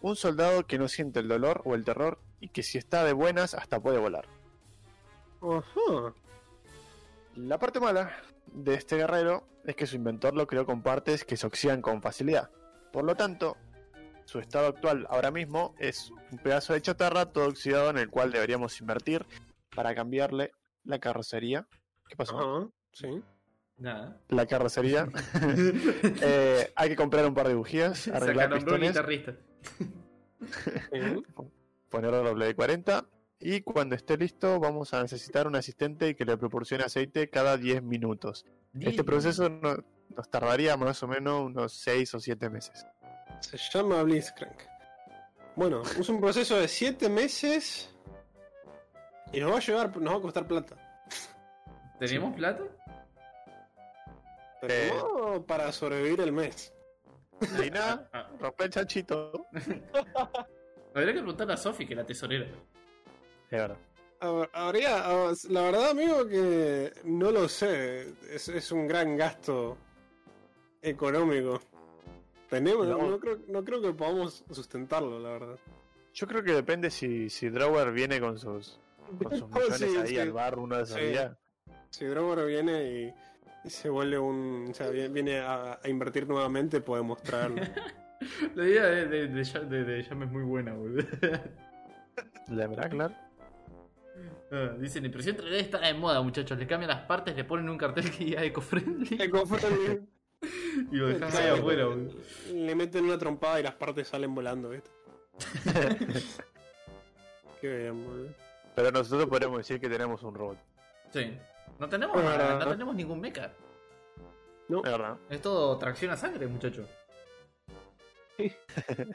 un 0.00 0.16
soldado 0.16 0.66
que 0.66 0.78
no 0.78 0.88
siente 0.88 1.20
el 1.20 1.28
dolor 1.28 1.62
o 1.64 1.74
el 1.74 1.84
terror 1.84 2.18
y 2.40 2.48
que 2.48 2.62
si 2.62 2.78
está 2.78 3.04
de 3.04 3.14
buenas 3.14 3.54
hasta 3.54 3.80
puede 3.80 3.98
volar. 3.98 4.28
Ajá. 5.40 6.14
La 7.36 7.58
parte 7.58 7.80
mala 7.80 8.12
de 8.46 8.74
este 8.74 8.96
guerrero 8.96 9.44
es 9.64 9.76
que 9.76 9.86
su 9.86 9.96
inventor 9.96 10.34
lo 10.34 10.46
creó 10.46 10.66
con 10.66 10.82
partes 10.82 11.24
que 11.24 11.36
se 11.36 11.46
oxidan 11.46 11.82
con 11.82 12.02
facilidad. 12.02 12.50
Por 12.92 13.04
lo 13.04 13.14
tanto, 13.14 13.56
su 14.24 14.40
estado 14.40 14.66
actual 14.66 15.06
ahora 15.08 15.30
mismo 15.30 15.74
es 15.78 16.10
un 16.30 16.38
pedazo 16.38 16.74
de 16.74 16.82
chatarra 16.82 17.32
todo 17.32 17.48
oxidado 17.48 17.90
en 17.90 17.98
el 17.98 18.10
cual 18.10 18.30
deberíamos 18.30 18.78
invertir 18.80 19.24
para 19.74 19.94
cambiarle 19.94 20.52
la 20.84 20.98
carrocería. 20.98 21.66
¿Qué 22.08 22.16
pasó? 22.16 22.38
Ajá. 22.38 22.68
Sí. 22.92 23.22
Nada. 23.78 24.20
La 24.28 24.46
carrocería. 24.46 25.06
Eh, 26.22 26.72
hay 26.74 26.88
que 26.88 26.96
comprar 26.96 27.24
un 27.26 27.34
par 27.34 27.46
de 27.48 27.54
bujías, 27.54 28.08
arreglar 28.08 28.50
pistones, 28.52 28.90
guitarrista. 28.90 29.34
sí. 30.92 31.22
ponerle 31.88 32.18
doble 32.18 32.54
40 32.54 33.04
y 33.40 33.60
cuando 33.62 33.94
esté 33.94 34.16
listo 34.16 34.58
vamos 34.60 34.92
a 34.94 35.02
necesitar 35.02 35.46
un 35.46 35.56
asistente 35.56 36.14
que 36.16 36.24
le 36.24 36.36
proporcione 36.36 36.84
aceite 36.84 37.30
cada 37.30 37.56
10 37.56 37.82
minutos. 37.82 38.44
Este 38.80 39.04
proceso 39.04 39.48
no- 39.48 39.76
nos 40.16 40.30
tardaría 40.30 40.76
más 40.76 41.02
o 41.02 41.08
menos 41.08 41.42
unos 41.46 41.72
6 41.74 42.14
o 42.14 42.20
7 42.20 42.50
meses. 42.50 42.84
Se 43.40 43.56
llama 43.72 44.02
Blitzcrank. 44.02 44.60
Bueno, 45.56 45.82
es 45.82 46.08
un 46.08 46.20
proceso 46.20 46.56
de 46.58 46.66
7 46.68 47.08
meses 47.08 47.94
y 49.32 49.40
nos 49.40 49.52
va 49.52 49.56
a 49.58 49.60
llevar, 49.60 49.96
nos 50.00 50.14
va 50.14 50.18
a 50.18 50.22
costar 50.22 50.46
plata. 50.46 50.76
¿Tenemos 51.98 52.34
plata? 52.36 52.62
Pero 54.60 54.74
Eh. 54.74 54.92
no 54.94 55.46
para 55.46 55.70
sobrevivir 55.72 56.20
el 56.20 56.32
mes. 56.32 56.72
Ah, 57.74 58.28
rompe 58.40 58.64
el 58.64 58.70
chanchito. 58.70 59.46
Habría 60.94 61.12
que 61.12 61.20
preguntarle 61.20 61.54
a 61.54 61.56
Sofi, 61.56 61.86
que 61.86 61.92
es 61.92 61.96
la 61.98 62.04
tesorera. 62.06 62.46
Es 62.46 63.50
verdad. 63.50 63.76
A 64.20 64.30
ver, 64.32 64.50
Habría, 64.52 65.06
la 65.50 65.62
verdad, 65.62 65.90
amigo, 65.90 66.26
que 66.26 66.92
no 67.04 67.30
lo 67.30 67.48
sé. 67.48 68.14
Es, 68.32 68.48
es 68.48 68.72
un 68.72 68.88
gran 68.88 69.16
gasto 69.16 69.76
económico. 70.82 71.60
Tenemos, 72.50 72.86
no, 72.86 73.20
creo, 73.20 73.38
no 73.48 73.62
creo 73.64 73.80
que 73.82 73.92
podamos 73.92 74.44
sustentarlo, 74.50 75.20
la 75.20 75.30
verdad. 75.30 75.58
Yo 76.14 76.26
creo 76.26 76.42
que 76.42 76.52
depende 76.52 76.90
si, 76.90 77.28
si 77.30 77.48
Drower 77.50 77.92
viene 77.92 78.18
con 78.20 78.38
sus, 78.38 78.80
con 79.22 79.38
sus 79.38 79.48
millones 79.50 79.78
Sí, 79.78 79.96
ahí 79.98 80.08
sí. 80.08 80.18
al 80.18 80.32
bar 80.32 80.58
uno 80.58 80.76
de 80.78 80.82
esos 80.82 80.96
Sí. 80.96 81.04
días. 81.06 81.36
Si 81.90 82.04
Drover 82.06 82.46
viene 82.46 82.82
y 82.90 83.14
se 83.64 83.88
vuelve 83.88 84.18
un. 84.18 84.68
O 84.70 84.74
sea, 84.74 84.88
viene, 84.90 85.38
a, 85.38 85.78
a 85.82 85.88
invertir 85.88 86.26
nuevamente, 86.28 86.80
podemos 86.80 87.22
traerlo. 87.22 87.62
La 88.54 88.64
idea 88.66 88.84
de, 88.86 89.06
de, 89.28 89.84
de, 89.84 90.00
es 90.00 90.10
muy 90.10 90.42
buena, 90.42 90.74
boludo. 90.74 91.06
La 92.48 92.66
verdad, 92.66 92.90
claro. 92.90 93.14
Ah, 94.50 94.74
Dicen, 94.78 95.04
impresión 95.04 95.36
3D 95.36 95.52
está 95.52 95.78
de 95.78 95.94
moda, 95.94 96.20
muchachos. 96.22 96.58
Le 96.58 96.66
cambian 96.66 96.88
las 96.88 97.02
partes, 97.02 97.36
le 97.36 97.44
ponen 97.44 97.68
un 97.68 97.78
cartel 97.78 98.10
que 98.10 98.24
diga 98.24 98.42
eco-friendly 98.42 99.22
Eco-friendly. 99.22 100.08
y 100.90 100.96
lo 100.96 101.08
dejan 101.08 101.36
ahí 101.36 101.48
afuera, 101.48 101.84
boludo. 101.84 102.14
Le 102.52 102.74
meten 102.74 103.04
una 103.04 103.18
trompada 103.18 103.60
y 103.60 103.62
las 103.62 103.74
partes 103.74 104.08
salen 104.08 104.34
volando, 104.34 104.70
¿viste? 104.70 104.90
Qué 107.60 107.76
bien, 107.76 108.04
boludo. 108.04 108.28
Pero 108.74 108.90
nosotros 108.90 109.28
podemos 109.28 109.58
decir 109.58 109.80
que 109.80 109.88
tenemos 109.88 110.22
un 110.22 110.34
robot. 110.34 110.58
Sí. 111.12 111.36
No 111.78 111.88
tenemos, 111.88 112.16
no 112.22 112.68
tenemos 112.68 112.94
ningún 112.94 113.20
mecha. 113.20 113.52
Es 114.68 114.82
verdad. 114.82 115.16
Es 115.30 115.40
todo 115.40 115.78
tracción 115.78 116.10
a 116.10 116.16
sangre, 116.16 116.46
muchacho. 116.46 116.86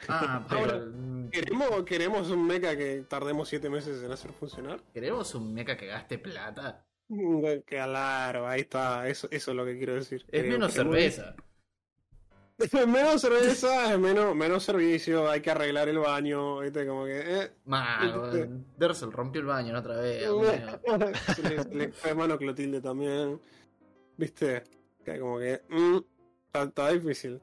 Ah, 0.08 0.44
pero. 0.50 0.62
Ahora, 0.62 0.78
mm, 0.80 1.30
¿Queremos, 1.30 1.84
¿Queremos 1.84 2.30
un 2.30 2.46
mecha 2.46 2.76
que 2.76 3.06
tardemos 3.08 3.48
7 3.50 3.70
meses 3.70 4.04
en 4.04 4.12
hacer 4.12 4.32
funcionar? 4.32 4.82
¿Queremos 4.94 5.34
un 5.36 5.54
mecha 5.54 5.78
que 5.78 5.88
gaste 5.88 6.18
plata? 6.18 6.86
Mm, 7.08 7.44
Claro, 7.66 8.48
ahí 8.48 8.62
está, 8.62 9.08
eso, 9.08 9.28
eso 9.32 9.52
es 9.52 9.58
lo 9.58 9.66
que 9.66 9.78
quiero 9.78 9.94
decir. 9.96 10.26
Es 10.30 10.46
menos 10.46 10.74
cerveza. 10.74 11.36
menos 12.88 13.22
cerveza, 13.22 13.94
es 13.94 14.00
menos, 14.00 14.36
menos 14.36 14.64
servicio, 14.64 15.30
hay 15.30 15.42
que 15.42 15.52
arreglar 15.52 15.90
el 15.90 16.00
baño, 16.00 16.60
¿viste? 16.60 16.86
Como 16.88 17.06
que. 17.06 17.22
Eh, 17.44 17.52
Man, 17.66 18.64
Dersel 18.78 19.12
rompió 19.12 19.42
el 19.42 19.48
baño 19.48 19.78
otra 19.78 19.98
vez. 19.98 20.28
Le, 21.72 21.92
fue 21.92 22.14
mano 22.16 22.38
Clotilde 22.38 22.80
también. 22.82 23.40
¿Viste? 24.18 24.64
Que 25.04 25.20
como 25.20 25.40
que. 25.40 25.62
mm, 25.70 25.98
está, 26.48 26.64
está 26.64 26.90
difícil. 26.90 27.42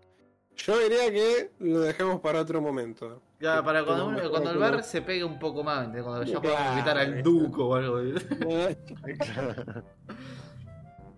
Yo 0.57 0.79
diría 0.79 1.11
que 1.11 1.51
lo 1.61 1.81
dejemos 1.81 2.21
para 2.21 2.41
otro 2.41 2.61
momento. 2.61 3.23
Ya, 3.41 3.63
para 3.65 3.85
cuando, 3.85 4.07
uno- 4.09 4.31
cuando 4.31 4.51
el 4.51 4.59
bar 4.59 4.83
se 4.85 5.01
pegue 5.01 5.25
un 5.25 5.39
poco 5.39 5.65
más, 5.65 5.89
cuando 5.89 6.23
ya 6.25 6.39
Claro. 6.39 6.43
podamos 6.43 6.71
invitar 6.73 6.99
al 6.99 7.23
Duco 7.23 7.69
o 7.69 7.75
algo. 7.75 8.01
Eh, 8.01 8.77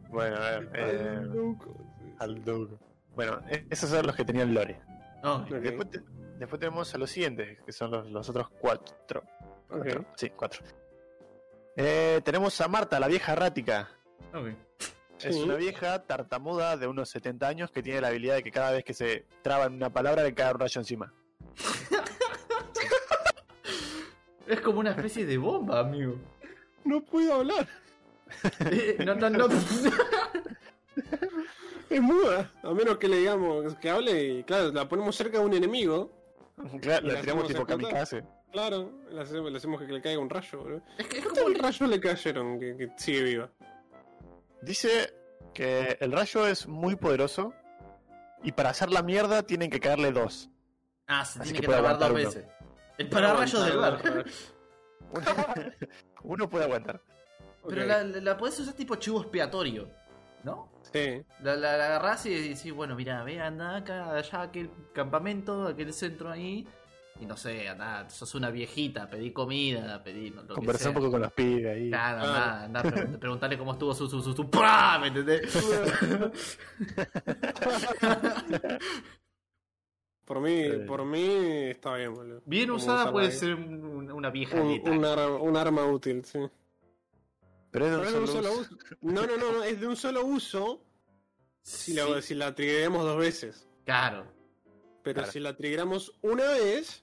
bueno, 0.09 0.37
a 0.37 0.51
ver. 0.51 0.71
Eh, 0.75 1.17
al 2.19 2.45
Duco. 2.45 2.79
Bueno, 3.15 3.41
e- 3.49 3.67
esos 3.71 3.91
son 3.91 4.07
los 4.07 4.17
que 4.17 4.25
tenían 4.25 4.53
Lore. 4.55 4.81
No, 5.23 5.37
Ok. 5.37 5.49
Después, 5.51 5.91
te- 5.91 6.01
después 6.39 6.59
tenemos 6.61 6.95
a 6.95 6.99
los 6.99 7.11
siguientes, 7.11 7.59
que 7.65 7.73
son 7.73 7.91
los, 7.91 8.11
los 8.11 8.29
otros 8.29 8.49
cuatro. 8.59 9.23
Cuatro, 9.69 10.01
Ok. 10.01 10.07
Sí, 10.17 10.31
cuatro. 10.31 10.65
Eh, 11.77 12.21
tenemos 12.25 12.61
a 12.61 12.69
Marta, 12.69 12.99
la 13.01 13.09
vieja 13.09 13.33
errática. 13.33 13.89
ok. 14.35 14.49
Es 15.23 15.37
Sí. 15.37 15.43
una 15.43 15.55
vieja 15.55 16.03
tartamuda 16.03 16.77
de 16.77 16.89
unos 16.89 17.09
70 17.11 17.47
años 17.47 17.71
que 17.71 17.81
tiene 17.83 18.01
la 18.01 18.09
habilidad 18.09 18.35
de 18.35 18.43
que 18.43 18.51
cada 18.51 18.73
vez 18.73 18.83
que 18.85 18.93
se 18.93 19.25
traba 19.43 19.67
en 19.67 19.75
una 19.75 19.89
palabra 19.91 20.25
le 20.25 20.35
cae 20.35 20.53
un 20.53 20.59
rayo 20.59 20.81
encima. 20.81 21.13
Es 24.49 24.61
como 24.61 24.81
una 24.81 24.91
especie 24.91 25.25
de 25.25 25.39
bomba, 25.39 25.79
amigo. 25.79 26.17
No 26.85 27.01
puedo 27.05 27.35
hablar. 27.35 27.69
Eh, 28.71 28.97
No, 29.07 29.15
no, 29.15 29.31
no. 29.31 29.47
Es 31.95 32.01
muda. 32.03 32.51
A 32.63 32.71
menos 32.73 32.99
que 32.99 33.09
le 33.09 33.17
digamos 33.19 33.75
que 33.77 33.91
hable 33.91 34.25
y, 34.25 34.45
claro, 34.45 34.73
la 34.73 34.89
ponemos 34.89 35.15
cerca 35.17 35.39
de 35.39 35.45
un 35.45 35.55
enemigo. 35.55 36.11
Claro, 36.83 37.07
la 37.07 37.15
la 37.15 37.21
tiramos 37.23 37.47
tipo 37.49 37.61
explotar. 37.63 37.81
kamikaze. 37.89 38.25
Claro, 38.53 38.91
le 39.11 39.21
hacemos, 39.23 39.51
le 39.51 39.57
hacemos 39.57 39.81
que 39.81 39.87
le 39.93 40.03
caiga 40.03 40.21
un 40.21 40.29
rayo, 40.31 40.59
boludo. 40.59 40.83
Es 40.99 41.07
que 41.07 41.19
es 41.19 41.25
¿Cuántos 41.25 41.45
como. 41.45 41.59
rayos 41.59 41.89
le 41.89 42.01
cayeron 42.01 42.61
que, 42.61 42.77
que 42.77 42.89
sigue 42.99 43.23
viva? 43.23 43.51
Dice 44.61 45.13
que 45.55 45.97
el 46.01 46.13
rayo 46.13 46.47
es 46.47 46.67
muy 46.69 46.95
poderoso 46.97 47.53
y 48.45 48.53
para 48.53 48.71
hacer 48.71 48.91
la 48.93 49.03
mierda 49.03 49.43
tienen 49.43 49.71
que 49.71 49.81
caerle 49.81 50.13
dos. 50.13 50.51
Ah, 51.09 51.25
se 51.25 51.41
Así 51.41 51.53
tiene 51.53 51.61
que 51.61 51.67
que 51.67 51.73
trabar 51.73 51.99
dos 51.99 52.11
uno. 52.11 52.15
veces. 52.19 52.45
El 52.99 53.09
pararrayos 53.09 53.65
del 53.67 53.77
bar. 53.79 54.25
Uno 56.23 56.49
puede 56.49 56.65
aguantar. 56.65 57.01
Pero 57.69 57.87
la, 57.87 58.03
la, 58.05 58.21
la 58.21 58.37
podés 58.37 58.59
usar 58.61 58.75
tipo 58.75 58.97
chivo 58.97 59.21
expiatorio, 59.23 59.89
¿no? 60.45 60.69
Sí. 60.93 61.23
La, 61.43 61.57
la, 61.57 61.77
la 61.77 61.87
agarrás 61.87 62.27
y 62.27 62.49
decís, 62.49 62.73
bueno, 62.73 62.95
mira, 62.97 63.23
ve, 63.25 63.41
anda 63.41 63.77
acá, 63.77 64.15
allá, 64.15 64.39
a 64.41 64.43
aquel 64.43 64.71
campamento, 64.93 65.67
aquel 65.67 65.93
centro 65.93 66.31
ahí. 66.31 66.67
Y 67.21 67.27
no 67.27 67.37
sé, 67.37 67.69
anda, 67.69 68.09
sos 68.11 68.35
una 68.35 68.51
viejita, 68.51 69.09
pedí 69.09 69.33
comida, 69.33 70.03
pedí 70.03 70.31
no, 70.31 70.43
lo 70.43 70.49
que 70.49 70.55
Conversar 70.55 70.81
sea. 70.83 70.91
un 70.91 70.95
poco 70.97 71.11
con 71.13 71.21
los 71.21 71.33
pibes 71.33 71.67
ahí. 71.77 71.89
Claro, 71.91 72.21
Claro. 72.23 72.35
anda, 72.35 72.63
anda, 72.65 72.83
pregun- 72.83 73.19
preguntarle 73.19 73.59
cómo 73.59 73.73
estuvo 73.73 73.95
su, 73.95 74.09
su, 74.09 74.21
su, 74.23 74.33
su 74.35 74.51
¡Pra! 74.51 74.99
¿Me 74.99 75.09
entendés? 75.09 75.43
Por 80.25 80.41
mí, 80.41 80.63
Sí. 80.71 80.77
por 80.87 81.05
mí 81.05 81.27
está 81.71 81.97
bien, 81.97 82.15
boludo. 82.15 82.43
Bien 82.47 82.67
Como 82.69 82.77
usada 82.79 83.11
puede 83.11 83.27
ahí. 83.27 83.33
ser 83.33 83.55
un- 83.55 84.11
una 84.11 84.31
vieja 84.31 84.61
un, 84.61 84.89
un 84.89 85.05
arma, 85.05 85.37
un 85.37 85.57
arma 85.57 85.85
útil, 85.85 86.25
sí. 86.25 86.39
Pero 87.73 87.87
es 87.87 87.91
de 87.91 87.97
un 87.99 88.03
Pero 88.05 88.27
solo 88.27 88.27
solo 88.29 88.53
uso. 88.53 88.75
uso. 88.77 88.97
No, 89.01 89.27
no, 89.27 89.37
no, 89.37 89.53
no, 89.53 89.65
es 89.65 89.81
de 89.81 89.87
un 89.89 89.97
solo 89.97 90.25
uso 90.25 90.85
si 91.63 91.95
la, 91.95 92.05
Sí, 92.07 92.23
si 92.23 92.35
la 92.37 92.55
triggeramos 92.55 93.03
dos 93.05 93.19
veces. 93.19 93.67
Claro. 93.85 94.27
Pero 95.03 95.15
Claro. 95.17 95.33
si 95.33 95.41
la 95.41 95.57
triggeramos 95.57 96.13
una 96.23 96.45
vez, 96.45 97.03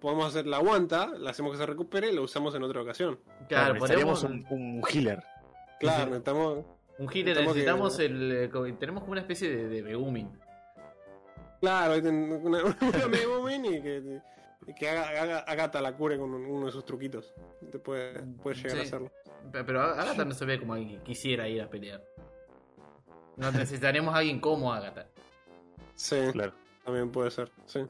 podemos 0.00 0.26
hacer 0.26 0.46
la 0.46 0.56
aguanta, 0.56 1.06
la 1.18 1.30
hacemos 1.30 1.52
que 1.52 1.58
se 1.58 1.66
recupere 1.66 2.10
y 2.10 2.14
la 2.14 2.22
usamos 2.22 2.54
en 2.56 2.62
otra 2.64 2.82
ocasión. 2.82 3.20
Claro, 3.48 3.78
ponemos 3.78 4.24
un, 4.24 4.44
un 4.50 4.82
healer. 4.92 5.22
Claro, 5.78 6.06
necesitamos. 6.06 6.64
un 6.98 7.10
healer, 7.14 7.36
necesitamos 7.46 7.96
que- 7.96 8.04
el. 8.06 8.32
eh, 8.32 8.72
Tenemos 8.80 9.02
como 9.02 9.12
una 9.12 9.20
especie 9.20 9.48
de, 9.54 9.68
de 9.68 9.82
Megumin. 9.82 10.30
Claro, 11.60 11.94
una, 12.08 12.64
una 12.80 13.08
Megumin 13.08 13.64
y 13.66 13.82
que, 13.82 14.20
que 14.74 14.88
haga, 14.88 15.08
haga, 15.22 15.38
Agatha 15.40 15.80
la 15.80 15.96
cure 15.96 16.18
con 16.18 16.32
un- 16.34 16.44
uno 16.46 16.66
de 16.66 16.72
sus 16.72 16.84
truquitos. 16.84 17.32
Te 17.70 17.78
puede, 17.78 18.22
puede 18.42 18.56
llegar 18.56 18.78
a 18.78 18.82
hacerlo. 18.82 19.12
Pe- 19.52 19.64
Pero 19.64 19.80
Agatha 19.82 20.24
no 20.24 20.34
se 20.34 20.44
ve 20.44 20.58
como 20.58 20.74
alguien 20.74 20.98
que 20.98 21.04
quisiera 21.04 21.48
ir 21.48 21.62
a 21.62 21.70
pelear. 21.70 22.02
No 23.36 23.50
necesitaremos 23.52 24.14
a 24.14 24.18
alguien 24.18 24.40
como 24.40 24.72
Agatha. 24.72 25.08
Sí, 25.94 26.16
Claro. 26.32 26.52
también 26.84 27.10
puede 27.10 27.30
ser. 27.30 27.50
Sí. 27.66 27.80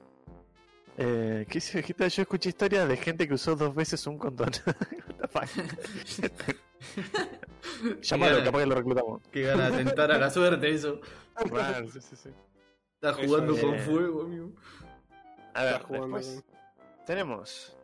Eh, 0.98 1.44
¿Qué 1.48 1.55
dice 1.55 1.78
Vegeta? 1.78 2.09
Yo 2.09 2.23
escuché 2.23 2.48
historias 2.51 2.89
de 2.89 2.97
gente 2.97 3.28
que 3.28 3.35
usó 3.35 3.55
dos 3.55 3.74
veces 3.74 4.07
un 4.07 4.19
condón. 4.19 4.51
Llámalo, 8.03 8.40
capaz 8.44 8.59
que 8.61 8.66
lo 8.66 8.74
reclutamos. 8.74 9.23
Qué 9.31 9.43
gana 9.43 9.70
de 9.70 9.85
tentar 9.85 10.11
a 10.12 10.19
la 10.19 10.31
suerte 10.31 10.70
eso. 10.70 11.01
Claro, 11.51 11.89
sí, 11.90 12.01
sí, 12.01 12.16
sí. 12.16 12.31
Está 12.94 13.12
jugando 13.15 13.57
con 13.61 13.74
Eh. 13.74 13.78
fuego, 13.81 14.23
amigo. 14.23 14.51
A 15.55 15.65
ver, 15.65 15.74
Está 15.74 15.86
jugando 15.86 16.16
después 16.19 16.44
tenemos 17.07 17.77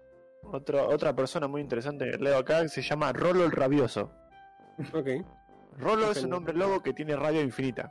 otro, 0.43 0.89
otra 0.89 1.15
persona 1.15 1.49
muy 1.49 1.61
interesante 1.61 2.11
que 2.11 2.19
leo 2.19 2.37
acá 2.39 2.63
que 2.63 2.69
se 2.69 2.83
llama 2.83 3.13
Rolo 3.13 3.45
el 3.45 3.53
Rabioso. 3.53 4.13
Ok. 4.93 5.09
Rolo 5.79 6.11
es 6.11 6.23
un 6.23 6.35
hombre 6.35 6.55
lobo 6.55 6.83
que 6.83 6.93
tiene 6.93 7.17
rabia 7.17 7.41
infinita. 7.41 7.91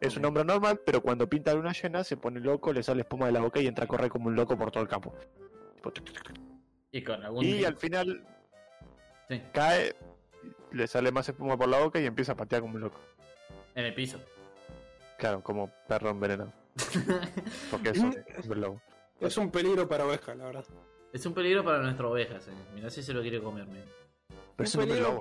Es 0.00 0.16
un 0.16 0.24
hombre 0.24 0.44
normal, 0.44 0.80
pero 0.86 1.02
cuando 1.02 1.28
pinta 1.28 1.52
luna 1.52 1.72
llena 1.72 2.04
se 2.04 2.16
pone 2.16 2.38
loco, 2.38 2.72
le 2.72 2.84
sale 2.84 3.00
espuma 3.00 3.26
de 3.26 3.32
la 3.32 3.40
boca 3.40 3.60
y 3.60 3.66
entra 3.66 3.84
a 3.84 3.88
correr 3.88 4.08
como 4.08 4.28
un 4.28 4.36
loco 4.36 4.56
por 4.56 4.70
todo 4.70 4.82
el 4.84 4.88
campo. 4.88 5.12
Tipo, 5.74 5.90
tuc, 5.90 6.04
tuc, 6.04 6.22
tuc. 6.22 6.36
Y 6.92 7.02
con 7.02 7.24
algún. 7.24 7.44
Y 7.44 7.64
al 7.64 7.76
final 7.76 8.24
Sí, 9.28 9.42
cae, 9.52 9.94
le 10.72 10.86
sale 10.86 11.12
más 11.12 11.28
espuma 11.28 11.56
por 11.56 11.68
la 11.68 11.80
boca 11.80 12.00
y 12.00 12.06
empieza 12.06 12.32
a 12.32 12.36
patear 12.36 12.62
como 12.62 12.76
un 12.76 12.80
loco. 12.80 12.98
en 13.74 13.84
el 13.84 13.94
piso. 13.94 14.18
Claro, 15.18 15.42
como 15.42 15.68
perro 15.86 16.10
envenenado. 16.10 16.52
Porque 17.70 17.90
es 17.90 17.98
un 17.98 18.16
hombre 18.42 18.60
lobo. 18.60 18.80
Es 19.20 19.36
un 19.36 19.50
peligro 19.50 19.88
para 19.88 20.06
ovejas, 20.06 20.36
la 20.36 20.44
verdad. 20.46 20.64
Es 21.12 21.24
un 21.26 21.34
peligro 21.34 21.64
para 21.64 21.78
nuestra 21.78 22.06
oveja, 22.06 22.36
eh. 22.36 22.40
Mira 22.74 22.90
si 22.90 23.02
se 23.02 23.12
lo 23.12 23.22
quiere 23.22 23.40
comer, 23.42 23.66
men. 23.66 23.84
Pero 24.56 24.66
es 24.68 24.74
un 24.74 24.86
peligro. 24.86 25.20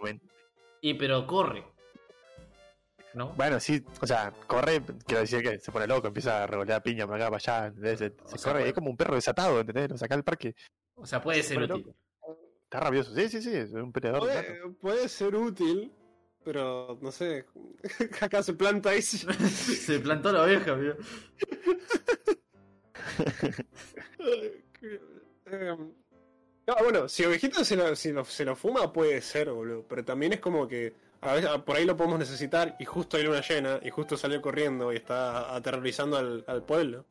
Y 0.81 0.93
pero 0.95 1.25
corre. 1.25 1.63
¿No? 3.13 3.29
Bueno, 3.29 3.59
sí, 3.59 3.83
o 4.01 4.05
sea, 4.05 4.31
corre, 4.45 4.81
quiero 5.05 5.21
decir 5.21 5.41
que 5.41 5.57
se 5.59 5.71
pone 5.71 5.87
loco, 5.87 6.07
empieza 6.07 6.43
a 6.43 6.47
revolear 6.47 6.83
piña 6.83 7.07
para 7.07 7.25
acá, 7.27 7.37
para 7.37 7.37
allá, 7.61 7.67
¿entendés? 7.67 7.97
Se, 7.99 8.09
se 8.09 8.15
O 8.35 8.37
sea, 8.37 8.51
corre, 8.51 8.59
puede- 8.61 8.67
es 8.69 8.73
como 8.75 8.89
un 8.91 8.97
perro 8.97 9.15
desatado, 9.15 9.59
¿entendés? 9.59 9.89
Lo 9.89 9.97
saca 9.97 10.15
del 10.15 10.23
parque, 10.23 10.53
O 10.95 11.05
sea, 11.05 11.21
puede 11.21 11.41
ser 11.41 11.63
útil. 11.63 11.95
está 12.65 12.79
rabioso. 12.81 13.15
Sí, 13.15 13.27
sí, 13.29 13.41
sí, 13.41 13.55
es 13.55 13.71
un 13.71 13.91
peleador. 13.91 14.19
Puede, 14.19 14.69
puede 14.79 15.09
ser 15.09 15.35
útil, 15.35 15.91
pero 16.43 16.99
no 17.01 17.11
sé. 17.11 17.45
Acá 18.21 18.43
se 18.43 18.53
planta 18.53 18.89
ahí. 18.91 19.01
Se 19.01 19.99
plantó 19.99 20.31
la 20.31 20.43
oveja, 20.43 20.73
amigo. 20.73 20.93
Em, 25.45 25.91
ah, 26.67 26.75
bueno, 26.83 27.07
si 27.07 27.23
Ovejito 27.25 27.63
se 27.63 27.75
lo, 27.75 27.95
si 27.95 28.11
lo- 28.11 28.25
se 28.25 28.45
lo 28.45 28.55
fuma, 28.55 28.91
puede 28.91 29.21
ser, 29.21 29.49
boludo. 29.51 29.85
Pero 29.87 30.03
también 30.03 30.33
es 30.33 30.39
como 30.39 30.67
que 30.67 30.93
a 31.21 31.33
veces, 31.33 31.49
por 31.65 31.75
ahí 31.77 31.85
lo 31.85 31.95
podemos 31.97 32.19
necesitar 32.19 32.75
y 32.79 32.85
justo 32.85 33.17
hay 33.17 33.23
luna 33.23 33.41
llena 33.41 33.79
y 33.83 33.89
justo 33.89 34.17
salió 34.17 34.41
corriendo 34.41 34.91
y 34.93 34.97
está 34.97 35.55
aterrorizando 35.55 36.17
al, 36.17 36.43
al 36.47 36.63
pueblo. 36.63 37.05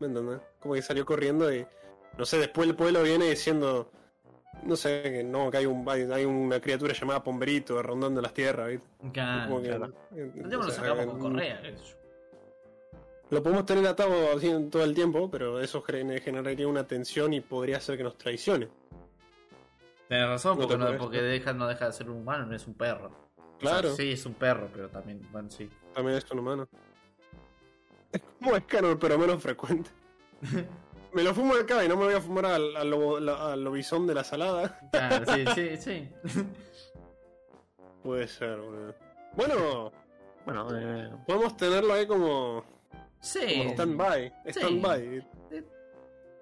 ¿Me 0.00 0.06
entendés? 0.06 0.38
Como 0.60 0.74
que 0.74 0.82
salió 0.82 1.04
corriendo 1.04 1.52
y 1.52 1.66
no 2.16 2.24
sé, 2.24 2.38
después 2.38 2.68
el 2.68 2.76
pueblo 2.76 3.02
viene 3.02 3.28
diciendo. 3.30 3.90
No 4.64 4.74
sé, 4.74 5.02
que 5.04 5.22
no, 5.22 5.52
que 5.52 5.58
hay, 5.58 5.66
un, 5.66 5.88
hay, 5.88 6.24
una 6.24 6.60
criatura 6.60 6.92
llamada 6.92 7.22
Pomberito 7.22 7.80
rondando 7.80 8.20
las 8.20 8.34
tierras, 8.34 8.68
¿viste? 8.70 8.86
Claro. 9.12 9.62
Que- 9.62 9.68
claro. 9.68 9.92
eh, 10.16 10.32
Nosotros 10.34 10.64
o 10.64 10.68
lo 10.68 10.74
sacamos 10.74 11.06
con 11.06 11.20
correa. 11.20 11.62
Lo 13.30 13.42
podemos 13.42 13.66
tener 13.66 13.86
atado 13.86 14.14
así 14.36 14.48
en 14.48 14.70
todo 14.70 14.84
el 14.84 14.94
tiempo, 14.94 15.30
pero 15.30 15.60
eso 15.60 15.82
gener- 15.82 16.22
generaría 16.22 16.66
una 16.66 16.86
tensión 16.86 17.32
y 17.34 17.40
podría 17.40 17.76
hacer 17.76 17.96
que 17.98 18.04
nos 18.04 18.16
traicione. 18.16 18.68
Tenés 20.08 20.26
razón, 20.28 20.58
No 20.58 20.66
porque, 20.66 20.78
no, 20.78 20.96
porque 20.98 21.20
deja, 21.20 21.52
no 21.52 21.66
deja 21.68 21.86
de 21.86 21.92
ser 21.92 22.08
un 22.08 22.18
humano, 22.22 22.46
no 22.46 22.56
es 22.56 22.66
un 22.66 22.74
perro. 22.74 23.08
O 23.36 23.40
sea, 23.40 23.58
Claro. 23.58 23.94
sí, 23.94 24.12
es 24.12 24.24
un 24.24 24.34
perro, 24.34 24.68
pero 24.72 24.88
también, 24.88 25.20
bueno, 25.30 25.50
sí. 25.50 25.68
También 25.94 26.16
es 26.16 26.30
un 26.30 26.38
humano. 26.38 26.68
Es 28.12 28.22
como 28.38 28.56
Escanor, 28.56 28.98
pero 28.98 29.18
menos 29.18 29.42
frecuente. 29.42 29.90
Me 31.12 31.22
lo 31.22 31.34
fumo 31.34 31.54
acá 31.54 31.82
y 31.84 31.88
no 31.88 31.96
me 31.96 32.04
voy 32.04 32.14
a 32.14 32.20
fumar 32.20 32.44
al, 32.46 32.76
al, 32.76 32.90
lobo- 32.90 33.18
la- 33.18 33.52
al 33.54 33.64
lobizón 33.64 34.06
de 34.06 34.14
la 34.14 34.24
salada. 34.24 34.78
Claro, 34.92 35.24
sí, 35.34 35.44
sí, 35.54 35.76
sí. 35.78 36.08
Puede 38.02 38.28
ser, 38.28 38.58
boludo. 38.58 38.94
Bueno, 39.34 39.92
Bueno, 40.44 40.68
eh, 40.78 41.10
podemos 41.26 41.56
tenerlo 41.56 41.94
ahí 41.94 42.06
como, 42.06 42.62
Sí. 43.20 43.62
stand-by. 43.72 44.32
Sí. 44.46 44.60
Stand-by. 44.60 45.26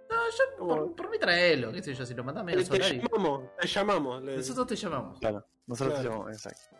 No, 0.09 0.17
yo 0.31 0.57
por, 0.67 0.95
por 0.95 1.11
mí 1.11 1.19
traelo, 1.19 1.73
qué 1.73 1.83
sé 1.83 1.93
yo, 1.95 2.07
si 2.07 2.15
lo 2.15 2.23
mandás 2.23 2.45
medio 2.45 2.65
Te, 2.65 2.79
te 2.79 3.01
llamamos, 3.03 3.43
te 3.61 3.67
llamamos. 3.67 4.23
le- 4.23 4.37
Nosotros 4.37 4.67
te 4.69 4.77
llamamos. 4.77 5.19
claro, 5.19 5.45
nosotros 5.67 5.95
Claro. 6.01 6.11
tenemos- 6.11 6.33
exacto. 6.33 6.77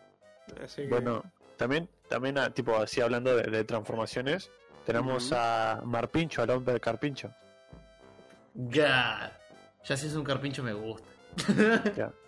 Así 0.63 0.81
que- 0.83 0.87
Bueno, 0.87 1.23
también, 1.57 1.89
también 2.07 2.37
ah, 2.37 2.49
tipo 2.53 2.75
así 2.77 3.01
hablando 3.01 3.35
de, 3.35 3.43
de 3.43 3.63
transformaciones, 3.65 4.49
tenemos 4.85 5.31
a 5.33 5.81
Marpincho, 5.83 6.41
al 6.41 6.49
hombre 6.51 6.79
carpincho. 6.79 7.33
God. 8.55 9.31
Ya 9.83 9.97
si 9.97 10.07
es 10.07 10.15
un 10.15 10.23
carpincho 10.23 10.63
me 10.63 10.73
gusta. 10.73 11.07
Ya. 11.95 12.11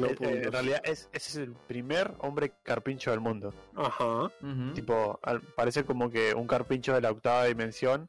No, 0.00 0.06
Eh, 0.06 0.16
en 0.20 0.52
realidad 0.52 0.80
es, 0.84 1.08
ese 1.12 1.30
es 1.30 1.36
el 1.36 1.52
primer 1.52 2.14
hombre 2.20 2.52
carpincho 2.62 3.10
del 3.10 3.20
mundo. 3.20 3.52
Ajá. 3.76 4.30
Tipo, 4.74 5.18
al- 5.22 5.42
parece 5.42 5.84
como 5.84 6.10
que 6.10 6.34
un 6.34 6.46
carpincho 6.46 6.94
de 6.94 7.00
la 7.02 7.10
octava 7.10 7.44
dimensión 7.44 8.08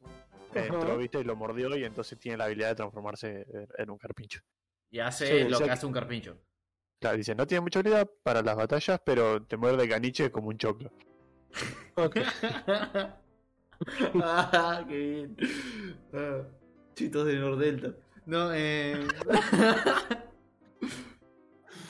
entró, 0.53 0.97
viste, 0.97 1.19
y 1.19 1.23
lo 1.23 1.35
mordió 1.35 1.75
y 1.77 1.83
entonces 1.83 2.17
tiene 2.17 2.37
la 2.37 2.45
habilidad 2.45 2.69
de 2.69 2.75
transformarse 2.75 3.45
en, 3.77 3.89
un 3.89 3.97
carpincho. 3.97 4.39
Y 4.89 4.99
hace 4.99 5.27
Sí, 5.43 5.49
lo 5.49 5.55
o 5.55 5.59
sea- 5.59 5.67
que 5.67 5.73
hace 5.73 5.85
un 5.85 5.93
carpincho. 5.93 6.37
Claro, 6.99 7.17
dice, 7.17 7.35
no 7.35 7.45
tiene 7.47 7.61
mucha 7.61 7.79
habilidad 7.79 8.09
para 8.23 8.41
las 8.41 8.55
batallas, 8.55 8.99
pero 9.05 9.41
te 9.43 9.55
muerde 9.57 9.87
caniche 9.87 10.31
como 10.31 10.47
un 10.49 10.57
choclo. 10.57 10.91
Ok. 11.95 12.17
ah, 14.23 14.83
qué 14.87 14.97
bien. 14.97 15.37
Ah, 16.13 16.41
chitos 16.95 17.25
de 17.25 17.35
Nordelta. 17.37 17.91
No, 18.25 18.51
eh. 18.53 19.07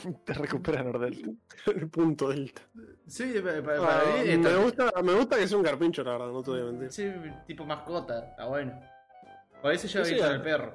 te 0.25 0.33
recupera 0.33 0.83
Nordelta. 0.83 1.29
El 1.67 1.89
punto 1.89 2.29
delta. 2.29 2.61
sí, 3.07 3.33
pa- 3.43 3.61
pa- 3.63 3.75
Ah, 3.77 4.01
para 4.03 4.23
mí. 4.23 4.37
me, 4.37 4.55
gusta, 4.57 4.91
me 5.03 5.13
gusta 5.13 5.37
que 5.37 5.47
sea 5.47 5.57
un 5.57 5.63
carpincho, 5.63 6.03
la 6.03 6.11
verdad, 6.13 6.27
no 6.31 6.41
te 6.43 6.51
voy 6.51 6.61
a 6.61 6.63
mentir. 6.65 6.91
Sí, 6.91 7.11
tipo 7.47 7.65
mascota, 7.65 8.29
está 8.29 8.45
bueno. 8.45 8.79
Por 9.61 9.71
ahí 9.71 9.77
se 9.77 9.87
lleva 9.87 10.05
Sí, 10.05 10.17
con 10.17 10.31
el 10.31 10.41
perro. 10.41 10.73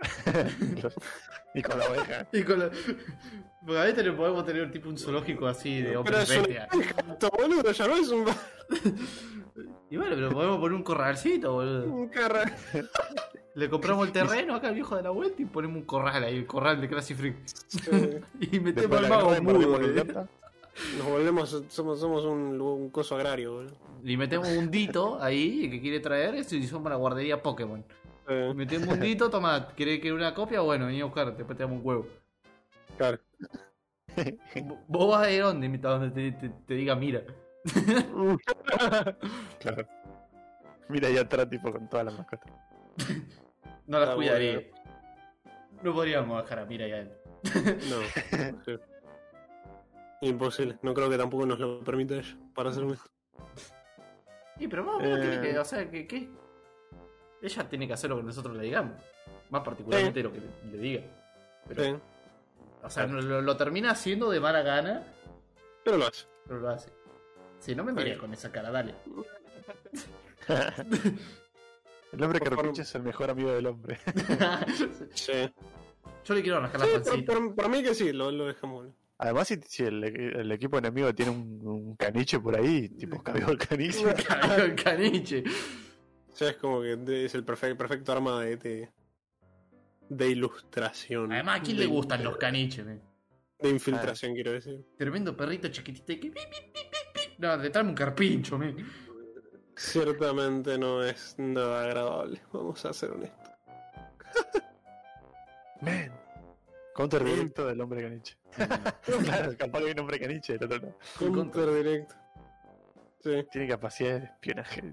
y 1.54 1.62
con 1.62 1.78
la 1.78 1.86
oveja. 1.88 2.26
Y 2.32 2.42
con 2.42 2.58
la... 2.60 2.70
Porque 3.66 3.78
a 3.78 3.84
veces 3.84 4.04
le 4.04 4.12
podemos 4.12 4.44
tener 4.46 4.70
tipo 4.72 4.88
un 4.88 4.96
zoológico 4.96 5.46
así 5.46 5.82
de 5.82 5.96
un 5.96 6.04
bestia. 6.04 6.66
boludo, 7.36 7.70
ya 7.72 7.86
no 7.86 7.96
es 7.96 8.08
un, 8.08 8.24
Y 9.90 9.96
bueno, 9.98 10.14
pero 10.16 10.30
podemos 10.30 10.58
poner 10.58 10.76
un 10.76 10.82
corralcito, 10.82 11.52
boludo. 11.52 11.84
un 11.92 12.08
carra. 12.08 12.44
Le 13.60 13.68
compramos 13.70 14.06
el 14.06 14.12
terreno 14.12 14.54
acá 14.54 14.68
al 14.68 14.74
viejo 14.74 14.96
de 14.96 15.02
la 15.02 15.10
vuelta 15.10 15.42
y 15.42 15.44
ponemos 15.44 15.76
un 15.76 15.82
corral 15.84 16.24
ahí, 16.24 16.36
el 16.36 16.46
corral 16.46 16.80
de 16.80 16.88
Classy 16.88 17.14
Freak. 17.14 17.36
Y 18.40 18.58
metemos 18.60 18.98
al 18.98 19.08
mago 19.08 19.42
mudo. 19.42 19.78
Nos 20.98 21.06
volvemos, 21.06 21.62
somos, 21.68 22.00
somos 22.00 22.24
un, 22.24 22.58
un 22.60 22.90
coso 22.90 23.14
agrario, 23.16 23.52
boludo. 23.54 23.76
Y 24.02 24.16
metemos 24.16 24.48
un 24.48 24.70
dito 24.70 25.22
ahí 25.22 25.68
que 25.70 25.80
quiere 25.80 26.00
traer 26.00 26.34
eso 26.36 26.56
y 26.56 26.66
somos 26.66 26.88
la 26.90 26.96
guardería 26.96 27.42
Pokémon. 27.42 27.84
Eh, 28.28 28.52
Metemos 28.56 28.88
un 28.88 29.00
dito, 29.00 29.28
toma, 29.28 29.68
¿querés 29.76 30.00
que 30.00 30.10
una 30.12 30.32
copia? 30.32 30.60
Bueno, 30.60 30.86
vení 30.86 31.00
a 31.02 31.04
buscar, 31.04 31.36
después 31.36 31.56
te 31.58 31.64
damos 31.64 31.80
un 31.80 31.86
huevo. 31.86 32.06
claro. 32.96 33.18
Vos 34.88 35.08
vas 35.10 35.26
a 35.26 35.30
ir 35.30 35.42
donde, 35.42 35.66
a 35.66 35.90
donde 35.90 36.10
te, 36.10 36.32
te- 36.48 36.54
te 36.66 36.74
diga 36.74 36.96
mira. 36.96 37.22
Claro. 39.60 39.86
Mira 40.88 41.08
ahí 41.08 41.16
atrás, 41.18 41.48
tipo, 41.48 41.70
con 41.70 41.88
todas 41.88 42.06
las 42.06 42.14
mascotas. 42.18 42.50
No 43.90 43.98
las 43.98 44.10
Ah, 44.10 44.14
cuidaría. 44.14 44.54
bueno. 44.54 44.70
No 45.82 45.94
podríamos 45.94 46.42
dejar 46.42 46.58
a 46.60 46.64
mira 46.64 46.86
y 46.86 46.92
a 46.92 46.98
él. 46.98 47.12
No. 47.88 48.62
sí. 48.64 48.78
Imposible. 50.22 50.78
No 50.82 50.94
creo 50.94 51.10
que 51.10 51.18
tampoco 51.18 51.44
nos 51.46 51.58
lo 51.58 51.80
permita 51.82 52.14
ella 52.14 52.36
para 52.54 52.70
hacer 52.70 52.84
esto. 52.84 53.10
Y 54.58 54.68
pero 54.68 54.84
vos 54.84 55.02
Eh. 55.02 55.06
tenés 55.08 55.38
que, 55.40 55.58
o 55.58 55.64
sea, 55.64 55.90
que, 55.90 56.06
que 56.06 56.28
ella 57.42 57.68
tiene 57.68 57.86
que 57.88 57.94
hacer 57.94 58.10
lo 58.10 58.18
que 58.18 58.22
nosotros 58.22 58.56
le 58.56 58.62
digamos. 58.62 58.92
Más 59.48 59.62
particularmente 59.64 60.22
lo 60.22 60.32
que 60.32 60.40
le, 60.40 60.46
le 60.72 60.78
diga. 60.78 61.02
Pero, 61.66 61.82
Sí. 61.84 61.96
O 62.82 62.90
sea, 62.90 63.06
no- 63.06 63.20
lo, 63.20 63.42
lo 63.42 63.56
termina 63.56 63.90
haciendo 63.90 64.30
de 64.30 64.38
mala 64.40 64.62
gana, 64.62 65.02
Pero 65.84 65.96
lo 65.96 66.06
hace. 66.06 66.26
pero 66.46 66.60
lo 66.60 66.68
hace. 66.68 66.90
Si 67.58 67.74
no 67.74 67.82
me 67.84 67.92
mires 67.92 68.14
Sí. 68.14 68.20
con 68.20 68.32
esa 68.34 68.52
cara, 68.52 68.70
dale. 68.70 68.94
El 72.12 72.22
hombre 72.22 72.40
carpincho 72.40 72.82
es 72.82 72.94
el 72.94 73.02
mejor 73.02 73.30
amigo 73.30 73.52
del 73.52 73.66
hombre. 73.66 73.98
Sí. 75.14 75.32
Yo 76.24 76.34
le 76.34 76.42
quiero 76.42 76.60
rascar 76.60 76.80
la 76.80 76.86
Sí, 76.86 76.92
pancita. 76.94 77.32
por, 77.32 77.46
por- 77.46 77.54
por 77.56 77.68
mí 77.70 77.82
que 77.82 77.94
sí, 77.94 78.12
lo, 78.12 78.30
lo 78.30 78.46
dejamos. 78.46 78.88
Además, 79.18 79.48
si, 79.48 79.60
si 79.66 79.84
el, 79.84 80.02
el 80.04 80.52
equipo 80.52 80.78
enemigo 80.78 81.14
tiene 81.14 81.30
un, 81.30 81.60
un 81.66 81.96
caniche 81.96 82.40
por 82.40 82.56
ahí, 82.56 82.88
tipo, 82.88 83.22
cagó 83.22 83.50
el 83.52 83.58
caniche. 83.58 84.02
Carajo, 84.26 84.62
el 84.62 84.74
caniche. 84.74 85.44
O 86.32 86.36
sea, 86.36 86.50
es 86.50 86.56
como 86.56 86.80
que 86.82 87.24
es 87.24 87.34
el 87.34 87.44
perfecto, 87.44 87.76
perfecto 87.76 88.12
arma 88.12 88.40
de, 88.42 88.56
de, 88.56 88.88
de 90.08 90.28
ilustración. 90.28 91.32
Además, 91.32 91.60
¿a 91.60 91.62
quién 91.62 91.78
le 91.78 91.86
gustan 91.86 92.24
los 92.24 92.36
caniches? 92.38 92.84
men? 92.84 93.00
De 93.58 93.68
infiltración, 93.68 94.32
quiero 94.34 94.52
decir. 94.52 94.80
Tremendo 94.96 95.36
perrito 95.36 95.68
chiquitito 95.68 96.06
que... 96.20 96.32
No, 97.38 97.58
de 97.58 97.68
traerme 97.70 97.90
un 97.90 97.96
carpincho, 97.96 98.56
men. 98.58 98.76
Ciertamente 99.80 100.76
no 100.76 101.02
es 101.02 101.34
nada 101.38 101.84
agradable, 101.84 102.38
vamos 102.52 102.84
a 102.84 102.92
ser 102.92 103.12
honestos. 103.12 103.50
Man. 105.80 106.12
Counter 106.94 107.24
directo 107.24 107.66
del 107.66 107.80
hombre 107.80 108.02
caniche. 108.02 108.36
claro, 109.24 109.56
capaz 109.56 109.78
que 109.78 109.86
hay 109.86 109.92
un 109.92 110.00
hombre 110.00 110.20
caniche 110.20 110.58
del 110.58 110.64
otro 110.64 110.78
lado. 110.80 110.98
Counter 111.18 111.72
directo. 111.72 112.14
Sí. 113.20 113.46
Tiene 113.50 113.68
capacidad 113.68 114.20
de 114.20 114.26
espionaje. 114.26 114.92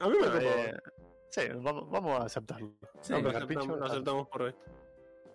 A 0.00 0.08
mí 0.08 0.16
me 0.20 0.44
eh, 0.44 0.74
sí, 1.30 1.42
vamos, 1.54 1.88
vamos 1.88 2.20
a 2.20 2.24
aceptarlo. 2.24 2.74
Sí, 3.00 3.12
lo 3.12 3.22
lo 3.22 3.30
ah. 3.30 3.86
aceptamos 3.86 4.26
por 4.26 4.42
hoy. 4.42 4.54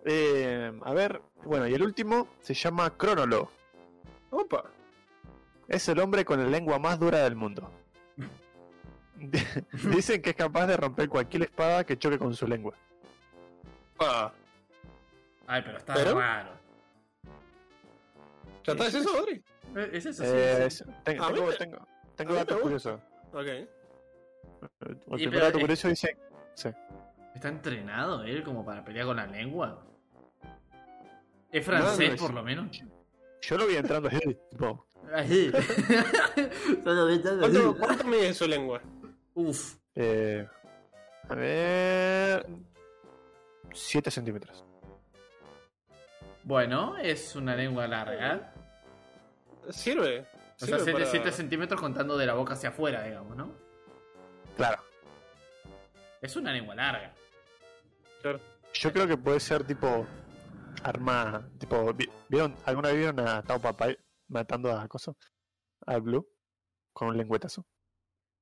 Eh, 0.04 0.70
a 0.82 0.92
ver, 0.92 1.22
bueno, 1.44 1.66
y 1.66 1.72
el 1.72 1.82
último 1.82 2.28
se 2.42 2.52
llama 2.52 2.94
Cronolo. 2.94 3.50
Opa. 4.30 4.64
Es 5.66 5.88
el 5.88 5.98
hombre 5.98 6.26
con 6.26 6.42
la 6.42 6.48
lengua 6.48 6.78
más 6.78 7.00
dura 7.00 7.20
del 7.24 7.36
mundo. 7.36 7.72
Dicen 9.90 10.22
que 10.22 10.30
es 10.30 10.36
capaz 10.36 10.66
de 10.66 10.76
romper 10.76 11.08
cualquier 11.08 11.42
espada 11.44 11.84
que 11.84 11.98
choque 11.98 12.18
con 12.18 12.34
su 12.34 12.46
lengua. 12.46 12.74
Ah. 13.98 14.32
Ay, 15.46 15.62
pero 15.64 15.78
está 15.78 15.94
¿Pero? 15.94 16.18
raro. 16.18 16.50
¿Ya 18.64 18.72
está? 18.72 18.86
¿Es 18.86 18.94
eso, 18.94 19.18
Adri? 19.18 19.42
Eh, 19.76 19.90
¿Es 19.92 20.06
eso? 20.06 20.22
Sí, 20.24 20.30
Eh, 20.32 20.56
sí. 20.70 20.84
es- 20.84 20.84
ten- 21.04 21.20
A 21.20 21.28
mí 21.28 21.34
tengo, 21.34 21.46
me- 21.48 21.56
tengo, 21.56 21.88
tengo 22.16 22.30
me 22.32 22.36
datos 22.38 22.56
gusta. 22.62 22.62
curiosos. 22.62 23.00
Ok. 23.32 23.68
El 24.86 24.96
Y 25.20 25.26
primer 25.28 25.40
dato 25.40 25.58
eh, 25.58 25.60
curioso 25.60 25.88
dice. 25.88 26.16
Sí. 26.54 26.68
¿Está 27.34 27.48
entrenado 27.48 28.24
él 28.24 28.42
como 28.42 28.64
para 28.64 28.84
pelear 28.84 29.06
con 29.06 29.16
la 29.16 29.26
lengua? 29.26 29.84
¿Es 31.50 31.64
francés, 31.64 31.98
No, 32.10 32.14
no, 32.14 32.20
por 32.20 32.28
es- 32.30 32.34
lo 32.34 32.42
menos? 32.42 32.82
Yo 33.40 33.56
lo 33.56 33.66
vi 33.66 33.76
entrando 33.76 34.08
así, 34.08 34.18
tipo, 34.50 34.84
Ahí. 35.14 35.50
¿Cuánto, 36.84 37.76
cuánto 37.78 38.04
mide 38.04 38.34
su 38.34 38.46
lengua? 38.46 38.82
Uf. 39.40 39.76
eh, 39.94 40.48
a 41.28 41.34
ver. 41.36 42.46
7 43.72 44.10
centímetros. 44.10 44.64
Bueno, 46.42 46.96
es 46.96 47.36
una 47.36 47.54
lengua 47.54 47.86
larga. 47.86 48.52
sirve. 49.70 50.26
O 50.60 50.66
sea, 50.66 50.78
sirve 50.80 51.04
7, 51.06 51.20
para- 51.20 51.32
centímetros 51.32 51.80
contando 51.80 52.16
de 52.16 52.26
la 52.26 52.34
boca 52.34 52.54
hacia 52.54 52.70
afuera, 52.70 53.04
digamos, 53.04 53.36
¿no? 53.36 53.52
Claro. 54.56 54.82
Es 56.20 56.34
una 56.34 56.52
lengua 56.52 56.74
larga. 56.74 57.12
Claro. 58.22 58.40
Yo 58.72 58.92
creo 58.92 59.06
que 59.06 59.16
puede 59.16 59.38
ser 59.38 59.64
tipo 59.64 60.04
arma, 60.82 61.48
tipo, 61.58 61.92
vi- 61.94 62.10
¿vieron? 62.28 62.56
¿Alguna 62.64 62.88
vez 62.88 62.96
vieron 62.98 63.20
a 63.20 63.42
Tao 63.42 63.60
Papai 63.60 63.96
matando 64.28 64.72
a 64.72 64.88
Coso? 64.88 65.16
A 65.86 65.98
Blue 65.98 66.26
con 66.92 67.08
un 67.08 67.16
lengüetazo. 67.16 67.64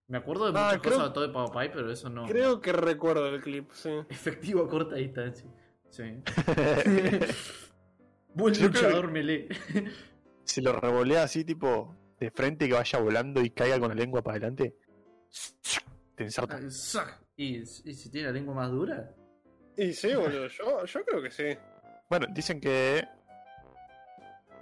Me 0.09 0.19
acuerdo 0.19 0.53
de 0.53 0.59
Ah, 0.59 0.67
muchas 0.67 0.81
creo- 0.83 0.93
cosas 0.95 1.09
de 1.09 1.15
todo 1.15 1.27
de 1.27 1.33
Papai, 1.33 1.73
pero 1.73 1.91
eso 1.91 2.09
no. 2.09 2.27
Creo 2.27 2.61
que 2.61 2.73
recuerdo 2.73 3.27
el 3.29 3.41
clip, 3.43 3.71
sí. 3.73 3.91
Efectivo 4.11 4.63
a 4.65 4.69
corta 4.69 4.95
distancia. 4.97 5.49
Sí. 5.91 6.23
Buen 8.35 8.63
luchador 8.63 9.11
melee. 9.11 9.49
si 10.45 10.61
lo 10.61 10.73
revolea 10.73 11.23
así 11.23 11.45
tipo 11.45 11.97
de 12.21 12.31
frente 12.31 12.69
que 12.69 12.75
vaya 12.75 12.99
volando 12.99 13.41
y 13.41 13.51
caiga 13.51 13.79
con 13.81 13.89
la 13.89 13.95
lengua 13.95 14.23
para 14.23 14.37
adelante, 14.37 14.77
te 16.15 16.25
inserta. 16.25 16.59
Ah. 16.97 17.21
¿Y, 17.37 17.59
¿Y 17.59 17.65
si 17.67 18.11
tiene 18.11 18.29
la 18.29 18.33
lengua 18.33 18.55
más 18.55 18.71
dura? 18.71 19.11
Y 19.77 19.93
sí, 19.93 20.15
boludo, 20.15 20.47
yo, 20.49 20.85
yo 20.85 21.05
creo 21.05 21.23
que 21.23 21.31
sí. 21.31 21.45
Bueno, 22.09 22.27
dicen 22.33 22.61
que 22.61 23.05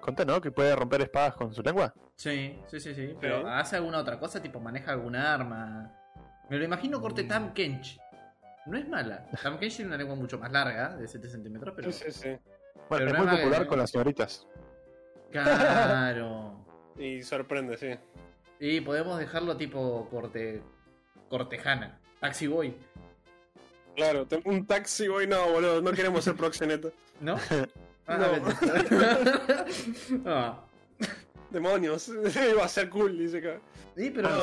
Conta, 0.00 0.24
¿no? 0.24 0.40
Que 0.40 0.50
puede 0.52 0.74
romper 0.76 1.00
espadas 1.02 1.34
con 1.34 1.52
su 1.54 1.62
lengua. 1.62 1.94
Sí, 2.16 2.58
sí, 2.68 2.80
sí, 2.80 2.94
sí. 2.94 3.14
Pero 3.20 3.40
Sí. 3.42 3.46
hace 3.48 3.76
alguna 3.76 3.98
otra 3.98 4.18
cosa, 4.18 4.40
tipo 4.42 4.60
maneja 4.60 4.92
alguna 4.92 5.34
arma. 5.34 5.92
Me 6.48 6.58
lo 6.58 6.64
imagino 6.64 7.00
corte 7.00 7.24
Tam 7.24 7.52
Kench. 7.52 7.98
No 8.66 8.78
es 8.78 8.88
mala. 8.88 9.26
Tam 9.42 9.58
Kench 9.58 9.76
tiene 9.76 9.88
una 9.90 9.96
lengua 9.98 10.14
mucho 10.16 10.38
más 10.38 10.50
larga, 10.52 10.96
de 10.96 11.06
7 11.08 11.28
centímetros, 11.28 11.74
pero. 11.74 11.90
Sí, 11.92 12.04
sí, 12.06 12.12
sí. 12.12 12.28
Bueno, 12.28 13.06
Pero 13.06 13.06
es 13.06 13.12
no 13.12 13.24
muy 13.24 13.36
popular 13.38 13.66
con 13.66 13.78
las 13.78 13.90
señoritas. 13.90 14.46
Claro. 15.30 16.60
Y 16.96 17.24
sorprende, 17.24 17.76
sí. 17.76 17.88
y 18.60 18.80
podemos 18.80 19.18
dejarlo 19.18 19.56
tipo 19.56 20.08
corte. 20.10 20.62
Cortejana. 21.28 21.98
Taxi 22.20 22.46
Boy. 22.46 22.76
Claro, 23.96 24.26
un 24.44 24.64
taxi 24.66 25.08
boy, 25.08 25.26
no, 25.26 25.44
boludo, 25.50 25.80
no 25.82 25.90
queremos 25.92 26.22
ser 26.22 26.36
proxeneta. 26.36 26.88
¿No? 27.20 27.36
Ah, 28.06 28.18
No. 28.18 28.32
vete. 28.32 28.54
ah. 31.56 31.60
Demonios, 31.62 32.08
iba 32.52 32.64
a 32.64 32.68
ser 32.68 32.88
cool, 32.90 33.18
dice 33.18 33.38
acá. 33.38 33.60
Sí, 33.96 34.10
pero. 34.10 34.28
No, 34.28 34.38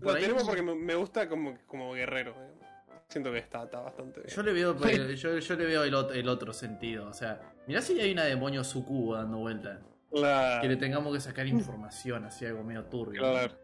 por 0.00 0.12
lo, 0.14 0.14
tenemos 0.20 0.44
porque 0.44 0.62
me, 0.62 0.74
me 0.74 0.94
gusta 0.94 1.28
como, 1.28 1.56
como 1.66 1.92
guerrero. 1.94 2.32
digamos. 2.32 2.60
Siento 3.08 3.32
que 3.32 3.38
está, 3.38 3.64
está 3.64 3.80
bastante 3.80 4.20
bien. 4.20 4.32
Yo 4.34 4.42
le 4.42 4.52
veo, 4.52 4.76
el- 4.84 5.16
yo, 5.16 5.38
yo 5.38 5.56
le 5.56 5.64
veo 5.66 5.82
el, 5.84 5.94
el 6.16 6.28
otro 6.28 6.52
sentido. 6.52 7.08
O 7.08 7.12
sea, 7.12 7.40
mirá 7.66 7.82
si 7.82 8.00
hay 8.00 8.12
una 8.12 8.24
demonio 8.24 8.62
sucubo 8.64 9.16
dando 9.16 9.38
vuelta. 9.38 9.80
Claro, 10.12 10.62
Que 10.62 10.68
le 10.68 10.76
tengamos 10.76 11.12
que 11.14 11.20
sacar 11.20 11.46
información, 11.46 12.24
así 12.24 12.44
algo 12.44 12.62
medio 12.64 12.84
turbio. 12.84 13.20
claro. 13.22 13.54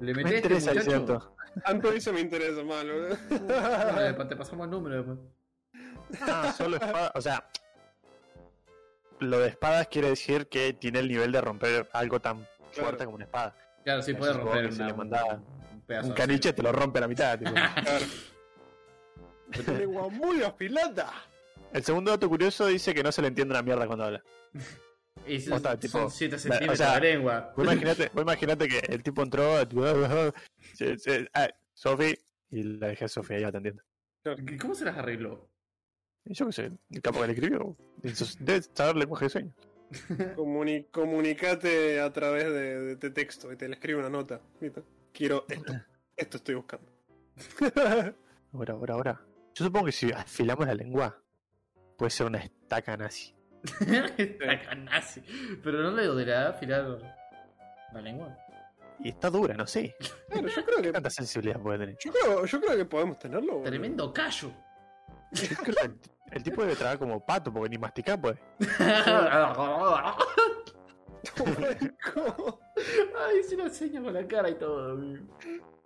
Le 0.00 0.12
Me 0.12 0.24
metés 0.24 0.38
interesa, 0.38 0.72
este 0.72 0.80
es 0.80 0.86
muchacho. 0.86 1.06
cierto. 1.06 1.36
Anto 1.64 1.90
dice 1.92 2.12
me 2.12 2.20
interesa 2.20 2.62
mal, 2.64 2.86
boludo. 2.90 3.16
Dale, 3.46 4.14
pa- 4.18 4.26
te 4.28 4.36
pasamos 4.36 4.64
el 4.64 4.70
número 4.72 4.96
después. 4.96 5.18
Ah, 6.22 6.52
solo 6.56 6.76
espada. 6.76 7.12
O 7.14 7.20
sea, 7.20 7.48
lo 9.20 9.38
de 9.38 9.48
espadas 9.48 9.88
quiere 9.88 10.08
decir 10.10 10.46
que 10.48 10.72
tiene 10.72 11.00
el 11.00 11.08
nivel 11.08 11.32
de 11.32 11.40
romper 11.40 11.88
algo 11.92 12.20
tan 12.20 12.46
fuerte 12.72 13.04
como 13.04 13.16
una 13.16 13.24
espada. 13.24 13.56
Claro, 13.84 14.02
sí 14.02 14.14
puede 14.14 14.32
romper 14.32 14.66
una- 14.72 14.86
le 14.86 14.94
mandaba 14.94 15.34
un 15.72 15.80
pedazo 15.82 16.06
Un 16.06 16.12
así. 16.12 16.20
caniche 16.20 16.52
te 16.52 16.62
lo 16.62 16.72
rompe 16.72 16.98
a 16.98 17.02
la 17.02 17.08
mitad. 17.08 17.38
tipo. 17.38 17.52
Lengua 19.78 20.08
muy 20.08 20.42
afilada. 20.42 21.12
El 21.72 21.84
segundo 21.84 22.10
dato 22.10 22.28
curioso 22.28 22.66
dice 22.66 22.94
que 22.94 23.02
no 23.02 23.12
se 23.12 23.22
le 23.22 23.28
entiende 23.28 23.52
una 23.52 23.62
mierda 23.62 23.86
cuando 23.86 24.04
habla. 24.04 24.22
Y 25.26 25.40
si- 25.40 25.48
Posta, 25.48 25.78
tipo, 25.78 25.98
son 26.00 26.10
7 26.10 26.34
o 26.34 26.38
centímetros 26.38 26.76
sea, 26.76 27.00
de 27.00 27.12
lengua. 27.12 27.52
Vos 27.56 27.64
imaginate, 27.64 28.10
vos 28.12 28.22
imaginate 28.22 28.68
que 28.68 28.78
el 28.92 29.02
tipo 29.02 29.22
entró, 29.22 29.54
ah, 31.34 31.48
Sofi, 31.72 32.14
y 32.50 32.62
la 32.64 32.88
dejé 32.88 33.04
a 33.06 33.08
Sofi 33.08 33.34
ahí 33.34 33.44
atendiendo. 33.44 33.82
¿Cómo 34.60 34.74
se 34.74 34.84
las 34.84 34.98
arregló? 34.98 35.48
Yo 36.26 36.46
qué 36.46 36.52
sé, 36.52 36.70
el 36.90 37.02
capo 37.02 37.20
que 37.20 37.26
le 37.26 37.32
escribió, 37.34 37.76
debe 38.40 38.62
saber 38.62 38.96
lenguaje 38.96 39.26
de 39.26 39.28
sueños. 39.30 39.54
Comuni- 40.36 40.86
comunicate 40.90 42.00
a 42.00 42.12
través 42.12 42.44
de, 42.44 42.80
de, 42.80 42.96
de 42.96 43.10
texto 43.10 43.52
y 43.52 43.56
te 43.56 43.68
le 43.68 43.74
escribe 43.74 43.98
una 44.00 44.08
nota. 44.10 44.40
¿viste? 44.60 44.82
Quiero 45.12 45.44
esto. 45.48 45.72
Esto 46.16 46.36
estoy 46.38 46.54
buscando. 46.54 46.86
Ahora, 48.52 48.74
ahora, 48.74 48.94
ahora. 48.94 49.20
Yo 49.54 49.64
supongo 49.64 49.86
que 49.86 49.92
si 49.92 50.12
afilamos 50.12 50.66
la 50.66 50.74
lengua, 50.74 51.20
puede 51.96 52.10
ser 52.10 52.26
una 52.26 52.38
estaca 52.38 52.96
nazi. 52.96 53.34
Está 54.18 54.74
nazi. 54.76 55.22
Pero 55.62 55.82
no 55.82 55.90
le 55.90 56.06
dolerá 56.06 56.50
afilar 56.50 56.98
la 57.92 58.00
lengua. 58.00 58.36
Y 59.00 59.08
está 59.08 59.28
dura, 59.28 59.54
no 59.54 59.66
sé. 59.66 59.96
Claro, 60.28 60.46
yo 60.48 60.64
creo 60.64 60.76
¿Qué 60.76 60.82
que. 60.84 60.92
tanta 60.92 61.10
sensibilidad 61.10 61.60
puede 61.60 61.78
tener? 61.80 61.96
Yo 62.04 62.12
creo, 62.12 62.44
yo 62.46 62.60
creo 62.60 62.76
que 62.76 62.84
podemos 62.84 63.18
tenerlo. 63.18 63.60
Tremendo 63.62 64.12
callo. 64.12 64.52
Yo 65.34 65.56
creo 65.56 65.74
que 65.74 65.82
el, 65.82 65.98
el 66.32 66.42
tipo 66.42 66.62
debe 66.62 66.76
tragar 66.76 66.98
como 66.98 67.24
pato, 67.24 67.52
porque 67.52 67.68
ni 67.68 67.78
masticar 67.78 68.20
puede. 68.20 68.38
Ay, 73.18 73.42
se 73.44 73.56
lo 73.56 73.64
enseña 73.64 74.02
con 74.02 74.12
la 74.12 74.26
cara 74.26 74.50
y 74.50 74.54
todo. 74.54 74.98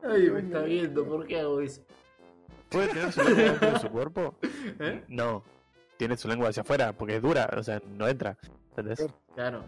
Ay, 0.03 0.31
me 0.31 0.41
está 0.41 0.62
viendo, 0.62 1.07
¿por 1.07 1.27
qué 1.27 1.41
hago 1.41 1.61
eso? 1.61 1.83
¿Puede 2.69 2.89
tener 2.89 3.12
su 3.12 3.23
lengua 3.23 3.43
dentro 3.45 3.70
de 3.73 3.79
su 3.79 3.89
cuerpo? 3.89 4.35
¿Eh? 4.81 5.05
No. 5.09 5.43
Tiene 5.97 6.16
su 6.16 6.29
lengua 6.29 6.49
hacia 6.49 6.62
afuera, 6.62 6.93
porque 6.93 7.16
es 7.16 7.23
dura, 7.23 7.49
o 7.57 7.62
sea, 7.62 7.83
no 7.87 8.07
entra. 8.07 8.37
¿Entendés? 8.70 9.07
Claro. 9.35 9.65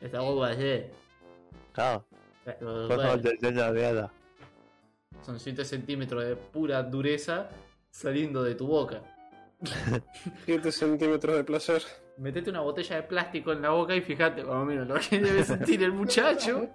Esta 0.00 0.20
boba 0.20 0.48
ayer. 0.48 0.90
Claro. 1.72 2.04
Bueno, 2.60 3.18
son 5.22 5.40
7 5.40 5.64
centímetros 5.64 6.24
de 6.24 6.36
pura 6.36 6.82
dureza 6.82 7.48
saliendo 7.98 8.42
de 8.44 8.54
tu 8.54 8.66
boca. 8.66 9.02
7 10.46 10.70
centímetros 10.72 11.36
de 11.36 11.44
placer. 11.44 11.82
Metete 12.18 12.50
una 12.50 12.60
botella 12.60 12.96
de 12.96 13.02
plástico 13.02 13.52
en 13.52 13.62
la 13.62 13.70
boca 13.70 13.94
y 13.94 14.00
fíjate 14.00 14.42
más 14.44 14.54
o 14.54 14.64
menos 14.64 14.86
lo 14.86 14.94
que 14.96 15.18
debe 15.20 15.42
sentir 15.44 15.82
el 15.82 15.92
muchacho. 15.92 16.68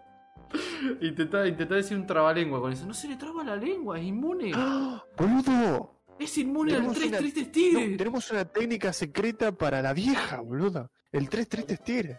Intentá, 1.01 1.47
intentá 1.47 1.75
decir 1.75 1.97
un 1.97 2.05
trabalengua 2.05 2.59
con 2.61 2.71
eso. 2.73 2.85
No 2.85 2.93
se 2.93 3.07
le 3.07 3.15
traba 3.15 3.43
la 3.43 3.55
lengua, 3.55 3.97
es 3.97 4.05
inmune. 4.05 4.51
¡Ah! 4.53 5.03
¡Boludo! 5.17 6.01
Es 6.19 6.37
inmune 6.37 6.75
al 6.75 6.91
3 6.93 7.07
una- 7.07 7.17
tristes 7.17 7.47
No, 7.73 7.97
tenemos 7.97 8.29
una 8.31 8.45
técnica 8.45 8.93
secreta 8.93 9.51
para 9.51 9.81
la 9.81 9.93
vieja, 9.93 10.41
boludo. 10.41 10.91
El 11.11 11.27
3 11.29 11.47
tristes 11.49 11.81
tigres. 11.83 12.17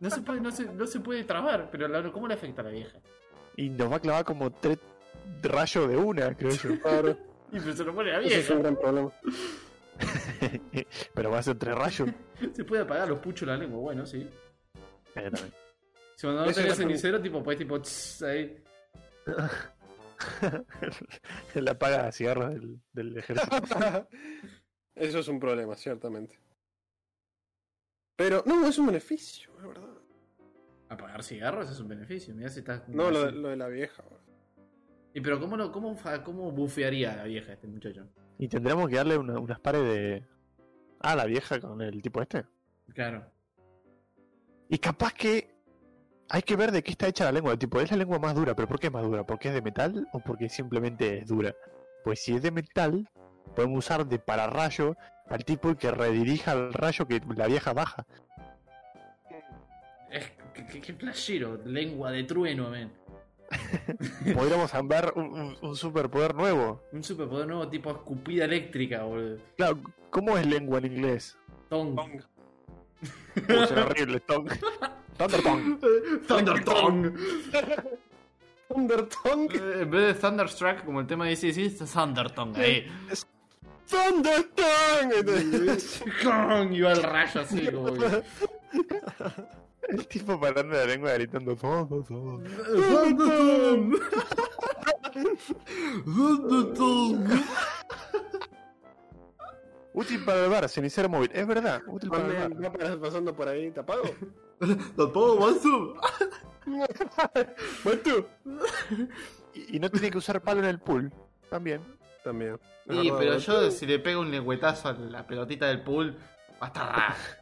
No 0.00 0.10
se 0.10 0.22
puede, 0.22 0.40
no 0.40 0.50
se, 0.50 0.64
no 0.64 0.86
se 0.86 1.00
puede 1.00 1.22
trabar, 1.24 1.68
pero 1.70 1.86
la- 1.86 2.10
¿cómo 2.10 2.26
le 2.26 2.34
afecta 2.34 2.62
a 2.62 2.64
la 2.64 2.70
vieja? 2.70 2.98
Y 3.56 3.68
nos 3.68 3.92
va 3.92 3.96
a 3.96 4.00
clavar 4.00 4.24
como 4.24 4.50
tres 4.50 4.78
rayos 5.42 5.88
de 5.88 5.96
una, 5.96 6.34
creo 6.34 6.50
yo. 6.50 6.80
Claro, 6.80 7.16
Y 7.52 7.60
pero 7.60 7.72
se 7.72 7.84
lo 7.84 7.94
pone 7.94 8.12
a 8.12 8.20
la 8.20 8.26
ese 8.26 8.38
es 8.40 8.46
vieja. 8.46 8.54
un 8.54 8.62
gran 8.62 8.76
problema. 8.76 9.12
Pero 11.14 11.30
va 11.30 11.38
a 11.38 11.42
ser 11.42 11.58
tres 11.58 11.74
rayos. 11.74 12.08
Se 12.54 12.64
puede 12.64 12.82
apagar 12.82 13.08
los 13.08 13.18
puchos 13.18 13.46
la 13.46 13.56
lengua, 13.56 13.78
bueno, 13.80 14.06
sí. 14.06 14.28
Eh, 15.14 15.30
también. 15.30 15.52
Si 16.16 16.26
cuando 16.26 16.44
no 16.44 16.50
Eso 16.50 16.60
tenés 16.60 16.72
es 16.72 16.78
cenicero, 16.78 17.20
tipo, 17.20 17.42
pues 17.42 17.58
tipo, 17.58 17.80
tss, 17.80 18.22
ahí. 18.22 18.62
La 21.54 21.78
paga 21.78 22.06
de 22.06 22.12
cigarros 22.12 22.50
del, 22.54 22.80
del 22.92 23.16
ejército. 23.18 24.08
Eso 24.94 25.18
es 25.18 25.28
un 25.28 25.40
problema, 25.40 25.74
ciertamente. 25.76 26.38
Pero, 28.16 28.42
no, 28.46 28.66
es 28.66 28.78
un 28.78 28.86
beneficio, 28.86 29.50
es 29.58 29.66
verdad. 29.66 29.88
Apagar 30.90 31.22
cigarros 31.22 31.70
es 31.70 31.80
un 31.80 31.88
beneficio. 31.88 32.34
Mirá 32.34 32.48
si 32.50 32.58
estás. 32.60 32.86
No, 32.88 33.10
lo 33.10 33.26
de, 33.26 33.32
lo 33.32 33.48
de 33.48 33.56
la 33.56 33.68
vieja. 33.68 34.02
boludo. 34.02 34.20
Y 35.14 35.20
pero 35.20 35.40
¿cómo, 35.40 35.56
lo, 35.56 35.72
cómo, 35.72 35.96
cómo 36.24 36.52
bufearía 36.52 37.12
a 37.12 37.16
la 37.16 37.24
vieja 37.24 37.52
este 37.52 37.66
muchacho? 37.66 38.06
Y 38.38 38.48
tendremos 38.48 38.88
que 38.88 38.96
darle 38.96 39.18
una- 39.18 39.38
unas 39.38 39.58
pares 39.60 39.82
de. 39.82 40.24
Ah, 41.00 41.16
la 41.16 41.24
vieja 41.24 41.58
con 41.60 41.80
el 41.82 42.00
tipo 42.00 42.22
este. 42.22 42.44
Claro. 42.94 43.24
Y 44.68 44.78
capaz 44.78 45.12
que. 45.14 45.54
Hay 46.32 46.42
que 46.42 46.54
ver 46.54 46.70
de 46.70 46.82
qué 46.84 46.92
está 46.92 47.08
hecha 47.08 47.24
la 47.24 47.32
lengua. 47.32 47.56
Tipo, 47.58 47.80
es 47.80 47.90
la 47.90 47.96
lengua 47.96 48.20
más 48.20 48.36
dura, 48.36 48.54
pero 48.54 48.68
¿por 48.68 48.78
qué 48.78 48.86
es 48.86 48.92
más 48.92 49.02
dura? 49.02 49.24
¿Porque 49.26 49.48
es 49.48 49.54
de 49.54 49.62
metal 49.62 50.06
o 50.12 50.20
porque 50.20 50.48
simplemente 50.48 51.18
es 51.18 51.26
dura? 51.28 51.54
Pues 52.04 52.22
si 52.22 52.36
es 52.36 52.42
de 52.42 52.52
metal, 52.52 53.08
podemos 53.56 53.78
usar 53.78 54.06
de 54.06 54.20
pararrayo 54.20 54.96
al 55.28 55.44
tipo 55.44 55.70
y 55.70 55.74
que 55.76 55.90
redirija 55.90 56.52
el 56.52 56.72
rayo 56.72 57.08
que 57.08 57.20
la 57.36 57.48
vieja 57.48 57.72
baja. 57.72 58.06
Es, 60.10 60.32
flashero, 60.98 61.60
lengua 61.64 62.10
de 62.12 62.22
trueno, 62.24 62.70
men. 62.70 62.92
Podríamos 64.34 64.70
ver 64.84 65.12
un, 65.16 65.24
un- 65.26 65.56
un 65.60 65.76
superpoder 65.76 66.34
nuevo. 66.34 66.82
Un 66.92 67.02
superpoder 67.02 67.46
nuevo 67.46 67.68
tipo 67.68 67.90
escupida 67.90 68.44
eléctrica, 68.44 69.02
boludo. 69.02 69.38
Claro, 69.56 69.78
¿cómo 70.10 70.36
es 70.38 70.46
lengua 70.46 70.78
en 70.78 70.86
inglés? 70.86 71.36
Tong. 71.68 71.94
Tonga. 71.96 72.28
Uh, 73.48 73.66
suena 73.66 73.86
horrible, 73.86 74.20
Tongue. 74.20 74.50
Thunder 75.16 75.42
Tongue. 75.42 75.78
Thunder 76.28 76.64
Tongue. 76.64 77.12
Thunder 78.68 79.06
Tongue. 79.06 79.56
Eh, 79.56 79.82
en 79.82 79.90
vez 79.90 80.14
de 80.14 80.14
Thunderstruck, 80.20 80.84
como 80.84 81.00
el 81.00 81.06
tema 81.06 81.26
dice, 81.26 81.52
sí, 81.52 81.66
es 81.66 81.92
Thunder 81.92 82.30
Tongue. 82.32 82.60
Ahí. 82.62 82.86
Thunder 83.88 84.44
Tongue. 84.54 85.78
Kong, 86.24 86.72
y 86.72 86.80
va 86.80 86.92
el 86.92 87.02
rayo 87.04 87.40
así, 87.40 87.66
como 87.68 87.92
que- 87.94 88.22
El 89.88 90.06
tipo 90.06 90.38
parando 90.38 90.74
la 90.74 90.84
lengua 90.84 91.12
gritando 91.14 91.56
todo, 91.56 92.04
todo. 92.04 92.42
Útil 99.92 100.24
para 100.24 100.44
el 100.44 100.50
bar, 100.50 100.68
cenicero 100.68 101.08
móvil. 101.08 101.30
Es 101.34 101.46
verdad, 101.46 101.82
útil 101.86 102.10
para 102.10 102.26
el 102.26 102.32
bar. 102.34 102.50
¿No 102.60 102.72
paras 102.72 102.96
pasando 102.96 103.34
por 103.34 103.48
ahí 103.48 103.70
tapado? 103.70 104.02
¿Todo 104.96 105.34
Wansu? 105.36 105.94
¿Tú? 108.04 108.26
Y, 109.54 109.76
y 109.76 109.80
no 109.80 109.90
tiene 109.90 110.10
que 110.10 110.18
usar 110.18 110.40
palo 110.40 110.60
en 110.60 110.66
el 110.66 110.78
pool. 110.78 111.12
También. 111.48 111.82
También. 112.22 112.60
Sí, 112.88 113.10
pero 113.18 113.38
yo 113.38 113.70
si 113.70 113.86
le 113.86 113.98
pego 113.98 114.20
un 114.20 114.30
lengüetazo 114.30 114.88
a 114.88 114.92
la 114.92 115.26
pelotita 115.26 115.66
del 115.66 115.82
pool, 115.82 116.16
va 116.62 116.66
a 116.66 116.68
estar. 116.68 117.39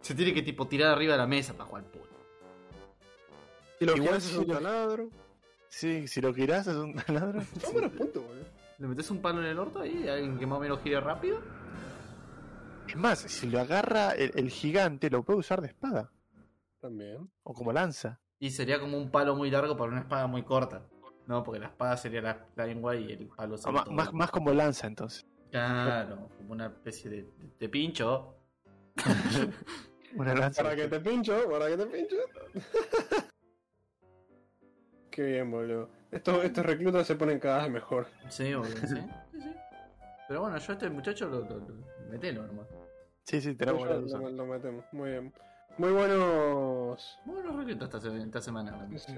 Se 0.00 0.14
tiene 0.14 0.32
que 0.34 0.42
tipo 0.42 0.66
tirar 0.66 0.92
arriba 0.92 1.12
de 1.12 1.18
la 1.18 1.26
mesa 1.26 1.52
para 1.54 1.68
jugar 1.68 1.84
pool. 1.84 2.02
Y 3.80 3.84
lo 3.86 3.96
Igual 3.96 4.16
es 4.16 4.24
si 4.24 4.36
un 4.36 4.46
taladro. 4.46 5.08
Sí, 5.68 6.08
si 6.08 6.20
lo 6.20 6.34
girás 6.34 6.66
es 6.66 6.76
un 6.76 6.94
taladro. 7.06 7.42
Son 7.60 7.72
buenos 7.72 7.92
puntos, 7.92 8.22
boludo. 8.24 8.44
Le 8.78 8.86
metes 8.88 9.10
un 9.10 9.20
palo 9.20 9.40
en 9.40 9.46
el 9.46 9.58
orto 9.58 9.80
ahí, 9.80 10.08
alguien 10.08 10.38
que 10.38 10.46
más 10.46 10.58
o 10.58 10.60
menos 10.60 10.80
gire 10.82 11.00
rápido. 11.00 11.40
Es 12.88 12.96
más, 12.96 13.18
si 13.20 13.48
lo 13.48 13.60
agarra 13.60 14.10
el, 14.12 14.32
el 14.34 14.50
gigante, 14.50 15.10
lo 15.10 15.22
puede 15.22 15.38
usar 15.38 15.60
de 15.60 15.68
espada. 15.68 16.10
También. 16.80 17.30
O 17.42 17.52
como 17.54 17.72
lanza. 17.72 18.18
Y 18.38 18.50
sería 18.50 18.80
como 18.80 18.96
un 18.96 19.10
palo 19.10 19.36
muy 19.36 19.50
largo 19.50 19.76
para 19.76 19.90
una 19.92 20.00
espada 20.00 20.26
muy 20.26 20.42
corta. 20.42 20.82
No, 21.26 21.42
porque 21.44 21.60
la 21.60 21.66
espada 21.66 21.96
sería 21.98 22.22
la, 22.22 22.46
la 22.56 22.66
lengua 22.66 22.96
y 22.96 23.12
el 23.12 23.28
palo 23.28 23.56
Ah, 23.64 23.84
todo. 23.84 23.92
más, 23.92 24.12
más 24.12 24.30
como 24.30 24.52
lanza 24.52 24.86
entonces. 24.86 25.24
Claro, 25.50 26.28
como 26.38 26.52
una 26.52 26.66
especie 26.66 27.10
de, 27.10 27.22
de- 27.22 27.50
de 27.58 27.68
pincho. 27.68 28.34
Una 30.14 30.34
lanza. 30.34 30.62
Para 30.62 30.76
que 30.76 30.88
te 30.88 31.00
pincho, 31.00 31.48
para 31.50 31.68
que 31.68 31.76
te 31.76 31.86
pincho. 31.86 32.16
Qué 35.10 35.22
bien, 35.22 35.50
boludo. 35.50 35.88
Estos, 36.10 36.44
estos 36.44 36.64
reclutas 36.66 37.06
se 37.06 37.14
ponen 37.16 37.38
cada 37.38 37.62
vez 37.62 37.70
mejor. 37.70 38.06
Sí, 38.28 38.52
obvio, 38.54 38.70
sí. 38.76 38.86
sí, 38.86 38.96
sí. 38.96 39.50
Pero 40.28 40.40
bueno, 40.42 40.58
yo 40.58 40.72
a 40.72 40.74
este 40.74 40.90
muchacho 40.90 41.28
lo, 41.28 41.40
lo, 41.40 41.56
lo- 41.58 42.08
metelo 42.10 42.46
nomás. 42.46 42.66
Sí, 43.24 43.40
sí, 43.40 43.54
tenemos 43.54 43.84
Lo, 43.86 44.00
lo- 44.00 44.30
lo 44.30 44.46
metemos. 44.46 44.84
Muy 44.92 45.10
bien. 45.10 45.32
Muy 45.78 45.90
buenos. 45.92 47.18
Bueno, 47.24 47.56
reclutas 47.56 47.88
esta, 47.88 48.00
se- 48.00 48.18
esta 48.22 48.40
semana. 48.40 48.72
¿no? 48.72 48.98
Sí. 48.98 49.14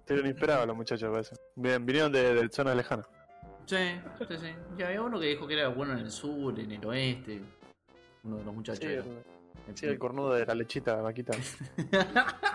Estuvieron 0.00 0.30
inspirados 0.30 0.66
los 0.66 0.76
muchachos, 0.76 1.10
parece. 1.10 1.36
Bien, 1.56 1.84
vinieron 1.86 2.12
de, 2.12 2.34
de 2.34 2.48
zonas 2.50 2.76
lejanas. 2.76 3.06
Sí, 3.66 3.76
sí, 4.28 4.36
sí. 4.38 4.54
Y 4.78 4.82
había 4.82 5.00
uno 5.02 5.20
que 5.20 5.26
dijo 5.26 5.46
que 5.46 5.54
era 5.54 5.68
bueno 5.68 5.92
en 5.92 6.00
el 6.00 6.10
sur, 6.10 6.58
en 6.58 6.72
el 6.72 6.84
oeste. 6.84 7.40
Uno 8.24 8.36
de 8.38 8.44
los 8.44 8.54
muchachos. 8.54 8.80
Sí, 8.84 8.86
era. 8.92 9.04
el, 9.68 9.76
sí, 9.76 9.86
el 9.86 9.98
cornudo 9.98 10.34
de 10.34 10.46
la 10.46 10.54
lechita, 10.54 10.96
la 10.96 11.02
vaquita. 11.02 11.32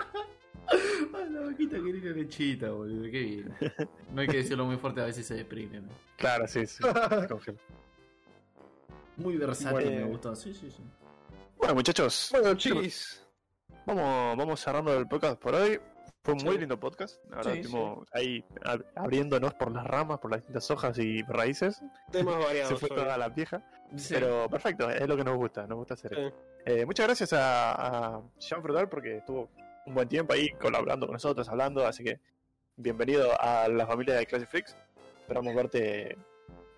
La 1.31 1.41
vaquita 1.41 1.77
quería 1.77 2.11
lechita, 2.11 2.69
boludo. 2.71 3.03
Qué 3.03 3.09
bien. 3.21 3.53
No 4.13 4.21
hay 4.21 4.27
que 4.27 4.37
decirlo 4.37 4.65
muy 4.65 4.75
fuerte, 4.77 5.01
a 5.01 5.05
veces 5.05 5.25
se 5.25 5.35
deprime. 5.35 5.81
¿no? 5.81 5.89
Claro, 6.17 6.47
sí, 6.47 6.65
sí. 6.65 6.83
Muy 9.17 9.35
versátil, 9.37 9.71
Bueno. 9.89 9.91
me 10.05 10.11
gustó. 10.11 10.35
Sí, 10.35 10.53
sí, 10.53 10.69
sí. 10.69 10.83
Bueno, 11.57 11.75
muchachos, 11.75 12.29
Bueno, 12.31 12.55
chiquis. 12.55 13.23
vamos, 13.85 14.37
vamos 14.37 14.59
cerrando 14.59 14.95
el 14.97 15.07
podcast 15.07 15.39
por 15.39 15.55
hoy. 15.55 15.79
Fue 16.23 16.33
un 16.33 16.43
muy 16.43 16.53
Sí. 16.55 16.59
lindo 16.59 16.77
podcast. 16.79 17.23
Verdad, 17.29 17.53
Sí, 17.53 17.59
estuvimos 17.59 18.07
ahí 18.11 18.43
ab- 18.65 18.85
abriéndonos 18.95 19.53
por 19.53 19.71
las 19.71 19.85
ramas, 19.85 20.19
por 20.19 20.31
las 20.31 20.41
distintas 20.41 20.69
hojas 20.71 20.97
y 20.99 21.21
raíces. 21.23 21.81
Temas 22.11 22.35
Se 22.41 22.45
variados. 22.45 22.79
fue 22.79 22.89
hoy. 22.91 22.95
toda 22.97 23.17
la 23.17 23.29
vieja. 23.29 23.63
Sí. 23.95 24.13
Pero 24.15 24.49
perfecto, 24.49 24.89
es 24.89 25.07
lo 25.07 25.15
que 25.15 25.23
nos 25.23 25.37
gusta, 25.37 25.65
nos 25.67 25.77
gusta 25.77 25.93
hacer. 25.93 26.13
Sí. 26.15 26.21
eso. 26.21 26.35
Eh, 26.65 26.85
muchas 26.85 27.05
gracias 27.07 27.31
a, 27.33 28.15
a 28.17 28.21
Jean 28.39 28.61
Frutal 28.61 28.89
porque 28.89 29.17
estuvo 29.17 29.49
un 29.85 29.93
buen 29.93 30.09
tiempo 30.09 30.33
ahí 30.33 30.49
colaborando 30.59 31.07
con 31.07 31.13
nosotros, 31.13 31.47
hablando, 31.47 31.85
así 31.87 32.03
que 32.03 32.19
bienvenido 32.75 33.31
a 33.39 33.69
la 33.69 33.87
familia 33.87 34.15
de 34.15 34.25
Classic 34.25 34.49
Freaks. 34.49 34.75
Esperamos 35.21 35.55
verte 35.55 36.17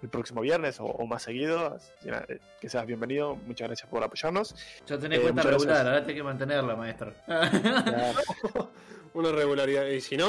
el 0.01 0.09
próximo 0.09 0.41
viernes 0.41 0.79
o, 0.79 0.85
o 0.85 1.05
más 1.05 1.23
seguido. 1.23 1.77
Que 2.01 2.09
eh, 2.09 2.39
que 2.61 2.69
seas 2.69 2.85
bienvenido, 2.85 3.35
muchas 3.35 3.67
gracias 3.67 3.89
por 3.89 4.03
apoyarnos. 4.03 4.55
Ya 4.87 4.97
tenés 4.97 5.19
Eh, 5.19 5.21
cuenta 5.23 5.41
regular, 5.43 5.67
gracias. 5.67 5.85
ahora 5.87 6.01
tenés 6.01 6.15
que 6.15 6.23
mantenerla, 6.23 6.75
maestro. 6.75 7.13
Una 9.13 9.31
regularidad. 9.31 9.85
Y 9.87 10.01
si 10.01 10.15
no, 10.17 10.27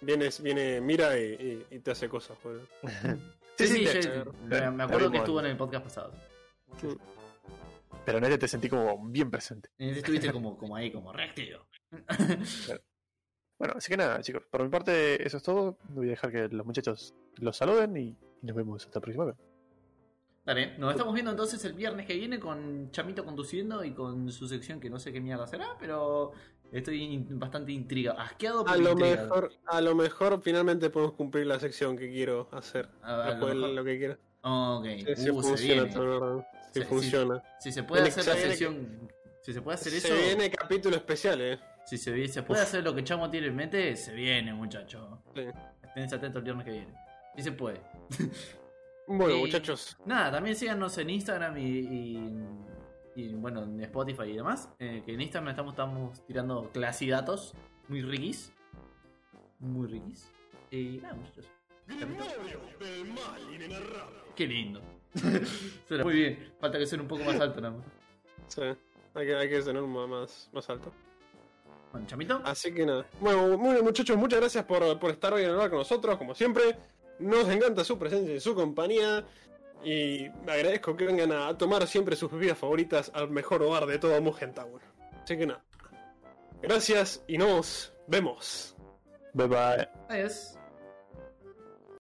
vienes, 0.00 0.42
viene, 0.42 0.80
mira 0.80 1.18
y, 1.18 1.22
y- 1.70 1.76
y 1.76 1.78
te 1.80 1.92
hace 1.92 2.08
cosas, 2.08 2.36
boludo. 2.42 2.66
sí, 3.56 3.66
sí, 3.66 3.84
te- 3.84 4.00
te- 4.00 4.70
me, 4.70 4.82
acuerdo 4.84 5.10
que 5.10 5.18
estuvo 5.18 5.40
en 5.40 5.46
el 5.46 5.56
podcast 5.56 5.84
pasado. 5.84 6.12
Pero 8.04 8.18
en 8.18 8.24
este 8.24 8.38
te 8.38 8.48
sentí 8.48 8.68
como 8.68 8.98
bien 9.08 9.30
presente. 9.30 9.68
En 9.78 9.90
ese 9.90 9.98
estuviste 10.00 10.32
como, 10.32 10.56
como 10.56 10.74
ahí, 10.76 10.90
como 10.90 11.12
reactivo. 11.12 11.66
Bueno, 13.58 13.74
así 13.76 13.90
que 13.90 13.96
nada, 13.98 14.20
chicos, 14.22 14.42
por 14.50 14.62
mi 14.62 14.70
parte 14.70 15.24
eso 15.26 15.36
es 15.36 15.42
todo. 15.42 15.76
Voy 15.90 16.06
a 16.08 16.10
dejar 16.10 16.32
que 16.32 16.48
los 16.48 16.64
muchachos 16.64 17.14
los 17.36 17.56
saluden 17.56 17.96
y 17.96 18.16
nos 18.42 18.56
vemos 18.56 18.84
hasta 18.84 18.98
la 18.98 19.02
próxima 19.02 19.24
vez. 19.26 19.36
Dale, 20.44 20.78
nos 20.78 20.92
estamos 20.92 21.12
viendo 21.12 21.30
entonces 21.30 21.62
el 21.64 21.74
viernes 21.74 22.06
que 22.06 22.14
viene 22.14 22.40
con 22.40 22.90
Chamito 22.90 23.24
conduciendo 23.24 23.84
y 23.84 23.92
con 23.92 24.30
su 24.32 24.48
sección 24.48 24.80
que 24.80 24.88
no 24.88 24.98
sé 24.98 25.12
qué 25.12 25.20
mierda 25.20 25.46
será, 25.46 25.76
pero 25.78 26.32
estoy 26.72 27.24
bastante 27.30 27.72
intrigado, 27.72 28.18
asqueado 28.18 28.64
por 28.64 28.72
A 28.72 28.76
lo 28.76 28.92
intrigado. 28.92 29.22
mejor, 29.28 29.52
a 29.66 29.80
lo 29.80 29.94
mejor 29.94 30.40
finalmente 30.42 30.88
podemos 30.90 31.14
cumplir 31.14 31.46
la 31.46 31.60
sección 31.60 31.96
que 31.96 32.08
quiero 32.10 32.48
hacer. 32.52 32.88
A- 33.02 33.14
a 33.14 33.16
lo 33.26 33.30
Después 33.32 33.54
mejor- 33.54 33.70
lo 33.70 33.84
que 33.84 33.98
quiera. 33.98 34.18
Ok, 34.42 34.84
Sí, 34.86 35.04
sí 35.04 35.10
uh, 35.30 35.42
se 35.42 35.48
funciona, 35.48 35.82
viene. 35.82 35.94
todo, 35.94 36.44
sí 36.72 36.80
Sí, 36.80 36.86
funciona. 36.86 37.42
Si 37.60 37.70
se 37.72 37.82
puede 37.82 38.02
Viene- 38.02 38.10
hacer 38.12 38.24
se 38.24 38.30
la 38.30 38.36
viene 38.36 38.50
sección, 38.50 39.08
si 39.42 39.52
se 39.52 39.62
puede 39.62 39.74
hacer 39.74 39.92
Se 39.92 39.98
eso, 39.98 40.14
viene 40.26 40.50
capítulo 40.50 40.96
especial, 40.96 41.40
eh. 41.42 41.60
si 41.84 41.98
se, 41.98 42.26
se 42.28 42.42
puede 42.42 42.62
hacer 42.62 42.82
lo 42.82 42.94
que 42.94 43.04
Chamo 43.04 43.28
tiene 43.30 43.48
en 43.48 43.56
mente, 43.56 43.94
se 43.94 44.14
viene, 44.14 44.54
muchacho. 44.54 45.22
Sí. 45.34 45.42
Estén 45.82 46.04
atentos 46.04 46.36
el 46.36 46.42
viernes 46.44 46.64
que 46.64 46.72
viene. 46.72 46.94
Si 47.36 47.42
se 47.42 47.52
puede. 47.52 47.80
Bueno, 49.06 49.34
Y- 49.36 49.40
muchachos. 49.40 49.96
Nada, 50.04 50.30
también 50.30 50.54
síganos 50.54 50.96
en 50.98 51.10
Instagram 51.10 51.58
y, 51.58 51.62
y, 51.62 52.44
y, 53.16 53.34
bueno, 53.34 53.64
en 53.64 53.80
Spotify 53.80 54.22
y 54.30 54.36
demás. 54.36 54.68
eh, 54.78 55.02
que 55.04 55.14
en 55.14 55.20
Instagram 55.20 55.48
estamos, 55.50 55.72
estamos 55.72 56.26
tirando 56.26 56.70
clasidatos 56.72 57.54
muy 57.88 58.02
riquis. 58.02 58.52
Muy 59.58 59.88
riquis. 59.88 60.30
Y 60.70 60.98
nada, 61.02 61.14
muchachos. 61.14 61.46
Qué 64.36 64.46
lindo. 64.46 64.80
Suena 65.88 66.04
muy 66.04 66.14
bien. 66.14 66.52
Falta 66.60 66.78
que 66.78 66.86
suene 66.86 67.02
un 67.02 67.08
poco 67.08 67.24
más 67.24 67.40
alto 67.40 67.60
nada 67.60 67.76
más. 67.76 67.86
Sí. 68.46 68.62
Hay 69.14 69.26
que, 69.26 69.34
hay 69.34 69.48
que 69.48 69.60
tener 69.60 69.82
un 69.82 69.92
más, 69.92 70.48
más 70.52 70.70
alto. 70.70 70.92
Bueno, 71.90 72.06
chamito. 72.06 72.40
Así 72.44 72.72
que 72.72 72.86
nada. 72.86 73.04
Bueno, 73.20 73.58
bueno, 73.58 73.82
muchachos, 73.82 74.16
muchas 74.16 74.38
gracias 74.38 74.64
por, 74.64 74.98
por 75.00 75.10
estar 75.10 75.32
hoy 75.32 75.42
en 75.42 75.50
el 75.50 75.56
bar 75.56 75.68
con 75.68 75.80
nosotros, 75.80 76.16
como 76.16 76.34
siempre. 76.34 76.76
Nos 77.20 77.48
encanta 77.48 77.84
su 77.84 77.98
presencia 77.98 78.34
y 78.34 78.40
su 78.40 78.54
compañía. 78.54 79.24
Y 79.82 80.26
agradezco 80.26 80.96
que 80.96 81.06
vengan 81.06 81.32
a 81.32 81.56
tomar 81.56 81.86
siempre 81.86 82.16
sus 82.16 82.30
bebidas 82.30 82.58
favoritas 82.58 83.10
al 83.14 83.30
mejor 83.30 83.66
bar 83.66 83.86
de 83.86 83.98
todo 83.98 84.20
Mugen 84.20 84.52
Tower. 84.52 84.82
Así 85.22 85.38
que 85.38 85.46
nada. 85.46 85.62
Gracias 86.60 87.22
y 87.26 87.38
nos 87.38 87.94
vemos. 88.06 88.76
Bye 89.32 89.46
bye. 89.46 89.88
Adiós. 90.08 90.59